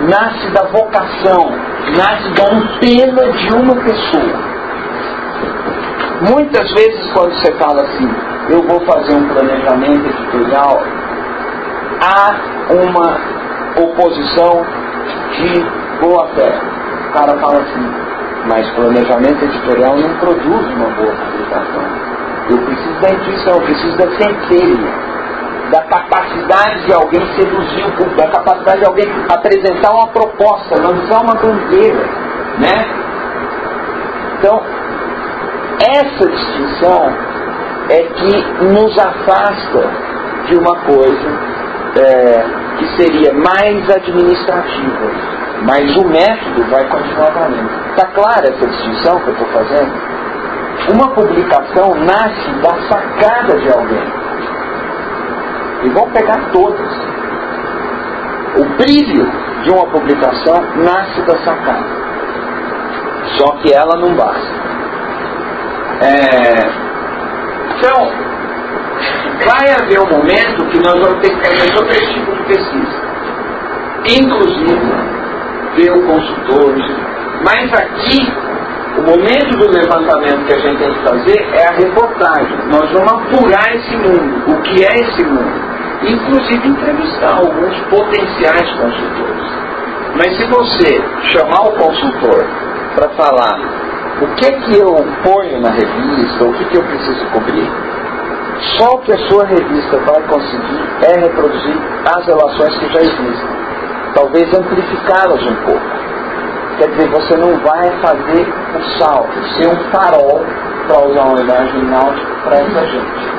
nasce 0.02 0.50
da 0.52 0.64
vocação, 0.64 1.52
nasce 1.96 2.30
da 2.32 2.44
antena 2.52 3.32
de 3.32 3.54
uma 3.54 3.76
pessoa. 3.76 4.58
Muitas 6.30 6.72
vezes 6.72 7.12
quando 7.14 7.32
você 7.34 7.52
fala 7.54 7.84
assim, 7.84 8.10
eu 8.50 8.64
vou 8.64 8.80
fazer 8.82 9.14
um 9.14 9.28
planejamento 9.28 10.08
editorial, 10.08 10.82
há 12.02 12.36
uma 12.74 13.18
oposição 13.84 14.66
de 15.34 15.66
boa 16.02 16.28
fé. 16.36 16.60
O 17.10 17.14
cara 17.14 17.38
fala 17.38 17.60
assim, 17.60 18.07
mas 18.48 18.70
planejamento 18.72 19.44
editorial 19.44 19.98
não 19.98 20.18
produz 20.20 20.68
uma 20.76 20.90
boa 20.90 21.14
publicação. 21.14 21.84
Eu 22.50 22.58
preciso 22.60 23.02
da 23.02 23.10
intuição, 23.10 23.56
eu 23.56 23.62
preciso 23.62 23.98
da 23.98 24.08
centelha, 24.12 24.94
da 25.72 25.82
capacidade 25.82 26.86
de 26.86 26.94
alguém 26.94 27.22
seduzir 27.36 27.86
o 27.86 27.92
público, 27.92 28.16
da 28.16 28.28
capacidade 28.28 28.80
de 28.80 28.86
alguém 28.86 29.06
apresentar 29.30 29.92
uma 29.92 30.08
proposta, 30.08 30.82
lançar 30.82 31.24
uma 31.24 31.36
bandeira, 31.36 32.06
né? 32.60 33.08
Então, 34.40 34.62
essa 35.94 36.30
distinção 36.30 37.14
é 37.90 38.04
que 38.04 38.64
nos 38.64 38.98
afasta 38.98 39.90
de 40.48 40.56
uma 40.58 40.76
coisa 40.86 41.58
é, 42.00 42.46
que 42.78 42.98
seria 42.98 43.34
mais 43.34 43.90
administrativa, 43.90 45.12
mas 45.64 45.96
o 45.96 46.08
método 46.08 46.64
vai 46.70 46.88
continuar 46.88 47.32
valendo. 47.32 47.70
Está 47.90 48.08
clara 48.08 48.48
essa 48.48 48.68
distinção 48.68 49.20
que 49.20 49.28
eu 49.28 49.34
estou 49.34 49.48
fazendo? 49.48 49.92
Uma 50.94 51.10
publicação 51.10 51.94
nasce 52.06 52.50
da 52.62 52.76
sacada 52.88 53.58
de 53.58 53.70
alguém. 53.72 54.04
E 55.84 55.90
vão 55.90 56.10
pegar 56.12 56.50
todas. 56.52 56.92
O 58.58 58.66
brilho 58.78 59.32
de 59.64 59.72
uma 59.72 59.88
publicação 59.88 60.62
nasce 60.76 61.22
da 61.22 61.38
sacada. 61.40 61.86
Só 63.38 63.52
que 63.58 63.74
ela 63.74 64.00
não 64.00 64.16
basta. 64.16 64.58
É, 66.00 66.88
então, 67.78 68.12
vai 69.46 69.70
haver 69.72 70.00
um 70.00 70.10
momento 70.10 70.66
que 70.70 70.80
nós 70.80 70.94
vamos 70.94 71.20
ter 71.22 71.36
que 71.36 71.46
fazer 71.46 71.76
outro 71.76 72.14
tipo 72.14 72.36
de 72.36 72.44
pesquisa. 72.44 73.08
Inclusive, 74.06 75.07
o 75.86 76.08
consultor. 76.08 76.76
Mas 77.46 77.72
aqui, 77.74 78.34
o 78.98 79.02
momento 79.02 79.58
do 79.58 79.72
levantamento 79.72 80.46
que 80.46 80.54
a 80.54 80.60
gente 80.60 80.78
tem 80.78 80.94
que 80.94 81.04
fazer 81.04 81.40
é 81.54 81.68
a 81.68 81.72
reportagem. 81.72 82.58
Nós 82.68 82.92
vamos 82.92 83.14
apurar 83.14 83.76
esse 83.76 83.96
mundo, 83.96 84.52
o 84.52 84.62
que 84.64 84.84
é 84.84 85.00
esse 85.02 85.24
mundo. 85.24 85.68
Inclusive 86.02 86.68
entrevistar 86.68 87.38
alguns 87.38 87.78
potenciais 87.90 88.70
consultores. 88.72 89.48
Mas 90.16 90.36
se 90.36 90.46
você 90.48 91.02
chamar 91.32 91.68
o 91.68 91.72
consultor 91.74 92.46
para 92.96 93.10
falar 93.10 93.60
o 94.22 94.28
que 94.36 94.52
que 94.52 94.78
eu 94.80 94.96
ponho 95.24 95.62
na 95.62 95.70
revista, 95.70 96.44
o 96.44 96.54
que 96.54 96.66
que 96.66 96.78
eu 96.78 96.84
preciso 96.84 97.26
cobrir, 97.28 97.70
só 98.78 98.96
o 98.96 99.02
que 99.02 99.14
a 99.14 99.18
sua 99.28 99.46
revista 99.46 99.98
vai 99.98 100.22
conseguir 100.24 100.82
é 101.04 101.20
reproduzir 101.20 101.78
as 102.16 102.26
relações 102.26 102.76
que 102.80 102.94
já 102.94 103.00
existem. 103.02 103.58
Talvez 104.14 104.54
amplificá-las 104.54 105.42
um 105.44 105.56
pouco. 105.66 105.98
Quer 106.78 106.90
dizer, 106.90 107.10
você 107.10 107.38
não 107.38 107.56
vai 107.60 107.92
fazer 108.02 108.48
o 108.76 109.00
salto, 109.00 109.34
ser 109.58 109.68
um 109.68 109.92
farol, 109.92 110.46
para 110.88 111.06
usar 111.06 111.24
uma 111.24 111.42
imagem 111.42 111.84
náutica, 111.84 112.34
para 112.44 112.56
essa 112.56 112.86
gente. 112.88 113.38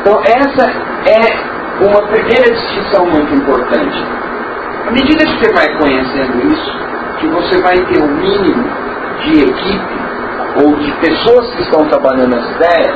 Então 0.00 0.20
essa 0.24 0.70
é 1.10 1.84
uma 1.84 2.02
primeira 2.02 2.54
distinção 2.54 3.06
muito 3.06 3.34
importante. 3.34 4.06
À 4.86 4.90
medida 4.92 5.24
que 5.24 5.38
você 5.38 5.52
vai 5.52 5.78
conhecendo 5.78 6.52
isso, 6.52 6.72
que 7.18 7.26
você 7.26 7.60
vai 7.60 7.76
ter 7.86 8.02
um 8.02 8.14
mínimo 8.14 8.64
de 9.24 9.42
equipe 9.42 10.06
ou 10.64 10.76
de 10.76 10.92
pessoas 10.92 11.50
que 11.54 11.62
estão 11.62 11.84
trabalhando 11.86 12.36
nessa 12.36 12.50
ideia, 12.52 12.94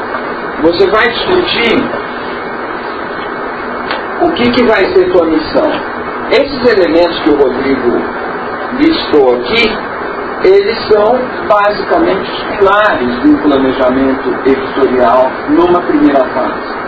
você 0.63 0.87
vai 0.89 1.05
discutir 1.09 2.00
o 4.23 4.33
que, 4.33 4.51
que 4.51 4.63
vai 4.65 4.85
ser 4.93 5.11
tua 5.11 5.27
missão. 5.27 5.71
Esses 6.31 6.77
elementos 6.77 7.19
que 7.21 7.31
o 7.31 7.37
Rodrigo 7.37 7.99
listou 8.79 9.35
aqui, 9.35 9.91
eles 10.45 10.79
são 10.89 11.19
basicamente 11.49 12.31
os 12.31 12.57
pilares 12.57 13.15
do 13.23 13.37
planejamento 13.43 14.29
editorial 14.47 15.31
numa 15.49 15.81
primeira 15.83 16.25
fase. 16.27 16.81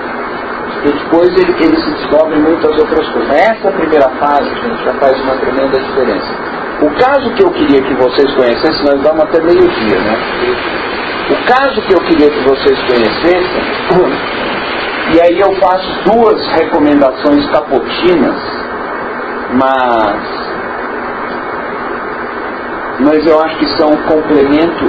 E 0.84 0.90
depois 0.90 1.28
ele, 1.38 1.54
ele 1.60 1.76
se 1.76 1.90
descobre 1.90 2.38
muitas 2.38 2.76
outras 2.78 3.06
coisas. 3.09 3.30
Essa 3.30 3.70
primeira 3.72 4.09
fase, 4.18 4.48
gente, 4.48 4.84
já 4.84 4.94
faz 4.94 5.20
uma 5.20 5.36
tremenda 5.36 5.78
diferença. 5.78 6.34
O 6.82 6.90
caso 6.96 7.30
que 7.34 7.44
eu 7.44 7.50
queria 7.50 7.82
que 7.82 7.94
vocês 7.94 8.34
conhecessem, 8.34 8.84
nós 8.84 9.02
vamos 9.02 9.22
até 9.22 9.40
meio-dia, 9.42 9.98
né? 10.00 10.18
O 11.30 11.46
caso 11.46 11.80
que 11.82 11.94
eu 11.94 12.00
queria 12.00 12.28
que 12.28 12.40
vocês 12.48 12.78
conhecessem, 12.82 13.62
e 15.10 15.20
aí 15.20 15.40
eu 15.40 15.54
faço 15.56 16.04
duas 16.04 16.46
recomendações 16.52 17.46
capotinas, 17.50 18.36
mas, 19.52 20.22
mas 23.00 23.26
eu 23.26 23.42
acho 23.42 23.58
que 23.58 23.66
são 23.78 23.90
um 23.90 24.02
complemento 24.04 24.84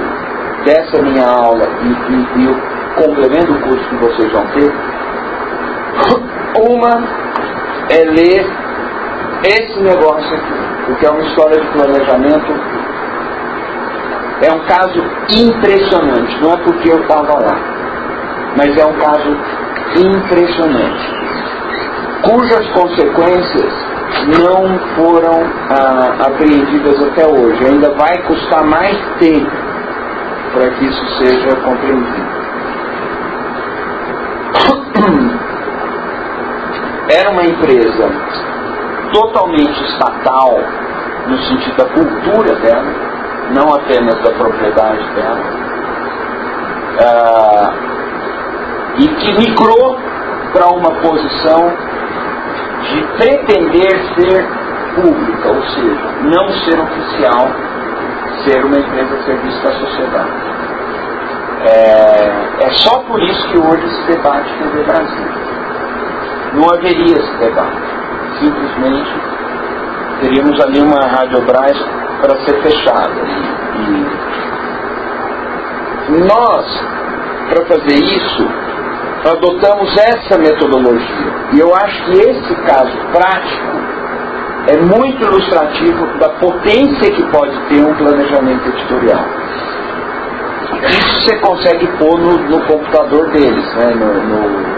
dessa 0.65 1.01
minha 1.01 1.27
aula 1.27 1.65
e, 1.81 2.13
e, 2.13 2.43
e 2.43 2.47
o 2.47 2.61
complemento 2.95 3.51
do 3.53 3.59
curso 3.61 3.89
que 3.89 3.95
vocês 3.95 4.31
vão 4.31 4.45
ter. 4.47 4.71
Uma 6.69 7.03
é 7.89 8.03
ler 8.05 8.45
esse 9.43 9.79
negócio 9.81 10.35
aqui 10.35 10.63
porque 10.85 11.05
é 11.05 11.09
uma 11.09 11.23
história 11.23 11.59
de 11.59 11.67
planejamento. 11.69 12.83
É 14.41 14.51
um 14.51 14.59
caso 14.65 14.99
impressionante, 15.29 16.41
não 16.41 16.51
é 16.51 16.57
porque 16.57 16.91
eu 16.91 17.01
estava 17.01 17.33
lá, 17.39 17.57
mas 18.57 18.77
é 18.77 18.85
um 18.85 18.93
caso 18.93 19.37
impressionante, 19.95 21.13
cujas 22.23 22.67
consequências 22.69 23.93
não 24.39 24.79
foram 24.95 25.43
ah, 25.69 26.27
apreendidas 26.27 27.01
até 27.03 27.27
hoje. 27.27 27.65
Ainda 27.65 27.91
vai 27.95 28.17
custar 28.23 28.63
mais 28.65 28.97
tempo 29.19 29.51
para 30.53 30.69
que 30.69 30.85
isso 30.85 31.05
seja 31.17 31.55
compreendido. 31.57 32.43
Era 37.09 37.31
uma 37.31 37.43
empresa 37.43 38.09
totalmente 39.13 39.83
estatal, 39.83 40.59
no 41.27 41.37
sentido 41.37 41.75
da 41.77 41.85
cultura 41.85 42.55
dela, 42.55 42.93
não 43.51 43.73
apenas 43.75 44.15
da 44.23 44.31
propriedade 44.31 45.09
dela, 45.13 45.43
ah, 46.99 47.92
e 48.97 49.07
que 49.07 49.39
migrou 49.39 49.97
para 50.53 50.67
uma 50.67 50.91
posição 51.01 51.73
de 52.83 53.03
pretender 53.17 53.99
ser 54.15 54.47
pública, 54.95 55.49
ou 55.49 55.61
seja, 55.63 56.11
não 56.23 56.49
ser 56.59 56.79
oficial, 56.79 57.47
ser 58.45 58.65
uma 58.65 58.77
empresa 58.77 59.15
a 59.15 59.23
serviço 59.23 59.63
da 59.63 59.71
sociedade. 59.71 60.31
É, 61.65 62.65
é 62.65 62.69
só 62.71 62.99
por 62.99 63.21
isso 63.21 63.47
que 63.49 63.57
hoje 63.57 63.89
se 63.89 64.11
debate 64.11 64.53
TV 64.59 64.83
Brasil. 64.83 65.27
Não 66.53 66.69
haveria 66.73 67.17
esse 67.17 67.37
debate 67.37 67.93
simplesmente 68.39 69.13
teríamos 70.21 70.59
ali 70.61 70.79
uma 70.79 70.99
Radiobras 71.07 71.77
para 72.21 72.37
ser 72.45 72.61
fechada. 72.61 73.21
E 76.09 76.19
nós, 76.19 76.65
para 77.49 77.65
fazer 77.65 77.99
isso, 77.99 78.47
adotamos 79.25 79.95
essa 79.97 80.37
metodologia. 80.37 81.33
E 81.53 81.59
eu 81.59 81.73
acho 81.75 82.05
que 82.05 82.11
esse 82.19 82.55
caso 82.65 82.91
prático 83.11 83.83
é 84.67 84.77
muito 84.77 85.23
ilustrativo 85.23 86.05
da 86.19 86.29
potência 86.29 87.11
que 87.11 87.23
pode 87.31 87.57
ter 87.67 87.81
um 87.81 87.93
planejamento 87.95 88.69
editorial. 88.69 89.25
Isso 90.89 91.23
você 91.23 91.37
consegue 91.39 91.87
pôr 91.97 92.19
no, 92.19 92.37
no 92.49 92.61
computador 92.65 93.29
deles, 93.31 93.75
né? 93.75 93.93
no, 93.95 94.13
no 94.13 94.73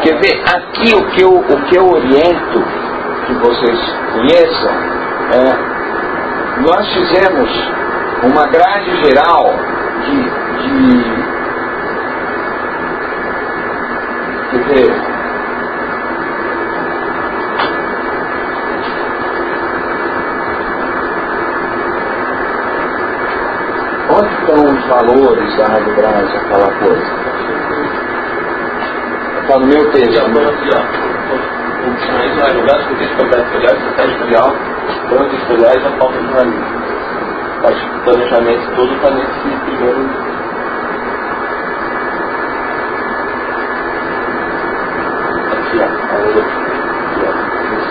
Quer 0.00 0.18
ver, 0.20 0.42
aqui 0.52 0.94
o 0.94 1.04
que 1.10 1.22
eu, 1.22 1.30
o 1.30 1.62
que 1.68 1.76
eu 1.76 1.86
oriento 1.86 2.64
que 3.26 3.34
vocês 3.34 3.78
conheçam 4.14 4.72
é 5.32 5.72
nós 6.60 6.86
fizemos 6.92 7.50
uma 8.24 8.46
grade 8.46 9.04
geral 9.04 9.54
de, 10.04 11.21
dizer, 14.52 14.92
onde 24.10 24.34
estão 24.34 24.64
os 24.64 24.84
valores 24.88 25.56
da 25.56 25.66
Rádio 25.66 25.94
Brás, 25.96 26.34
aquela 26.36 26.70
coisa? 26.78 27.22
Está 29.42 29.58
no 29.58 29.66
meu 29.66 29.90
texto. 29.90 30.28
Né? 30.28 30.44
Os 31.82 32.54
lugares 32.54 32.86
que 32.86 32.92
existem 32.94 33.28
para 33.28 33.40
estudiar, 33.42 33.74
está 33.74 34.04
estudiar, 34.04 34.50
branco 35.08 35.34
estudiar 35.34 35.74
e 35.74 35.78
a 35.78 35.90
falta 35.98 36.20
jornalismo. 36.20 36.82
Mas 37.62 37.82
o 37.82 37.86
planejamento 38.04 38.76
todo 38.76 38.92
está 38.94 39.10
nesse 39.10 39.56
primeiro 39.64 40.31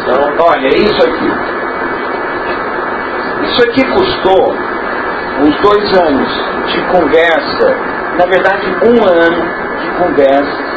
Então, 0.01 0.45
olha, 0.45 0.67
é 0.67 0.77
isso 0.77 1.03
aqui. 1.07 1.31
Isso 3.43 3.63
aqui 3.63 3.83
custou 3.91 4.55
uns 5.41 5.55
dois 5.61 5.99
anos 5.99 6.27
de 6.67 6.81
conversa, 6.91 7.75
na 8.17 8.25
verdade 8.25 8.67
um 8.85 9.03
ano 9.03 9.41
de 9.79 9.89
conversa 9.97 10.71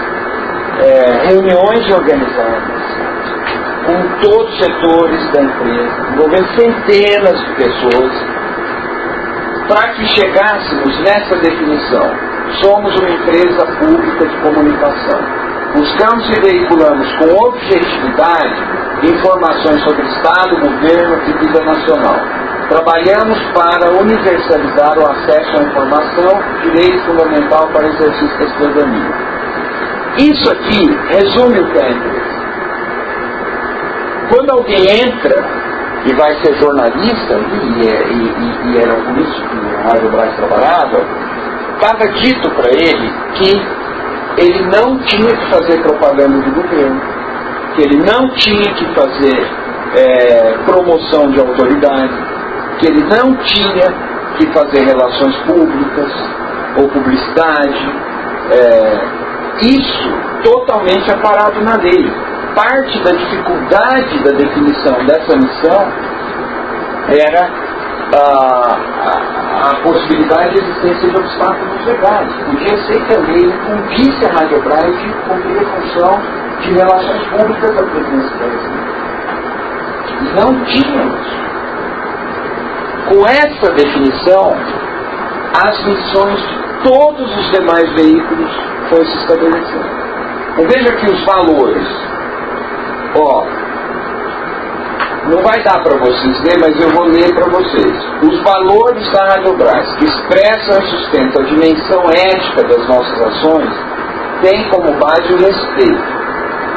é, 0.80 1.28
reuniões 1.28 1.90
organizadas 1.90 2.74
com 3.86 4.28
todos 4.28 4.52
os 4.52 4.58
setores 4.58 5.32
da 5.32 5.42
empresa, 5.42 6.08
envolvendo 6.12 6.48
centenas 6.58 7.38
de 7.38 7.52
pessoas, 7.54 8.12
para 9.68 9.92
que 9.92 10.06
chegássemos 10.08 11.00
nessa 11.00 11.36
definição. 11.36 12.10
Somos 12.62 12.94
uma 12.98 13.10
empresa 13.10 13.66
pública 13.78 14.26
de 14.26 14.36
comunicação. 14.38 15.43
Buscamos 15.74 16.24
e 16.30 16.40
veiculamos 16.40 17.08
com 17.16 17.46
objetividade 17.48 18.84
informações 19.02 19.82
sobre 19.82 20.06
Estado, 20.06 20.56
governo 20.60 21.20
e 21.26 21.32
vida 21.44 21.64
nacional. 21.64 22.16
Trabalhamos 22.68 23.38
para 23.52 23.90
universalizar 24.00 24.98
o 24.98 25.10
acesso 25.10 25.58
à 25.58 25.62
informação, 25.64 26.42
direito 26.62 27.04
fundamental 27.06 27.68
para 27.72 27.86
o 27.86 27.88
exercício 27.88 28.38
da 28.38 28.48
cidadania. 28.50 29.12
Isso 30.16 30.52
aqui 30.52 30.98
resume 31.08 31.58
o 31.58 31.66
empresa. 31.66 32.34
Quando 34.30 34.50
alguém 34.50 34.84
entra 34.88 35.44
e 36.06 36.12
vai 36.14 36.34
ser 36.42 36.54
jornalista, 36.54 37.34
e, 37.34 37.80
e, 37.80 38.24
e, 38.38 38.72
e 38.72 38.78
era 38.78 38.94
por 38.94 39.18
isso 39.18 39.42
que 39.42 39.56
o 39.56 39.88
Rádio 39.88 40.10
Brás 40.10 40.36
trabalhava, 40.36 41.04
estava 41.74 42.08
dito 42.20 42.50
para 42.50 42.70
ele 42.70 43.12
que 43.34 43.84
ele 44.36 44.66
não 44.66 44.98
tinha 44.98 45.30
que 45.30 45.50
fazer 45.50 45.80
propaganda 45.82 46.38
do 46.38 46.50
governo, 46.54 47.00
que 47.74 47.82
ele 47.82 47.98
não 47.98 48.28
tinha 48.34 48.72
que 48.74 48.84
fazer 48.94 49.46
é, 49.96 50.58
promoção 50.64 51.30
de 51.30 51.40
autoridade, 51.40 52.14
que 52.78 52.86
ele 52.86 53.04
não 53.04 53.36
tinha 53.36 54.14
que 54.36 54.46
fazer 54.52 54.84
relações 54.84 55.36
públicas 55.46 56.12
ou 56.76 56.88
publicidade. 56.88 57.92
É, 58.50 59.24
isso 59.62 60.10
totalmente 60.42 61.10
aparado 61.10 61.60
na 61.62 61.76
lei. 61.76 62.12
Parte 62.54 62.98
da 63.02 63.12
dificuldade 63.12 64.22
da 64.22 64.30
definição 64.32 65.04
dessa 65.06 65.36
missão 65.36 65.92
era 67.08 67.63
a, 68.12 69.74
possibilidade 69.82 70.54
de 70.54 70.60
existência 70.60 71.08
de 71.10 71.16
obstáculos 71.16 71.86
legais. 71.86 72.32
Podia 72.46 72.76
ser 72.86 73.06
que 73.06 73.14
a 73.14 73.18
lei 73.20 73.44
incumbisse 73.46 74.24
a 74.26 74.32
Rádio 74.32 74.60
de 74.60 75.12
cumprir 75.28 75.58
a 75.58 75.64
função 75.64 76.20
de 76.60 76.72
relações 76.72 77.26
públicas 77.28 77.74
da 77.74 77.82
presidência 77.82 78.36
brasileira. 78.36 78.94
E 80.20 80.24
não 80.34 80.64
tínhamos. 80.64 81.44
Com 83.08 83.26
essa 83.26 83.72
definição, 83.72 84.56
as 85.62 85.84
missões 85.84 86.40
de 86.40 86.64
todos 86.88 87.36
os 87.36 87.50
demais 87.50 87.90
veículos 87.94 88.50
foi 88.88 89.04
se 89.04 89.16
estabelecendo. 89.18 90.04
Então 90.52 90.66
veja 90.68 90.88
aqui 90.90 91.10
os 91.10 91.24
valores. 91.24 91.86
Ó, 93.16 93.44
não 95.28 95.42
vai 95.42 95.62
dar 95.62 95.82
para 95.82 95.96
vocês 95.98 96.42
ler, 96.42 96.58
mas 96.60 96.78
eu 96.80 96.90
vou 96.90 97.04
ler 97.06 97.34
para 97.34 97.48
vocês. 97.48 97.94
Os 98.22 98.42
valores 98.42 99.10
da 99.12 99.26
Radiobras, 99.28 99.96
que 99.96 100.04
expressam 100.04 100.78
e 100.78 100.90
sustentam 100.90 101.42
a 101.42 101.46
dimensão 101.46 102.02
ética 102.10 102.62
das 102.64 102.88
nossas 102.88 103.20
ações, 103.22 103.70
têm 104.42 104.68
como 104.68 104.92
base 104.98 105.32
o 105.32 105.38
respeito. 105.38 106.24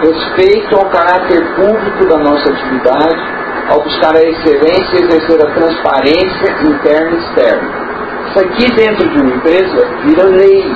Respeito 0.02 0.76
ao 0.76 0.86
caráter 0.90 1.44
público 1.56 2.06
da 2.08 2.18
nossa 2.18 2.50
atividade, 2.50 3.38
ao 3.70 3.82
buscar 3.82 4.16
a 4.16 4.22
excelência 4.22 5.00
e 5.00 5.04
exercer 5.04 5.42
a 5.44 5.52
transparência 5.52 6.52
interna 6.64 7.12
e 7.12 7.20
externa. 7.20 7.88
Isso 8.30 8.40
aqui 8.40 8.72
dentro 8.76 9.10
de 9.10 9.22
uma 9.22 9.36
empresa 9.36 9.88
vira 10.04 10.24
lei 10.24 10.76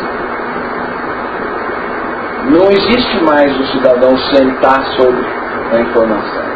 não 2.50 2.72
existe 2.72 3.24
mais 3.24 3.56
o 3.56 3.68
cidadão 3.68 4.18
sentar 4.34 4.84
sobre 4.98 5.26
a 5.72 5.80
informação. 5.80 6.51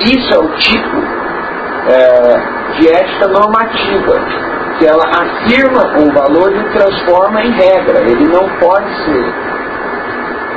Isso 0.00 0.34
é 0.34 0.38
o 0.38 0.48
tipo 0.56 0.96
é, 1.88 2.78
de 2.78 2.88
ética 2.88 3.28
normativa, 3.28 4.20
que 4.78 4.86
ela 4.86 5.04
afirma 5.04 6.00
um 6.00 6.12
valor 6.12 6.52
e 6.52 6.64
transforma 6.76 7.42
em 7.42 7.52
regra. 7.52 8.02
Ele 8.02 8.26
não 8.26 8.48
pode 8.58 8.88
ser. 9.04 9.54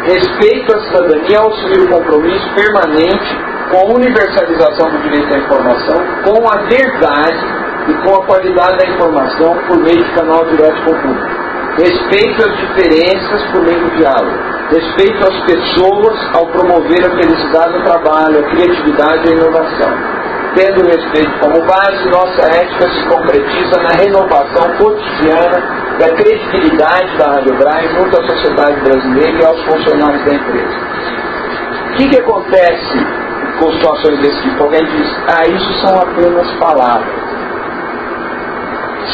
Respeito 0.03 0.75
à 0.75 0.79
cidadania 0.79 1.39
ao 1.39 1.49
assumir 1.49 1.81
o 1.81 1.89
compromisso 1.89 2.49
permanente 2.55 3.37
com 3.69 3.77
a 3.77 3.95
universalização 3.95 4.89
do 4.89 5.01
direito 5.03 5.35
à 5.35 5.39
informação, 5.39 6.01
com 6.23 6.47
a 6.47 6.63
verdade 6.63 7.45
e 7.89 7.93
com 8.05 8.15
a 8.15 8.25
qualidade 8.25 8.77
da 8.77 8.93
informação 8.93 9.57
por 9.67 9.77
meio 9.79 10.03
de 10.03 10.11
canal 10.13 10.45
direto 10.45 10.83
com 10.85 10.91
o 10.91 11.01
público 11.01 11.47
respeito 11.77 12.43
às 12.43 12.57
diferenças 12.57 13.43
por 13.51 13.61
meio 13.61 13.79
do 13.79 13.95
diálogo, 13.97 14.46
respeito 14.69 15.25
às 15.25 15.45
pessoas 15.45 16.35
ao 16.35 16.47
promover 16.47 17.05
a 17.05 17.15
felicidade 17.15 17.77
no 17.77 17.83
trabalho, 17.83 18.39
a 18.39 18.49
criatividade 18.49 19.27
e 19.27 19.29
a 19.29 19.35
inovação. 19.35 20.17
Tendo 20.55 20.87
respeito 20.87 21.39
como 21.39 21.61
base, 21.65 22.09
nossa 22.09 22.41
ética 22.47 22.89
se 22.89 23.05
concretiza 23.07 23.81
na 23.81 23.89
renovação 23.89 24.75
cotidiana 24.77 25.87
da 25.99 26.09
credibilidade 26.15 27.17
da 27.17 27.31
Rádio 27.31 27.55
Braille 27.57 27.89
junto 27.89 28.19
à 28.19 28.27
sociedade 28.27 28.81
brasileira 28.81 29.39
e 29.39 29.45
aos 29.45 29.61
funcionários 29.63 30.25
da 30.25 30.33
empresa. 30.33 30.77
O 31.91 31.95
que, 31.97 32.09
que 32.09 32.19
acontece 32.19 33.05
com 33.59 33.71
situações 33.71 34.19
desse 34.19 34.41
tipo? 34.41 34.63
Alguém 34.63 34.83
diz, 34.83 35.17
ah, 35.27 35.47
isso 35.47 35.73
são 35.85 35.99
apenas 36.01 36.51
palavras. 36.59 37.27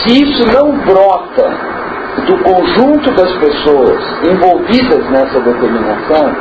Se 0.01 0.23
isso 0.23 0.45
não 0.51 0.77
brota 0.79 1.73
do 2.21 2.37
conjunto 2.43 3.11
das 3.11 3.31
pessoas 3.37 3.99
envolvidas 4.23 5.09
nessa 5.09 5.39
determinação 5.39 6.35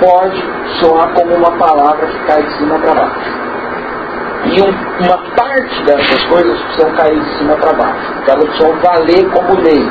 pode 0.00 0.42
soar 0.80 1.14
como 1.14 1.36
uma 1.36 1.52
palavra 1.52 2.06
que 2.06 2.18
cai 2.26 2.42
de 2.42 2.58
cima 2.58 2.78
para 2.80 2.94
baixo. 2.94 3.44
E 4.46 4.60
um, 4.60 5.04
uma 5.06 5.18
parte 5.34 5.82
dessas 5.84 6.24
coisas 6.24 6.60
precisam 6.60 6.92
cair 6.92 7.18
de 7.18 7.38
cima 7.38 7.54
para 7.56 7.72
baixo, 7.72 8.12
elas 8.26 8.44
precisam 8.44 8.76
valer 8.82 9.30
como 9.30 9.60
lei. 9.60 9.88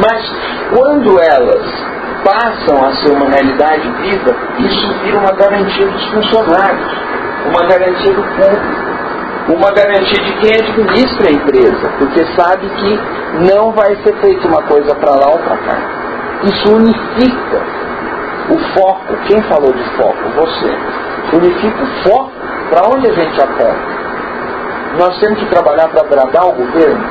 Mas 0.00 0.32
quando 0.74 1.20
elas 1.20 1.94
passam 2.24 2.84
a 2.84 2.92
ser 2.96 3.10
uma 3.10 3.28
realidade 3.28 3.88
viva, 4.00 4.34
isso 4.58 4.94
vira 5.02 5.18
uma 5.18 5.32
garantia 5.32 5.86
dos 5.86 6.04
funcionários, 6.06 6.92
uma 7.46 7.66
garantia 7.68 8.12
do 8.14 8.22
público 8.22 8.83
uma 9.48 9.70
garantia 9.72 10.22
de 10.22 10.32
quem 10.38 10.54
administra 10.54 11.28
a 11.28 11.32
empresa, 11.32 11.88
porque 11.98 12.24
sabe 12.34 12.68
que 12.68 13.00
não 13.52 13.72
vai 13.72 13.94
ser 13.96 14.14
feita 14.20 14.48
uma 14.48 14.62
coisa 14.62 14.94
para 14.94 15.10
lá 15.10 15.26
ou 15.26 15.38
para 15.38 15.56
cá. 15.58 15.78
Isso 16.44 16.74
unifica 16.74 17.62
o 18.50 18.58
foco. 18.78 19.16
Quem 19.26 19.42
falou 19.42 19.72
de 19.72 19.84
foco? 19.96 20.28
Você. 20.36 21.36
Unifica 21.36 21.82
o 21.82 22.08
foco 22.08 22.32
para 22.70 22.88
onde 22.88 23.06
a 23.06 23.12
gente 23.12 23.40
aponta. 23.40 23.94
Nós 24.98 25.18
temos 25.18 25.38
que 25.40 25.46
trabalhar 25.46 25.88
para 25.88 26.02
agradar 26.02 26.46
o 26.46 26.52
governo? 26.52 27.04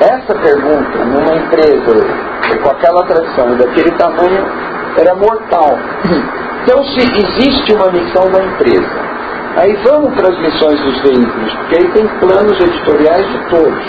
Essa 0.00 0.34
pergunta, 0.34 0.98
numa 1.04 1.36
empresa 1.36 2.06
com 2.62 2.70
aquela 2.70 3.02
tradição 3.04 3.56
daquele 3.56 3.90
tamanho, 3.92 4.46
era 4.96 5.14
mortal. 5.14 5.78
Então, 6.62 6.82
se 6.84 6.98
existe 6.98 7.72
uma 7.74 7.90
missão 7.90 8.28
da 8.30 8.42
empresa, 8.42 8.90
Aí 9.56 9.74
vamos 9.84 10.14
para 10.14 10.28
as 10.28 10.38
missões 10.38 10.78
dos 10.82 11.00
veículos, 11.00 11.54
porque 11.54 11.78
aí 11.78 11.90
tem 11.92 12.06
planos 12.18 12.60
editoriais 12.60 13.26
de 13.26 13.48
todos. 13.48 13.84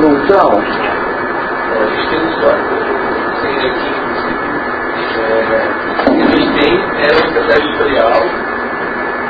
Não 0.00 0.22
estão? 0.22 0.92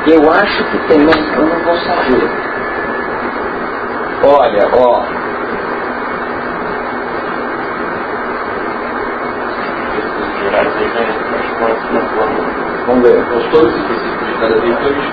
Eu 0.05 0.31
acho 0.31 0.63
que 0.65 0.77
tem, 0.89 0.99
mas 1.05 1.15
eu 1.15 1.45
não 1.45 1.59
vou 1.63 1.77
saber. 1.77 2.29
Olha, 4.25 4.69
ó, 4.73 5.22
Vamos 12.85 13.03
ver. 13.03 13.23
Gostou 13.25 13.65
desse 13.65 13.79
princípio 13.79 14.25
de 14.25 14.33
cada 14.39 14.55
não 14.55 14.77
A 14.77 14.83
gente 14.83 15.11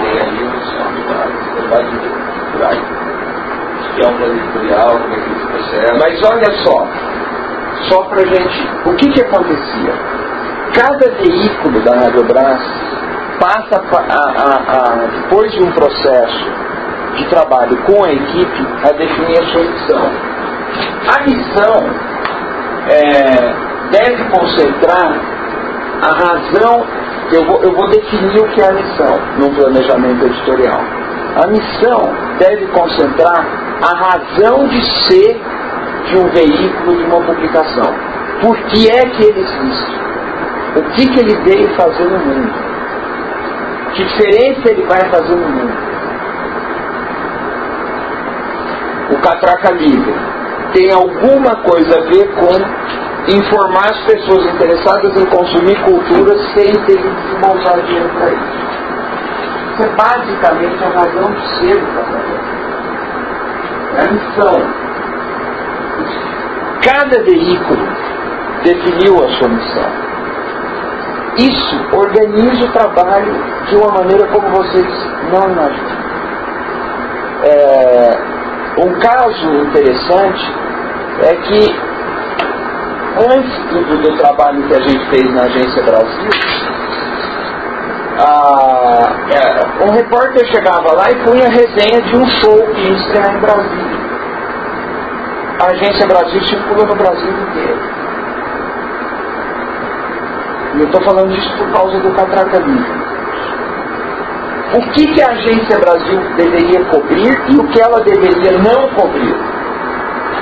tem 0.00 0.14
ali 0.20 0.42
os 0.44 0.66
trabalhos 1.56 1.98
culturais. 2.40 2.82
Que 3.94 4.00
é 4.02 4.08
um 4.08 4.16
plano 4.16 4.34
editorial, 4.34 4.98
como 4.98 5.14
é 5.14 5.16
que 5.16 5.30
esse 5.30 5.46
processo. 5.46 5.98
Mas 5.98 6.22
olha 6.24 6.50
só, 6.64 6.86
só 7.88 8.02
pra 8.04 8.24
gente. 8.24 8.68
O 8.86 8.94
que 8.94 9.10
que 9.10 9.20
acontecia? 9.20 9.92
Cada 10.74 11.10
veículo 11.18 11.80
da 11.82 11.94
Radiobras 11.96 12.60
passa 13.38 13.82
a, 13.92 14.20
a, 14.40 14.52
a, 14.78 15.06
depois 15.06 15.52
de 15.52 15.62
um 15.62 15.70
processo 15.72 16.50
de 17.16 17.26
trabalho 17.28 17.76
com 17.84 18.04
a 18.04 18.12
equipe 18.12 18.66
a 18.82 18.92
definir 18.92 19.38
a 19.38 19.44
sua 19.46 19.64
missão. 19.64 20.10
A 21.08 21.22
missão 21.24 22.12
é, 22.88 23.71
deve 23.92 24.24
concentrar 24.30 25.20
a 26.02 26.12
razão. 26.12 26.86
Eu 27.30 27.46
vou, 27.46 27.62
eu 27.62 27.72
vou 27.74 27.88
definir 27.88 28.40
o 28.40 28.48
que 28.48 28.60
é 28.60 28.68
a 28.68 28.72
missão 28.72 29.18
no 29.38 29.50
planejamento 29.54 30.26
editorial. 30.26 30.80
A 31.36 31.46
missão 31.46 32.12
deve 32.38 32.66
concentrar 32.66 33.46
a 33.82 33.94
razão 33.96 34.66
de 34.68 34.80
ser 35.06 35.40
de 36.08 36.16
um 36.18 36.28
veículo, 36.28 36.96
de 36.96 37.04
uma 37.04 37.20
publicação. 37.20 37.94
Por 38.40 38.56
que 38.64 38.90
é 38.90 39.02
que 39.06 39.24
ele 39.24 39.40
existe? 39.40 40.02
O 40.76 40.82
que, 40.92 41.06
que 41.06 41.20
ele 41.20 41.36
veio 41.44 41.68
fazer 41.76 42.04
no 42.04 42.18
mundo? 42.18 42.52
Que 43.94 44.04
diferença 44.04 44.70
ele 44.70 44.82
vai 44.82 45.00
fazer 45.10 45.36
no 45.36 45.48
mundo? 45.48 45.92
O 49.10 49.20
Catraca 49.20 49.72
Livre 49.74 50.14
tem 50.72 50.90
alguma 50.90 51.56
coisa 51.56 51.98
a 51.98 52.02
ver 52.10 52.28
com 52.34 53.11
informar 53.28 53.90
as 53.90 54.00
pessoas 54.04 54.44
interessadas 54.54 55.16
em 55.16 55.26
consumir 55.26 55.76
cultura 55.84 56.36
sem 56.54 56.72
ter 56.84 56.96
que 56.96 57.08
desembolsar 57.08 57.80
dinheiro 57.82 58.08
para 58.10 58.30
isso. 58.30 58.62
Isso 59.72 59.82
é 59.82 59.88
basicamente 59.96 60.84
a 60.84 60.88
razão 60.88 61.32
de 61.32 61.48
ser 61.58 61.80
do 61.80 61.86
Catraca 61.94 62.40
É 63.94 64.00
a 64.00 64.12
missão. 64.12 64.82
Cada 66.82 67.22
veículo 67.22 67.88
definiu 68.64 69.24
a 69.24 69.28
sua 69.38 69.48
missão. 69.48 70.12
Isso 71.38 71.96
organiza 71.96 72.64
o 72.64 72.72
trabalho 72.72 73.34
de 73.68 73.76
uma 73.76 73.92
maneira 73.92 74.26
como 74.26 74.48
vocês 74.50 74.86
não 75.30 75.50
imaginam. 75.50 76.02
É, 77.44 78.18
um 78.78 78.98
caso 78.98 79.48
interessante 79.66 80.54
é 81.22 81.34
que 81.36 81.91
antes 83.18 83.58
do, 83.70 84.02
do, 84.02 84.16
trabalho 84.16 84.62
que 84.68 84.74
a 84.74 84.80
gente 84.80 85.04
fez 85.10 85.34
na 85.34 85.42
Agência 85.42 85.82
Brasil, 85.82 86.30
a, 88.18 89.12
é, 89.30 89.84
um 89.84 89.90
repórter 89.90 90.46
chegava 90.46 90.92
lá 90.92 91.10
e 91.10 91.14
punha 91.16 91.48
resenha 91.48 92.00
de 92.02 92.16
um 92.16 92.26
show 92.26 92.66
que 92.74 92.80
ia 92.80 92.92
estrear 92.92 93.36
em 93.36 93.40
Brasília. 93.40 94.02
A 95.60 95.66
Agência 95.66 96.06
Brasil 96.06 96.40
circula 96.42 96.86
no 96.86 96.94
Brasil 96.94 97.30
inteiro. 97.30 97.80
E 100.74 100.80
eu 100.80 100.86
estou 100.86 101.02
falando 101.02 101.34
disso 101.34 101.56
por 101.58 101.70
causa 101.72 102.00
do 102.00 102.10
catracalismo. 102.14 103.02
O 104.74 104.80
que, 104.92 105.06
que 105.06 105.20
a 105.20 105.28
Agência 105.28 105.78
Brasil 105.78 106.20
deveria 106.36 106.82
cobrir 106.86 107.38
e 107.50 107.56
o 107.56 107.68
que 107.68 107.80
ela 107.80 108.00
deveria 108.00 108.52
não 108.52 108.88
cobrir? 108.94 109.36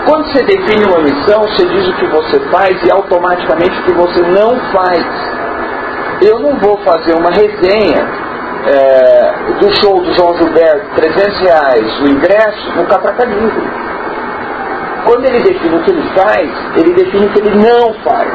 Quando 0.06 0.32
você 0.32 0.42
define 0.44 0.84
uma 0.84 1.00
missão, 1.00 1.42
você 1.42 1.66
diz 1.66 1.88
o 1.88 1.96
que 1.96 2.06
você 2.06 2.40
faz 2.50 2.82
e 2.84 2.90
automaticamente 2.90 3.78
o 3.80 3.84
que 3.84 3.92
você 3.94 4.22
não 4.22 4.58
faz. 4.72 5.04
Eu 6.22 6.38
não 6.40 6.56
vou 6.58 6.78
fazer 6.78 7.14
uma 7.14 7.30
resenha 7.30 8.06
é, 8.66 9.32
do 9.58 9.70
show 9.80 10.00
do 10.00 10.12
João 10.14 10.36
Gilberto, 10.36 10.94
300 10.96 11.40
reais, 11.40 12.00
o 12.00 12.08
ingresso, 12.08 12.76
no 12.76 12.86
Catraca 12.86 13.24
Livre. 13.24 13.62
Quando 15.04 15.24
ele 15.24 15.40
define 15.40 15.76
o 15.76 15.82
que 15.82 15.90
ele 15.90 16.10
faz, 16.14 16.50
ele 16.76 16.92
define 16.94 17.26
o 17.26 17.30
que 17.30 17.40
ele 17.40 17.54
não 17.56 17.94
faz. 18.04 18.30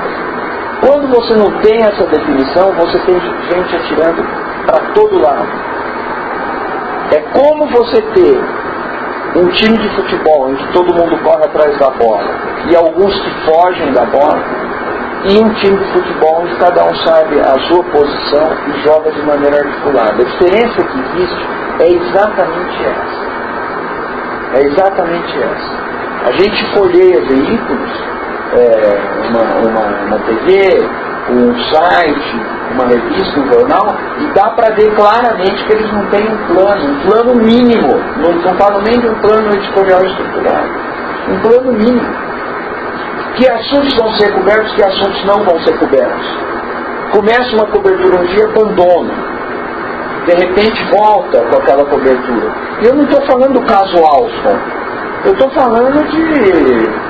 Quando 0.82 1.08
você 1.08 1.36
não 1.36 1.52
tem 1.62 1.82
essa 1.82 2.06
definição, 2.08 2.72
você 2.74 3.00
tem 3.00 3.20
gente 3.20 3.76
atirando 3.76 4.24
para 4.66 4.94
todo 4.94 5.22
lado. 5.22 5.48
É 7.12 7.20
como 7.38 7.68
você 7.68 8.02
ter 8.14 8.65
um 9.36 9.48
time 9.50 9.78
de 9.78 9.90
futebol 9.96 10.50
em 10.50 10.56
que 10.56 10.74
todo 10.74 10.94
mundo 10.94 11.18
corre 11.24 11.44
atrás 11.44 11.78
da 11.78 11.90
bola 11.90 12.24
e 12.70 12.76
alguns 12.76 13.14
que 13.22 13.30
fogem 13.46 13.92
da 13.94 14.06
bola, 14.06 14.42
e 15.28 15.40
um 15.40 15.54
time 15.56 15.78
de 15.78 15.92
futebol 15.92 16.42
onde 16.42 16.56
cada 16.56 16.86
um 16.86 16.96
sabe 17.06 17.40
a 17.40 17.60
sua 17.68 17.84
posição 17.86 18.48
e 18.68 18.84
joga 18.84 19.12
de 19.12 19.22
maneira 19.24 19.58
articulada. 19.58 20.22
A 20.22 20.26
diferença 20.26 20.84
que 20.84 21.00
existe 21.00 21.48
é 21.80 21.92
exatamente 21.92 22.86
essa. 22.86 23.26
É 24.54 24.64
exatamente 24.64 25.38
essa. 25.38 25.86
A 26.28 26.32
gente 26.32 26.76
folheia 26.76 27.22
veículos 27.22 27.92
é, 28.54 29.28
uma, 29.28 29.44
uma, 29.68 30.06
uma 30.06 30.20
TV, 30.20 30.88
um 31.32 31.60
site, 31.74 32.55
uma 32.74 32.86
revista, 32.86 33.40
um 33.40 33.54
jornal, 33.54 33.96
e 34.20 34.28
dá 34.34 34.50
para 34.50 34.74
ver 34.74 34.94
claramente 34.96 35.64
que 35.66 35.74
eles 35.74 35.92
não 35.92 36.06
têm 36.08 36.28
um 36.28 36.54
plano, 36.54 36.92
um 36.92 37.10
plano 37.10 37.36
mínimo, 37.36 37.94
não, 38.18 38.32
não 38.34 38.58
falam 38.58 38.82
nem 38.82 39.00
de 39.00 39.08
um 39.08 39.16
plano 39.16 39.54
editorial 39.54 40.04
estruturado, 40.04 40.70
um 41.30 41.40
plano 41.40 41.74
mínimo. 41.74 42.26
Que 43.36 43.50
assuntos 43.50 43.94
vão 43.98 44.12
ser 44.14 44.32
cobertos, 44.34 44.74
que 44.74 44.84
assuntos 44.84 45.26
não 45.26 45.44
vão 45.44 45.60
ser 45.60 45.78
cobertos. 45.78 46.38
Começa 47.12 47.56
uma 47.56 47.66
cobertura 47.66 48.22
um 48.22 48.26
dia, 48.28 48.46
abandona. 48.46 49.14
De 50.26 50.34
repente 50.34 50.84
volta 50.90 51.42
com 51.42 51.58
aquela 51.58 51.86
cobertura. 51.86 52.52
E 52.82 52.88
eu 52.88 52.96
não 52.96 53.04
estou 53.04 53.22
falando 53.26 53.60
do 53.60 53.66
caso 53.66 53.98
Alston. 53.98 54.58
Eu 55.26 55.34
estou 55.34 55.50
falando 55.52 56.08
de 56.10 57.06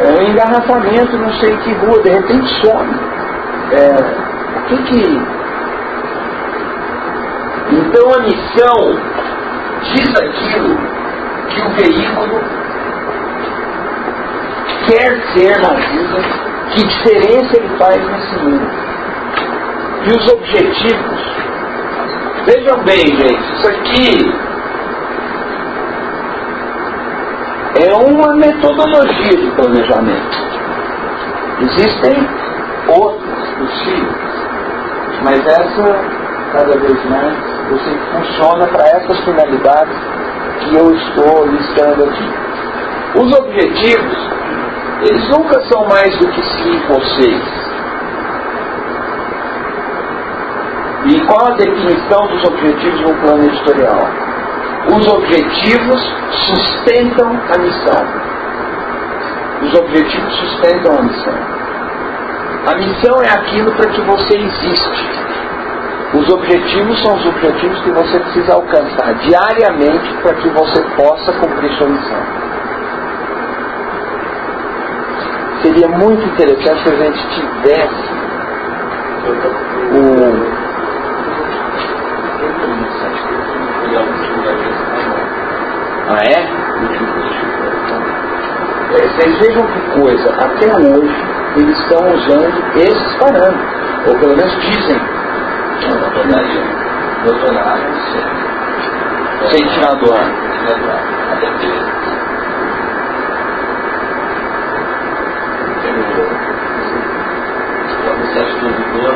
é, 0.00 0.30
engarrafamento, 0.30 1.16
não 1.18 1.32
sei 1.34 1.56
que 1.58 1.72
rua, 1.74 2.02
de 2.02 2.10
repente 2.10 2.46
some. 2.60 2.94
É, 3.72 4.33
o 4.56 4.62
que 4.66 4.76
que. 4.84 5.20
Então 7.72 8.14
a 8.14 8.18
missão 8.20 8.98
diz 9.82 10.08
aquilo 10.16 10.76
que 11.48 11.60
o 11.60 11.70
veículo 11.70 12.40
quer 14.86 15.20
ser 15.32 15.58
na 15.60 15.74
vida, 15.74 16.18
que 16.72 16.86
diferença 16.86 17.56
ele 17.56 17.78
faz 17.78 17.96
nesse 17.96 18.36
mundo. 18.44 18.84
E 20.06 20.10
os 20.10 20.32
objetivos. 20.32 21.34
Vejam 22.46 22.78
bem, 22.84 23.06
gente, 23.06 23.52
isso 23.54 23.68
aqui 23.68 24.34
é 27.76 27.94
uma 27.94 28.34
metodologia 28.34 29.36
de 29.36 29.50
planejamento. 29.52 30.44
Existem 31.60 32.28
outras 32.88 33.48
possíveis, 33.50 34.33
mas 35.22 35.46
essa, 35.46 36.04
cada 36.52 36.78
vez 36.78 37.04
mais, 37.10 37.36
você 37.70 37.98
funciona 38.12 38.66
para 38.66 38.84
essas 38.88 39.18
finalidades 39.20 39.96
que 40.60 40.76
eu 40.76 40.94
estou 40.94 41.46
listando 41.46 42.04
aqui. 42.04 42.44
Os 43.16 43.38
objetivos, 43.38 44.30
eles 45.02 45.28
nunca 45.28 45.60
são 45.64 45.86
mais 45.86 46.16
do 46.18 46.26
que 46.28 46.42
si 46.42 46.82
vocês. 46.88 47.64
E 51.06 51.20
qual 51.26 51.48
a 51.48 51.56
definição 51.56 52.26
dos 52.28 52.44
objetivos 52.44 53.00
um 53.02 53.14
plano 53.20 53.44
editorial? 53.44 54.08
Os 54.86 55.06
objetivos 55.06 56.12
sustentam 56.46 57.28
a 57.28 57.58
missão. 57.58 58.06
Os 59.62 59.74
objetivos 59.74 60.34
sustentam 60.34 60.98
a 60.98 61.02
missão. 61.02 61.63
A 62.66 62.74
missão 62.76 63.22
é 63.22 63.28
aquilo 63.28 63.70
para 63.72 63.90
que 63.90 64.00
você 64.00 64.36
existe. 64.38 65.14
Os 66.14 66.30
objetivos 66.30 67.02
são 67.02 67.14
os 67.14 67.26
objetivos 67.26 67.78
que 67.80 67.90
você 67.90 68.18
precisa 68.20 68.54
alcançar 68.54 69.14
diariamente 69.14 70.14
para 70.22 70.32
que 70.34 70.48
você 70.48 70.80
possa 70.96 71.32
cumprir 71.32 71.70
sua 71.72 71.88
missão. 71.88 72.22
Seria 75.62 75.88
muito 75.88 76.24
interessante 76.24 76.82
se 76.84 76.88
a 76.88 76.96
gente 76.96 77.28
tivesse 77.34 78.14
o 79.92 80.54
Ah, 86.06 86.22
é? 86.22 86.46
Vocês 88.92 89.38
vejam 89.38 89.66
que 89.66 90.00
coisa, 90.00 90.30
até 90.36 90.76
hoje 90.76 91.33
eles 91.56 91.78
estão 91.78 92.14
usando 92.14 92.76
esses 92.76 93.14
parâmetros, 93.16 94.08
ou 94.08 94.18
pelo 94.18 94.36
menos 94.36 94.52
dizem. 94.60 95.00
Na 95.84 96.08
verdade, 96.08 96.60
doutorado 97.24 97.82
sem, 98.12 99.48
sem 99.50 99.68
tirar 99.68 99.94
do 99.96 100.12
ar. 100.12 100.30
Até 101.32 101.46
porque 101.46 101.66
o 108.04 108.16
processo 108.16 108.58
produtor, 108.58 109.14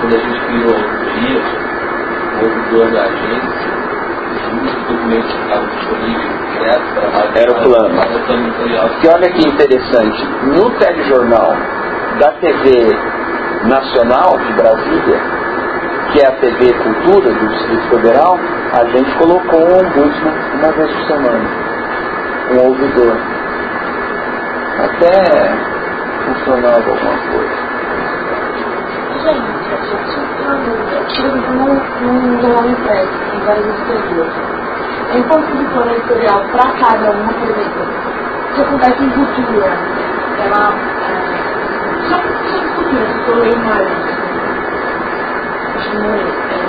quando 0.00 0.14
a 0.14 0.18
gente 0.18 0.40
criou 0.46 0.76
dia, 1.20 1.42
o 2.34 2.44
ouvidor 2.44 2.90
da 2.92 3.02
agência, 3.02 3.78
os 4.62 4.72
documentos 4.88 5.32
que 5.32 5.40
estavam 5.42 5.68
disponíveis 5.68 6.38
direto 6.52 6.86
para 6.94 7.40
Era 7.40 7.50
o 7.50 7.54
plano. 7.54 8.00
E 9.02 9.08
olha 9.08 9.30
que 9.30 9.48
interessante, 9.48 10.26
no 10.42 10.70
telejornal 10.78 11.56
da 12.18 12.32
TV 12.32 12.96
Nacional 13.64 14.38
de 14.38 14.52
Brasília, 14.54 15.20
que 16.12 16.20
é 16.20 16.26
a 16.26 16.32
TV 16.32 16.72
Cultura 16.72 17.32
do 17.32 17.48
Distrito 17.48 17.88
Federal, 17.90 18.38
a 18.78 18.84
gente 18.84 19.10
colocou 19.18 19.60
um 19.60 19.78
ombudsman 19.78 20.34
uma 20.54 20.72
vez 20.72 20.90
por 20.92 21.06
semana, 21.06 21.48
um 22.52 22.66
ouvidor. 22.66 23.16
Até 24.78 25.68
funcionava 26.24 26.76
alguma 26.76 27.18
coisa. 27.30 27.68
Gente, 29.18 29.58
a 30.48 31.08
gente, 31.08 31.50
num 32.02 32.40
jornal 32.40 32.66
impresso, 32.68 33.12
tem 33.30 33.40
vários 33.44 33.66
historiadores. 33.66 34.32
É 35.10 35.18
importante 35.18 35.62
o 35.62 35.68
plano 35.70 35.90
editorial 35.90 36.40
para 36.52 36.70
cada 36.72 37.10
um, 37.10 37.26
por 37.26 37.48
exemplo, 37.48 37.86
que 38.54 38.60
acontece 38.60 39.02
em 39.02 39.10
cultura, 39.10 39.70
ela, 40.44 40.72
é, 41.08 41.12
só, 41.26 41.27
só 42.88 42.94
cultura, 42.94 43.06
se 43.06 43.18
for 43.24 43.36
ler 43.36 43.58
mais, 43.58 43.88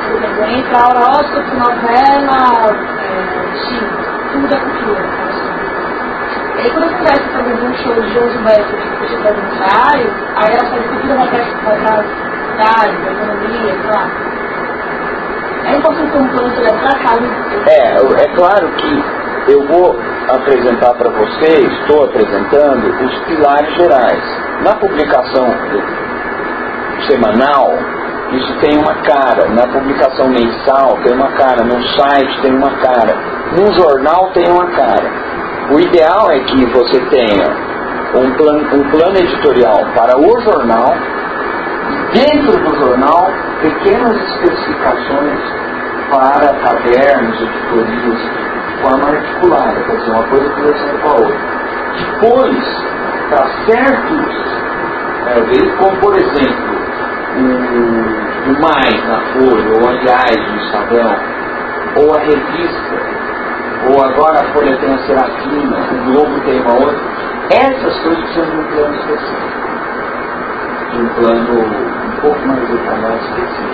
por 0.08 0.18
exemplo, 0.18 0.44
entra 0.46 0.78
horóscopo, 0.90 1.52
novela, 1.56 2.42
é, 3.00 3.12
X, 3.56 3.68
tudo 4.32 4.54
é 4.54 4.60
cultura. 4.60 5.04
E 6.56 6.62
aí 6.62 6.70
quando 6.72 6.86
acontece, 6.86 7.24
por 7.30 7.40
exemplo, 7.40 7.68
um 7.68 7.74
show 7.76 8.02
de 8.02 8.14
João 8.14 8.30
Gilberto, 8.30 8.76
puxa 9.00 9.18
para 9.18 9.32
aniversário, 9.32 10.08
aí 10.36 10.52
ela 10.52 10.70
faz 10.70 10.86
cultura 10.88 11.16
vai 11.16 11.28
para 11.28 11.40
a 11.40 12.04
cidade, 12.52 12.98
da 12.98 13.12
economia, 13.12 13.74
sei 13.82 13.92
lá. 13.92 14.06
É 15.66 15.76
importante 15.76 16.18
um 16.18 16.28
plano 16.28 16.50
de 16.50 16.62
para 16.62 17.00
casa. 17.00 17.22
É, 17.68 18.24
é 18.24 18.36
claro 18.36 18.68
que 18.78 19.04
eu 19.52 19.66
vou 19.68 19.96
apresentar 20.30 20.94
para 20.96 21.10
vocês, 21.10 21.72
estou 21.82 22.06
apresentando 22.06 22.88
os 23.06 23.20
pilares 23.26 23.76
gerais. 23.76 24.24
Na 24.64 24.76
publicação 24.76 25.48
semanal, 27.08 27.74
isso 28.32 28.54
tem 28.60 28.78
uma 28.78 28.94
cara. 29.04 29.48
Na 29.50 29.68
publicação 29.68 30.30
mensal 30.30 30.98
tem 31.04 31.14
uma 31.14 31.32
cara. 31.32 31.64
No 31.64 31.82
site 31.82 32.42
tem 32.42 32.56
uma 32.56 32.72
cara. 32.78 33.16
No 33.58 33.74
jornal 33.74 34.32
tem 34.34 34.50
uma 34.52 34.68
cara. 34.68 35.10
O 35.72 35.80
ideal 35.80 36.32
é 36.32 36.40
que 36.40 36.66
você 36.68 37.00
tenha 37.10 37.46
um 38.16 38.32
plano, 38.36 38.76
um 38.76 38.90
plano 38.90 39.18
editorial 39.18 39.86
para 39.96 40.18
o 40.18 40.42
jornal 40.42 40.96
e 41.92 42.18
dentro 42.18 42.58
do 42.58 42.76
jornal 42.80 43.32
pequenas 43.62 44.16
especificações 44.16 45.40
para 46.10 46.54
cadernos, 46.56 47.40
editorias, 47.40 48.20
de 48.20 48.82
forma 48.82 49.10
articulada, 49.10 49.80
quer 49.84 49.98
dizer, 49.98 50.12
uma 50.12 50.24
coisa 50.24 50.50
conversando 50.50 51.02
com 51.02 51.08
a 51.08 51.14
outra. 51.14 51.38
Depois, 51.98 52.86
para 53.30 53.48
certos 53.66 54.50
é, 55.30 55.76
como 55.78 55.96
por 55.98 56.16
exemplo, 56.16 56.79
o, 57.40 58.62
Mais 58.62 59.08
na 59.08 59.20
Folha, 59.34 59.70
ou 59.80 59.90
aliás 59.90 60.38
no 60.38 60.58
Estadão, 60.58 61.16
ou 61.98 62.16
a 62.16 62.20
revista, 62.20 62.96
ou 63.90 64.04
agora 64.04 64.42
a 64.42 64.54
Folha 64.54 64.78
tem 64.78 64.94
a 64.94 64.98
Serafina, 65.00 65.78
o 65.92 66.12
Globo 66.12 66.40
tem 66.42 66.62
uma 66.62 66.74
outra, 66.74 67.00
essas 67.52 68.00
coisas 68.02 68.24
precisam 68.26 68.46
de 68.46 68.58
um 68.58 68.64
plano 68.66 68.96
específico. 68.96 69.60
De 70.92 71.02
um 71.02 71.10
plano 71.16 71.62
um 71.62 72.22
pouco 72.22 72.48
mais 72.48 72.70
detalhado 72.70 73.16
específico. 73.16 73.70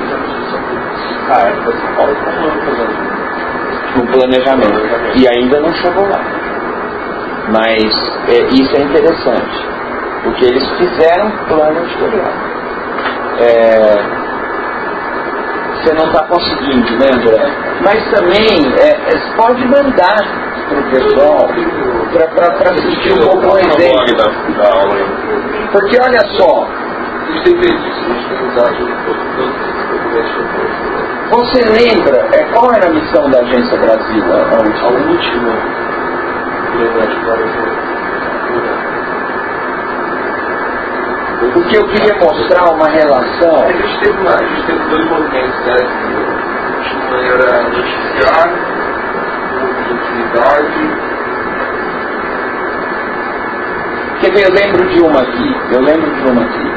Ah, 1.27 1.47
é 1.47 1.51
para 1.51 1.71
São 1.73 1.95
Paulo 1.95 2.11
está 2.13 2.29
um 2.31 2.43
ano 2.45 2.61
fazendo 2.65 2.93
Um 3.97 4.05
planejamento. 4.11 5.17
E 5.17 5.27
ainda 5.27 5.59
não 5.59 5.73
chegou 5.73 6.07
lá. 6.07 6.21
Mas 7.49 7.83
é, 8.29 8.47
isso 8.53 8.75
é 8.77 8.81
interessante. 8.81 9.67
Porque 10.23 10.45
eles 10.45 10.67
fizeram 10.77 11.31
plano 11.47 11.79
editorial. 11.83 12.33
É, 13.39 14.25
você 15.75 15.93
não 15.93 16.05
está 16.05 16.23
conseguindo, 16.25 16.91
né, 16.97 17.11
André? 17.13 17.65
Mas 17.83 18.03
também 18.11 18.73
é, 18.79 18.89
é, 18.89 19.35
pode 19.35 19.67
mandar 19.67 20.17
para 20.67 20.79
o 20.79 20.83
pessoal 20.89 21.47
para 22.33 22.71
assistir 22.71 23.13
um 23.13 23.27
pouco. 23.27 23.41
Porque 25.71 25.97
olha 26.01 26.25
só, 26.37 26.67
você 31.29 31.61
lembra 31.65 32.27
é, 32.31 32.43
qual 32.53 32.73
era 32.73 32.87
a 32.87 32.91
missão 32.91 33.29
da 33.29 33.39
Agência 33.39 33.77
Brasil? 33.77 34.23
A 34.23 34.61
última? 34.61 34.89
última, 35.11 35.53
lembrar 36.79 37.07
de 37.07 37.25
várias 37.25 37.55
Porque 41.55 41.77
eu 41.77 41.87
queria 41.87 42.13
mostrar 42.19 42.69
uma 42.69 42.89
relação. 42.89 43.63
A 43.63 43.71
gente 43.71 43.99
teve, 44.01 44.19
uma, 44.19 44.35
a 44.35 44.43
gente 44.43 44.65
teve 44.67 44.89
dois 44.89 45.09
movimentos, 45.09 45.59
né? 45.65 45.77
Uma 47.07 47.17
era 47.21 47.63
noticiar, 47.63 48.49
objetividade, 49.63 51.15
Quer 54.19 54.31
ver, 54.31 54.47
eu 54.47 54.53
lembro 54.53 54.85
de 54.89 54.99
uma 55.01 55.21
aqui, 55.21 55.55
eu 55.71 55.81
lembro 55.81 56.11
de 56.11 56.29
uma 56.29 56.41
aqui. 56.41 56.71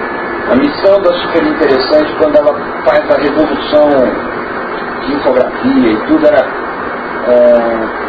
A 0.53 0.57
missão 0.57 1.01
da 1.03 1.13
super 1.13 1.43
interessante 1.43 2.15
quando 2.19 2.37
ela 2.37 2.55
faz 2.85 3.11
a 3.11 3.19
revolução 3.19 3.91
de 5.01 5.13
infografia 5.13 5.93
e 5.93 5.97
tudo 6.07 6.27
era. 6.27 6.47
é, 7.27 8.08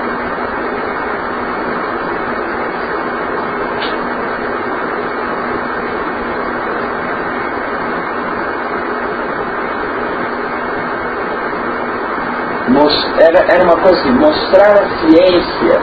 era, 13.19 13.53
era 13.53 13.63
uma 13.63 13.77
coisa 13.77 13.99
assim, 13.99 14.11
mostrar 14.11 14.71
a 14.71 14.87
ciência 14.99 15.81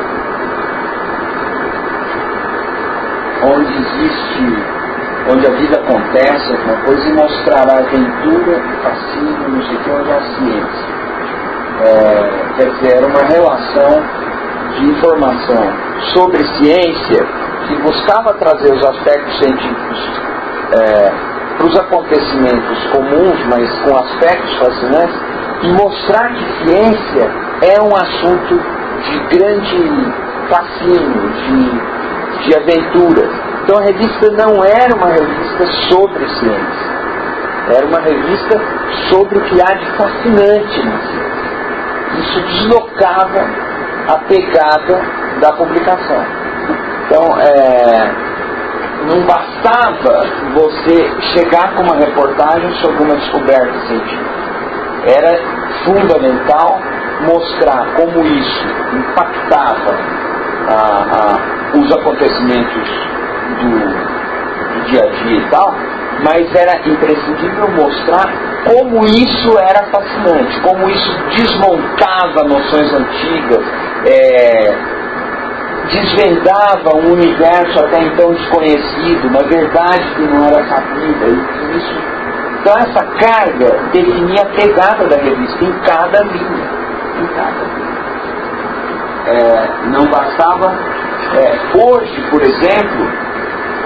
onde 3.43 3.73
existe, 3.73 4.64
onde 5.31 5.47
a 5.47 5.51
vida 5.51 5.77
acontece, 5.78 6.52
alguma 6.52 6.77
coisa, 6.85 7.09
e 7.09 7.12
mostrar 7.12 7.68
a 7.70 7.78
aventura, 7.78 8.59
o 8.59 8.82
fascínio, 8.82 9.48
não 9.48 9.62
sei 9.62 9.77
o 9.77 9.81
que, 9.81 9.90
onde 9.90 10.10
há 10.10 10.20
ciência. 10.20 10.97
É, 11.78 12.55
quer 12.56 12.70
dizer, 12.70 12.97
era 12.97 13.06
uma 13.06 13.23
relação 13.23 14.02
de 14.77 14.86
informação 14.86 15.73
sobre 16.14 16.44
ciência 16.59 17.27
que 17.68 17.77
buscava 17.82 18.32
trazer 18.35 18.73
os 18.73 18.85
aspectos 18.85 19.39
científicos 19.39 20.27
para 21.56 21.66
os 21.66 21.78
acontecimentos 21.78 22.85
comuns, 22.93 23.39
mas 23.48 23.70
com 23.81 23.97
aspectos 23.97 24.56
fascinantes, 24.59 25.16
e 25.62 25.68
mostrar 25.72 26.34
que 26.34 26.44
ciência 26.64 27.30
é 27.62 27.80
um 27.82 27.94
assunto 27.94 28.60
de 29.02 29.36
grande 29.36 30.12
fascínio, 30.48 31.30
de, 31.32 32.44
de 32.44 32.56
aventura. 32.56 33.28
Então 33.62 33.78
a 33.78 33.82
revista 33.82 34.30
não 34.32 34.64
era 34.64 34.94
uma 34.94 35.08
revista 35.08 35.66
sobre 35.88 36.28
ciência, 36.28 37.76
era 37.76 37.86
uma 37.86 38.00
revista 38.00 38.60
sobre 39.10 39.38
o 39.38 39.42
que 39.42 39.60
há 39.60 39.74
de 39.74 39.86
fascinante 39.96 40.82
na 40.84 40.98
ciência. 40.98 41.36
Isso 42.18 42.40
deslocava 42.40 43.44
a 44.08 44.18
pegada 44.28 45.02
da 45.40 45.52
publicação. 45.52 46.24
Então, 47.06 47.24
é, 47.40 48.14
não 49.06 49.22
bastava 49.22 50.26
você 50.54 51.10
chegar 51.34 51.74
com 51.74 51.82
uma 51.82 51.96
reportagem 51.96 52.72
sobre 52.80 53.04
uma 53.04 53.16
descoberta 53.16 53.78
científica. 53.86 54.45
Era 55.06 55.38
fundamental 55.84 56.78
mostrar 57.26 57.86
como 57.96 58.26
isso 58.26 58.66
impactava 58.92 59.94
a- 60.68 61.04
a- 61.12 61.78
os 61.78 61.92
acontecimentos 61.92 62.88
do, 63.60 63.70
do 64.74 64.84
dia 64.86 65.02
a 65.04 65.06
dia 65.06 65.38
e 65.38 65.50
tal, 65.50 65.74
mas 66.24 66.54
era 66.54 66.76
imprescindível 66.88 67.68
mostrar 67.70 68.28
como 68.66 69.04
isso 69.06 69.58
era 69.58 69.84
fascinante, 69.90 70.60
como 70.60 70.88
isso 70.90 71.18
desmontava 71.36 72.42
noções 72.48 72.92
antigas, 72.92 73.64
é, 74.10 74.74
desvendava 75.90 76.96
um 76.96 77.12
universo 77.12 77.78
até 77.78 78.02
então 78.02 78.32
desconhecido, 78.32 79.28
uma 79.28 79.42
verdade 79.44 80.04
que 80.16 80.22
não 80.22 80.44
era 80.46 80.64
sabida. 80.66 81.26
E 81.26 81.76
isso, 81.76 81.94
então 82.66 82.78
essa 82.78 83.05
carga 83.20 83.78
definia 83.93 84.43
a 84.43 84.47
pegada 84.47 85.06
da 85.06 85.16
revista 85.18 85.64
em 85.64 85.72
cada 85.86 86.20
linha. 86.24 86.68
Em 87.22 87.26
cada 87.28 87.62
linha. 87.62 87.97
É, 89.28 89.68
não 89.90 90.06
bastava. 90.06 90.74
é, 91.36 91.78
hoje, 91.78 92.28
por 92.28 92.43
exemplo, 92.43 93.09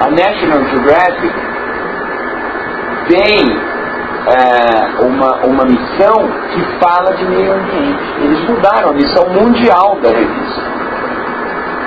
a 0.01 0.11
National 0.11 0.65
Geographic 0.65 1.35
tem 3.07 3.59
é, 4.29 5.05
uma, 5.05 5.37
uma 5.45 5.65
missão 5.67 6.31
que 6.51 6.65
fala 6.83 7.13
de 7.13 7.25
meio 7.27 7.53
ambiente. 7.53 8.15
Eles 8.23 8.49
mudaram 8.49 8.91
a 8.91 8.95
missão 8.95 9.29
mundial 9.29 9.99
da 10.01 10.09
revista. 10.09 10.63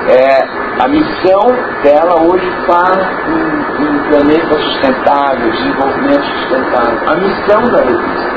É, 0.09 0.83
a 0.83 0.87
missão 0.87 1.47
dela 1.81 2.21
hoje 2.21 2.51
fala 2.67 3.09
em, 3.27 3.83
em 3.83 3.92
planeta 4.13 4.59
sustentável, 4.59 5.51
desenvolvimento 5.51 6.25
sustentável. 6.25 6.99
A 7.07 7.15
missão 7.15 7.63
da 7.71 7.81
revista. 7.81 8.33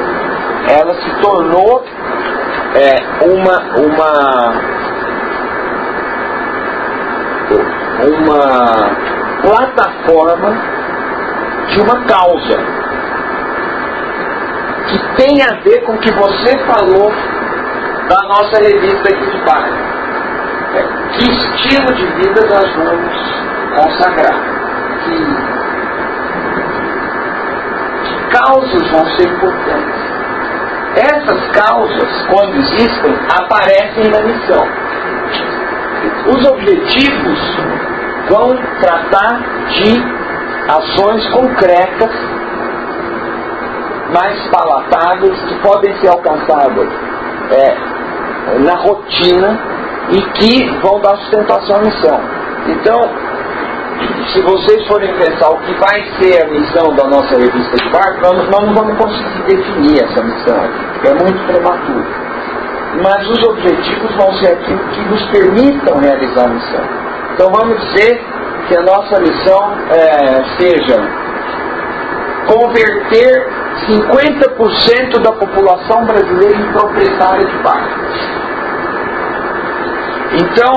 Ela 0.69 0.95
se 1.01 1.11
tornou 1.21 1.85
é, 2.75 3.25
uma, 3.25 3.57
uma 3.77 4.77
uma 7.97 8.91
plataforma 9.43 10.57
de 11.69 11.81
uma 11.81 12.05
causa 12.05 12.59
que 14.89 14.99
tem 15.17 15.43
a 15.43 15.55
ver 15.63 15.83
com 15.85 15.93
o 15.93 15.99
que 15.99 16.13
você 16.13 16.59
falou 16.67 17.13
da 18.09 18.29
nossa 18.29 18.61
revista 18.61 19.09
aqui 19.09 19.31
de 19.31 19.45
baixo. 19.45 19.73
É, 20.75 20.83
que 21.13 21.25
estilo 21.25 21.95
de 21.95 22.07
vida 22.07 22.41
nós 22.49 22.75
vamos 22.77 23.37
consagrar? 23.77 24.35
Que 25.05 25.46
causas 28.31 28.91
vão 28.91 29.07
ser 29.17 29.29
importantes? 29.29 30.17
Essas 30.97 31.47
causas, 31.53 32.27
quando 32.31 32.57
existem, 32.57 33.15
aparecem 33.39 34.11
na 34.11 34.21
missão. 34.21 34.67
Os 36.27 36.49
objetivos 36.49 37.39
vão 38.29 38.57
tratar 38.81 39.41
de 39.69 40.17
ações 40.69 41.29
concretas, 41.29 42.11
mais 44.13 44.41
palatáveis, 44.49 45.39
que 45.43 45.55
podem 45.61 45.95
ser 45.99 46.09
alcançadas 46.09 46.89
é, 47.51 47.77
na 48.61 48.75
rotina 48.77 49.59
e 50.11 50.23
que 50.33 50.71
vão 50.81 51.01
dar 51.01 51.17
sustentação 51.17 51.77
à 51.77 51.81
missão. 51.81 52.21
Então, 52.69 53.01
se 54.33 54.41
vocês 54.43 54.87
forem 54.87 55.13
pensar 55.15 55.51
o 55.51 55.59
que 55.59 55.73
vai 55.75 56.05
ser 56.21 56.43
a 56.43 56.47
missão 56.49 56.95
da 56.95 57.05
nossa 57.05 57.37
revista 57.39 57.77
de 57.77 57.89
barco, 57.91 58.21
nós, 58.23 58.49
nós 58.51 58.67
não 58.67 58.75
vamos 58.75 58.99
conseguir 58.99 59.57
definir 59.57 60.05
essa 60.05 60.23
missão 60.23 60.87
é 61.05 61.15
muito 61.23 61.47
prematuro. 61.47 62.05
Mas 63.03 63.29
os 63.29 63.43
objetivos 63.49 64.15
vão 64.17 64.33
ser 64.35 64.53
aquilo 64.53 64.79
que 64.91 65.01
nos 65.03 65.23
permitam 65.27 65.99
realizar 65.99 66.45
a 66.45 66.49
missão. 66.49 66.85
Então 67.35 67.51
vamos 67.51 67.81
dizer 67.81 68.21
que 68.69 68.77
a 68.77 68.83
nossa 68.83 69.21
missão 69.21 69.73
é, 69.91 70.45
seja 70.59 70.97
converter 72.47 73.49
50% 73.87 75.19
da 75.21 75.33
população 75.33 76.05
brasileira 76.05 76.57
em 76.57 76.73
proprietária 76.73 77.47
de 77.47 77.59
barcos. 77.59 78.37
Então, 80.33 80.73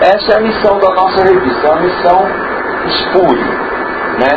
essa 0.00 0.32
é 0.32 0.36
a 0.36 0.40
missão 0.40 0.78
da 0.78 0.90
nossa 0.90 1.24
revista, 1.24 1.66
é 1.66 1.70
uma 1.70 1.80
missão 1.80 2.53
espúria, 2.86 3.44
né? 4.18 4.30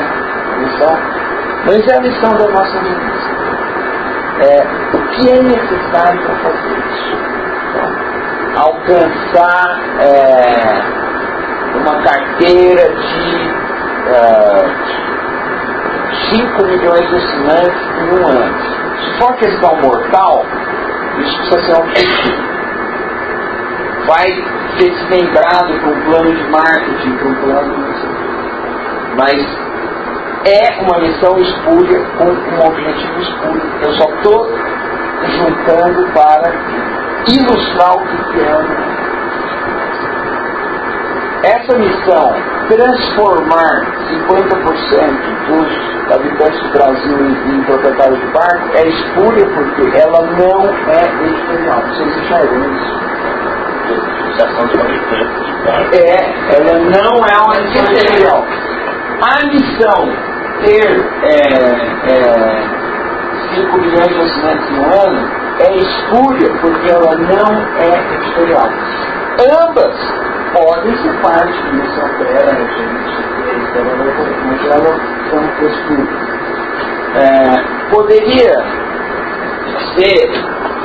Missão, 0.58 0.98
mas 1.66 1.88
é 1.88 1.98
a 1.98 2.02
missão 2.02 2.36
da 2.36 2.48
nossa 2.48 2.80
revista. 2.80 3.38
É, 4.40 4.66
o 4.94 5.00
que 5.10 5.30
é 5.30 5.42
necessário 5.42 6.22
para 6.22 6.36
fazer 6.36 6.78
isso? 6.78 7.18
Então, 7.70 7.90
alcançar 8.64 9.80
é, 10.00 10.98
uma 11.78 12.02
carteira 12.02 12.90
de 12.90 13.68
uh, 14.08 15.08
5 16.32 16.66
milhões 16.66 17.10
de 17.10 17.16
assinantes 17.16 17.82
em 18.00 18.20
um 18.20 18.28
ano. 18.28 18.56
Se 19.04 19.20
for 19.20 19.36
questão 19.36 19.76
mortal, 19.82 20.46
isso 21.20 21.38
precisa 21.38 21.62
ser 21.66 21.74
um 21.74 21.80
objetivo. 21.80 22.48
Vai 24.08 24.28
ser 24.78 24.90
desmembrado 24.92 25.74
para 25.80 25.90
um 25.90 26.02
plano 26.06 26.36
de 26.36 26.44
marketing, 26.50 27.18
para 27.18 27.28
um 27.28 27.36
plano. 27.36 27.97
Mas 29.18 29.34
é 30.46 30.82
uma 30.82 31.00
missão 31.00 31.38
espúria 31.40 32.00
com 32.18 32.26
um 32.26 32.68
objetivo 32.68 33.20
espúrio. 33.20 33.62
Eu 33.84 33.94
só 33.96 34.06
estou 34.16 34.48
juntando 35.26 36.08
para 36.14 36.54
ilustrar 37.28 37.96
o 37.96 38.00
que 38.00 38.40
é 38.40 38.98
essa 41.44 41.78
missão, 41.78 42.34
transformar 42.68 43.86
50% 44.10 44.48
dos 45.48 46.14
habitantes 46.14 46.60
do 46.62 46.70
Brasil 46.74 47.18
em, 47.20 47.56
em 47.56 47.64
proprietários 47.64 48.20
de 48.20 48.28
barco, 48.28 48.70
é 48.74 48.88
espúria 48.88 49.46
porque 49.54 49.98
ela 49.98 50.22
não 50.22 50.66
é 50.90 51.04
editorial. 51.26 51.82
Vocês 51.82 52.18
enxergam 52.18 52.60
isso? 52.74 53.08
É, 55.94 56.10
ela 56.56 56.80
não 56.80 57.26
é 57.26 57.38
uma 57.46 57.56
editorial. 57.60 58.44
A 59.20 59.46
missão 59.48 60.14
ter 60.62 61.06
é, 61.24 61.32
é, 62.06 62.78
5 63.56 63.78
milhões 63.80 64.10
de 64.10 64.22
assinantes 64.22 64.70
no 64.70 64.84
ano 64.84 65.32
é 65.60 65.76
espúria 65.78 66.52
porque 66.62 66.92
ela 66.92 67.16
não 67.16 67.52
é 67.80 68.14
editorial. 68.14 68.70
Ambas 69.64 69.96
podem 70.54 70.96
ser 70.98 71.14
parte 71.22 71.54
disso, 71.72 72.00
opera, 72.00 72.58
mas 74.46 74.66
elas 74.66 75.02
são 75.32 75.48
posturas. 75.60 76.38
É, 77.16 77.90
poderia 77.90 78.54
ser 79.96 80.30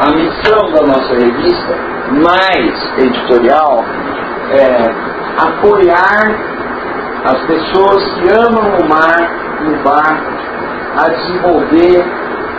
a 0.01 0.11
missão 0.13 0.73
da 0.73 0.83
nossa 0.87 1.15
revista 1.15 1.77
mais 2.23 2.99
editorial 2.99 3.85
é, 4.51 5.13
apoiar 5.39 6.62
as 7.25 7.41
pessoas 7.47 8.03
que 8.15 8.29
amam 8.29 8.81
o 8.81 8.89
mar 8.89 9.17
no 9.61 9.77
barco 9.85 10.33
a 10.97 11.09
desenvolver 11.09 12.05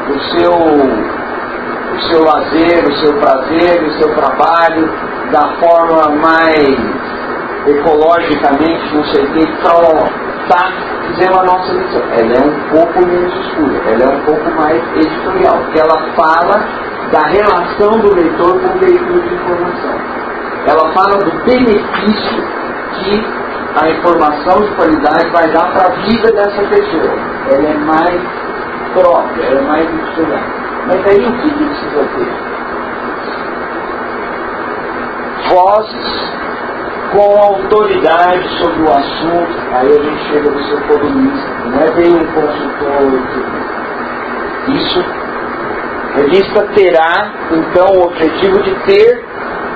o 0.10 0.20
seu, 0.20 0.54
o 0.54 2.00
seu 2.10 2.24
lazer, 2.24 2.86
o 2.88 2.94
seu 2.94 3.14
prazer, 3.20 3.84
o 3.84 3.92
seu 4.00 4.16
trabalho 4.16 4.90
da 5.32 5.56
forma 5.60 6.16
mais 6.16 7.04
ecologicamente, 7.68 8.96
não 8.96 9.04
sei 9.06 9.24
o 9.24 9.34
que, 9.34 9.40
então, 9.40 10.10
tá, 10.50 10.72
fizemos 11.08 11.40
a 11.40 11.44
nossa 11.44 11.74
missão. 11.74 12.02
Ela 12.12 12.34
é 12.34 12.46
um 12.46 12.70
pouco 12.70 13.06
menos 13.06 13.34
escura, 13.34 13.82
ela 13.86 14.04
é 14.04 14.16
um 14.16 14.26
pouco 14.26 14.52
mais 14.52 14.82
editorial, 14.96 15.58
porque 15.58 15.80
ela 15.80 16.14
fala 16.16 16.64
da 17.12 17.28
relação 17.28 18.00
do 18.00 18.16
leitor 18.16 18.60
com 18.60 18.76
o 18.76 18.80
veículo 18.80 19.22
de 19.22 19.34
informação. 19.36 19.96
Ela 20.66 20.94
fala 20.94 21.18
do 21.20 21.44
benefício 21.44 22.44
que 22.94 23.43
a 23.82 23.90
informação 23.90 24.62
de 24.62 24.76
qualidade 24.76 25.30
vai 25.32 25.52
dar 25.52 25.72
para 25.72 25.88
a 25.88 25.92
vida 26.06 26.32
dessa 26.32 26.62
pessoa. 26.64 27.14
Ela 27.50 27.70
é 27.70 27.78
mais 27.78 28.22
própria, 28.94 29.44
ela 29.46 29.60
é 29.60 29.64
mais 29.64 29.90
editorial. 29.90 30.42
Mas 30.88 31.08
aí 31.08 31.26
o 31.26 31.42
que 31.42 31.54
precisa 31.54 32.04
ter? 32.16 32.54
vozes 35.54 36.34
com 37.12 37.38
autoridade 37.38 38.48
sobre 38.58 38.82
o 38.82 38.92
assunto, 38.92 39.54
aí 39.72 39.88
a 39.88 40.02
gente 40.02 40.32
chega 40.32 40.50
no 40.50 40.64
seu 40.64 40.82
colunista, 40.82 41.50
não 41.66 41.80
é 41.80 41.92
bem 41.92 42.14
um 42.16 42.26
consultor. 42.34 43.04
Isso, 44.70 45.06
a 46.12 46.18
revista 46.18 46.68
terá, 46.74 47.34
então, 47.52 47.86
o 47.98 48.06
objetivo 48.06 48.64
de 48.64 48.74
ter 48.86 49.24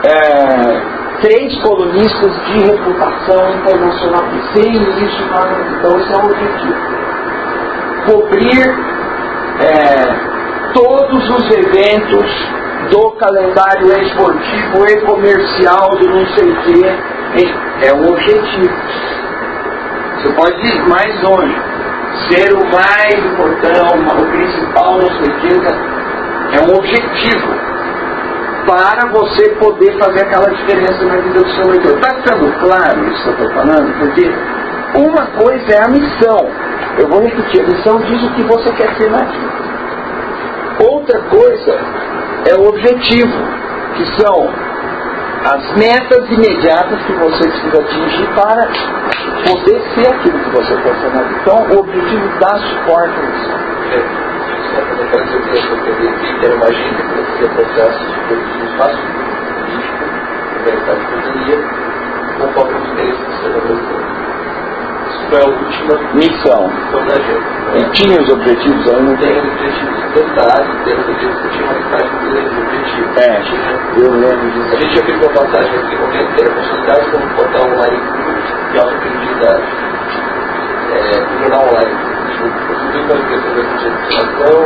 é, 0.04 0.97
três 1.22 1.56
colunistas 1.62 2.32
de 2.46 2.60
reputação 2.66 3.50
internacional. 3.56 4.24
Sem 4.54 4.72
isso, 4.72 5.24
então, 5.80 6.00
esse 6.00 6.14
é 6.14 6.18
o 6.18 6.26
objetivo. 6.26 6.98
Cobrir 8.06 8.88
é, 9.60 10.74
todos 10.74 11.30
os 11.30 11.52
eventos 11.52 12.58
do 12.92 13.12
calendário 13.12 13.92
esportivo 14.02 14.86
e 14.88 15.02
comercial 15.02 15.90
do 15.98 16.08
não 16.08 16.26
sei 16.28 16.50
o 16.50 16.56
que. 16.64 16.86
É 17.86 17.94
um 17.94 18.08
objetivo. 18.08 18.74
Você 20.18 20.34
pode 20.34 20.66
ir 20.66 20.88
mais 20.88 21.22
longe. 21.24 21.56
Ser 22.30 22.54
o 22.54 22.66
mais 22.72 23.14
importante, 23.26 23.80
o 23.80 24.26
principal, 24.32 24.94
não 24.94 25.10
sei 25.10 25.34
o 25.34 25.40
que. 25.40 26.58
É 26.58 26.62
um 26.62 26.76
objetivo 26.78 27.77
para 28.68 29.10
você 29.14 29.50
poder 29.56 29.98
fazer 29.98 30.26
aquela 30.26 30.50
diferença 30.50 31.06
na 31.06 31.16
vida 31.16 31.42
do 31.42 31.50
seu 31.52 31.68
leitor. 31.70 31.96
Está 31.96 32.16
ficando 32.16 32.52
claro 32.60 33.08
isso 33.08 33.24
que 33.24 33.30
eu 33.30 33.34
estou 33.34 33.50
falando? 33.54 34.00
Porque 34.00 34.32
uma 34.96 35.26
coisa 35.42 35.74
é 35.74 35.86
a 35.86 35.88
missão. 35.88 36.50
Eu 37.00 37.08
vou 37.08 37.22
repetir, 37.22 37.62
a 37.62 37.68
missão 37.68 37.98
diz 38.02 38.24
o 38.24 38.34
que 38.34 38.44
você 38.44 38.72
quer 38.74 38.94
ser 38.96 39.10
na 39.10 39.20
vida. 39.20 39.58
Outra 40.92 41.20
coisa 41.22 41.80
é 42.46 42.56
o 42.56 42.68
objetivo, 42.68 43.38
que 43.96 44.22
são 44.22 44.50
as 45.46 45.76
metas 45.78 46.30
imediatas 46.30 47.02
que 47.04 47.14
você 47.14 47.48
precisa 47.48 47.80
atingir 47.80 48.28
para 48.36 48.68
poder 49.48 49.82
ser 49.96 50.08
aquilo 50.14 50.40
que 50.40 50.50
você 50.50 50.76
quer 50.76 50.96
ser. 50.96 51.42
Então, 51.42 51.68
o 51.72 51.80
objetivo 51.80 52.40
dá 52.40 52.60
suporte 52.60 53.14
a 53.18 53.24
isso. 53.24 54.27
Que 54.78 55.90
eu 55.90 56.12
vi, 56.18 56.40
que 56.40 56.46
era 56.46 56.56
uma 56.56 56.66
agenda 56.68 57.02
que 57.02 57.16
fazia 57.26 57.50
processos 57.50 58.14
de 58.14 58.20
produção 58.28 58.58
de 58.58 58.66
espaço 58.68 58.98
político, 59.58 60.04
organizado 60.58 61.00
de 61.00 61.06
cidadania, 61.08 61.58
conforme 62.38 62.74
os 62.78 62.92
interesses 62.92 63.20
do 63.20 63.34
cidadão 63.38 63.78
Isso 65.08 65.24
foi 65.30 65.42
a 65.42 65.46
última 65.46 65.94
Missão. 66.14 66.62
da 66.92 67.14
agenda. 67.16 67.58
E 67.76 67.84
tinha 67.92 68.22
os 68.22 68.30
objetivos 68.30 68.86
não 68.86 69.16
Tem 69.18 69.32
os 69.32 69.46
objetivos 69.46 69.98
detalhes, 70.14 70.84
tem 70.84 70.94
os 70.94 71.08
objetivos 71.08 71.42
que 71.42 71.50
tinham 71.50 71.74
listagem 71.74 72.18
de 72.20 72.26
objetivos. 72.62 73.18
É, 73.18 73.42
Tinha 73.42 74.06
eu 74.06 74.12
lembro 74.12 74.52
disso. 74.52 74.76
a 74.76 74.80
gente 74.80 75.00
abriu 75.00 75.18
uma 75.18 75.30
passagem 75.34 75.80
aqui 75.80 75.96
momento 75.98 76.36
que 76.36 76.42
era 76.44 76.54
consolidado 76.54 77.12
como 77.12 77.36
portal 77.36 77.66
online 77.68 78.02
de 78.72 78.78
alta 78.78 78.98
credibilidade. 78.98 79.64
É, 80.94 81.40
jornal 81.42 81.68
online. 81.68 82.17
Contribuiu 82.98 83.08
para 83.08 83.18
a 83.18 83.28
questão 83.28 83.54
da 83.56 83.62
informação, 83.62 84.58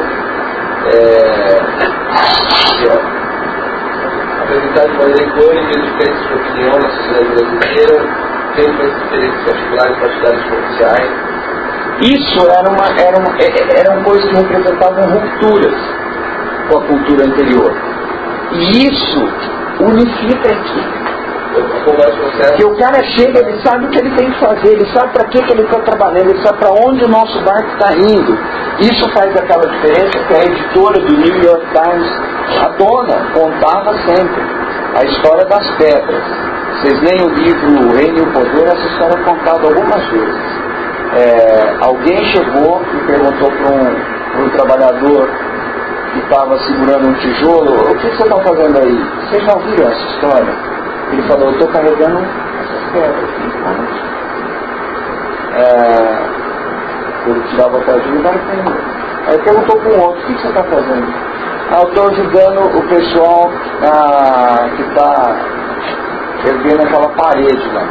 é, 0.87 1.59
e, 2.79 2.87
ó, 2.87 2.95
apresentar 4.43 4.85
de 4.87 4.97
maneira 4.97 5.23
icônica 5.23 5.69
as 5.69 5.83
diferenças 5.85 6.27
de 6.27 6.33
opinião 6.33 6.79
na 6.79 6.89
sociedade 6.89 7.29
brasileira, 7.29 7.97
sempre 8.55 8.81
as 8.87 8.93
diferenças 9.01 9.43
particulares 9.45 9.97
partidários 9.99 10.45
oficiais. 10.51 11.11
Isso 12.01 12.39
era 12.49 12.69
uma, 12.71 12.87
era 12.99 13.17
uma, 13.19 13.37
é- 13.37 13.53
é- 13.61 13.79
eram 13.81 14.03
coisas 14.03 14.29
que 14.29 14.35
representavam 14.35 15.03
rupturas 15.09 15.75
com 16.69 16.77
a 16.77 16.81
cultura 16.87 17.25
anterior. 17.25 17.71
E 18.53 18.87
isso 18.87 19.29
unifica 19.81 20.49
a 20.49 20.53
equipe. 20.53 21.00
É 22.61 22.65
o 22.65 22.77
cara 22.77 23.03
chega, 23.03 23.39
ele 23.39 23.61
sabe 23.61 23.85
o 23.85 23.89
que 23.89 23.99
ele 23.99 24.15
tem 24.15 24.31
que 24.31 24.39
fazer, 24.39 24.73
ele 24.73 24.85
sabe 24.93 25.13
para 25.13 25.27
que, 25.27 25.41
que 25.41 25.51
ele 25.51 25.63
está 25.63 25.79
trabalhando, 25.79 26.29
ele 26.29 26.43
sabe 26.43 26.59
para 26.59 26.71
onde 26.71 27.03
o 27.03 27.07
nosso 27.09 27.41
barco 27.43 27.69
está 27.73 27.93
indo. 27.93 28.37
Isso 28.79 29.09
faz 29.11 29.35
aquela 29.35 29.67
diferença 29.67 30.17
que 30.27 30.33
a 30.33 30.43
editora 30.45 30.99
do 30.99 31.17
New 31.17 31.43
York 31.43 31.65
Times, 31.73 32.11
a 32.63 32.69
dona, 32.77 33.31
contava 33.33 33.93
sempre 34.07 34.41
a 34.95 35.03
história 35.03 35.45
das 35.45 35.69
pedras. 35.77 36.23
Vocês 36.81 37.01
leem 37.01 37.21
o 37.25 37.33
livro 37.35 37.87
O 37.87 37.95
Reino 37.95 38.17
e 38.17 38.21
o 38.21 38.33
Poder, 38.33 38.65
essa 38.65 38.87
história 38.87 39.19
é 39.19 39.23
contada 39.23 39.67
algumas 39.67 40.03
vezes. 40.07 40.61
É, 41.13 41.75
alguém 41.81 42.23
chegou 42.25 42.81
e 42.93 43.05
perguntou 43.05 43.51
para 43.51 43.71
um, 43.71 44.45
um 44.45 44.49
trabalhador 44.49 45.29
que 46.13 46.19
estava 46.19 46.57
segurando 46.59 47.09
um 47.09 47.13
tijolo, 47.15 47.91
o 47.91 47.95
que 47.95 48.07
vocês 48.07 48.19
estão 48.19 48.41
fazendo 48.41 48.77
aí? 48.79 49.05
Vocês 49.29 49.43
já 49.43 49.53
ouviram 49.53 49.91
essa 49.91 50.05
história? 50.13 50.80
Ele 51.11 51.21
falou, 51.23 51.45
eu 51.47 51.51
estou 51.51 51.67
carregando 51.67 52.19
essas 52.19 52.91
pedras. 52.91 53.29
É, 55.53 56.31
ele 57.27 57.41
tirava 57.49 57.77
a 57.77 57.81
pedra 57.81 58.03
e 58.07 58.21
vai 58.21 58.39
tendo. 58.49 58.91
Aí 59.27 59.37
perguntou 59.39 59.79
para 59.79 59.89
um 59.89 60.01
outro, 60.01 60.21
o 60.21 60.25
que 60.25 60.41
você 60.41 60.47
está 60.47 60.63
fazendo? 60.63 61.07
Ah, 61.71 61.81
eu 61.81 61.89
estou 61.89 62.09
ajudando 62.09 62.77
o 62.77 62.81
pessoal 62.87 63.51
ah, 63.83 64.69
que 64.75 64.81
está 64.81 65.35
erguendo 66.47 66.81
aquela 66.81 67.09
parede 67.09 67.69
lá. 67.73 67.83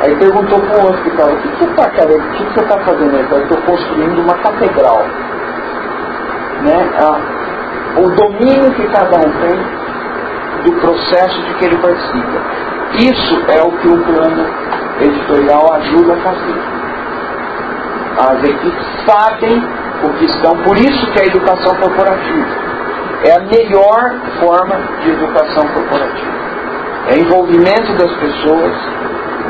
Aí 0.00 0.16
perguntou 0.16 0.60
para 0.60 0.78
o 0.78 0.86
outro 0.86 1.02
que 1.02 1.08
estava, 1.08 1.32
o 1.32 1.36
que 1.36 1.48
você 1.48 1.64
está 1.64 1.90
carregando? 1.90 2.28
O 2.28 2.32
que 2.32 2.44
você 2.44 2.60
está 2.60 2.78
fazendo 2.78 3.16
aí? 3.16 3.26
Eu 3.30 3.42
estou 3.42 3.58
construindo 3.62 4.20
uma 4.20 4.34
catedral. 4.34 5.04
Né? 6.62 6.90
Ah, 7.00 7.20
o 7.98 8.10
domínio 8.10 8.70
que 8.74 8.86
cada 8.88 9.16
um 9.16 9.30
tem 9.40 9.77
do 10.64 10.72
processo 10.80 11.42
de 11.42 11.54
que 11.54 11.64
ele 11.64 11.76
participa. 11.76 12.42
Isso 12.98 13.42
é 13.48 13.62
o 13.62 13.70
que 13.72 13.88
o 13.88 13.98
plano 14.04 14.46
editorial 15.00 15.72
ajuda 15.74 16.14
a 16.14 16.16
fazer. 16.16 16.78
As 18.18 18.44
equipes 18.44 18.86
sabem 19.06 19.62
o 20.04 20.10
que 20.18 20.24
estão, 20.24 20.56
por 20.64 20.76
isso 20.76 21.06
que 21.12 21.20
a 21.20 21.26
educação 21.26 21.74
corporativa 21.76 22.68
é 23.24 23.32
a 23.32 23.40
melhor 23.40 24.14
forma 24.40 24.76
de 25.02 25.10
educação 25.10 25.66
corporativa. 25.68 26.38
É 27.08 27.18
envolvimento 27.18 27.92
das 27.94 28.12
pessoas 28.16 28.72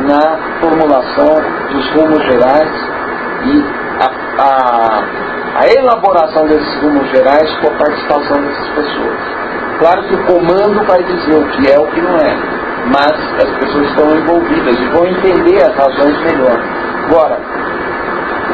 na 0.07 0.39
formulação 0.61 1.35
dos 1.73 1.91
rumos 1.91 2.23
gerais 2.25 2.71
e 3.45 3.65
a, 4.01 4.43
a, 4.43 5.03
a 5.61 5.69
elaboração 5.69 6.47
desses 6.47 6.83
rumos 6.83 7.09
gerais 7.11 7.53
com 7.59 7.69
a 7.69 7.77
participação 7.77 8.43
dessas 8.43 8.69
pessoas. 8.69 9.48
Claro 9.79 10.03
que 10.09 10.15
o 10.15 10.25
comando 10.25 10.85
vai 10.87 11.03
dizer 11.05 11.37
o 11.37 11.49
que 11.51 11.71
é 11.71 11.79
o 11.79 11.87
que 11.87 12.01
não 12.01 12.17
é, 12.17 12.37
mas 12.93 13.13
as 13.37 13.51
pessoas 13.59 13.89
estão 13.91 14.17
envolvidas 14.17 14.77
e 14.77 14.85
vão 14.87 15.07
entender 15.07 15.63
as 15.63 15.77
razões 15.77 16.21
melhor. 16.23 16.61
Agora, 17.07 17.39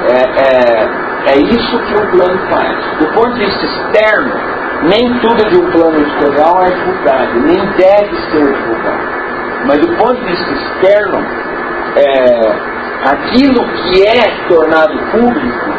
é, 0.06 0.20
é, 0.40 1.32
é 1.32 1.38
isso 1.38 1.78
que 1.78 1.94
o 1.94 2.10
plano 2.10 2.38
faz. 2.50 2.98
Do 2.98 3.06
ponto 3.14 3.32
de 3.34 3.46
vista 3.46 3.64
externo, 3.64 4.32
nem 4.82 5.18
tudo 5.20 5.48
de 5.48 5.56
um 5.56 5.70
plano 5.70 5.96
editorial 5.96 6.62
é 6.62 6.70
divulgado, 6.70 7.40
nem 7.40 7.66
deve 7.78 8.16
ser 8.30 8.52
divulgado. 8.52 9.24
Mas 9.66 9.78
do 9.80 9.96
ponto 9.96 10.16
de 10.16 10.26
vista 10.26 10.52
externo, 10.52 11.24
é, 11.96 12.74
aquilo 13.08 13.64
que 13.64 14.06
é 14.06 14.48
tornado 14.48 14.98
público 15.10 15.70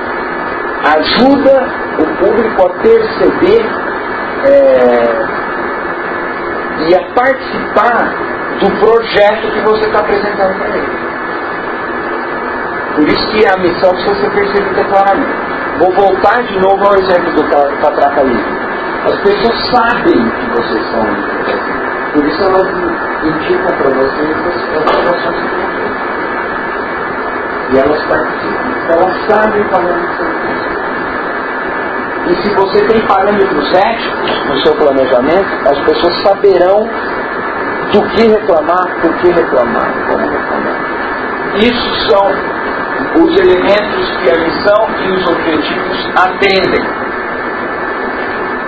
ajuda 0.86 1.68
o 2.00 2.26
público 2.26 2.66
a 2.66 2.70
perceber 2.82 3.95
é, 4.44 5.36
e 6.88 6.96
a 6.96 7.04
participar 7.14 8.14
do 8.60 8.70
projeto 8.80 9.52
que 9.52 9.62
você 9.62 9.86
está 9.86 10.00
apresentando 10.00 10.58
para 10.58 10.70
ele. 10.70 11.06
Por 12.96 13.08
isso 13.10 13.28
que 13.32 13.46
a 13.46 13.58
missão 13.58 13.90
precisa 13.92 14.16
ser 14.16 14.32
percebida 14.32 14.84
claramente. 14.86 15.36
Vou 15.80 15.92
voltar 15.92 16.42
de 16.44 16.58
novo 16.60 16.86
ao 16.86 16.96
exemplo 16.96 17.32
do 17.34 17.44
Catraca 17.82 18.24
Livre. 18.24 18.66
As 19.06 19.20
pessoas 19.20 19.58
sabem 19.70 20.30
que 20.30 20.50
vocês 20.52 20.82
são. 20.92 21.06
Por 22.14 22.26
isso 22.26 22.42
elas 22.44 22.68
indicam 23.24 23.78
para 23.78 23.90
vocês 23.90 24.36
as 24.48 24.56
informações 24.88 25.36
que. 25.36 25.66
E 27.74 27.80
elas 27.80 28.02
participam. 28.06 28.76
Elas 28.90 29.14
sabem 29.28 29.64
falando 29.70 30.08
sobre 30.18 30.54
isso. 30.54 30.65
E 32.28 32.36
se 32.42 32.56
você 32.56 32.84
tem 32.88 33.02
parâmetros 33.02 33.74
éticos 33.74 34.48
no 34.50 34.62
seu 34.64 34.76
planejamento, 34.76 35.70
as 35.70 35.80
pessoas 35.86 36.24
saberão 36.24 36.90
do 37.92 38.02
que 38.10 38.28
reclamar, 38.28 39.00
por 39.02 39.14
que 39.18 39.28
reclamar, 39.32 39.92
como 40.10 40.28
reclamar. 40.28 40.96
Isso 41.56 42.10
são 42.10 42.26
os 43.24 43.40
elementos 43.40 44.18
que 44.18 44.30
a 44.30 44.38
missão 44.40 44.88
e 45.06 45.12
os 45.14 45.28
objetivos 45.28 46.10
atendem. 46.16 46.86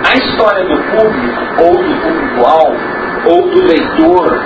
A 0.08 0.16
história 0.16 0.64
do 0.64 0.76
público, 0.92 1.40
ou 1.60 1.74
do 1.82 1.94
público-alvo, 2.00 2.78
ou 3.26 3.42
do 3.50 3.60
leitor, 3.66 4.40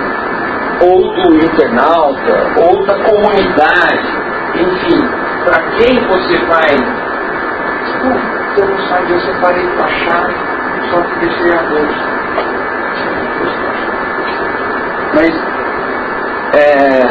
ou 0.81 1.01
do 1.13 1.35
internauta, 1.35 2.35
ou 2.57 2.85
da 2.85 2.95
comunidade, 2.95 4.07
enfim, 4.55 5.07
para 5.45 5.61
quem 5.77 5.99
você 6.07 6.37
vai. 6.47 7.03
Eu 8.55 8.67
não 8.67 8.87
sabia, 8.87 9.15
eu 9.15 9.21
separei 9.21 9.67
com 9.67 9.83
a 9.83 9.87
chave, 9.87 10.35
só 10.91 11.01
que 11.01 11.19
deixei 11.19 11.51
a 11.51 11.63
bolsa. 11.63 12.13
Mas 15.15 15.33
é, 16.55 17.01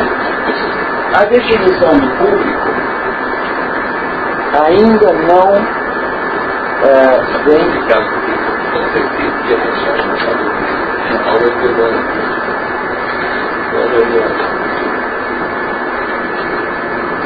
a 1.19 1.25
definição 1.25 1.93
do 1.99 2.11
público 2.17 2.69
ainda 4.65 5.13
não 5.13 5.49
é, 6.83 6.95
vem. 7.45 7.67
caso 7.89 8.11
que 8.21 8.33
você 8.73 9.01
ia 9.49 9.57
deixar 9.57 9.97
no 9.97 10.13
aula 11.29 11.51
pegando 11.61 12.01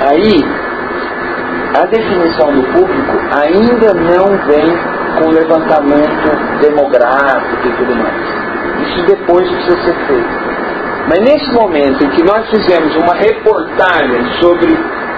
Aí, 0.09 0.45
a 1.77 1.85
definição 1.87 2.53
do 2.53 2.63
público 2.73 3.13
ainda 3.39 3.93
não 3.93 4.27
vem 4.47 4.97
com 5.19 5.31
levantamento 5.31 6.61
demográfico 6.61 7.67
e 7.67 7.73
tudo 7.73 7.97
mais. 7.97 8.89
Isso 8.89 9.07
depois 9.07 9.47
precisa 9.51 9.77
ser 9.83 9.95
feito. 10.07 10.47
Mas 11.09 11.21
nesse 11.21 11.53
momento 11.53 12.03
em 12.03 12.11
que 12.11 12.25
nós 12.25 12.49
fizemos 12.51 12.97
uma 12.97 13.15
reportagem 13.15 14.25
sobre 14.41 14.73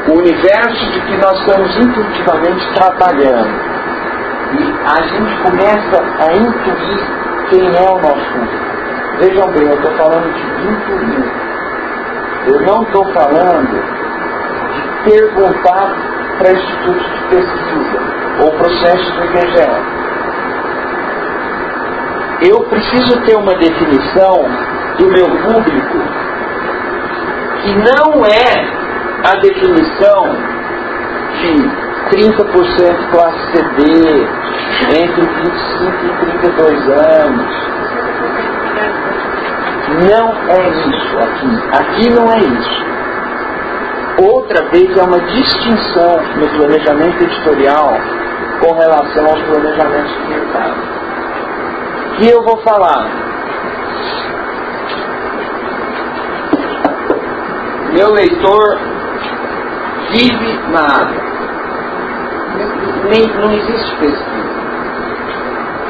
o 0.09 0.19
universo 0.19 0.93
de 0.93 1.01
que 1.03 1.17
nós 1.19 1.39
estamos 1.41 1.77
intuitivamente 1.79 2.75
trabalhando, 2.75 3.69
e 4.51 4.75
a 4.85 5.03
gente 5.03 5.43
começa 5.43 6.03
a 6.19 6.33
intuir 6.33 7.01
quem 7.51 7.67
é 7.67 7.91
o 7.91 7.99
nosso 8.01 8.33
público. 8.33 8.69
Vejam 9.21 9.53
bem, 9.53 9.69
eu 9.69 9.75
estou 9.75 9.93
falando 9.97 10.33
de 10.35 10.43
intuir. 10.69 11.49
Eu 12.47 12.61
não 12.63 12.83
estou 12.83 13.05
falando 13.13 13.69
de 14.73 15.11
perguntar 15.11 16.08
para 16.39 16.53
institutos 16.53 17.07
de 17.13 17.23
pesquisa 17.29 17.99
ou 18.41 18.53
processos 18.53 19.13
do 19.13 19.25
IBGE. 19.25 19.99
Eu 22.41 22.61
preciso 22.69 23.21
ter 23.23 23.37
uma 23.37 23.55
definição 23.55 24.45
do 24.99 25.07
meu 25.09 25.27
público 25.27 25.99
que 27.63 27.75
não 27.75 28.25
é 28.25 28.79
a 29.25 29.35
definição 29.41 30.37
de 31.41 31.89
30% 32.17 33.11
classe 33.11 33.39
CD, 33.53 34.27
entre 35.03 35.23
25 35.23 36.07
e 36.07 36.41
32 36.41 36.89
anos. 36.89 37.69
Não 39.89 40.29
é 40.49 40.69
isso 40.69 41.19
aqui. 41.19 41.51
Aqui 41.73 42.11
não 42.11 42.33
é 42.33 42.39
isso. 42.39 42.98
Outra 44.21 44.69
vez 44.71 44.97
é 44.97 45.03
uma 45.03 45.21
distinção 45.21 46.21
no 46.37 46.49
planejamento 46.57 47.23
editorial 47.23 47.93
com 48.61 48.73
relação 48.73 49.27
aos 49.27 49.41
planejamentos 49.43 50.13
de 50.13 50.29
mercado. 50.29 50.75
E 52.21 52.29
eu 52.29 52.43
vou 52.43 52.57
falar. 52.59 53.07
Meu 57.93 58.11
leitor 58.13 58.79
vive 60.11 60.59
na 60.71 60.81
água. 60.81 61.29
Nem, 63.09 63.27
não 63.27 63.53
existe 63.53 63.97
pesquisa. 63.97 64.39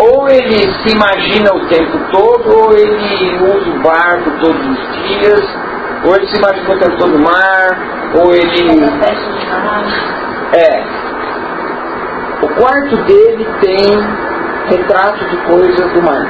Ou 0.00 0.28
ele 0.28 0.72
se 0.74 0.94
imagina 0.94 1.52
o 1.54 1.66
tempo 1.66 1.98
todo, 2.12 2.56
ou 2.56 2.72
ele 2.72 3.36
usa 3.42 3.70
o 3.70 3.82
barco 3.82 4.30
todos 4.40 4.66
os 4.68 4.92
dias, 4.94 5.57
ou 6.08 6.16
ele 6.16 6.26
se 6.26 6.38
imagina 6.38 6.74
o 6.74 6.78
tempo 6.78 6.96
todo 6.96 7.18
no 7.18 7.22
mar, 7.22 7.78
ou 8.14 8.34
ele. 8.34 8.82
É. 10.54 10.82
O 12.42 12.48
quarto 12.48 12.96
dele 13.04 13.46
tem 13.60 13.78
retrato 14.70 15.22
de 15.26 15.36
coisas 15.36 15.92
do 15.92 16.02
mar. 16.02 16.26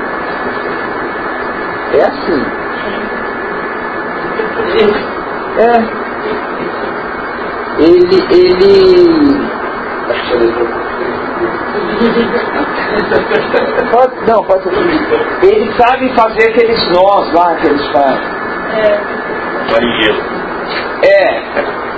É 1.92 2.02
assim. 2.06 2.44
É. 5.58 5.98
Ele, 7.78 8.26
ele. 8.32 9.48
Pode, 13.92 14.26
não, 14.26 14.42
pode 14.42 14.64
ser. 14.64 15.46
Ele 15.46 15.72
sabe 15.78 16.12
fazer 16.16 16.50
aqueles 16.50 16.88
nós 16.88 17.32
lá 17.32 17.54
que 17.54 17.68
eles 17.68 17.86
fazem. 17.92 18.38
É. 18.74 19.27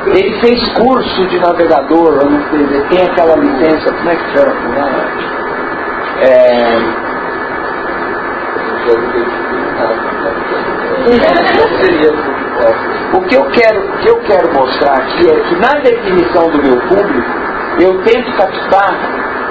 Ele 0.06 0.40
fez 0.40 0.72
curso 0.72 1.26
de 1.26 1.38
navegador, 1.38 2.20
eu 2.22 2.30
não 2.30 2.42
sei, 2.50 2.66
tem 2.88 3.02
aquela 3.06 3.36
licença, 3.36 3.92
como 3.92 4.10
é 4.10 4.16
que 4.16 4.32
chama? 4.32 4.52
É. 6.22 6.78
O 13.12 13.20
que 13.22 13.34
eu 13.36 13.44
quero, 13.50 13.80
o 13.80 13.98
que 13.98 14.08
eu 14.08 14.16
quero 14.22 14.52
mostrar 14.52 14.94
aqui 14.94 15.28
é 15.28 15.40
que 15.40 15.56
na 15.56 15.80
definição 15.80 16.50
do 16.50 16.62
meu 16.62 16.76
público, 16.88 17.30
eu 17.80 18.02
tento 18.02 18.36
captar 18.36 18.94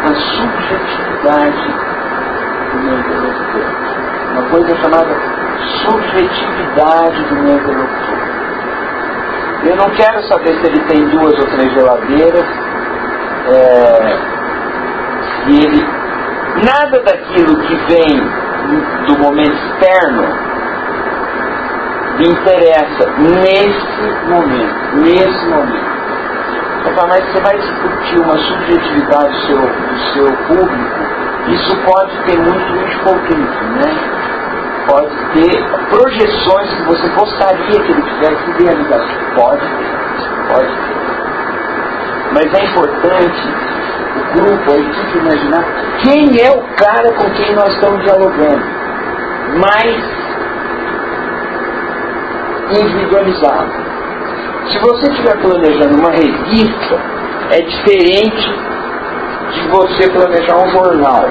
a 0.03 0.13
subjetividade 0.13 1.73
do 2.71 2.77
meu 2.83 2.99
interlocutor. 2.99 3.65
Uma 4.31 4.43
coisa 4.49 4.75
chamada 4.77 5.15
subjetividade 5.83 7.23
do 7.25 7.35
meu 7.35 7.55
interlocutor. 7.57 8.29
Eu 9.65 9.75
não 9.75 9.89
quero 9.89 10.23
saber 10.23 10.53
se 10.55 10.67
ele 10.67 10.79
tem 10.85 11.05
duas 11.09 11.33
ou 11.37 11.45
três 11.47 11.73
geladeiras, 11.73 12.45
é, 13.47 14.17
se 15.43 15.65
ele. 15.65 15.99
Nada 16.63 16.99
daquilo 17.03 17.55
que 17.61 17.75
vem 17.87 18.19
do 19.07 19.19
momento 19.19 19.55
externo 19.55 20.23
me 22.17 22.27
interessa 22.27 23.09
nesse 23.17 24.29
momento, 24.29 24.95
nesse 24.95 25.45
momento. 25.45 25.89
Mas 27.07 27.23
você 27.25 27.39
vai 27.41 27.57
discutir 27.57 28.19
uma 28.19 28.37
subjetividade 28.37 29.29
do 29.29 29.41
seu, 29.45 29.57
do 29.57 29.99
seu 30.13 30.25
público, 30.47 30.99
isso 31.47 31.75
pode 31.85 32.17
ter 32.25 32.37
muito 32.37 32.91
escoltismo, 32.91 33.45
né? 33.75 34.18
Pode 34.87 35.09
ter 35.33 35.63
projeções 35.89 36.73
que 36.73 36.83
você 36.83 37.07
gostaria 37.09 37.79
que 37.81 37.91
ele 37.91 38.01
tivesse 38.01 38.63
realizações. 38.63 39.19
Pode 39.35 39.61
ter, 39.61 40.53
pode 40.53 40.67
ter. 40.67 40.99
Mas 42.33 42.53
é 42.53 42.65
importante 42.65 43.47
o 44.15 44.33
grupo, 44.33 44.71
a 44.71 44.77
equipe 44.77 45.17
imaginar 45.17 45.63
quem 46.03 46.41
é 46.41 46.51
o 46.51 46.61
cara 46.75 47.13
com 47.13 47.29
quem 47.31 47.55
nós 47.55 47.73
estamos 47.73 48.03
dialogando. 48.03 48.63
Mais 49.59 50.19
individualizado. 52.71 53.71
Se 54.71 54.79
você 54.79 55.11
estiver 55.11 55.37
planejando 55.41 55.97
uma 55.97 56.11
revista, 56.11 56.99
é 57.51 57.61
diferente 57.61 58.53
de 59.53 59.67
você 59.69 60.09
planejar 60.11 60.57
um 60.57 60.69
jornal. 60.71 61.25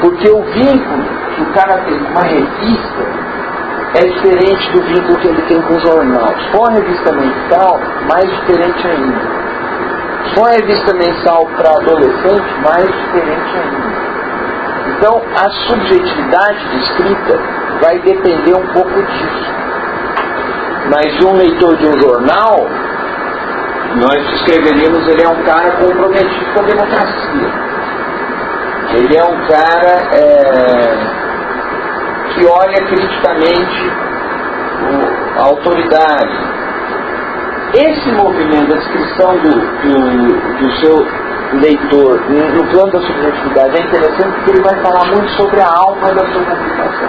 Porque 0.00 0.30
o 0.30 0.42
vínculo 0.42 1.19
que 1.40 1.42
o 1.42 1.52
cara 1.52 1.78
tem 1.84 1.98
com 1.98 2.10
uma 2.10 2.22
revista 2.22 3.30
é 3.94 4.04
diferente 4.04 4.70
do 4.72 4.82
vínculo 4.82 5.18
que 5.18 5.28
ele 5.28 5.42
tem 5.42 5.60
com 5.62 5.74
o 5.74 5.80
jornal. 5.80 6.28
Se 6.28 6.50
for 6.52 6.70
revista 6.70 7.12
mensal, 7.12 7.80
mais 8.08 8.30
diferente 8.30 8.86
ainda. 8.86 9.20
Se 10.24 10.34
for 10.34 10.50
revista 10.50 10.94
mensal 10.94 11.46
para 11.56 11.70
adolescente, 11.70 12.54
mais 12.62 12.86
diferente 12.86 13.56
ainda. 13.56 13.90
Então, 14.96 15.22
a 15.34 15.50
subjetividade 15.68 16.68
de 16.68 16.76
escrita 16.78 17.40
vai 17.80 17.98
depender 18.00 18.54
um 18.54 18.66
pouco 18.72 19.02
disso. 19.02 19.50
Mas 20.92 21.24
um 21.24 21.36
leitor 21.36 21.76
de 21.76 21.86
um 21.86 22.00
jornal, 22.00 22.66
nós 23.96 24.34
escreveríamos, 24.34 25.06
ele 25.08 25.22
é 25.22 25.28
um 25.28 25.42
cara 25.42 25.70
comprometido 25.72 26.52
com 26.54 26.60
a 26.60 26.64
democracia. 26.64 27.70
Ele 28.94 29.16
é 29.16 29.24
um 29.24 29.46
cara 29.46 30.08
é, 30.12 31.29
que 32.34 32.46
olha 32.46 32.84
criticamente 32.86 33.90
a 35.38 35.42
autoridade. 35.42 36.60
Esse 37.74 38.10
movimento, 38.12 38.72
a 38.72 38.76
descrição 38.76 39.36
do, 39.38 39.50
do, 39.50 40.58
do 40.58 40.72
seu 40.80 41.06
leitor 41.58 42.20
no 42.30 42.64
plano 42.66 42.92
da 42.92 43.00
subjetividade 43.00 43.76
é 43.76 43.82
interessante 43.82 44.34
porque 44.36 44.50
ele 44.50 44.62
vai 44.62 44.82
falar 44.82 45.04
muito 45.06 45.28
sobre 45.32 45.60
a 45.60 45.68
alma 45.68 46.08
da 46.14 46.26
sua 46.26 46.42
publicação. 46.42 47.08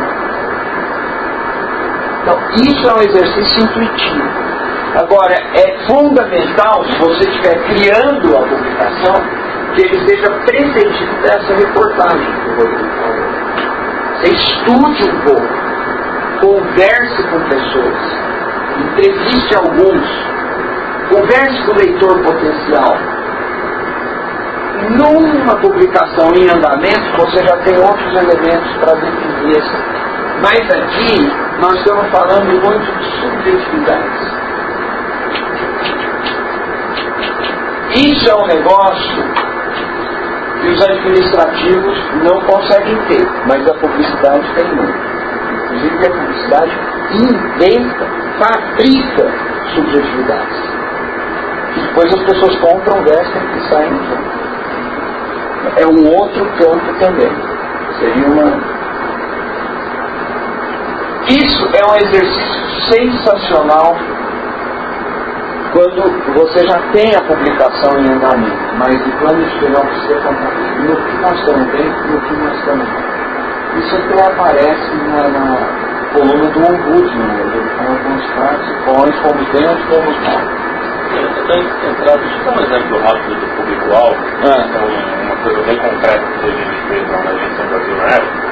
Então, 2.22 2.39
isso 2.56 2.89
é 2.89 2.93
um 2.93 3.02
exercício 3.02 3.64
intuitivo. 3.64 4.52
Agora, 4.95 5.34
é 5.34 5.88
fundamental, 5.88 6.84
se 6.85 6.99
você 6.99 7.30
estiver 7.30 7.56
criando 7.65 8.38
a 8.38 8.41
publicação, 8.41 9.15
que 9.73 9.81
ele 9.84 10.07
seja 10.07 10.30
precedido 10.45 11.22
dessa 11.22 11.53
reportagem 11.56 12.27
que 12.27 12.49
eu 12.49 12.56
vou 12.57 13.20
estude 14.23 15.10
um 15.10 15.19
pouco, 15.22 15.48
converse 16.41 17.23
com 17.30 17.39
pessoas, 17.49 18.15
entreviste 18.80 19.56
alguns, 19.56 20.07
converse 21.10 21.65
com 21.65 21.72
o 21.72 21.76
leitor 21.76 22.23
potencial. 22.23 22.98
Numa 24.89 25.56
publicação 25.57 26.31
em 26.35 26.49
andamento, 26.49 27.18
você 27.18 27.43
já 27.43 27.57
tem 27.57 27.77
outros 27.77 28.15
elementos 28.15 28.76
para 28.77 28.93
definir 28.95 29.31
mas 30.41 30.60
aqui 30.72 31.31
nós 31.61 31.76
estamos 31.76 32.10
falando 32.10 32.48
muito 32.48 32.91
de 32.98 33.22
subjetividades. 33.22 34.41
Isso 37.93 38.30
é 38.30 38.35
um 38.35 38.48
negócio 38.48 39.51
que 40.62 40.68
os 40.68 40.82
administrativos 40.84 41.98
não 42.24 42.40
conseguem 42.42 42.96
ter, 43.08 43.28
mas 43.48 43.68
a 43.68 43.74
publicidade 43.76 44.54
tem 44.56 44.76
muito. 44.76 45.12
Inclusive 45.66 46.06
a 46.06 46.12
publicidade 46.12 46.80
inventa, 47.14 48.06
fabrica 48.40 49.28
subjetividades. 49.74 50.60
E 51.76 51.80
depois 51.82 52.14
as 52.14 52.24
pessoas 52.24 52.56
compram, 52.60 53.04
vestem 53.04 53.42
e 53.56 53.70
saem 53.70 53.90
junto. 53.90 54.42
É 55.78 55.88
um 55.88 56.08
outro 56.16 56.46
campo 56.58 56.94
também. 57.00 57.32
Seria 58.00 58.28
uma 58.28 58.82
isso 61.30 61.70
é 61.74 61.92
um 61.92 61.96
exercício 61.96 62.62
sensacional 62.92 63.96
quando 65.72 66.34
você 66.34 66.68
já 66.68 66.80
tem 66.91 67.15
a 67.15 67.22
publicação 67.22 67.98
em 67.99 68.11
andamento, 68.11 68.76
mas 68.77 68.93
o 68.93 69.11
plano 69.19 69.41
editorial 69.41 69.84
precisa 69.85 70.15
contar 70.15 70.52
no 70.80 70.95
que 70.95 71.18
nós 71.22 71.39
estamos 71.39 71.72
dentro 71.72 72.06
e 72.06 72.11
no 72.11 72.22
que 72.22 72.34
nós 72.34 72.57
estamos 72.57 72.88
Isso 73.77 73.95
até 73.95 74.27
aparece 74.27 74.95
na, 75.07 75.27
na 75.30 75.57
coluna 76.14 76.49
do 76.49 76.60
Ombudsman, 76.60 77.39
ele 77.39 77.69
fala 77.77 77.89
alguns 77.89 78.26
participantes, 78.34 79.19
fomos 79.22 79.48
dentro, 79.52 79.84
fomos 79.88 80.18
mal. 80.23 80.61
Entrado, 81.11 82.19
deixa 82.19 82.38
eu 82.38 82.45
dar 82.45 82.52
um 82.52 82.64
exemplo 82.64 82.99
rápido 83.02 83.35
do 83.35 83.56
público-alvo, 83.57 84.18
ah. 84.43 84.65
então, 84.69 84.88
uma 85.26 85.35
coisa 85.43 85.61
bem 85.64 85.77
concreta 85.77 86.26
que 86.39 86.45
a 86.45 86.49
gente 86.49 86.88
fez 86.88 87.11
na 87.11 87.18
Agência 87.18 87.65
Brasil 87.65 87.95
na 87.98 88.06
época. 88.06 88.52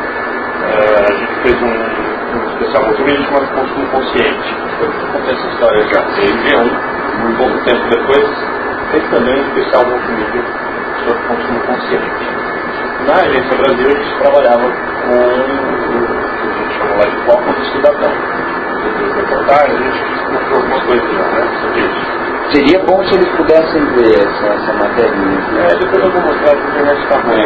É, 0.62 1.04
a 1.04 1.16
gente 1.16 1.42
fez 1.42 1.62
um 1.62 2.10
um 2.30 2.48
especial 2.52 2.84
muito 2.86 3.04
que 3.04 3.10
a 3.10 3.16
gente 3.16 3.26
chama 3.26 3.46
de 3.46 3.52
consumo 3.54 3.88
consciente. 3.88 4.58
Eu 4.82 4.92
contei 5.12 5.34
essa 5.34 5.48
história 5.48 5.88
já 5.88 6.02
teve 6.16 6.56
um, 6.56 6.99
um 7.26 7.36
pouco 7.36 7.58
tempo 7.66 7.90
depois, 7.90 8.30
fez 8.92 9.04
também 9.10 9.36
um 9.36 9.48
especial 9.48 9.86
multimídia 9.86 10.44
sobre 11.06 11.24
consumo 11.28 11.60
consciente. 11.62 12.40
Na 13.08 13.14
Agência 13.14 13.58
Brasil 13.58 13.88
a 13.88 13.96
gente 13.96 14.18
trabalhava 14.20 14.64
com 14.64 15.16
o 15.16 15.60
que 15.60 16.48
a 16.48 16.54
gente 16.54 16.78
chama 16.78 16.96
lá 16.96 17.06
de 17.06 17.18
foco 17.26 17.54
do 17.54 17.66
cidadão. 17.66 18.12
Reportagem, 19.16 19.76
a 19.76 19.92
gente 19.92 20.32
mostrou 20.32 20.56
algumas 20.58 20.84
coisas 20.84 21.12
já, 21.12 21.24
né? 21.24 21.60
Sobre 21.62 21.80
isso. 21.80 22.20
Seria 22.52 22.80
bom 22.80 23.04
se 23.04 23.14
eles 23.16 23.30
pudessem 23.36 23.86
ver 23.94 24.20
essa, 24.20 24.48
essa 24.48 24.74
matéria. 24.74 25.14
É, 25.14 25.76
depois 25.76 26.04
eu 26.04 26.12
vou 26.12 26.22
mostrar 26.22 26.56
porque 26.56 26.78
a 26.78 26.82
internet 26.82 27.04
está 27.04 27.18
ruim. 27.20 27.46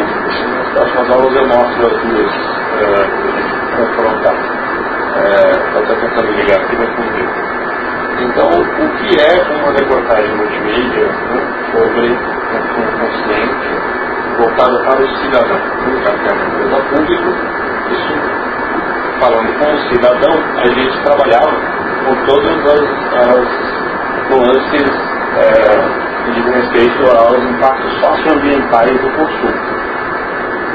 Nas 0.58 0.70
próximas 0.70 1.10
aulas 1.12 1.36
eu 1.36 1.48
mostro 1.48 1.88
as 1.88 2.02
duas 2.04 2.32
uh, 2.32 2.78
para 2.78 3.28
a 3.28 3.42
gente 3.42 3.76
confrontar. 3.76 4.36
É, 5.16 5.80
estar 5.82 5.96
tentando 5.96 6.32
ligar 6.32 6.60
aqui, 6.62 6.76
vai 6.76 6.88
fundir. 6.96 7.53
Então, 8.20 8.48
o 8.48 8.90
que 8.98 9.20
é 9.20 9.42
uma 9.62 9.72
reportagem 9.74 10.36
multimídia 10.36 11.08
né, 11.08 11.72
sobre 11.72 12.08
um 12.10 12.86
consciente 13.00 13.70
voltado 14.38 14.78
para 14.86 15.02
o 15.02 15.08
cidadão? 15.18 15.60
Já 16.04 16.12
que 16.12 16.28
é 16.28 16.34
uma 16.34 16.46
empresa 16.46 16.78
pública, 16.90 17.30
isso, 17.92 18.14
falando 19.20 19.60
com 19.60 19.74
o 19.74 19.80
cidadão, 19.90 20.36
a 20.58 20.68
gente 20.68 21.04
trabalhava 21.04 21.52
com 22.06 22.16
todas 22.26 22.58
as, 22.66 22.82
as 23.30 23.48
nuances 24.30 24.92
é, 25.38 26.32
de 26.32 26.42
respeito 26.52 27.04
aos 27.18 27.44
impactos 27.44 27.94
socioambientais 28.00 29.02
do 29.02 29.10
consumo. 29.12 29.84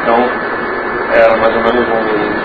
Então, 0.02 0.18
era 1.14 1.36
mais 1.36 1.54
ou 1.54 1.62
menos 1.62 1.88
um 1.88 2.37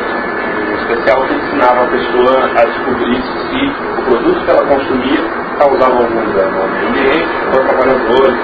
especial 0.84 1.24
que 1.28 1.34
ensinava 1.34 1.84
a 1.84 1.88
pessoa 1.88 2.52
a 2.56 2.66
descobrir 2.66 3.22
se 3.24 3.74
o 4.00 4.04
produto 4.04 4.46
que 4.46 4.52
ela 4.52 4.66
consumia 4.66 5.22
causava 5.58 5.94
algum 5.94 6.34
dano 6.34 6.62
ao 6.62 6.68
meio 6.68 6.88
ambiente, 6.90 7.30
ou 7.48 7.64
trabalhadores, 7.64 8.40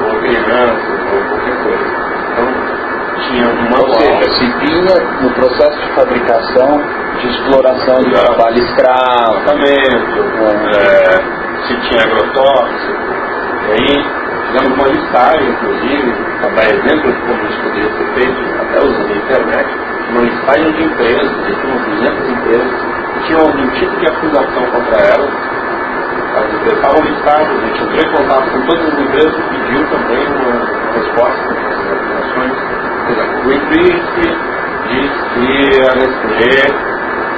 ou 0.00 0.20
crianças, 0.20 1.00
ou 1.12 1.20
qualquer 1.28 1.56
coisa. 1.62 1.86
Então, 2.32 2.82
tinha 3.28 3.48
uma 3.48 3.80
Ou 3.80 4.00
seja, 4.00 4.30
se 4.34 4.46
vinha 4.58 4.94
no 5.20 5.30
processo 5.30 5.78
de 5.78 5.88
fabricação 5.94 6.82
de 7.20 7.28
exploração 7.28 7.96
de 8.02 8.10
trabalho 8.10 8.58
escravo. 8.58 9.44
tratamento, 9.44 10.20
é, 10.74 11.66
se 11.66 11.76
tinha 11.88 12.02
agrotóxico. 12.02 13.12
E 13.62 13.72
aí 13.72 14.04
fizemos 14.46 14.78
uma 14.78 14.88
listagem, 14.88 15.48
inclusive, 15.48 16.12
para 16.40 16.50
dar 16.50 16.64
exemplo 16.64 17.12
de 17.12 17.20
como 17.20 17.42
isso 17.44 17.60
poderia 17.62 17.90
ser 17.90 18.06
feito, 18.14 18.60
até 18.60 18.78
usando 18.78 19.12
a 19.12 19.16
internet, 19.16 19.91
uma 20.10 20.22
listagem 20.22 20.72
de 20.72 20.82
empresas, 20.82 21.30
de 21.46 21.66
umas 21.66 21.84
200 21.86 22.28
empresas, 22.28 22.72
que 23.14 23.26
tinham 23.26 23.40
algum 23.40 23.68
tipo 23.70 23.96
de 23.96 24.06
acusação 24.06 24.66
contra 24.66 24.96
elas. 25.06 25.30
As 26.34 26.54
empresas 26.54 26.78
estavam 26.78 27.04
listadas, 27.04 27.48
a 27.48 27.66
gente 27.66 27.82
entrou 27.82 28.00
em 28.00 28.16
contato 28.16 28.50
com 28.50 28.60
todas 28.62 28.86
as 28.86 29.00
empresas 29.00 29.34
e 29.34 29.42
pediu 29.42 29.86
também 29.90 30.26
uma 30.26 30.92
resposta 30.94 31.54
para 31.54 31.68
essas 31.68 31.92
acusações. 31.92 32.52
Por 33.02 33.12
exemplo, 33.12 33.38
o 33.38 33.44
Greenpeace 33.44 34.36
diz 34.88 35.12
que 35.34 35.80
a 35.80 35.94
Nestlé 35.94 36.92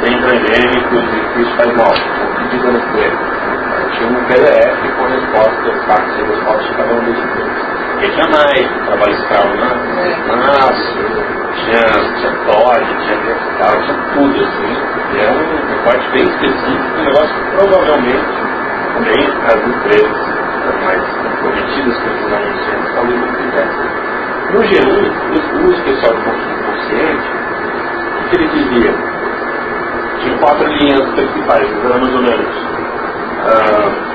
tem 0.04 0.20
transgênicos 0.20 1.02
e 1.02 1.34
que 1.34 1.40
isso 1.40 1.56
faz 1.56 1.76
mal. 1.76 1.92
O 1.92 2.34
que 2.36 2.56
diz 2.56 2.64
a 2.64 2.70
Nestlé? 2.70 3.34
tinha 3.94 4.08
um 4.08 4.24
PDF 4.24 4.96
com 4.96 5.06
respostas, 5.06 5.84
fatos 5.86 6.18
e 6.18 6.22
respostas 6.22 6.66
de 6.66 6.74
cada 6.74 6.92
um 6.94 7.00
dos 7.00 7.18
empresas. 7.18 7.74
Mais, 8.30 8.86
trabalho 8.86 9.12
escravo 9.12 9.54
na, 9.56 9.74
na 10.36 11.33
tinha, 11.54 11.80
tinha 12.16 12.32
Todd, 12.44 12.84
tinha 13.02 13.16
Versal, 13.18 13.82
tinha 13.82 13.98
tudo 14.14 14.44
assim. 14.44 14.74
E 15.12 15.18
era 15.18 15.32
um 15.32 15.68
recorte 15.68 16.10
bem 16.10 16.24
específico, 16.24 16.98
um 16.98 17.04
negócio 17.04 17.34
que 17.34 17.56
provavelmente 17.56 18.44
nem 19.00 19.26
as 19.46 19.68
empresas 19.68 20.34
mais 20.84 21.02
comprometidas 21.02 21.98
com 21.98 22.10
esses 22.10 22.32
anunciantes 22.32 22.94
talvez 22.94 23.20
não 23.20 23.28
fizessem. 23.34 24.04
No 24.52 24.60
G1, 24.60 25.66
o 25.66 25.72
especial 25.72 26.14
de 26.14 26.22
consumo 26.22 26.64
consciente, 26.64 27.30
o 28.20 28.28
que 28.28 28.36
ele 28.36 28.48
dizia? 28.48 28.94
Tinha 30.20 30.38
quatro 30.38 30.66
linhas 30.66 31.08
principais, 31.10 31.84
era 31.84 31.98
mais 31.98 32.14
ou 32.14 32.22
menos 32.22 32.74
ah, 33.46 34.14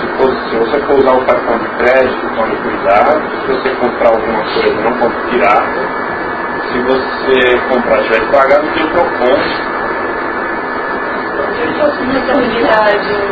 se, 0.00 0.50
se, 0.50 0.56
você 0.56 0.80
for 0.80 0.98
usar 0.98 1.12
o 1.12 1.24
cartão 1.24 1.58
de 1.58 1.68
crédito, 1.76 2.34
tome 2.34 2.56
cuidado. 2.56 3.22
Se 3.40 3.52
você 3.52 3.70
comprar 3.76 4.08
alguma 4.08 4.42
coisa, 4.42 4.74
não 4.82 4.92
compre 4.98 5.30
pirata. 5.30 6.19
Se 6.68 6.78
você 6.82 7.58
comprar, 7.68 8.02
tiver 8.04 8.20
que 8.20 8.32
pagar, 8.32 8.62
não 8.62 8.72
tem 8.72 8.86
PROCON. 8.88 9.80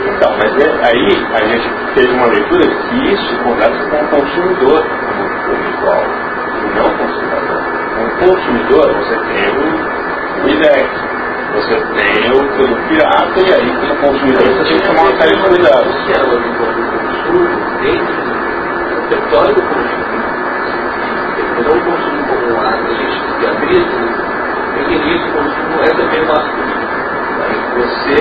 Então, 0.06 0.32
mas 0.38 0.52
é, 0.56 0.68
aí 0.86 1.04
a 1.34 1.44
gente 1.44 1.68
fez 1.94 2.10
uma 2.12 2.26
leitura 2.26 2.66
que 2.66 3.12
isso 3.12 3.36
conversa 3.44 3.78
com 3.90 3.96
o 3.96 4.08
consumidor 4.08 4.82
como 4.82 5.22
público-alvo, 5.44 6.12
e 6.58 6.68
não 6.74 6.86
o 6.88 7.08
cidadão. 7.20 7.62
Com 7.94 8.04
o 8.04 8.34
consumidor, 8.34 8.86
você 8.94 9.16
tem 9.16 9.44
o, 9.50 9.58
o 10.44 10.48
IDEX, 10.48 10.88
você 11.54 11.76
tem 11.96 12.30
o 12.32 12.38
produto 12.54 12.88
pirata 12.88 13.38
e 13.40 13.54
aí 13.54 13.68
como 13.76 13.94
consumidor 13.96 14.44
você 14.44 14.64
tem 14.64 14.78
que 14.78 14.86
tomar 14.86 15.02
uma 15.02 15.16
série 15.20 15.36
de 15.36 15.42
cuidados. 15.48 15.92
Se 16.04 16.12
é 16.12 16.20
o 16.22 16.26
consumo 17.08 17.48
dentro 17.82 18.14
do 18.94 19.08
território 19.08 19.54
do 19.54 19.62
consumo, 19.62 20.08
não 21.64 21.74
o 21.76 22.17
gente 22.94 23.38
de 23.38 23.46
abril, 23.46 23.86
entender 24.80 25.18
que 25.18 25.28
o 25.28 25.32
consumo 25.32 25.82
é 25.82 25.90
também 25.94 26.22
uma. 26.22 26.68
Você 27.78 28.16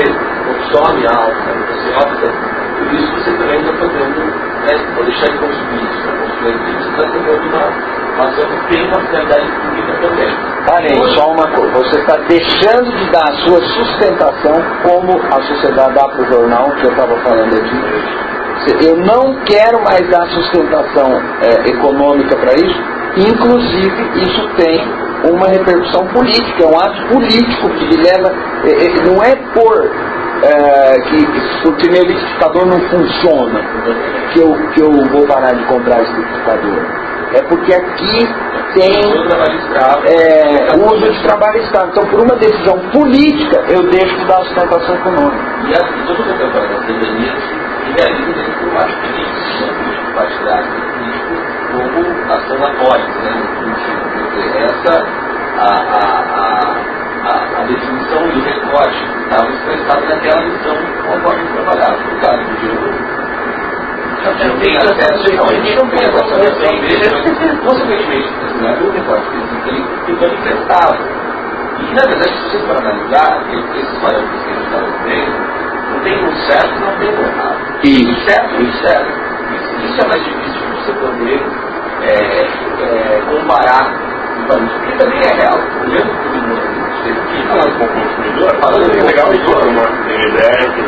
consome 0.46 1.06
algo, 1.08 1.36
você 1.68 1.90
opta 1.96 2.58
por 2.78 2.94
isso 2.94 3.12
você 3.14 3.32
também 3.32 3.60
está 3.60 3.74
fazendo, 3.74 4.20
né, 4.20 4.94
pode 4.96 5.10
deixar 5.10 5.32
de 5.32 5.38
consumir 5.40 5.84
isso, 5.84 6.04
para 6.04 6.18
consumir 6.18 6.78
isso, 6.78 6.84
você 6.84 7.02
está 7.02 7.10
fazendo 7.10 7.48
uma 7.50 7.98
mas 8.18 8.36
tem 8.72 8.88
uma 8.88 9.00
finalidade 9.02 9.48
pública 9.62 9.94
também. 10.02 10.36
Parem, 10.66 11.10
só 11.16 11.32
uma 11.32 11.48
coisa, 11.52 11.72
você 11.72 12.00
está 12.00 12.18
deixando 12.28 12.92
de 12.98 13.12
dar 13.12 13.24
a 13.24 13.34
sua 13.46 13.62
sustentação, 13.62 14.56
como 14.82 15.22
a 15.22 15.42
sociedade 15.44 15.94
dá 15.94 16.08
para 16.08 16.24
o 16.24 16.26
jornal, 16.26 16.72
que 16.72 16.86
eu 16.88 16.92
estava 16.92 17.16
falando 17.18 17.56
aqui. 17.56 18.88
Eu 18.88 18.98
não 18.98 19.36
quero 19.46 19.84
mais 19.84 20.10
dar 20.10 20.26
sustentação 20.30 21.22
é, 21.42 21.70
econômica 21.70 22.36
para 22.38 22.56
isso, 22.56 22.84
inclusive 23.20 24.24
isso 24.24 24.48
tem 24.58 24.82
uma 25.32 25.48
repercussão 25.48 26.06
política, 26.08 26.64
é 26.64 26.68
um 26.68 26.80
ato 26.80 27.08
político 27.08 27.70
que 27.70 27.98
leva. 27.98 28.32
É, 28.64 28.86
é, 28.86 29.06
não 29.06 29.24
é 29.24 29.36
por 29.54 29.92
é, 30.44 30.94
que 31.02 31.28
porque 31.64 31.90
meu 31.90 32.04
liquidificador 32.04 32.66
não 32.66 32.80
funciona 32.90 33.60
que 34.34 34.40
eu, 34.40 34.54
que 34.74 34.82
eu 34.82 34.92
vou 35.12 35.26
parar 35.26 35.54
de 35.54 35.64
comprar 35.66 36.02
esse 36.02 36.12
liquidificador 36.12 37.08
é 37.34 37.42
porque 37.44 37.74
aqui 37.74 38.30
tem 38.74 38.94
é, 38.94 39.12
uso 40.76 41.12
de 41.12 41.24
trabalho 41.24 41.62
escravo. 41.62 41.90
Então, 41.90 42.06
por 42.06 42.22
uma 42.22 42.36
decisão 42.36 42.80
política, 42.92 43.64
eu 43.70 43.84
deixo 43.90 44.16
de 44.18 44.26
dar 44.26 44.38
sustentação 44.46 44.96
econômica. 44.96 45.38
E 45.68 45.74
a 45.74 45.80
todo 46.06 46.22
o 46.22 46.38
campanha 46.38 46.68
da 46.68 46.82
pandemia 46.86 47.34
se 47.38 47.92
realiza 47.98 48.44
do 48.62 48.74
lado 48.74 48.94
político, 49.02 49.74
político 49.84 50.14
partidário, 50.14 50.68
político 50.94 51.34
como 51.72 52.17
ação 52.36 52.66
atórica, 52.66 53.20
né, 53.22 53.44
no 53.62 53.78
essa, 54.58 55.06
a, 55.58 55.70
a, 55.94 56.08
a, 57.24 57.62
a, 57.62 57.64
definição 57.64 58.28
do 58.28 58.42
recorte 58.44 59.04
estava 59.24 59.50
expressada 59.50 60.02
naquela 60.06 60.42
missão 60.46 60.78
conforme 61.06 61.44
trabalhava. 61.54 61.98
No 61.98 62.20
caso 62.20 62.44
do 62.44 63.18
não 64.28 64.60
tem 64.60 64.76
acesso, 64.76 65.32
realmente 65.32 65.76
não 65.76 65.88
tem 65.88 66.00
essa 66.00 66.26
solução 66.26 66.82
dele, 66.82 67.60
consequentemente, 67.64 68.30
o 68.82 68.92
recorte 68.92 69.28
ele 69.68 69.84
ficou 70.06 70.28
emprestado. 70.28 70.98
E, 71.80 71.94
na 71.94 72.04
verdade, 72.08 72.34
se 72.34 72.50
você 72.50 72.60
for 72.60 72.78
analisar, 72.78 73.44
esses 73.54 73.98
parâmetros 74.00 74.44
que 74.44 74.50
a 74.50 74.54
gente 74.54 74.66
estava 74.66 74.88
vendo, 75.06 75.58
não 75.92 76.00
tem 76.02 76.26
um 76.26 76.36
certo 76.48 76.80
não 76.80 76.92
tem 76.98 77.10
um 77.10 77.22
errado. 77.22 77.58
E 77.84 78.16
certo 78.26 78.62
e 78.62 78.72
certo. 78.82 79.28
Isso 79.86 80.02
é 80.02 80.08
mais 80.08 80.24
difícil 80.26 80.62
de 80.62 80.68
você 80.76 80.92
poder 80.94 81.42
é, 82.02 82.48
é, 82.84 83.22
comparar 83.30 83.94
o 84.38 84.48
valor, 84.48 84.70
porque 84.70 84.92
também 84.98 85.22
é 85.22 85.34
real. 85.34 85.58
O 85.58 85.88
mundo 85.90 86.28
falando 87.48 87.78
com 87.78 87.86
o 87.86 87.88
consumidor, 87.88 88.52
falando 88.62 89.06
legal 89.06 89.34
e 89.34 89.40
tudo, 89.40 89.70
uma 89.70 89.86
ideia, 90.28 90.68
que 90.74 90.82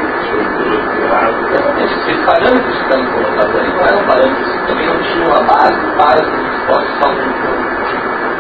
esses 1.84 2.26
parâmetros 2.26 2.76
que 2.76 2.84
estão 2.84 3.06
colocados 3.06 3.56
ali 3.56 3.70
não 3.70 3.86
eram 3.86 4.04
parâmetros 4.06 4.52
que 4.52 4.68
também 4.68 4.86
não 4.86 4.98
tinham 5.00 5.32
a 5.34 5.42
base 5.42 5.80
para 5.98 6.22
que 6.24 6.36
os 6.36 6.60
esportes 6.60 6.94
estavam 6.94 7.18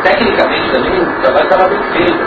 Tecnicamente 0.04 0.72
também 0.72 1.02
o 1.02 1.22
trabalho 1.22 1.44
estava 1.44 1.68
bem 1.68 1.84
feito, 1.92 2.20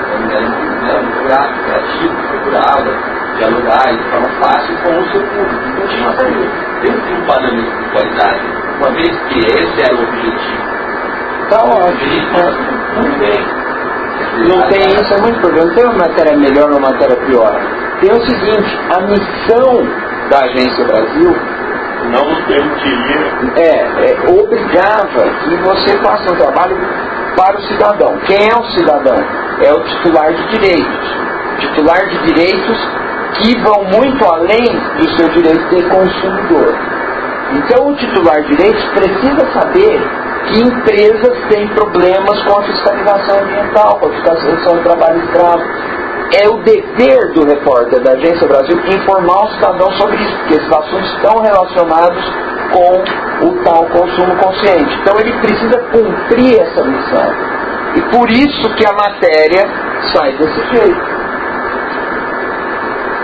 era 0.88 1.00
muito 1.00 1.22
gráfico, 1.24 1.64
criativo, 1.64 2.14
procurava 2.28 2.90
dialogar 3.38 3.96
de 3.96 4.02
forma 4.10 4.28
fácil 4.42 4.76
com 4.82 4.98
o 4.98 5.10
seu 5.10 5.22
público. 5.22 5.68
Então 5.68 5.88
tinha 5.88 6.02
uma 6.02 6.12
série 6.16 6.34
de 6.34 7.14
um 7.14 7.26
parâmetro 7.26 7.82
de 7.82 7.90
qualidade, 7.90 8.42
uma 8.82 8.90
vez 8.90 9.16
que 9.28 9.38
esse 9.38 9.80
era 9.80 9.94
o 9.94 10.02
objetivo. 10.02 10.72
Está 11.44 11.62
ótimo. 11.64 12.22
Muito 12.96 13.18
bem. 13.18 13.62
Não 14.48 14.68
tem 14.68 14.80
isso, 14.80 15.14
é 15.14 15.20
muito 15.20 15.40
problema. 15.40 15.66
Não 15.66 15.74
tem 15.74 15.84
uma 15.84 15.98
matéria 15.98 16.36
melhor 16.36 16.70
ou 16.70 16.78
uma 16.78 16.90
matéria 16.90 17.16
pior. 17.26 17.60
Tem 18.00 18.10
o 18.10 18.26
seguinte, 18.26 18.78
a 18.90 19.00
missão 19.02 19.86
da 20.30 20.44
Agência 20.44 20.84
Brasil 20.84 21.36
não 22.10 22.24
nos 22.28 22.44
permitiria. 22.46 23.32
É, 23.56 23.70
é, 24.10 24.30
obrigava 24.30 25.30
que 25.44 25.56
você 25.56 25.98
faça 25.98 26.32
um 26.32 26.36
trabalho 26.36 26.76
para 27.36 27.58
o 27.58 27.62
cidadão. 27.62 28.18
Quem 28.26 28.48
é 28.48 28.56
o 28.56 28.64
cidadão? 28.72 29.16
É 29.60 29.72
o 29.72 29.80
titular 29.84 30.32
de 30.32 30.48
direitos. 30.48 31.16
Titular 31.58 32.08
de 32.08 32.18
direitos 32.26 32.88
que 33.38 33.58
vão 33.60 33.84
muito 33.84 34.24
além 34.24 34.64
do 34.98 35.08
seu 35.16 35.28
direito 35.28 35.68
de 35.68 35.82
consumidor. 35.88 36.74
Então 37.54 37.88
o 37.88 37.96
titular 37.96 38.42
de 38.42 38.56
direitos 38.56 38.84
precisa 38.90 39.52
saber 39.52 40.00
que 40.46 40.60
empresas 40.60 41.38
têm 41.48 41.68
problemas 41.68 42.42
com 42.44 42.58
a 42.58 42.62
fiscalização 42.64 43.40
ambiental, 43.40 43.98
com 43.98 44.06
a 44.06 44.12
fiscalização 44.12 44.76
do 44.76 44.82
trabalho 44.82 45.24
escravo. 45.24 45.62
É 46.34 46.48
o 46.48 46.62
dever 46.62 47.32
do 47.34 47.44
repórter 47.46 48.00
da 48.02 48.12
Agência 48.12 48.48
Brasil 48.48 48.78
informar 48.88 49.44
o 49.44 49.48
cidadão 49.54 49.90
sobre 49.92 50.16
isso, 50.16 50.36
porque 50.38 50.54
esses 50.54 50.72
assuntos 50.72 51.14
estão 51.14 51.40
relacionados 51.42 52.24
com 52.72 53.48
o 53.48 53.64
tal 53.64 53.84
consumo 53.86 54.34
consciente. 54.36 54.98
Então 55.02 55.20
ele 55.20 55.32
precisa 55.40 55.78
cumprir 55.92 56.58
essa 56.58 56.82
missão. 56.84 57.32
E 57.96 58.00
por 58.16 58.30
isso 58.30 58.74
que 58.76 58.86
a 58.86 58.92
matéria 58.92 59.68
sai 60.14 60.32
desse 60.38 60.74
jeito. 60.74 61.00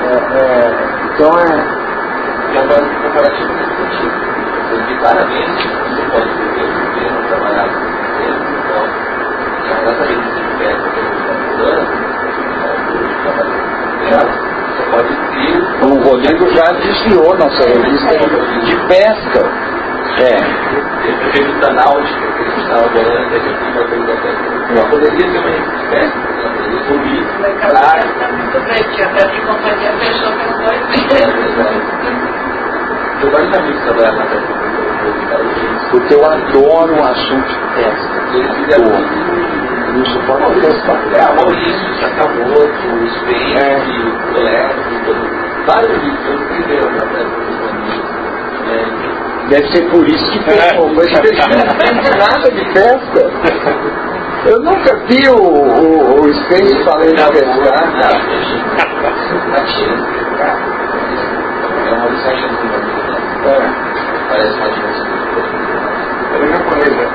É, 0.05 0.17
é, 0.43 0.75
então 1.15 1.31
é. 1.39 1.78
E 2.51 2.57
a 2.57 2.63
base 2.63 2.91
comparativa 3.03 3.53
nesse 3.53 3.75
sentido. 3.77 4.29
Claramente 4.99 5.69
você 5.69 6.03
pode 6.11 6.29
ver 6.29 6.43
o 6.43 6.73
governo 6.75 7.19
trabalhar 7.29 7.69
com 7.69 7.79
o 7.79 7.83
governo, 7.87 8.47
então, 8.59 8.85
exatamente 9.65 10.27
esse 10.29 10.43
pede 10.59 10.85
que 10.91 10.99
a 10.99 11.03
gente 11.03 11.19
está 11.19 11.35
falando, 14.09 14.35
você 14.69 14.83
pode 14.91 15.13
ter. 15.33 15.55
O 15.85 15.89
Rodrigo 16.03 16.45
já 16.51 16.67
desviou 16.73 17.31
nossa 17.39 17.63
revista 17.69 18.13
de 18.65 18.75
pesca. 18.89 19.43
É. 20.19 20.35
A 21.09 21.31
revista 21.31 21.67
náutica 21.73 22.27
que 22.27 22.41
a 22.41 22.45
gente 22.45 22.61
estava 22.61 22.89
falando, 22.89 23.33
a 23.33 23.39
gente 23.39 23.65
vai 23.73 23.85
pegar 23.85 24.17
pesca. 24.21 24.47
Poderia 24.91 25.27
ser 25.31 25.39
uma 25.39 25.51
revista 25.51 25.77
de 25.77 25.85
pesca, 25.89 26.19
poderia 26.27 26.81
ser 26.83 26.93
um 26.93 27.03
livro. 27.05 27.33
Claro. 27.39 28.03
Está 28.09 28.27
muito 28.33 28.59
bem, 28.67 28.83
tinha 28.95 29.07
até 29.07 29.23
de 29.29 29.41
companhia 29.43 29.93
fechou 29.93 30.33
pelos 30.33 30.59
dois 30.59 30.81
meses. 30.89 31.09
Eu 31.09 31.63
vários 31.63 31.87
amigos 32.05 32.35
trabalham 32.35 32.65
na 32.69 32.89
pesca. 32.89 32.99
Porque 35.91 36.15
eu 36.15 36.25
adoro 36.25 36.95
o 36.95 37.03
assunto 37.03 37.59
fizeram 38.55 38.93
Não 39.95 40.05
suporto 40.07 40.61
pescar. 40.61 40.99
É, 41.15 41.21
a 41.23 41.33
Maurício, 41.35 41.95
Sakamoto, 42.01 42.87
o 42.93 43.09
Spencer, 43.11 43.81
o 44.07 44.11
Coleco, 44.35 44.81
vários 45.67 46.03
livros 46.03 46.41
escreveram 46.41 46.91
na 46.93 47.05
amigos. 47.71 48.19
Deve 49.49 49.67
ser 49.73 49.83
por 49.91 50.07
isso 50.07 50.31
que 50.31 50.39
pescou. 50.45 50.89
Mas 50.95 51.11
não 51.11 51.59
entende 51.59 52.11
nada 52.19 52.51
de 52.51 52.65
pesca. 52.73 53.31
Eu 54.47 54.61
nunca 54.61 54.97
vi 55.09 55.29
o, 55.29 55.37
o, 55.37 56.21
o 56.21 56.35
Spencer 56.35 56.85
falando 56.85 57.15
de. 57.33 57.41
Tá 59.53 59.67
cheio. 59.67 60.07
É 61.89 61.93
uma 61.95 62.11
mensagem 62.11 62.49
É. 63.49 64.29
parece 64.29 64.57
uma 64.59 64.69
dimensão. 64.71 65.07
Era 66.35 66.47
japonês, 66.49 66.97
né? 66.97 67.09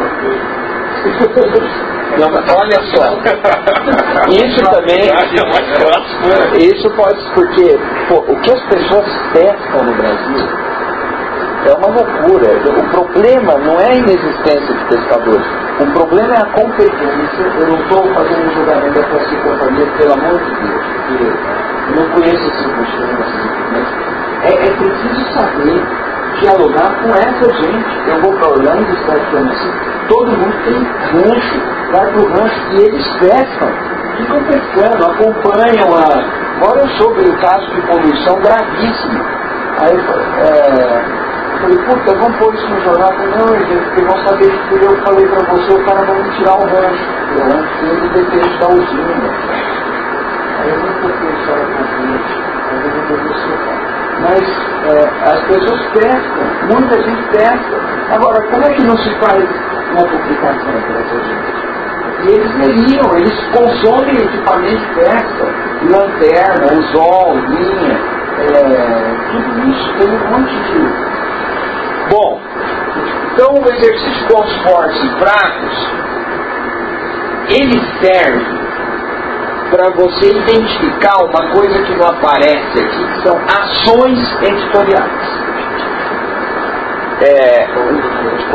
Não, 2.17 2.29
mas 2.29 2.45
olha 2.53 2.79
só, 2.95 3.17
isso 4.29 4.63
também, 4.71 5.09
isso 6.59 6.89
pode, 6.91 7.19
porque 7.33 7.77
pô, 8.07 8.19
o 8.31 8.39
que 8.41 8.51
as 8.51 8.63
pessoas 8.67 9.05
pescam 9.33 9.83
no 9.83 9.93
Brasil 9.95 10.47
é 11.65 11.73
uma 11.73 11.87
loucura. 11.87 12.51
O 12.77 12.83
problema 12.91 13.57
não 13.57 13.79
é 13.79 13.87
a 13.87 13.95
inexistência 13.95 14.75
de 14.75 14.85
pescadores, 14.85 15.45
o 15.79 15.85
problema 15.93 16.33
é 16.35 16.41
a 16.41 16.45
competência. 16.45 17.43
Eu 17.59 17.67
não 17.67 17.79
estou 17.81 18.03
fazendo 18.13 18.47
um 18.47 18.53
julgamento 18.53 18.99
da 18.99 19.03
classe 19.07 19.35
companhia, 19.35 19.87
pelo 19.97 20.13
amor 20.13 20.39
de 20.39 20.51
Deus, 20.55 20.85
porque 21.07 21.23
eu 21.23 21.95
não 21.95 22.09
conheço 22.11 22.47
esse 22.47 22.63
circunstâncias, 22.63 23.27
é, 24.43 24.49
é 24.49 24.71
preciso 24.71 25.33
saber 25.33 26.02
dialogar 26.39 27.01
com 27.01 27.09
essa 27.09 27.53
gente. 27.53 28.09
Eu 28.09 28.21
vou 28.21 28.33
para 28.33 28.49
Orlando, 28.49 28.97
cidade 28.99 29.37
assim, 29.37 29.71
todo 30.07 30.31
mundo 30.31 30.55
tem 30.65 30.83
rancho, 31.11 31.61
vai 31.91 32.05
para 32.11 32.21
o 32.21 32.27
rancho 32.27 32.61
e 32.71 32.81
eles 32.81 33.07
pescam, 33.19 33.69
ficam 34.17 34.43
pescando, 34.43 35.05
acompanham 35.05 35.95
a. 35.95 36.43
Eu 36.63 36.87
soube 36.97 37.21
o 37.21 37.37
caso 37.39 37.65
de 37.71 37.81
poluição 37.81 38.39
gravíssimo. 38.39 39.19
Aí 39.81 39.91
é, 39.91 41.23
eu 41.53 41.59
falei, 41.59 41.77
puta, 41.77 42.15
vamos 42.15 42.37
pôr 42.37 42.53
isso 42.53 42.69
no 42.69 42.81
jornal. 42.81 43.11
Eu 43.11 43.17
falei, 43.17 43.35
não, 43.35 43.59
gente, 43.59 43.83
porque 43.83 44.03
vão 44.05 44.25
saber 44.25 44.49
que 44.69 44.85
eu 44.85 45.03
falei 45.03 45.27
para 45.27 45.51
você, 45.51 45.73
o 45.73 45.85
cara 45.85 46.05
vai 46.05 46.23
me 46.23 46.29
tirar 46.37 46.55
o 46.55 46.65
rancho. 46.65 47.05
O 47.35 47.43
rancho 47.43 47.85
dele 47.85 48.09
depende 48.13 48.57
da 48.59 48.67
usina. 48.69 49.13
Aí 50.59 50.69
eu 50.69 50.77
não 50.77 50.93
toquei 51.01 51.27
a 51.27 51.39
história 51.39 51.65
com 51.65 51.83
a 51.83 51.87
gente, 51.87 52.33
mas 52.71 52.85
eu 52.85 52.91
vou 52.91 53.17
ver 53.17 53.27
você 53.27 53.82
mas 54.21 54.41
é, 54.85 55.31
as 55.31 55.39
pessoas 55.47 55.81
pescam, 55.93 56.43
muita 56.71 57.01
gente 57.01 57.23
pesca. 57.29 57.79
Agora, 58.11 58.41
como 58.49 58.65
é 58.65 58.69
que 58.69 58.83
não 58.83 58.97
se 58.97 59.09
faz 59.19 59.43
uma 59.91 60.07
publicação 60.07 60.73
para 60.81 60.99
essa 60.99 61.15
gente? 61.23 61.63
E 62.23 62.27
eles 62.29 62.51
veriam, 62.53 63.17
eles 63.17 63.33
consomem 63.53 64.15
equipamento 64.15 64.77
de 64.77 64.93
pesca, 64.95 65.45
lanterna, 65.89 66.71
anzol, 66.71 67.35
linha, 67.35 67.99
é, 68.39 69.15
tudo 69.31 69.69
isso, 69.69 69.93
tem 69.97 70.09
um 70.09 70.29
monte 70.31 70.53
de. 70.53 71.13
Bom, 72.09 72.41
então 73.33 73.53
o 73.55 73.69
exercício 73.69 74.11
de 74.11 74.33
pontos 74.33 74.55
fortes 74.63 75.03
e 75.03 75.09
fracos, 75.19 75.91
ele 77.49 77.81
serve 78.01 78.62
para 79.69 79.89
você 79.91 80.31
identificar 80.31 81.23
uma 81.23 81.51
coisa 81.51 81.83
que 81.83 81.95
não 81.95 82.07
aparece 82.07 82.79
aqui, 82.79 83.13
que 83.13 83.21
são 83.27 83.37
ações 83.45 84.41
editoriais. 84.41 85.43
É, 87.21 87.67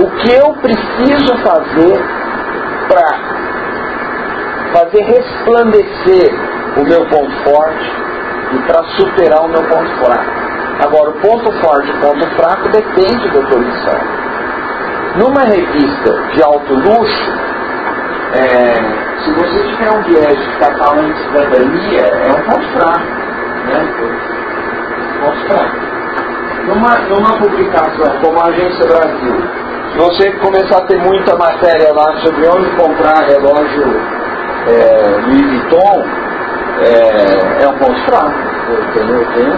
o 0.03 0.11
que 0.11 0.33
eu 0.33 0.53
preciso 0.55 1.37
fazer 1.39 2.05
para 2.89 3.39
fazer 4.73 5.03
resplandecer 5.03 6.35
o 6.77 6.85
meu 6.85 7.07
ponto 7.07 7.33
forte 7.45 7.93
e 8.53 8.59
para 8.67 8.85
superar 8.97 9.45
o 9.45 9.49
meu 9.49 9.63
ponto 9.65 9.91
fraco. 10.05 10.49
Agora, 10.85 11.11
o 11.11 11.15
ponto 11.15 11.53
forte 11.61 11.89
e 11.89 11.93
o 11.93 12.01
ponto 12.01 12.27
fraco 12.37 12.69
depende 12.69 13.29
da 13.31 13.59
missão. 13.59 14.01
Numa 15.17 15.43
revista 15.43 16.13
de 16.35 16.43
alto 16.43 16.75
luxo, 16.75 17.33
é, 18.35 19.08
se 19.25 19.33
você 19.33 19.63
tiver 19.71 19.91
um 19.91 20.03
viés 20.03 20.39
de 20.39 20.59
catalão 20.59 21.05
de 21.05 21.19
cidadania, 21.23 22.03
é 22.03 22.33
um 22.33 22.43
ponto 22.45 22.69
fraco. 22.73 23.29
Né? 23.67 23.89
Ponto. 25.21 25.89
Numa, 26.67 26.99
numa 27.09 27.39
publicação 27.39 28.21
como 28.23 28.39
a 28.41 28.49
Agência 28.49 28.87
Brasil, 28.87 29.43
se 29.91 29.99
você 29.99 30.31
começar 30.33 30.79
a 30.79 30.87
ter 30.87 30.99
muita 30.99 31.37
matéria 31.37 31.93
lá 31.93 32.13
sobre 32.21 32.47
onde 32.47 32.71
comprar 32.77 33.27
relógio 33.27 33.85
é, 34.67 35.21
Louis 35.27 35.47
Vuitton, 35.47 36.05
é, 36.81 37.65
é 37.65 37.69
um 37.69 37.79
ponto 37.79 38.01
fraco. 38.05 38.49
Entendeu? 38.69 39.27
Tem 39.35 39.51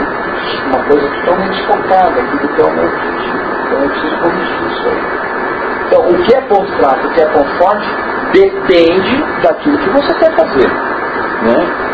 uma 0.68 0.84
coisa 0.84 1.08
totalmente 1.08 1.66
focada 1.66 2.20
aqui 2.20 2.38
do 2.38 2.48
que 2.48 2.60
é 2.60 2.64
o 2.64 2.72
meu 2.72 2.84
objetivo. 2.84 3.50
Então 3.66 3.82
eu 3.82 3.90
preciso 3.90 4.16
corrigir 4.18 4.72
isso 4.72 4.88
aí. 4.88 5.20
Então, 5.86 6.08
o 6.08 6.22
que 6.22 6.34
é 6.34 6.40
ponto 6.42 6.72
fraco, 6.76 7.06
o 7.08 7.10
que 7.10 7.20
é 7.20 7.26
ponto 7.26 7.58
forte, 7.58 7.88
depende 8.32 9.24
daquilo 9.42 9.78
que 9.78 9.90
você 9.90 10.14
quer 10.14 10.34
fazer. 10.36 10.68
Né? 11.42 11.90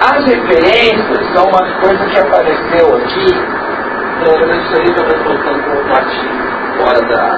As 0.00 0.24
referências 0.26 1.34
são 1.34 1.44
uma 1.46 1.80
coisa 1.80 2.04
que 2.06 2.18
apareceu 2.18 2.96
aqui. 2.96 3.64
É, 4.26 4.56
isso 4.56 4.80
aí 4.80 4.94
também 4.94 5.18
colocando 5.24 5.62
como 5.64 5.88
parte 5.88 6.20
fora 6.78 7.00
da 7.00 7.34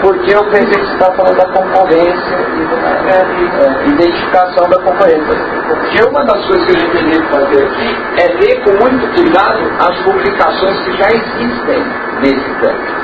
porque 0.00 0.34
eu 0.34 0.42
pensei 0.44 0.80
que 0.80 0.86
você 0.86 0.92
estava 0.94 1.14
falando 1.14 1.36
da 1.36 1.46
concorrência 1.52 2.36
e 2.56 2.64
da 2.66 2.88
é, 3.10 3.86
identificação 3.86 4.68
da 4.68 4.82
concorrência. 4.82 5.36
Porque 5.68 6.08
uma 6.08 6.24
das 6.24 6.46
coisas 6.46 6.64
que 6.64 6.76
a 6.76 6.80
gente 6.80 6.92
tem 6.92 7.10
que 7.10 7.28
fazer 7.28 7.64
aqui 7.64 7.96
é 8.16 8.28
ver 8.38 8.64
com 8.64 8.70
muito 8.82 9.14
cuidado 9.14 9.60
as 9.78 10.02
publicações 10.02 10.80
que 10.80 10.96
já 10.96 11.08
existem 11.10 11.84
nesse 12.22 12.50
campo. 12.60 12.99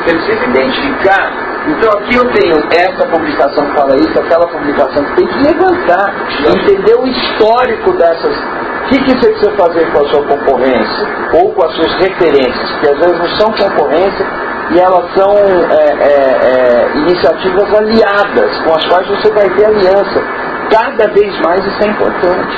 Você 0.00 0.14
precisa 0.14 0.44
identificar. 0.46 1.50
Então 1.66 1.90
aqui 1.98 2.16
eu 2.16 2.24
tenho 2.32 2.56
essa 2.72 3.06
publicação 3.06 3.66
que 3.66 3.76
fala 3.76 3.96
isso, 3.96 4.18
aquela 4.18 4.46
publicação 4.48 5.04
que 5.04 5.16
tem 5.16 5.26
que 5.26 5.38
levantar, 5.42 6.14
entender 6.56 6.94
o 6.94 7.06
histórico 7.06 7.92
dessas. 7.92 8.34
O 8.34 8.88
que, 8.88 9.04
que 9.04 9.10
você 9.10 9.28
precisa 9.28 9.50
fazer 9.52 9.92
com 9.92 10.00
a 10.00 10.08
sua 10.08 10.22
concorrência? 10.24 11.06
Ou 11.34 11.52
com 11.52 11.64
as 11.66 11.74
suas 11.74 11.92
referências, 11.96 12.70
que 12.80 12.88
às 12.88 12.98
vezes 12.98 13.18
não 13.18 13.38
são 13.38 13.52
concorrência 13.52 14.26
e 14.70 14.78
elas 14.78 15.14
são 15.14 15.30
é, 15.36 15.84
é, 16.00 16.08
é, 16.08 16.90
iniciativas 16.96 17.74
aliadas, 17.74 18.56
com 18.64 18.74
as 18.74 18.86
quais 18.86 19.06
você 19.08 19.30
vai 19.32 19.50
ter 19.50 19.66
aliança. 19.66 20.24
Cada 20.70 21.12
vez 21.12 21.38
mais 21.40 21.66
isso 21.66 21.82
é 21.82 21.88
importante. 21.88 22.56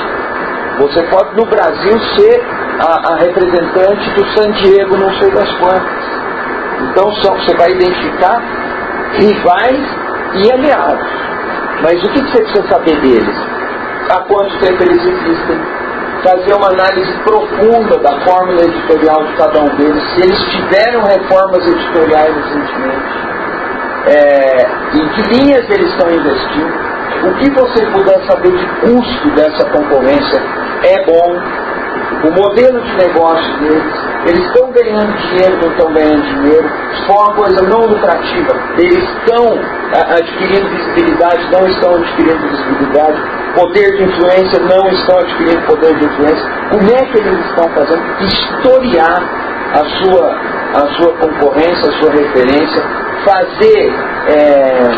Você 0.79 1.03
pode 1.03 1.35
no 1.35 1.45
Brasil 1.45 1.99
ser 2.15 2.41
a, 2.79 3.13
a 3.13 3.15
representante 3.17 4.09
do 4.11 4.25
San 4.29 4.49
Diego, 4.51 4.97
não 4.97 5.11
sei 5.19 5.29
das 5.31 5.51
quantas 5.57 6.12
Então 6.89 7.11
são, 7.23 7.35
você 7.35 7.55
vai 7.55 7.71
identificar 7.71 8.41
rivais 9.19 9.85
e 10.35 10.51
aliados. 10.51 11.07
Mas 11.81 12.03
o 12.03 12.09
que 12.09 12.19
você 12.19 12.43
precisa 12.43 12.67
saber 12.69 12.99
deles? 13.01 13.35
Há 14.09 14.19
quanto 14.21 14.57
tempo 14.59 14.83
eles 14.83 15.03
existem? 15.03 15.59
Fazer 16.23 16.53
uma 16.53 16.69
análise 16.69 17.11
profunda 17.23 17.97
da 17.97 18.19
fórmula 18.21 18.63
editorial 18.63 19.25
de 19.25 19.33
cada 19.33 19.59
um 19.59 19.75
deles, 19.75 20.01
se 20.15 20.23
eles 20.23 20.39
tiveram 20.51 21.03
reformas 21.03 21.67
editoriais 21.67 22.33
recentemente, 22.35 23.23
é, 24.05 24.67
em 24.95 25.09
que 25.09 25.21
linhas 25.35 25.69
eles 25.69 25.89
estão 25.91 26.09
investindo, 26.09 26.93
o 27.27 27.33
que 27.35 27.49
você 27.51 27.85
puder 27.87 28.19
saber 28.25 28.51
de 28.51 28.65
custo 28.81 29.29
dessa 29.31 29.69
concorrência 29.69 30.41
é 30.83 31.05
bom, 31.05 31.39
o 32.23 32.31
modelo 32.31 32.81
de 32.81 32.95
negócio 32.95 33.57
deles, 33.59 33.93
eles 34.25 34.45
estão 34.45 34.71
ganhando 34.71 35.13
dinheiro, 35.17 35.57
não 35.61 35.71
estão 35.71 35.93
ganhando 35.93 36.23
dinheiro, 36.23 36.69
se 36.95 37.05
for 37.05 37.17
uma 37.23 37.33
coisa 37.35 37.61
não 37.63 37.85
lucrativa, 37.85 38.53
eles 38.77 39.03
estão 39.03 39.59
adquirindo 40.15 40.69
visibilidade, 40.69 41.51
não 41.51 41.67
estão 41.67 41.95
adquirindo 41.95 42.47
visibilidade, 42.47 43.21
poder 43.55 43.97
de 43.97 44.03
influência, 44.03 44.59
não 44.61 44.87
estão 44.89 45.19
adquirindo 45.19 45.61
poder 45.65 45.95
de 45.95 46.05
influência. 46.05 46.49
Como 46.71 46.91
é 46.91 47.05
que 47.05 47.17
eles 47.17 47.45
estão 47.47 47.69
fazendo? 47.69 48.03
Historiar 48.21 49.23
a 49.73 49.85
sua, 49.85 50.39
a 50.75 50.87
sua 50.95 51.13
concorrência, 51.17 51.89
a 51.89 51.93
sua 51.99 52.11
referência, 52.11 52.83
fazer 53.25 53.93
é, 54.27 54.89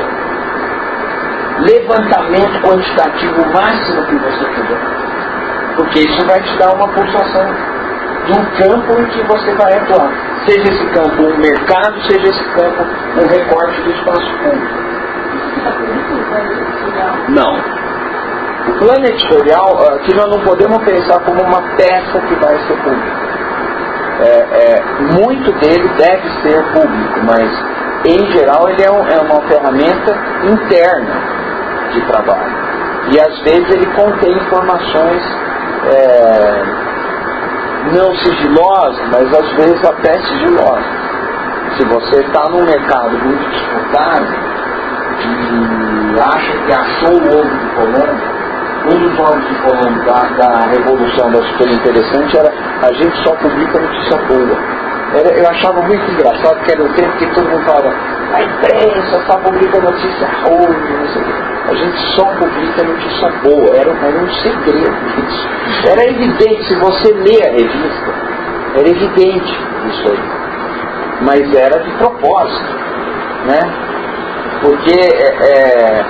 levantamento 1.60 2.62
quantitativo 2.62 3.46
máximo 3.54 4.06
que 4.06 4.16
você 4.16 4.46
puder 4.46 5.06
porque 5.76 6.00
isso 6.00 6.26
vai 6.26 6.42
te 6.42 6.58
dar 6.58 6.74
uma 6.74 6.88
pulsação 6.90 7.46
do 8.26 8.58
campo 8.58 9.00
em 9.00 9.06
que 9.08 9.24
você 9.24 9.54
vai 9.56 9.74
atuar. 9.78 10.12
Seja 10.46 10.64
esse 10.64 10.86
campo 10.88 11.22
um 11.22 11.38
mercado, 11.38 12.02
seja 12.04 12.28
esse 12.28 12.44
campo 12.54 12.84
um 12.84 13.28
recorte 13.28 13.82
do 13.82 13.92
espaço 13.92 14.32
público. 14.44 14.86
Não. 17.30 17.86
O 18.68 18.80
plano 18.80 19.06
editorial, 19.06 19.78
ah, 19.80 20.00
nós 20.16 20.30
não 20.32 20.44
podemos 20.44 20.78
pensar 20.84 21.20
como 21.20 21.42
uma 21.44 21.62
peça 21.76 22.20
que 22.20 22.36
vai 22.36 22.58
ser 22.68 22.78
pública. 22.84 23.26
É, 24.18 24.28
é, 24.28 24.84
muito 25.20 25.52
dele 25.60 25.88
deve 25.98 26.30
ser 26.42 26.64
público, 26.72 27.20
mas 27.26 27.52
em 28.06 28.32
geral 28.32 28.70
ele 28.70 28.82
é, 28.82 28.92
um, 28.92 29.08
é 29.08 29.20
uma 29.20 29.42
ferramenta 29.42 30.18
interna 30.44 31.22
de 31.92 32.02
trabalho. 32.08 32.66
E 33.12 33.20
às 33.20 33.40
vezes 33.42 33.70
ele 33.76 33.86
contém 33.88 34.36
informações 34.36 35.45
é, 35.94 36.64
não 37.94 38.16
sigilosa, 38.16 39.04
mas 39.12 39.34
às 39.34 39.52
vezes 39.54 39.84
até 39.86 40.14
sigilosa. 40.22 41.06
Se 41.78 41.86
você 41.86 42.22
está 42.22 42.50
num 42.50 42.66
mercado 42.66 43.18
muito 43.18 43.50
disputado 43.50 44.28
e 45.20 46.20
acha 46.20 46.52
que 46.66 46.74
achou 46.74 47.14
o 47.14 47.40
ovo 47.40 47.58
de 47.58 47.68
Colombo, 47.76 48.36
um 48.86 48.98
dos 49.00 49.20
ovos 49.20 49.48
de 49.48 49.56
Colombo 49.56 50.06
da, 50.06 50.20
da 50.38 50.68
Revolução 50.68 51.32
da 51.32 51.42
Super 51.44 51.74
Interessante 51.74 52.38
era 52.38 52.52
a 52.82 52.94
gente 52.94 53.18
só 53.24 53.36
publica 53.36 53.80
notícia 53.80 54.18
boa. 54.28 54.85
Era, 55.18 55.34
eu 55.38 55.48
achava 55.48 55.82
muito 55.82 56.12
engraçado 56.12 56.62
que 56.64 56.72
era 56.72 56.84
o 56.84 56.94
tempo 56.94 57.18
que 57.18 57.26
todo 57.34 57.50
mundo 57.50 57.66
falava, 57.66 57.94
a 58.34 58.44
imprensa 58.44 59.24
só 59.28 59.38
publica 59.38 59.80
notícia 59.80 60.28
ruim, 60.44 61.00
não 61.00 61.08
sei 61.08 61.22
o 61.22 61.26
quê 61.26 61.56
a 61.68 61.74
gente 61.74 61.98
só 62.16 62.26
publica 62.26 62.84
notícia 62.84 63.30
boa, 63.44 63.76
era, 63.76 63.92
era 63.92 64.20
um 64.20 64.30
segredo 64.34 64.96
isso. 65.28 65.48
Era 65.90 66.10
evidente, 66.10 66.64
se 66.68 66.76
você 66.76 67.12
lê 67.14 67.44
a 67.44 67.52
revista, 67.52 68.14
era 68.76 68.88
evidente 68.88 69.60
isso 69.88 70.12
aí. 70.12 70.20
Mas 71.22 71.56
era 71.56 71.80
de 71.80 71.92
propósito, 71.94 72.72
né? 73.46 73.60
Porque 74.62 74.92
é, 74.92 75.28
é, 75.42 76.06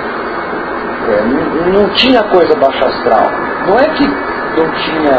é 1.08 1.22
não, 1.22 1.72
não, 1.72 1.88
tinha 1.94 2.22
coisa 2.24 2.54
baixa 2.56 2.84
astral. 2.84 3.30
Não 3.66 3.78
é 3.78 3.88
que 3.94 4.06
não 4.06 4.70
tinha. 4.72 5.16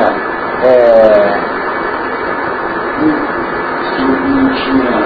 É, 0.64 1.58
não, 4.00 4.10
não, 4.30 4.54
tinha 4.54 4.98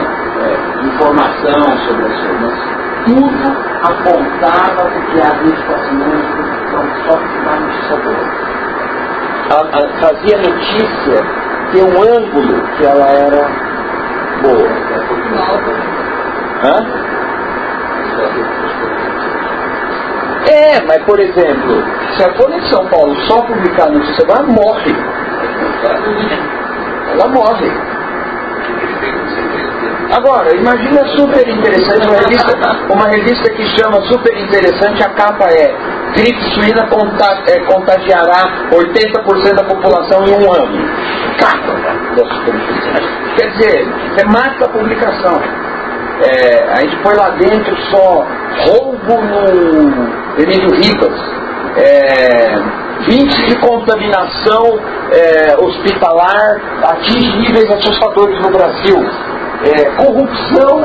é, 0.41 0.85
informação 0.85 1.61
sobre 1.87 2.05
as 2.05 2.17
coisas, 2.21 2.53
tudo 3.05 3.45
apontava 3.83 4.87
o 4.87 5.11
que 5.11 5.21
havia 5.21 5.51
de 5.51 5.63
fascinante, 5.63 6.31
então 6.67 6.83
só 7.05 7.13
que 7.17 7.37
uma 7.39 7.55
notícia 7.59 7.95
boa. 7.97 8.25
fazia 9.99 10.37
notícia 10.37 11.17
ter 11.71 11.83
um 11.83 11.95
ângulo 12.01 12.61
que 12.77 12.85
ela 12.85 13.07
era 13.07 13.43
boa. 14.41 14.69
Hã? 16.63 17.11
É, 20.47 20.81
mas 20.85 21.03
por 21.03 21.19
exemplo, 21.19 21.83
se 22.15 22.23
a 22.23 22.33
Folha 22.35 22.59
de 22.59 22.69
São 22.69 22.85
Paulo 22.87 23.15
só 23.27 23.41
publicar 23.41 23.89
notícia 23.89 24.25
ela 24.27 24.43
morre. 24.43 24.95
Ela 27.13 27.27
morre. 27.29 27.90
Agora, 30.11 30.53
imagina 30.53 31.07
super 31.15 31.47
interessante 31.47 32.05
uma 32.05 32.17
revista, 32.17 32.93
uma 32.93 33.07
revista 33.07 33.49
que 33.53 33.63
chama 33.79 34.01
super 34.01 34.37
interessante, 34.37 35.01
a 35.01 35.09
capa 35.09 35.45
é 35.45 35.73
gripe 36.13 36.43
suína 36.53 36.85
é, 37.47 37.59
contagiará 37.61 38.67
80% 38.73 39.55
da 39.55 39.63
população 39.63 40.25
em 40.27 40.31
um 40.31 40.51
ano. 40.51 40.85
Capa 41.39 41.73
da 42.17 42.25
super 42.25 42.55
interessante. 42.55 43.07
Quer 43.37 43.51
dizer, 43.51 43.87
é 44.17 44.25
mata 44.25 44.65
a 44.65 44.69
publicação. 44.69 45.41
É, 46.23 46.73
a 46.73 46.81
gente 46.81 46.97
põe 46.97 47.15
lá 47.15 47.29
dentro 47.29 47.73
só 47.89 48.27
roubo 48.65 49.21
no 49.21 50.43
Emílio 50.43 50.75
Ribas. 50.75 51.19
É, 51.77 52.81
índice 53.09 53.45
de 53.47 53.55
contaminação 53.59 54.77
é, 55.09 55.55
hospitalar 55.57 56.61
atinge 56.83 57.37
níveis 57.37 57.71
assustadores 57.71 58.37
no 58.41 58.49
Brasil 58.51 59.31
é, 59.63 59.85
corrupção 60.03 60.81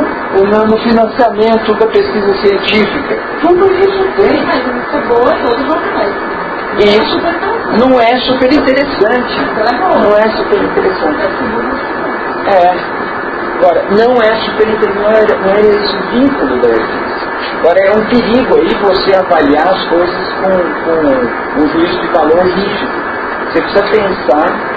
no 0.68 0.78
financiamento 0.78 1.74
da 1.74 1.86
pesquisa 1.86 2.34
científica. 2.34 3.18
Tudo 3.40 3.72
isso 3.72 4.04
tem. 4.16 4.44
Mas 4.44 4.56
isso 4.56 4.96
é 4.96 5.00
boa 5.08 5.32
todos 5.32 5.68
os 5.68 6.84
Isso 6.84 7.20
não 7.78 8.00
é 8.00 8.16
super 8.20 8.52
interessante. 8.52 9.40
Não 10.02 10.16
é 10.16 10.28
super 10.36 10.62
interessante. 10.62 11.20
É. 12.46 13.06
Agora, 13.56 13.82
não 13.90 14.20
é 14.20 14.36
super 14.44 14.68
interessante, 14.68 14.98
não 14.98 15.10
é, 15.10 15.24
não 15.40 15.54
é 15.54 15.60
esse 15.60 15.96
vínculo 16.12 16.60
da 16.60 16.68
evidência. 16.68 17.28
Agora, 17.58 17.78
é 17.80 17.90
um 17.90 18.04
perigo 18.04 18.54
aí 18.54 18.74
você 18.74 19.14
avaliar 19.16 19.68
as 19.68 19.82
coisas 19.88 20.28
com, 20.34 20.50
com 20.84 21.62
um 21.62 21.68
juízo 21.70 22.00
de 22.00 22.06
valor 22.08 22.44
rígido. 22.44 22.92
Você 23.46 23.62
precisa 23.62 23.82
pensar 23.84 24.75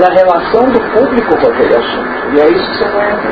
na 0.00 0.08
relação 0.12 0.64
do 0.70 0.80
público 0.92 1.36
com 1.38 1.46
aquele 1.48 1.76
assunto. 1.76 2.34
E 2.34 2.40
é 2.40 2.48
isso 2.48 2.70
que 2.70 2.78
você 2.78 2.88
vai 2.90 3.10
você 3.12 3.28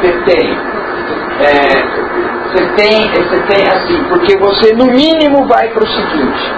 Você 0.00 0.12
tem. 0.24 0.58
É, 1.40 1.48
você 2.48 2.62
tem, 2.76 3.08
você 3.10 3.38
tem 3.42 3.66
assim, 3.68 4.04
porque 4.08 4.36
você 4.38 4.74
no 4.74 4.86
mínimo 4.86 5.46
vai 5.46 5.68
para 5.68 5.82
o 5.82 5.86
seguinte, 5.86 6.54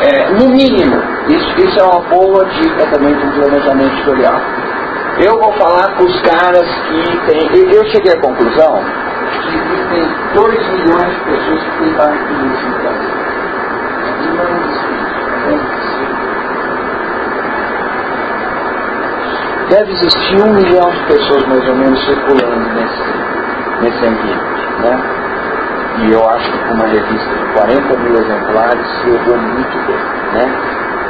é, 0.00 0.30
no 0.30 0.48
mínimo, 0.48 0.96
isso, 1.28 1.60
isso 1.60 1.78
é 1.78 1.82
uma 1.84 2.00
boa 2.00 2.44
dica 2.46 2.86
também 2.86 3.14
para 3.14 3.28
o 3.28 3.32
planejamento 3.32 3.92
editorial 3.94 4.40
eu 5.18 5.38
vou 5.40 5.52
falar 5.54 5.96
com 5.96 6.04
os 6.04 6.20
caras 6.20 6.66
que 6.88 7.18
têm. 7.26 7.72
Eu 7.72 7.84
cheguei 7.86 8.12
à 8.12 8.20
conclusão 8.20 8.84
que 9.42 9.48
existem 9.48 10.08
2 10.34 10.68
milhões 10.68 11.14
de 11.14 11.20
pessoas 11.24 11.62
que 11.62 11.70
têm 11.78 11.94
parkinson 11.94 12.68
no 12.68 12.78
Brasil. 12.78 13.14
E 14.20 14.28
não 14.36 14.44
existe. 14.60 14.96
Deve 19.70 19.90
existir 19.92 20.42
um 20.42 20.52
milhão 20.54 20.90
de 20.90 21.06
pessoas 21.06 21.46
mais 21.46 21.68
ou 21.68 21.74
menos 21.74 21.98
circulando 22.04 22.68
nesse, 22.74 23.02
nesse 23.80 24.06
ambiente. 24.06 24.44
Né? 24.80 25.00
E 25.98 26.12
eu 26.12 26.28
acho 26.28 26.52
que 26.52 26.58
com 26.58 26.74
uma 26.74 26.86
revista 26.86 27.34
de 27.34 27.52
40 27.54 27.98
mil 27.98 28.14
exemplares 28.14 29.04
eu 29.06 29.18
vou 29.24 29.38
muito 29.38 29.86
bem. 29.86 29.96
Né? 30.34 30.46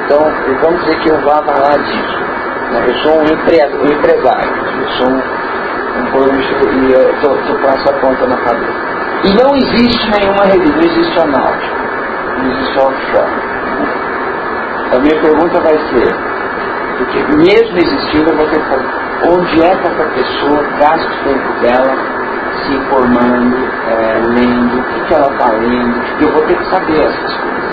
Então, 0.05 0.21
vamos 0.63 0.81
dizer 0.85 1.01
que 1.01 1.11
eu 1.11 1.21
vá 1.23 1.43
falar 1.43 1.77
disso. 1.79 2.27
Eu 2.75 2.95
sou 2.99 3.21
um, 3.21 3.25
empre, 3.25 3.59
empresário, 3.93 4.51
eu 4.81 4.89
sou 4.89 5.09
um, 5.09 6.07
político 6.11 6.69
e 6.69 6.93
estou 6.93 7.37
com 7.37 7.69
essa 7.69 7.93
conta 8.01 8.27
na 8.27 8.37
cabeça. 8.39 8.73
E 9.25 9.35
não 9.35 9.57
existe 9.57 10.11
nenhuma 10.11 10.45
revista, 10.45 10.77
não 10.77 10.85
existe 10.85 11.21
a 11.21 11.27
náutica, 11.27 11.77
não 12.39 12.51
existe 12.51 12.79
a 12.79 12.83
offshore. 12.83 13.57
A 14.93 14.99
minha 14.99 15.21
pergunta 15.21 15.61
vai 15.61 15.79
ser, 15.89 16.15
porque 16.99 17.37
mesmo 17.37 17.79
existindo 17.79 18.31
eu 18.31 18.37
vou 18.37 18.47
ter 18.47 18.61
onde 19.29 19.63
é 19.63 19.77
que 19.77 19.87
essa 19.87 20.05
pessoa 20.05 20.63
gasta 20.79 21.09
o 21.09 21.25
tempo 21.25 21.61
dela 21.61 21.97
se 22.63 22.75
informando, 22.75 23.57
é, 23.89 24.21
lendo, 24.35 24.79
o 24.79 24.83
que, 24.83 25.01
que 25.07 25.15
ela 25.15 25.33
está 25.33 25.53
lendo, 25.53 26.03
eu 26.21 26.33
vou 26.33 26.43
ter 26.43 26.57
que 26.57 26.71
saber 26.71 27.01
essas 27.01 27.37
coisas. 27.37 27.67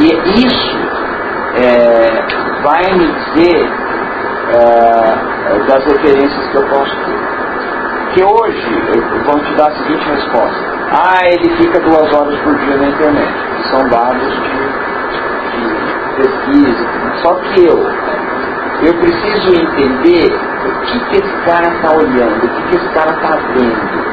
E 0.00 0.46
isso 0.46 0.78
é, 1.56 2.62
vai 2.62 2.92
me 2.94 3.06
dizer 3.06 3.89
é, 4.50 5.58
das 5.66 5.84
referências 5.84 6.48
que 6.48 6.56
eu 6.56 6.64
posso 6.68 6.96
ter. 6.96 7.30
Que 8.14 8.24
hoje 8.24 8.82
vão 9.24 9.38
te 9.38 9.54
dar 9.54 9.68
a 9.68 9.76
seguinte 9.76 10.04
resposta. 10.04 10.70
Ah, 10.92 11.20
ele 11.24 11.56
fica 11.56 11.78
duas 11.80 12.12
horas 12.12 12.36
por 12.40 12.58
dia 12.58 12.76
na 12.76 12.88
internet. 12.88 13.32
São 13.70 13.88
dados 13.88 14.34
de, 14.34 15.56
de 15.56 16.16
pesquisa. 16.16 16.86
Só 17.22 17.34
que 17.34 17.66
eu, 17.66 17.78
eu 18.82 18.94
preciso 18.94 19.54
entender 19.54 20.34
o 20.66 20.80
que, 20.86 21.00
que 21.06 21.16
esse 21.18 21.36
cara 21.46 21.68
está 21.68 21.92
olhando, 21.92 22.44
o 22.44 22.48
que, 22.48 22.62
que 22.70 22.76
esse 22.76 22.88
cara 22.88 23.12
está 23.12 23.36
vendo. 23.54 24.10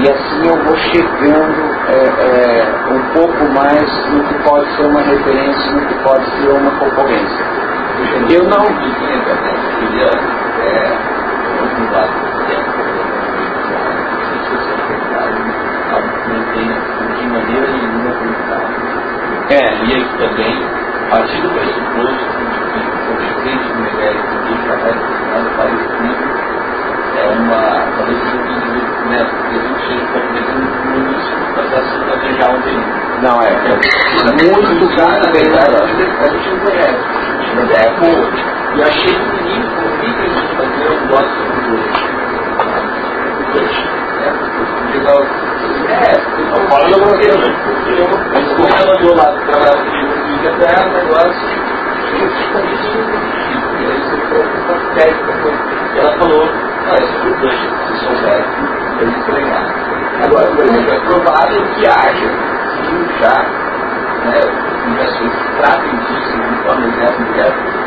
E 0.00 0.10
assim 0.10 0.48
eu 0.48 0.56
vou 0.64 0.76
chegando 0.76 1.78
é, 1.88 2.04
é, 2.20 2.92
um 2.92 3.00
pouco 3.14 3.52
mais 3.54 4.06
no 4.12 4.22
que 4.24 4.34
pode 4.42 4.76
ser 4.76 4.86
uma 4.86 5.00
referência, 5.02 5.72
no 5.72 5.86
que 5.86 5.94
pode 6.02 6.24
ser 6.24 6.50
uma 6.50 6.70
concorrência. 6.72 7.57
Eu 8.30 8.44
não. 8.44 8.64
É, 19.48 19.50
de. 19.50 19.74
E 19.84 19.94
aí 19.94 20.04
também, 20.18 20.64
a 21.06 21.16
partir 21.16 21.40
do 21.40 21.48
pressuposto 21.48 22.24
de 22.38 22.60
que 22.68 22.80
o 23.08 23.16
presente 23.16 23.66
do 23.72 23.80
Miguel 23.80 24.14
também 24.28 24.58
capaz 24.68 24.94
de 24.94 25.10
nada 25.26 25.50
parecido, 25.56 26.22
é 27.16 27.26
uma. 27.26 27.62
seja 27.96 28.36
um 28.36 28.52
indivíduo, 28.52 29.08
né? 29.08 29.20
Devido 29.50 29.80
seja 29.80 30.06
talvez 30.12 30.46
um 30.54 30.96
início 30.96 31.34
do 31.34 31.46
processo 31.54 31.90
de 31.98 32.04
planejar 32.04 32.50
um 32.50 32.62
período. 32.62 33.08
Não, 33.22 33.42
é. 33.42 33.48
é 33.48 33.56
muito 34.54 34.96
Já, 34.96 35.08
na 35.08 35.30
verdade, 35.32 35.74
a 35.74 36.28
gente 36.28 36.48
não 36.50 36.58
conhece. 36.60 37.27
Gente 37.48 37.54
não 37.54 37.64
é 37.64 37.88
boa. 37.98 38.28
E 38.76 38.82
achei 38.82 39.14
que 39.14 39.20
o 39.20 39.32
menino, 39.32 39.68
que 40.00 40.06
a 40.06 40.28
gente 40.28 40.56
fazia, 40.56 40.84
eu 40.84 40.96
gosto 41.08 41.38
do 41.38 41.72
coach. 43.52 43.78
Legal. 44.92 45.22
É, 45.88 46.12
eu 46.38 46.68
falo 46.68 46.90
da 46.90 46.98
bandeira, 46.98 47.38
né? 47.38 47.48
Mas 48.34 48.44
como 48.52 48.68
ela 48.68 48.84
mandou 48.92 49.16
lá 49.16 49.26
trabalhar 49.46 49.76
comigo 49.82 50.12
dia 50.40 50.52
pra 50.52 50.66
ela, 50.70 50.88
o 50.88 50.92
negócio, 50.92 51.48
eu 52.12 52.28
fico 52.28 52.58
E 53.78 53.86
aí 53.86 53.98
você 53.98 54.16
ficou 54.16 54.42
com 54.44 54.58
uma 54.60 54.76
técnica. 54.94 55.48
Ela 55.96 56.12
falou, 56.18 56.44
ah, 56.44 56.96
é 57.00 57.04
importante, 57.04 57.64
se 57.86 57.94
souber, 58.04 58.44
eu 59.00 59.06
vou 59.10 59.24
treinar. 59.24 59.64
Agora, 60.22 60.46
por 60.48 60.64
exemplo, 60.64 60.92
é 60.92 61.00
provável 61.00 61.62
que 61.74 61.86
haja, 61.86 62.28
sim, 62.84 63.08
já, 63.20 63.36
né, 64.24 64.67
investigações 64.88 65.32
que 65.32 65.56
tratem 65.60 65.96
disso, 65.96 66.38
de 66.38 66.62
forma 66.62 66.86
exemplo, 66.86 67.26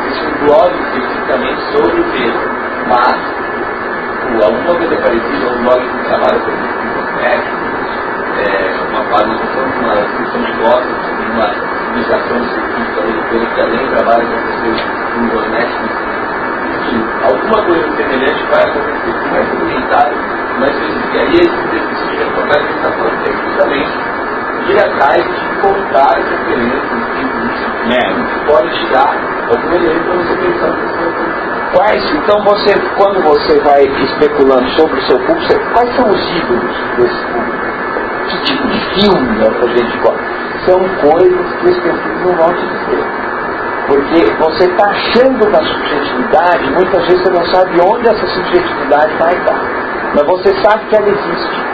existe 0.06 0.26
um 0.26 0.46
blog 0.46 0.72
especificamente 0.74 1.60
sobre 1.72 2.00
o 2.00 2.04
tema, 2.12 2.42
mas 2.88 3.42
alguma 4.44 4.74
coisa 4.74 4.96
parecida, 4.96 5.50
um 5.50 5.62
blog 5.62 5.80
que 5.80 6.08
trabalha 6.08 6.40
com 6.40 6.52
médicos, 7.22 7.62
é, 8.38 8.72
uma 8.90 9.04
página 9.10 9.38
com 9.38 9.84
uma 9.84 9.94
discussão 9.94 10.42
de 10.42 10.52
votos, 10.52 11.12
uma 11.32 11.48
iniciação 11.94 12.38
científica 12.48 13.00
americana 13.02 13.46
que 13.46 13.56
também 13.56 13.86
trabalha 13.88 14.24
com 14.24 14.36
pessoas 14.42 14.80
com 15.12 15.26
domésticos. 15.28 15.90
Enfim, 16.72 17.04
alguma 17.22 17.62
coisa 17.64 17.96
semelhante 17.96 18.44
vai 18.50 18.62
acontecer 18.62 19.12
com 19.12 19.28
mais 19.28 19.48
documentado, 19.48 20.14
mais 20.58 20.72
específica. 20.72 21.16
E 21.16 21.20
aí 21.20 21.34
esse 21.34 21.94
sujeito 22.00 22.32
que 22.32 22.74
está 22.74 22.90
falando 22.92 23.22
é 23.22 23.32
justamente 23.32 24.11
ir 24.70 24.78
atrás 24.78 25.24
de 25.24 25.44
encontrar 25.56 26.18
as 26.18 26.28
referências 26.28 27.02
que 27.14 27.94
é. 27.94 28.22
pode 28.46 28.82
alguma 29.52 29.76
ideia 29.76 30.00
para 30.00 30.14
você 30.14 30.34
pensar 30.36 30.68
no 30.68 30.76
que 30.76 31.52
Quais, 31.72 32.14
então 32.14 32.44
você, 32.44 32.74
quando 32.98 33.22
você 33.22 33.58
vai 33.60 33.82
especulando 33.84 34.68
sobre 34.70 35.00
o 35.00 35.06
seu 35.06 35.18
público, 35.20 35.40
você, 35.40 35.58
quais 35.72 35.96
são 35.96 36.10
os 36.10 36.36
ídolos 36.36 36.76
desse 36.98 37.24
público? 37.32 37.62
Que 38.28 38.42
tipo 38.44 38.66
de 38.68 38.80
filme 38.94 39.42
é 39.42 39.50
que 39.50 39.64
a 39.64 39.68
gente 39.68 39.98
gosta? 39.98 40.22
São 40.66 40.80
coisas 41.00 41.52
que 41.56 41.70
os 41.70 41.78
pessoas 41.78 42.20
não 42.26 42.36
vão 42.36 42.54
te 42.54 42.66
dizer. 42.66 43.04
Porque 43.86 44.34
você 44.38 44.64
está 44.64 44.90
achando 44.90 45.48
uma 45.48 45.64
subjetividade, 45.64 46.70
muitas 46.72 47.06
vezes 47.06 47.22
você 47.22 47.30
não 47.30 47.46
sabe 47.46 47.80
onde 47.80 48.06
essa 48.06 48.26
subjetividade 48.26 49.16
vai 49.16 49.32
estar. 49.34 49.60
Mas 50.14 50.26
você 50.26 50.54
sabe 50.62 50.86
que 50.86 50.96
ela 50.96 51.08
existe. 51.08 51.64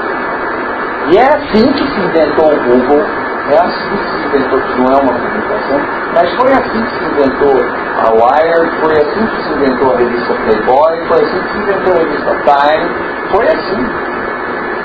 E 1.11 1.17
é 1.17 1.25
assim 1.25 1.73
que 1.73 1.87
se 1.89 2.01
inventou 2.01 2.53
o 2.53 2.65
Google, 2.65 3.05
é 3.49 3.59
assim 3.59 3.97
que 3.97 4.11
se 4.11 4.27
inventou, 4.27 4.61
que 4.61 4.81
não 4.81 4.93
é 4.93 5.01
uma 5.01 5.13
comunicação, 5.15 5.81
mas 6.15 6.35
foi 6.35 6.53
assim 6.53 6.85
que 6.85 6.99
se 6.99 7.05
inventou 7.05 7.57
a 7.97 8.11
Wire, 8.13 8.71
foi 8.81 8.93
assim 8.93 9.27
que 9.27 9.43
se 9.43 9.53
inventou 9.55 9.95
a 9.95 9.97
revista 9.97 10.35
Playboy, 10.35 11.07
foi 11.09 11.23
assim 11.23 11.41
que 11.41 11.49
se 11.49 11.59
inventou 11.59 11.95
a 11.95 11.99
revista 11.99 12.37
Time, 12.45 12.89
foi 13.31 13.49
assim. 13.49 13.83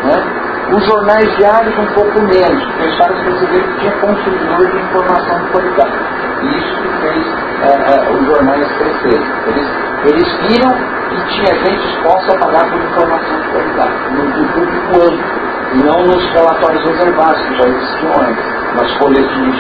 Né? 0.04 0.44
Os 0.72 0.86
jornais 0.86 1.36
diários 1.36 1.78
um 1.78 1.94
pouco 1.94 2.22
menos, 2.22 2.64
os 2.64 2.98
caras 2.98 3.20
perceberam 3.22 3.68
que 3.68 3.80
tinha 3.80 3.92
consumidor 4.00 4.72
de 4.72 4.78
informação 4.78 5.40
de 5.40 5.52
qualidade. 5.52 5.94
E 6.42 6.58
isso 6.58 6.82
que 6.82 6.88
fez 7.02 7.26
é, 7.64 7.96
é, 7.96 8.12
os 8.12 8.26
jornais 8.26 8.68
crescerem. 8.78 9.28
Eles, 9.48 9.68
eles 10.06 10.38
viram 10.48 10.72
que 11.10 11.36
tinha 11.36 11.54
gente 11.54 11.88
disposta 11.88 12.34
a 12.34 12.40
pagar 12.40 12.70
por 12.72 12.80
informação 12.80 13.40
de 13.42 13.50
qualidade, 13.50 13.94
no, 14.12 14.24
no 14.24 14.48
público 14.54 14.96
amplo, 14.96 15.43
não 15.78 16.06
nos 16.06 16.24
relatórios 16.32 16.86
reservados, 16.86 17.42
que 17.42 17.56
já 17.56 17.68
existiam 17.68 18.12
antes, 18.22 18.46
nas 18.76 18.94
folhas 18.98 19.28
de 19.30 19.54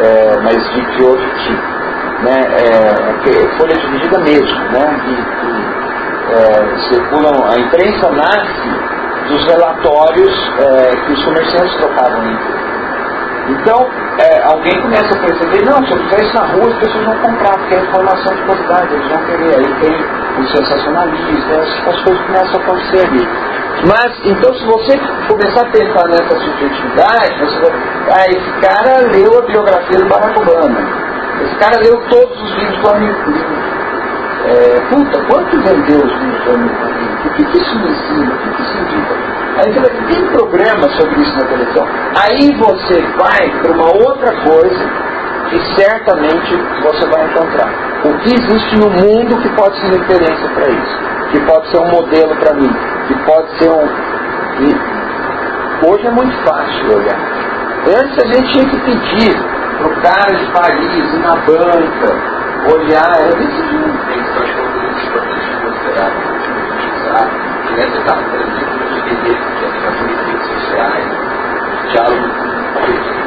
é, 0.00 0.40
mas 0.42 0.72
de, 0.72 0.96
de 0.96 1.02
outro 1.02 1.28
tipo 1.44 1.78
né, 2.22 2.40
é, 2.50 3.58
folha 3.58 3.74
mesmo, 4.20 4.60
né, 4.70 5.00
que, 5.04 5.14
que 5.14 6.34
é, 6.34 6.78
circulam, 6.88 7.44
a 7.48 7.58
imprensa 7.58 8.10
nasce 8.10 9.28
dos 9.28 9.44
relatórios 9.46 10.52
é, 10.58 10.96
que 10.96 11.12
os 11.12 11.24
comerciantes 11.24 11.74
trocavam 11.76 12.26
entre 12.26 12.68
então, 13.48 13.88
é, 14.18 14.42
alguém 14.44 14.78
começa 14.82 15.08
a 15.16 15.20
perceber, 15.20 15.64
não, 15.64 15.82
se 15.86 15.92
eu 15.92 15.98
fizer 16.04 16.22
isso 16.22 16.34
na 16.34 16.44
rua, 16.48 16.68
as 16.68 16.78
pessoas 16.80 17.04
vão 17.06 17.16
comprar, 17.16 17.56
porque 17.58 17.74
é 17.74 17.80
informação 17.80 18.34
de 18.34 18.42
qualidade, 18.42 18.94
eles 18.94 19.08
vão 19.08 19.24
querer. 19.24 19.56
Aí 19.56 19.74
tem 19.80 20.04
o 20.38 20.48
sensacionalismo, 20.48 21.52
as, 21.52 21.88
as 21.88 22.02
coisas 22.02 22.26
começam 22.26 22.60
a 22.60 22.64
acontecer 22.64 23.06
ali. 23.06 23.28
Mas, 23.86 24.12
então, 24.24 24.54
se 24.54 24.64
você 24.66 24.98
começar 25.28 25.62
a 25.62 25.70
pensar 25.70 26.08
nessa 26.08 26.36
subjetividade, 26.36 27.38
você 27.38 27.60
vai, 27.60 27.72
ah, 28.10 28.26
esse 28.28 28.50
cara 28.60 29.06
leu 29.12 29.38
a 29.38 29.42
biografia 29.42 29.98
do 29.98 30.08
Barack 30.08 30.40
Obama. 30.40 30.80
Esse 31.44 31.54
cara 31.56 31.78
leu 31.82 32.00
todos 32.08 32.42
os 32.42 32.58
livros 32.58 32.80
do 32.80 32.90
Amir 32.90 33.14
é, 34.48 34.80
Puta, 34.88 35.20
quanto 35.26 35.60
vendeu 35.62 35.98
os 35.98 36.12
livros 36.20 36.44
do 36.44 36.50
Amir 36.54 36.72
O 37.24 37.34
que, 37.34 37.44
que 37.44 37.58
isso 37.58 37.78
me 37.78 37.90
ensina? 37.90 38.34
O 38.34 38.38
que, 38.38 38.50
que 38.50 38.62
isso 38.62 38.78
indica? 38.78 39.38
Aí 39.58 39.72
você 39.72 39.80
vai 39.80 39.90
tem 40.12 40.26
programa 40.26 40.88
sobre 40.90 41.20
isso 41.20 41.34
na 41.34 41.46
televisão. 41.46 41.86
Aí 42.16 42.54
você 42.56 43.02
vai 43.18 43.50
para 43.60 43.72
uma 43.72 43.92
outra 43.92 44.32
coisa 44.42 45.07
que 45.48 45.80
certamente 45.80 46.56
você 46.82 47.06
vai 47.06 47.24
encontrar. 47.24 47.68
O 48.04 48.18
que 48.18 48.34
existe 48.34 48.76
no 48.76 48.90
mundo 48.90 49.40
que 49.42 49.48
pode 49.50 49.76
ser 49.80 49.88
referência 49.88 50.48
para 50.50 50.68
isso? 50.68 50.98
Que 51.30 51.40
pode 51.40 51.70
ser 51.70 51.78
um 51.78 51.90
modelo 51.90 52.36
para 52.36 52.54
mim? 52.54 52.70
Que 53.06 53.14
pode 53.24 53.58
ser 53.58 53.70
um. 53.70 53.88
E 54.60 55.86
hoje 55.86 56.06
é 56.06 56.10
muito 56.10 56.36
fácil 56.44 56.96
olhar. 56.96 57.18
Antes 57.86 58.18
a 58.24 58.26
gente 58.26 58.52
tinha 58.52 58.64
que 58.68 58.78
pedir 58.80 59.36
para 59.78 59.88
o 59.88 60.00
cara 60.02 60.34
de 60.34 60.46
Paris, 60.52 61.14
ir 61.14 61.18
na 61.20 61.36
banca, 61.36 62.10
olhar, 62.74 63.20
era 63.20 63.36
desse 63.36 63.56
jeito. 63.56 63.98
Que 64.06 64.12
é 64.12 64.22
importante 64.22 65.48
considerar, 65.62 66.12
utilizar, 66.76 67.26
que 67.66 67.72
nessa 67.74 67.96
etapa, 67.96 68.22
por 68.22 68.40
exemplo, 68.40 68.88
de 68.88 68.98
entender 68.98 69.38
que 69.38 69.64
a 69.64 69.68
aplicação 69.68 70.06
de 70.06 70.14
redes 70.14 70.46
sociais, 70.46 71.06
diálogo 71.90 72.28
com 72.74 72.84
esse 72.92 73.18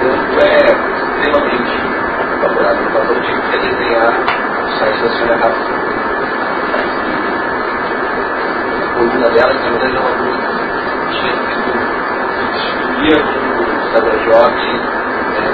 campo 0.00 0.25
é 0.40 0.58
extremamente 1.18 1.74
favorável. 2.42 2.84
Então, 2.88 3.02
eu 3.04 3.22
tive 3.22 3.40
que 3.42 3.58
desenhar 3.58 4.12
o 4.12 4.78
site 4.78 5.02
da 5.02 5.10
senhora 5.10 5.36
Rafa. 5.36 5.64
A 8.76 8.94
coluna 8.94 9.30
dela, 9.30 9.54
na 9.54 9.70
verdade, 9.70 9.96
é 9.96 10.00
uma 10.00 10.10
coluna 10.16 10.38
que 11.08 11.18
tinha 11.18 11.34
sido, 11.36 11.72
que 12.96 14.00
da 14.00 14.10
Job, 14.24 14.54
né, 15.32 15.46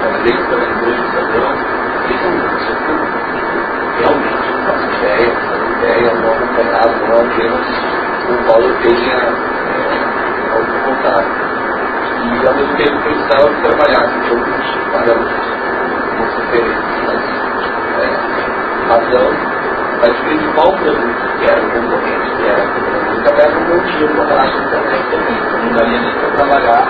trabalhei 0.00 0.32
com 0.36 0.44
trabalhadores 0.46 0.96
do 0.96 1.04
Estadão, 1.06 1.54
isso 2.10 2.26
é 2.26 2.80
realmente 4.00 4.52
não 4.52 4.64
faço 4.66 4.86
ideia, 4.96 5.28
não 5.28 5.42
faço 5.48 5.66
ideia, 5.72 6.14
não 6.14 6.32
acompanhado, 6.32 6.94
não 7.08 7.20
apenas 7.20 7.66
o 8.28 8.32
eu 8.62 8.74
tenha 8.82 9.16
é, 9.16 10.54
algum 10.54 10.78
contato. 10.84 11.39
E 12.30 12.46
ao 12.46 12.54
mesmo 12.54 12.76
tempo 12.76 13.02
precisava 13.02 13.48
trabalhar 13.62 14.02
com 14.08 14.34
outros 14.34 14.66
parâmetros, 14.92 15.46
com 16.16 16.24
mas 17.06 17.22
é, 17.98 18.08
razão, 18.88 19.28
mas 20.00 20.16
principal 20.20 20.72
produto 20.72 21.20
que 21.38 21.50
era 21.50 21.60
o 21.60 21.70
concorrente 21.70 22.30
dinheiro 23.84 24.14
para 24.14 24.24
parar 24.26 24.46
na 24.46 24.56
internet 24.56 25.04
também. 25.10 25.38
Não 25.64 25.72
daria 25.74 26.00
nem 26.00 26.14
para 26.14 26.30
trabalhar. 26.30 26.86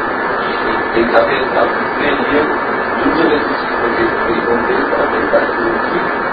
Tem 0.95 1.05
que 1.05 1.13
saber 1.13 1.41
estar 1.43 1.67
compreendendo 1.67 2.53
os 3.01 3.21
exercícios 3.21 3.71
que 3.81 4.03
eles 4.03 4.89
para 4.91 5.07
tentar 5.07 5.39
descobrir 5.41 6.31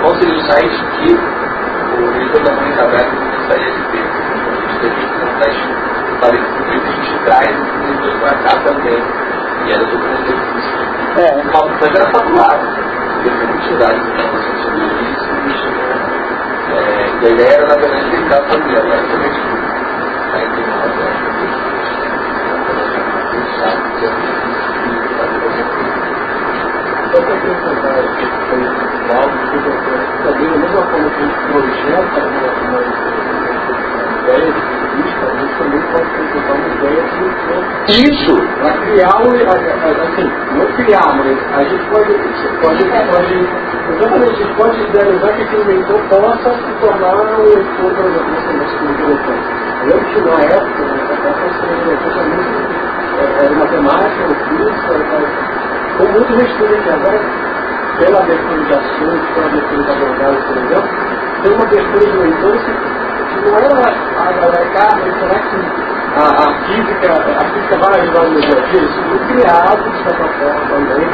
qual 0.00 0.14
seria 0.16 0.36
o 0.36 0.40
site 0.42 0.84
que 0.96 1.08
o 1.96 2.10
leitor 2.10 2.42
da 2.42 2.52
mãe 2.52 2.72
aberta 2.72 3.16
gostaria 3.38 3.70
de 3.70 3.82
ter. 3.92 4.04
A 4.06 4.54
gente 4.54 4.80
teve 4.80 4.94
que 4.94 5.24
um 5.24 5.38
teste 5.40 5.68
parecido 6.20 6.55
que 7.26 7.32
a 7.32 7.42
gente 7.42 7.50
traz 7.50 7.50
e 7.50 7.92
depois 7.92 8.14
para 8.20 8.38
cá 8.38 8.54
também. 8.64 9.02
E 9.66 9.72
era 9.72 9.82
um 9.82 9.88
exercício. 10.14 10.76
É. 11.18 11.42
Mas 11.52 11.94
era. 11.96 12.06
Teve 13.22 13.46
quantidade 13.46 13.98
de 13.98 14.06
informação 14.06 14.54
sobre 14.62 14.84
isso. 14.84 15.26
É, 16.68 17.10
e 17.22 17.26
a 17.26 17.30
ideia 17.30 17.54
era, 17.54 17.66
na 17.66 17.74
verdade, 17.74 18.10
tentar 18.10 18.40
fazer, 18.42 18.76
agora 18.76 19.02
também 19.02 19.30
aí 20.36 20.48
tem 20.50 20.64
uma 20.64 20.86
Só 27.12 27.18
para 27.22 27.34
acrescentar 27.34 27.98
aqui, 27.98 28.26
foi 28.46 28.60
algo 29.16 29.36
que 29.38 29.56
você 29.58 29.94
também, 30.22 30.50
da 30.50 30.56
mesma 30.58 30.82
forma 30.82 31.08
que 31.10 31.16
a 31.16 31.26
gente 31.26 31.40
projeta 31.50 32.20
uma 32.66 32.80
ideia 34.22 34.75
de 34.96 35.02
vista, 35.02 35.26
a 35.26 35.36
gente 35.36 35.54
também 35.58 35.80
pode 35.92 36.08
projetar 36.10 36.54
uma 36.54 36.68
ideia 36.74 37.02
de 37.06 38.02
Isso! 38.02 38.34
para 38.60 38.72
criar 38.72 39.16
um, 39.20 39.28
assim, 40.06 40.26
não 40.56 40.66
criar, 40.76 41.08
mas 41.16 41.36
a 41.54 41.64
gente 41.64 41.84
pode, 41.90 42.12
pode, 42.62 42.84
pode 42.84 43.34
exatamente, 43.92 44.32
a 44.32 44.36
gente 44.36 44.54
pode 44.56 44.80
idealizar 44.82 45.32
que 45.34 45.42
aquele 45.42 45.64
leitor 45.64 46.00
possa 46.08 46.50
se 46.50 46.72
tornar 46.80 47.14
um 47.14 47.42
leitor, 47.42 47.94
por 47.94 48.04
exemplo, 48.04 48.30
nosso 48.30 48.76
telefone. 48.96 49.66
Eu 49.80 49.86
lembro 49.88 50.06
que 50.06 50.20
na 50.20 50.34
época, 50.42 50.82
essa 51.26 51.66
leitor 51.86 52.24
muito 52.26 52.86
era 53.16 53.50
matemática, 53.50 54.22
era 54.24 54.34
física, 54.34 54.92
com 55.96 56.04
muito 56.12 56.32
respeito. 56.34 56.90
Agora, 56.90 57.20
pela 57.98 58.18
abertura 58.20 58.64
de 58.64 58.74
assuntos, 58.74 59.28
pela 59.34 59.46
abertura 59.46 59.82
de 59.82 59.90
abordagens, 59.90 60.44
por 60.44 60.56
exemplo, 60.56 60.90
tem 61.42 61.52
uma 61.52 61.64
abertura 61.64 62.06
de 62.06 62.16
leitor 62.18 62.56
que 62.56 63.50
não 63.50 63.56
era 63.56 63.68
a 64.26 64.32
galera, 64.32 64.66
cara, 64.70 64.98
será 65.20 65.38
que 65.38 65.86
a, 66.16 66.54
física, 66.66 67.12
a 67.12 67.44
física 67.52 67.78
vai 67.78 68.00
ajudar 68.00 68.22
no 68.24 68.40
dia 68.40 68.56
foi 69.08 69.18
criado, 69.28 69.90
de 69.90 70.02
certa 70.02 70.28
forma, 70.28 70.60
também, 70.68 71.08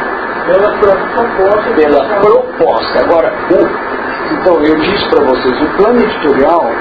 pela 0.47 0.69
proposta. 0.77 1.69
Pela 1.75 2.03
proposta. 2.19 3.03
Agora, 3.03 3.33
então, 4.31 4.63
eu 4.63 4.75
disse 4.77 5.09
para 5.09 5.25
vocês, 5.25 5.61
o 5.61 5.77
plano 5.77 5.99
editorial 6.01 6.71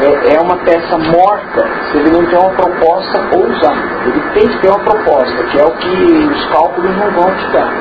é, 0.00 0.34
é, 0.34 0.40
uma 0.40 0.56
peça 0.64 0.98
morta 0.98 1.68
se 1.90 1.98
ele 1.98 2.10
não 2.10 2.24
tem 2.26 2.38
uma 2.38 2.50
proposta 2.50 3.20
ousada. 3.36 3.76
Ele 4.06 4.20
tem 4.34 4.48
que 4.48 4.58
ter 4.58 4.68
uma 4.68 4.80
proposta, 4.80 5.42
que 5.44 5.60
é 5.60 5.64
o 5.64 5.70
que 5.72 6.30
os 6.32 6.46
cálculos 6.46 6.96
não 6.96 7.10
vão 7.12 7.30
te 7.36 7.46
dar. 7.52 7.72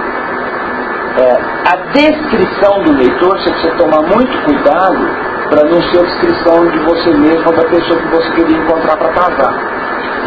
É, 1.17 1.37
a 1.71 1.75
descrição 1.93 2.83
do 2.83 2.93
leitor, 2.93 3.39
você 3.39 3.49
precisa 3.51 3.75
tomar 3.77 4.01
muito 4.03 4.45
cuidado 4.45 5.28
para 5.49 5.63
não 5.65 5.81
ser 5.81 5.99
a 5.99 6.03
descrição 6.03 6.67
de 6.67 6.79
você 6.79 7.11
mesmo 7.11 7.45
ou 7.47 7.55
da 7.55 7.63
pessoa 7.69 7.99
que 7.99 8.07
você 8.07 8.31
queria 8.31 8.57
encontrar 8.57 8.97
para 8.97 9.09
casar. 9.09 9.53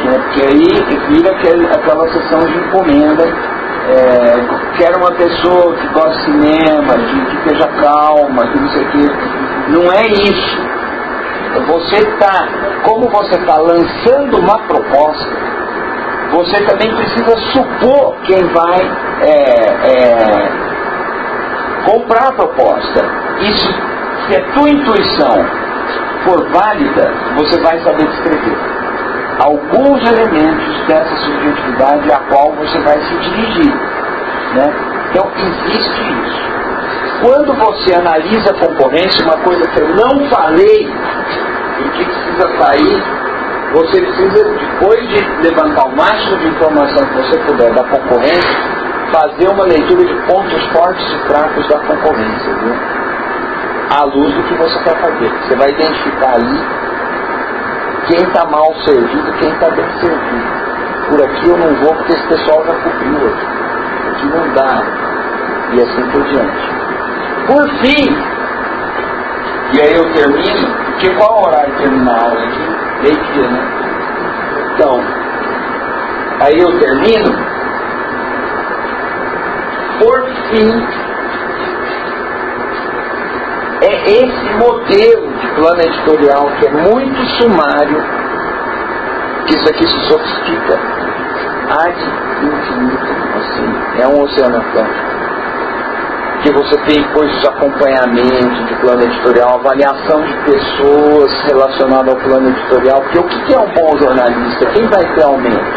Né? 0.05 0.18
Porque 0.18 0.42
aí 0.42 0.99
vira 1.09 1.31
aquele, 1.33 1.67
aquela 1.67 2.09
sessão 2.09 2.41
de 2.41 2.59
encomenda. 2.59 3.25
É, 3.84 4.78
quero 4.78 4.99
uma 4.99 5.12
pessoa 5.12 5.75
que 5.75 5.89
gosta 5.89 6.10
de 6.10 6.25
cinema, 6.25 6.94
que, 6.94 7.25
que 7.26 7.36
esteja 7.36 7.68
calma, 7.81 8.47
que 8.47 8.60
não 8.60 8.68
sei 8.68 8.83
o 8.83 8.91
quê. 8.91 9.07
Não 9.68 9.92
é 9.92 10.07
isso 10.07 10.73
você 11.60 11.97
está, 11.97 12.49
como 12.84 13.09
você 13.10 13.34
está 13.36 13.57
lançando 13.59 14.39
uma 14.39 14.59
proposta, 14.60 15.31
você 16.31 16.65
também 16.65 16.94
precisa 16.94 17.36
supor 17.52 18.17
quem 18.25 18.42
vai 18.49 18.81
é, 19.20 19.67
é, 19.89 20.49
comprar 21.84 22.28
a 22.28 22.33
proposta. 22.33 23.05
Isso, 23.41 23.75
se 24.28 24.36
a 24.36 24.52
tua 24.52 24.70
intuição 24.70 25.44
for 26.25 26.49
válida, 26.51 27.12
você 27.36 27.60
vai 27.60 27.78
saber 27.81 28.07
descrever 28.07 28.83
alguns 29.39 30.01
elementos 30.07 30.86
dessa 30.86 31.17
subjetividade 31.17 32.12
a 32.12 32.18
qual 32.28 32.52
você 32.52 32.78
vai 32.81 32.99
se 33.01 33.15
dirigir. 33.17 33.75
Né? 34.55 34.73
Então, 35.10 35.31
existe 35.36 36.02
isso. 36.02 36.42
Quando 37.23 37.55
você 37.55 37.94
analisa 37.94 38.51
a 38.51 38.55
concorrência, 38.55 39.25
uma 39.25 39.39
coisa 39.39 39.62
que 39.68 39.81
eu 39.81 39.89
não 39.94 40.28
falei 40.28 40.89
e 41.78 41.89
que 41.91 42.05
precisa 42.05 42.62
sair, 42.62 43.02
você 43.73 44.01
precisa, 44.02 44.44
depois 44.44 45.09
de 45.09 45.49
levantar 45.49 45.86
o 45.86 45.97
máximo 45.97 46.36
de 46.39 46.49
informação 46.49 47.07
que 47.07 47.17
você 47.17 47.39
puder 47.39 47.73
da 47.73 47.84
concorrência, 47.84 48.83
fazer 49.12 49.49
uma 49.49 49.65
leitura 49.65 50.05
de 50.05 50.15
pontos 50.26 50.62
fortes 50.73 51.05
e 51.12 51.18
fracos 51.28 51.68
da 51.68 51.78
concorrência, 51.78 52.55
viu? 52.55 53.01
À 53.94 54.04
luz 54.04 54.34
do 54.34 54.42
que 54.44 54.54
você 54.54 54.78
quer 54.84 54.96
fazer. 55.00 55.28
Você 55.28 55.56
vai 55.56 55.68
identificar 55.68 56.34
ali 56.34 56.60
quem 58.06 58.22
está 58.26 58.44
mal 58.46 58.74
servido 58.84 59.32
quem 59.38 59.52
está 59.52 59.70
bem 59.70 59.86
servido. 60.00 60.62
Por 61.08 61.22
aqui 61.22 61.48
eu 61.48 61.58
não 61.58 61.74
vou 61.82 61.94
porque 61.94 62.12
esse 62.12 62.26
pessoal 62.26 62.64
já 62.66 62.74
cobriu 62.74 63.28
aqui. 63.28 63.46
Aqui 64.10 64.26
não 64.26 64.54
dá. 64.54 64.82
E 65.72 65.82
assim 65.82 66.10
por 66.10 66.22
diante. 66.24 66.82
Por 67.46 67.68
fim, 67.80 68.32
e 69.74 69.80
aí 69.80 69.94
eu 69.94 70.04
termino, 70.12 70.68
porque 70.84 71.08
qual 71.14 71.46
horário 71.46 71.74
termina 71.78 72.12
a 72.12 72.24
aula 72.24 72.44
aqui? 72.44 73.02
Meio-dia, 73.02 73.48
né? 73.48 73.62
Então, 74.74 75.00
aí 76.40 76.58
eu 76.58 76.78
termino. 76.78 77.32
Por 79.98 80.26
fim, 80.50 80.86
é 83.92 84.10
esse 84.10 84.54
modelo 84.58 85.32
de 85.38 85.48
plano 85.54 85.80
editorial 85.80 86.46
que 86.58 86.66
é 86.66 86.70
muito 86.70 87.24
sumário, 87.38 88.02
que 89.46 89.56
isso 89.56 89.68
aqui 89.70 89.86
se 89.86 90.00
sofistica 90.08 90.80
ad 91.70 91.96
infinito, 92.42 93.12
assim, 93.36 94.02
é 94.02 94.06
um 94.08 94.22
oceano 94.22 94.56
atlântico 94.56 95.12
que 96.42 96.52
você 96.52 96.76
tem 96.86 97.00
depois 97.00 97.32
os 97.38 97.48
acompanhamentos 97.48 98.66
de 98.66 98.74
plano 98.80 99.00
editorial, 99.02 99.60
avaliação 99.60 100.22
de 100.22 100.34
pessoas 100.50 101.32
relacionadas 101.44 102.14
ao 102.14 102.20
plano 102.20 102.48
editorial, 102.48 103.00
porque 103.00 103.18
o 103.18 103.22
que 103.22 103.54
é 103.54 103.58
um 103.58 103.72
bom 103.72 103.96
jornalista? 103.96 104.66
Quem 104.74 104.86
vai 104.88 105.14
ter 105.14 105.22
aumento 105.22 105.72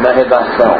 na 0.00 0.10
redação? 0.12 0.76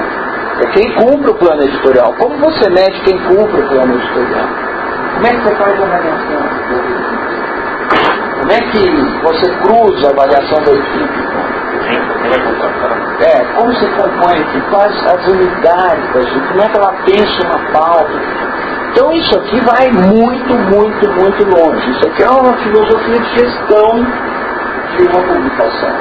É 0.61 0.67
quem 0.73 0.93
cumpre 0.95 1.31
o 1.31 1.35
plano 1.35 1.63
editorial. 1.63 2.13
Como 2.19 2.37
você 2.39 2.69
mede 2.69 3.01
quem 3.03 3.17
cumpre 3.19 3.61
o 3.61 3.69
plano 3.69 3.95
editorial? 3.95 4.70
Como 5.15 5.27
é 5.27 5.31
que 5.31 5.41
você 5.43 5.55
faz 5.57 5.81
a 5.81 5.85
avaliação? 5.85 6.43
Como 8.41 8.53
é 8.53 8.61
que 8.71 8.83
você 9.23 9.51
cruza 9.63 10.07
a 10.07 10.11
avaliação 10.11 10.65
da 10.65 10.73
equipe? 10.73 11.21
É, 13.21 13.45
como 13.55 13.73
você 13.73 13.87
compõe? 13.89 14.45
Quais 14.71 15.07
as 15.07 15.27
unidades 15.29 16.13
da 16.15 16.21
equipe? 16.21 16.49
Como 16.49 16.63
é 16.63 16.69
que 16.69 16.77
ela 16.77 16.95
pensa 17.05 17.47
uma 17.47 17.59
pauta? 17.73 18.21
Então 18.93 19.13
isso 19.13 19.39
aqui 19.39 19.61
vai 19.61 19.91
muito, 19.93 20.55
muito, 20.55 21.11
muito 21.11 21.45
longe. 21.57 21.91
Isso 21.91 22.09
aqui 22.09 22.23
é 22.23 22.31
uma 22.31 22.57
filosofia 22.59 23.21
de 23.21 23.39
gestão 23.39 24.05
de 24.97 25.05
uma 25.05 25.23
publicação. 25.23 25.95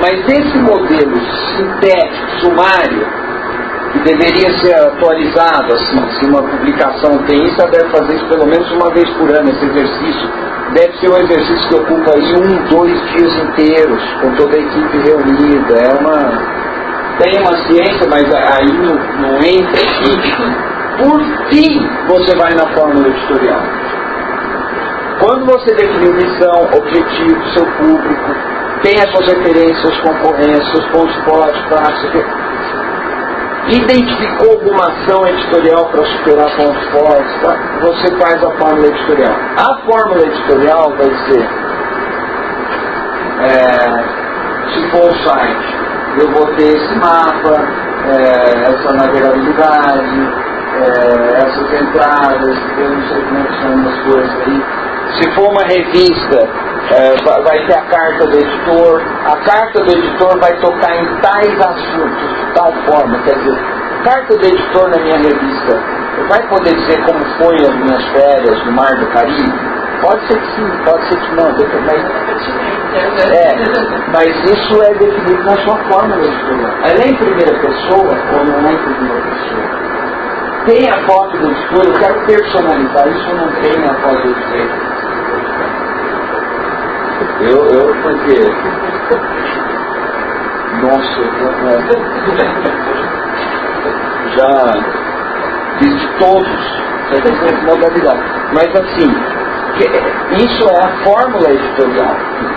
Mas 0.00 0.20
esse 0.28 0.58
modelo 0.58 1.16
sintético, 1.56 2.40
sumário, 2.40 3.23
deveria 4.00 4.50
ser 4.58 4.74
atualizado, 4.74 5.74
assim, 5.74 6.10
se 6.18 6.26
uma 6.26 6.42
publicação 6.42 7.18
tem 7.26 7.46
isso, 7.46 7.60
ela 7.60 7.70
deve 7.70 7.90
fazer 7.90 8.16
isso 8.16 8.26
pelo 8.26 8.46
menos 8.46 8.70
uma 8.72 8.90
vez 8.90 9.08
por 9.14 9.30
ano, 9.30 9.50
esse 9.50 9.64
exercício. 9.64 10.28
Deve 10.72 10.98
ser 10.98 11.08
um 11.10 11.16
exercício 11.16 11.68
que 11.68 11.74
ocupa 11.76 12.14
aí 12.16 12.34
um, 12.34 12.68
dois 12.68 13.00
dias 13.12 13.32
inteiros, 13.44 14.02
com 14.20 14.34
toda 14.34 14.56
a 14.56 14.60
equipe 14.60 14.98
reunida. 14.98 15.74
É 15.74 15.94
uma. 16.00 16.54
Tem 17.18 17.40
uma 17.40 17.56
ciência, 17.68 18.08
mas 18.10 18.24
aí 18.34 18.72
não, 18.72 18.96
não 19.22 19.38
entra 19.38 19.80
aqui 19.80 20.74
por 20.98 21.20
fim, 21.48 21.88
você 22.08 22.36
vai 22.36 22.54
na 22.54 22.66
fórmula 22.74 23.08
editorial. 23.08 23.60
Quando 25.20 25.46
você 25.46 25.74
definiu 25.74 26.12
missão, 26.12 26.68
objetivo, 26.76 27.46
seu 27.54 27.64
público, 27.78 28.34
tem 28.82 28.94
as 28.98 29.10
suas 29.10 29.32
referências, 29.32 29.80
suas 29.80 30.00
concorrências, 30.00 30.70
seus 30.72 30.86
pontos 30.90 31.14
fortes, 31.24 31.62
fracos, 31.68 32.02
identificou 33.68 34.52
alguma 34.52 34.84
ação 34.88 35.26
editorial 35.26 35.86
para 35.86 36.04
superar 36.04 36.50
fortes, 36.50 37.42
tá? 37.42 37.56
você 37.80 38.16
faz 38.18 38.44
a 38.44 38.50
fórmula 38.58 38.86
editorial. 38.86 39.34
A 39.56 39.86
fórmula 39.86 40.22
editorial 40.22 40.90
vai 40.96 41.10
ser, 41.26 41.48
é, 43.40 44.04
se 44.70 44.90
for 44.90 45.10
um 45.10 45.26
site, 45.26 45.84
eu 46.20 46.30
vou 46.32 46.46
ter 46.56 46.76
esse 46.76 46.94
mapa, 46.98 47.84
é, 48.06 48.70
essa 48.70 48.92
navegabilidade, 48.94 50.44
é, 50.74 51.36
essas 51.38 51.72
entradas, 51.80 52.58
eu 52.78 52.90
não 52.90 53.08
sei 53.08 53.22
como 53.22 53.38
é 53.38 53.44
são 53.62 53.88
as 53.88 54.12
coisas 54.12 54.30
aí. 54.46 54.83
Se 55.16 55.30
for 55.34 55.48
uma 55.50 55.62
revista, 55.64 56.48
É, 56.90 57.14
vai 57.24 57.66
ter 57.66 57.78
a 57.78 57.84
carta 57.86 58.26
do 58.26 58.36
editor, 58.36 59.00
a 59.24 59.36
carta 59.38 59.82
do 59.84 59.90
editor 59.90 60.38
vai 60.38 60.52
tocar 60.60 60.94
em 60.94 61.06
tais 61.22 61.58
assuntos, 61.58 62.28
de 62.28 62.52
tal 62.54 62.70
forma, 62.84 63.18
quer 63.24 63.38
dizer, 63.38 63.58
carta 64.04 64.36
do 64.36 64.44
editor 64.44 64.90
na 64.90 64.98
minha 64.98 65.16
revista 65.16 65.80
vai 66.28 66.42
poder 66.46 66.74
dizer 66.74 67.02
como 67.06 67.24
foi 67.38 67.56
as 67.56 67.74
minhas 67.74 68.04
férias 68.12 68.64
no 68.66 68.72
Mar 68.72 68.94
do 68.96 69.06
Caribe? 69.14 69.58
Pode 70.02 70.26
ser 70.26 70.38
que 70.38 70.46
sim, 70.56 70.70
pode 70.84 71.08
ser 71.08 71.18
que 71.18 71.34
não, 71.34 71.50
mas, 71.86 72.00
é, 73.32 73.56
mas 74.12 74.28
isso 74.44 74.82
é 74.82 74.94
definido 74.94 75.42
na 75.42 75.56
sua 75.64 75.78
forma 75.90 76.16
editorial. 76.16 76.72
Ela 76.84 77.02
é 77.02 77.08
em 77.08 77.16
primeira 77.16 77.58
pessoa 77.60 78.14
ou 78.36 78.44
não 78.44 78.68
é 78.68 78.72
em 78.72 78.78
primeira 78.78 79.22
pessoa? 79.22 79.64
Tem 80.66 80.90
a 80.90 80.98
foto 81.06 81.38
do 81.38 81.46
editor, 81.50 81.84
eu 81.86 81.94
quero 81.94 82.26
personalizar 82.26 83.08
isso, 83.08 83.34
não 83.36 83.48
tenho 83.62 83.90
a 83.90 83.94
foto 84.02 84.22
do 84.22 84.28
editor. 84.28 84.93
Eu, 87.40 87.66
eu, 87.66 87.94
porque. 88.02 88.36
Nossa, 90.82 91.20
já 94.36 94.50
fiz 95.78 95.96
todos. 96.18 96.84
Mas 98.52 98.68
assim, 98.76 99.10
isso 100.36 100.68
é 100.68 100.76
a 100.84 100.88
fórmula 101.04 101.50
editorial 101.50 102.16
que. 102.38 102.54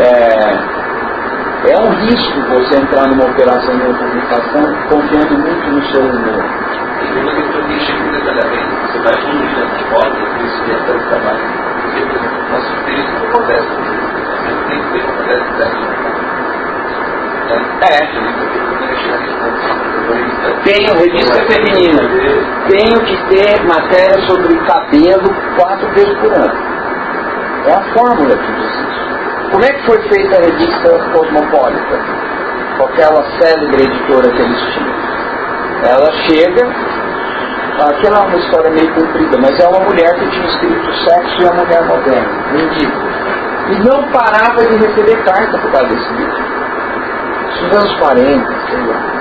É, 0.00 0.78
é 1.70 1.78
um 1.80 1.90
risco 1.90 2.40
você 2.50 2.76
entrar 2.76 3.08
numa 3.08 3.24
operação 3.24 3.76
de 3.76 3.82
uma 3.82 3.98
publicação 3.98 4.62
confiando 4.88 5.38
muito 5.38 5.66
no 5.70 5.82
seu 5.90 6.02
humor. 6.02 6.44
Você 8.86 8.98
vai 8.98 9.12
evoluir 9.14 9.58
a 9.58 9.68
foto, 9.90 10.16
isso 10.44 10.62
é 10.70 11.08
trabalho 11.08 12.27
nosso 12.50 12.72
espírito 12.74 13.12
não 13.12 13.28
acontece. 13.28 13.68
Tem 14.68 14.82
que 14.82 14.90
ter 14.92 15.04
acontece 15.04 15.98
é. 17.80 17.98
Tenho 20.64 20.94
revista 20.94 21.34
feminina. 21.46 22.02
Tenho 22.68 23.00
que 23.04 23.16
ter 23.28 23.64
matéria 23.64 24.20
sobre 24.26 24.56
cabelo 24.66 25.34
quatro 25.56 25.88
vezes 25.94 26.14
por 26.18 26.32
ano. 26.32 26.52
É 27.66 27.72
a 27.72 27.82
fórmula 27.94 28.36
que 28.36 28.52
diz 28.52 28.64
isso. 28.64 29.50
Como 29.50 29.64
é 29.64 29.68
que 29.68 29.86
foi 29.86 30.00
feita 30.08 30.36
a 30.36 30.40
revista 30.40 30.98
Cosmopolita? 31.12 32.00
Com 32.76 32.84
aquela 32.84 33.24
célebre 33.40 33.84
editora 33.84 34.30
que 34.30 34.42
eles 34.42 34.60
tinham. 34.74 34.94
Ela 35.84 36.12
chega 36.26 36.66
Aquela 37.78 38.18
é 38.18 38.26
uma 38.26 38.36
história 38.38 38.70
meio 38.72 38.92
comprida, 38.92 39.38
mas 39.38 39.56
é 39.60 39.68
uma 39.68 39.78
mulher 39.78 40.12
que 40.18 40.28
tinha 40.30 40.46
escrito 40.46 40.92
Sexo 41.04 41.42
e 41.42 41.46
a 41.46 41.52
Mulher 41.54 41.84
Moderna, 41.86 42.28
livro. 42.52 43.08
E 43.70 43.78
não 43.88 44.02
parava 44.10 44.64
de 44.66 44.76
receber 44.78 45.22
carta 45.22 45.56
por 45.58 45.70
causa 45.70 45.86
desse 45.86 46.12
livro. 46.14 46.42
Isso 47.52 47.64
nos 47.64 47.76
anos 47.76 47.94
40, 48.00 48.52
sei 48.68 48.86
lá. 48.86 49.18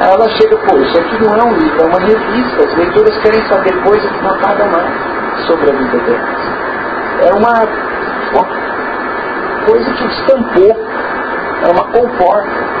Aí 0.00 0.10
ela 0.10 0.28
chega, 0.30 0.56
pô, 0.56 0.76
isso 0.78 0.98
aqui 0.98 1.22
não 1.22 1.36
é 1.36 1.44
um 1.44 1.52
livro, 1.56 1.80
é 1.80 1.86
uma 1.86 2.00
revista. 2.00 2.66
As 2.66 2.74
leituras 2.74 3.16
querem 3.18 3.48
saber 3.48 3.82
coisas 3.84 4.10
que 4.10 4.24
não 4.24 4.30
acabam 4.30 4.72
mais 4.72 5.46
sobre 5.46 5.70
a 5.70 5.74
vida 5.74 5.98
delas. 5.98 6.38
É 7.20 7.32
uma, 7.32 7.52
uma 8.32 8.46
coisa 9.66 9.92
que 9.92 10.04
estampou, 10.04 10.76
é 11.62 11.70
uma 11.70 11.84
comporta. 11.92 12.78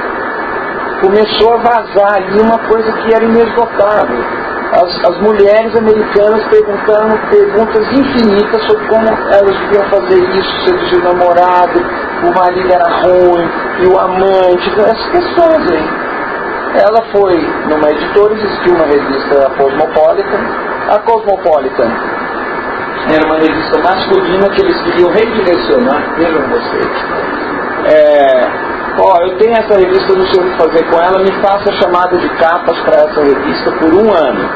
Começou 1.02 1.54
a 1.54 1.56
vazar 1.58 2.14
ali 2.16 2.40
uma 2.40 2.58
coisa 2.58 2.90
que 2.90 3.14
era 3.14 3.24
inesgotável 3.24 4.47
as, 4.72 5.04
as 5.04 5.20
mulheres 5.22 5.74
americanas 5.76 6.44
perguntando 6.48 7.16
perguntas 7.30 7.92
infinitas 7.92 8.62
sobre 8.64 8.86
como 8.88 9.08
elas 9.08 9.58
deviam 9.60 9.84
fazer 9.88 10.18
isso, 10.18 10.66
seduzir 10.66 10.96
o 10.96 11.04
namorado, 11.04 11.80
o 12.24 12.34
marido 12.34 12.72
era 12.72 12.88
ruim, 13.00 13.48
e 13.80 13.86
o 13.86 13.98
amante, 13.98 14.80
essas 14.80 15.08
questões 15.08 15.70
aí. 15.70 16.08
Ela 16.80 17.02
foi 17.12 17.36
numa 17.68 17.90
editora, 17.90 18.34
existiu 18.34 18.74
uma 18.74 18.84
revista 18.84 19.50
Cosmopolitan. 19.56 20.40
A 20.90 20.98
Cosmopolitan 20.98 21.90
era 23.10 23.26
uma 23.26 23.38
revista 23.38 23.78
masculina 23.78 24.48
que 24.50 24.60
eles 24.60 24.82
queriam 24.82 25.10
redirecionar, 25.10 26.14
vejam 26.16 26.42
vocês. 26.42 27.04
É, 27.86 28.67
ó, 29.00 29.16
eu 29.22 29.38
tenho 29.38 29.52
essa 29.52 29.76
revista, 29.76 30.14
não 30.14 30.26
sei 30.26 30.42
o 30.42 30.50
que 30.50 30.56
fazer 30.58 30.84
com 30.90 31.00
ela, 31.00 31.18
me 31.18 31.32
faça 31.42 31.72
chamada 31.72 32.16
de 32.16 32.28
capas 32.36 32.78
para 32.80 32.96
essa 32.96 33.22
revista 33.22 33.72
por 33.72 33.94
um 33.94 34.12
ano. 34.12 34.50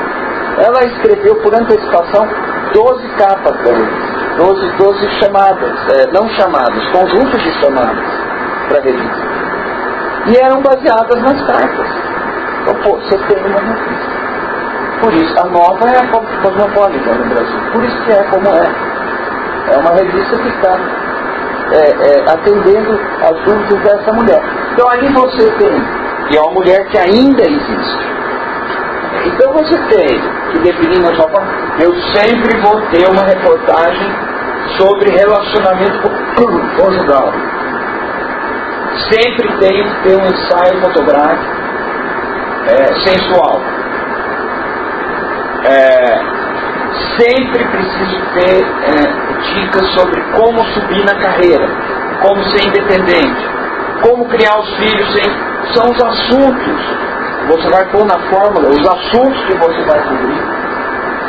Ela 0.59 0.85
escreveu 0.85 1.37
por 1.37 1.55
antecipação 1.55 2.29
12 2.75 3.09
capas 3.17 3.57
da 3.65 3.73
revista, 3.73 4.37
12, 4.39 4.73
12 4.79 5.11
chamadas, 5.23 5.73
é, 5.97 6.07
não 6.13 6.29
chamadas, 6.31 6.87
conjuntos 6.91 7.43
de 7.43 7.53
chamadas 7.61 8.05
para 8.69 8.79
a 8.79 8.83
revista. 8.83 9.33
E 10.27 10.37
eram 10.37 10.63
baseadas 10.63 11.23
nas 11.23 11.47
cartas. 11.47 11.87
Então, 12.63 12.75
pô, 12.77 12.97
você 12.97 13.19
tem 13.19 13.45
uma 13.45 13.61
revista. 13.61 14.23
Por 15.03 15.13
isso, 15.15 15.41
a 15.41 15.45
nova 15.47 15.89
é 15.89 15.99
a 15.99 16.07
cosmopolita 16.07 17.15
no 17.15 17.35
Brasil. 17.35 17.59
Por 17.73 17.83
isso 17.83 18.05
que 18.05 18.13
é 18.13 18.23
como 18.31 18.49
é. 18.49 18.93
É 19.75 19.79
uma 19.79 19.91
revista 19.91 20.37
que 20.37 20.49
está 20.49 20.79
é, 21.73 22.19
é, 22.19 22.31
atendendo 22.31 23.01
as 23.23 23.45
dúvidas 23.45 23.81
dessa 23.83 24.13
mulher. 24.13 24.43
Então 24.73 24.89
ali 24.91 25.13
você 25.13 25.51
tem, 25.53 25.83
e 26.31 26.37
é 26.37 26.41
uma 26.41 26.53
mulher 26.53 26.87
que 26.89 26.99
ainda 26.99 27.43
existe. 27.43 28.13
Então 29.27 29.53
você 29.53 29.77
tem 29.89 30.21
que 30.51 30.59
definir 30.61 31.01
na 31.01 31.15
sua 31.15 31.29
forma, 31.29 31.49
eu 31.81 31.95
sempre 32.15 32.61
vou 32.61 32.81
ter 32.91 33.09
uma 33.09 33.25
reportagem 33.25 34.11
sobre 34.79 35.11
relacionamento 35.11 36.11
conjugal. 36.79 37.33
Sempre 39.11 39.49
tenho 39.59 39.85
que 39.85 40.03
ter 40.03 40.17
um 40.17 40.27
ensaio 40.27 40.79
fotográfico 40.83 41.63
é, 42.67 42.95
sensual. 42.95 43.59
É, 45.65 46.42
sempre 47.19 47.65
preciso 47.65 48.21
ter 48.35 48.65
é, 48.65 49.55
dicas 49.55 49.87
sobre 49.95 50.21
como 50.37 50.65
subir 50.73 51.05
na 51.05 51.15
carreira, 51.21 51.69
como 52.23 52.43
ser 52.45 52.67
independente, 52.67 53.49
como 54.03 54.29
criar 54.29 54.59
os 54.59 54.77
filhos 54.77 55.13
sem. 55.13 55.53
São 55.75 55.91
os 55.91 56.03
assuntos 56.03 57.03
você 57.49 57.69
vai 57.71 57.85
pôr 57.91 58.05
na 58.07 58.19
fórmula, 58.31 58.69
os 58.69 58.87
assuntos 58.87 59.45
que 59.45 59.57
você 59.59 59.83
vai 59.83 60.01
cobrir 60.03 60.63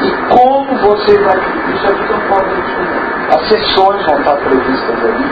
e 0.01 0.11
como 0.29 0.77
você 0.77 1.17
vai. 1.19 1.37
Isso 1.73 1.87
aqui 1.87 2.07
são 2.07 2.19
formas 2.29 2.55
de 2.55 3.35
As 3.35 3.47
sessões 3.47 4.05
vão 4.05 4.19
estar 4.19 4.35
previstas 4.37 4.95
ali, 5.03 5.25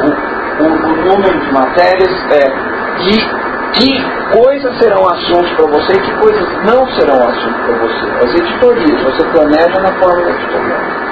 o, 0.00 0.62
o, 0.62 0.66
o 0.66 0.96
número 1.08 1.40
de 1.40 1.52
matérias 1.52 2.12
é, 2.30 2.52
e 3.00 3.41
que 3.74 4.38
coisas 4.38 4.78
serão 4.78 5.06
assuntos 5.08 5.50
para 5.52 5.66
você 5.66 5.92
e 5.92 6.00
que 6.00 6.12
coisas 6.20 6.48
não 6.64 6.86
serão 6.94 7.16
assuntos 7.16 7.60
para 7.64 7.78
você. 7.78 8.24
As 8.24 8.34
editorias, 8.34 9.02
você 9.02 9.24
planeja 9.30 9.80
na 9.80 9.92
forma 10.00 10.30
editorial. 10.30 11.11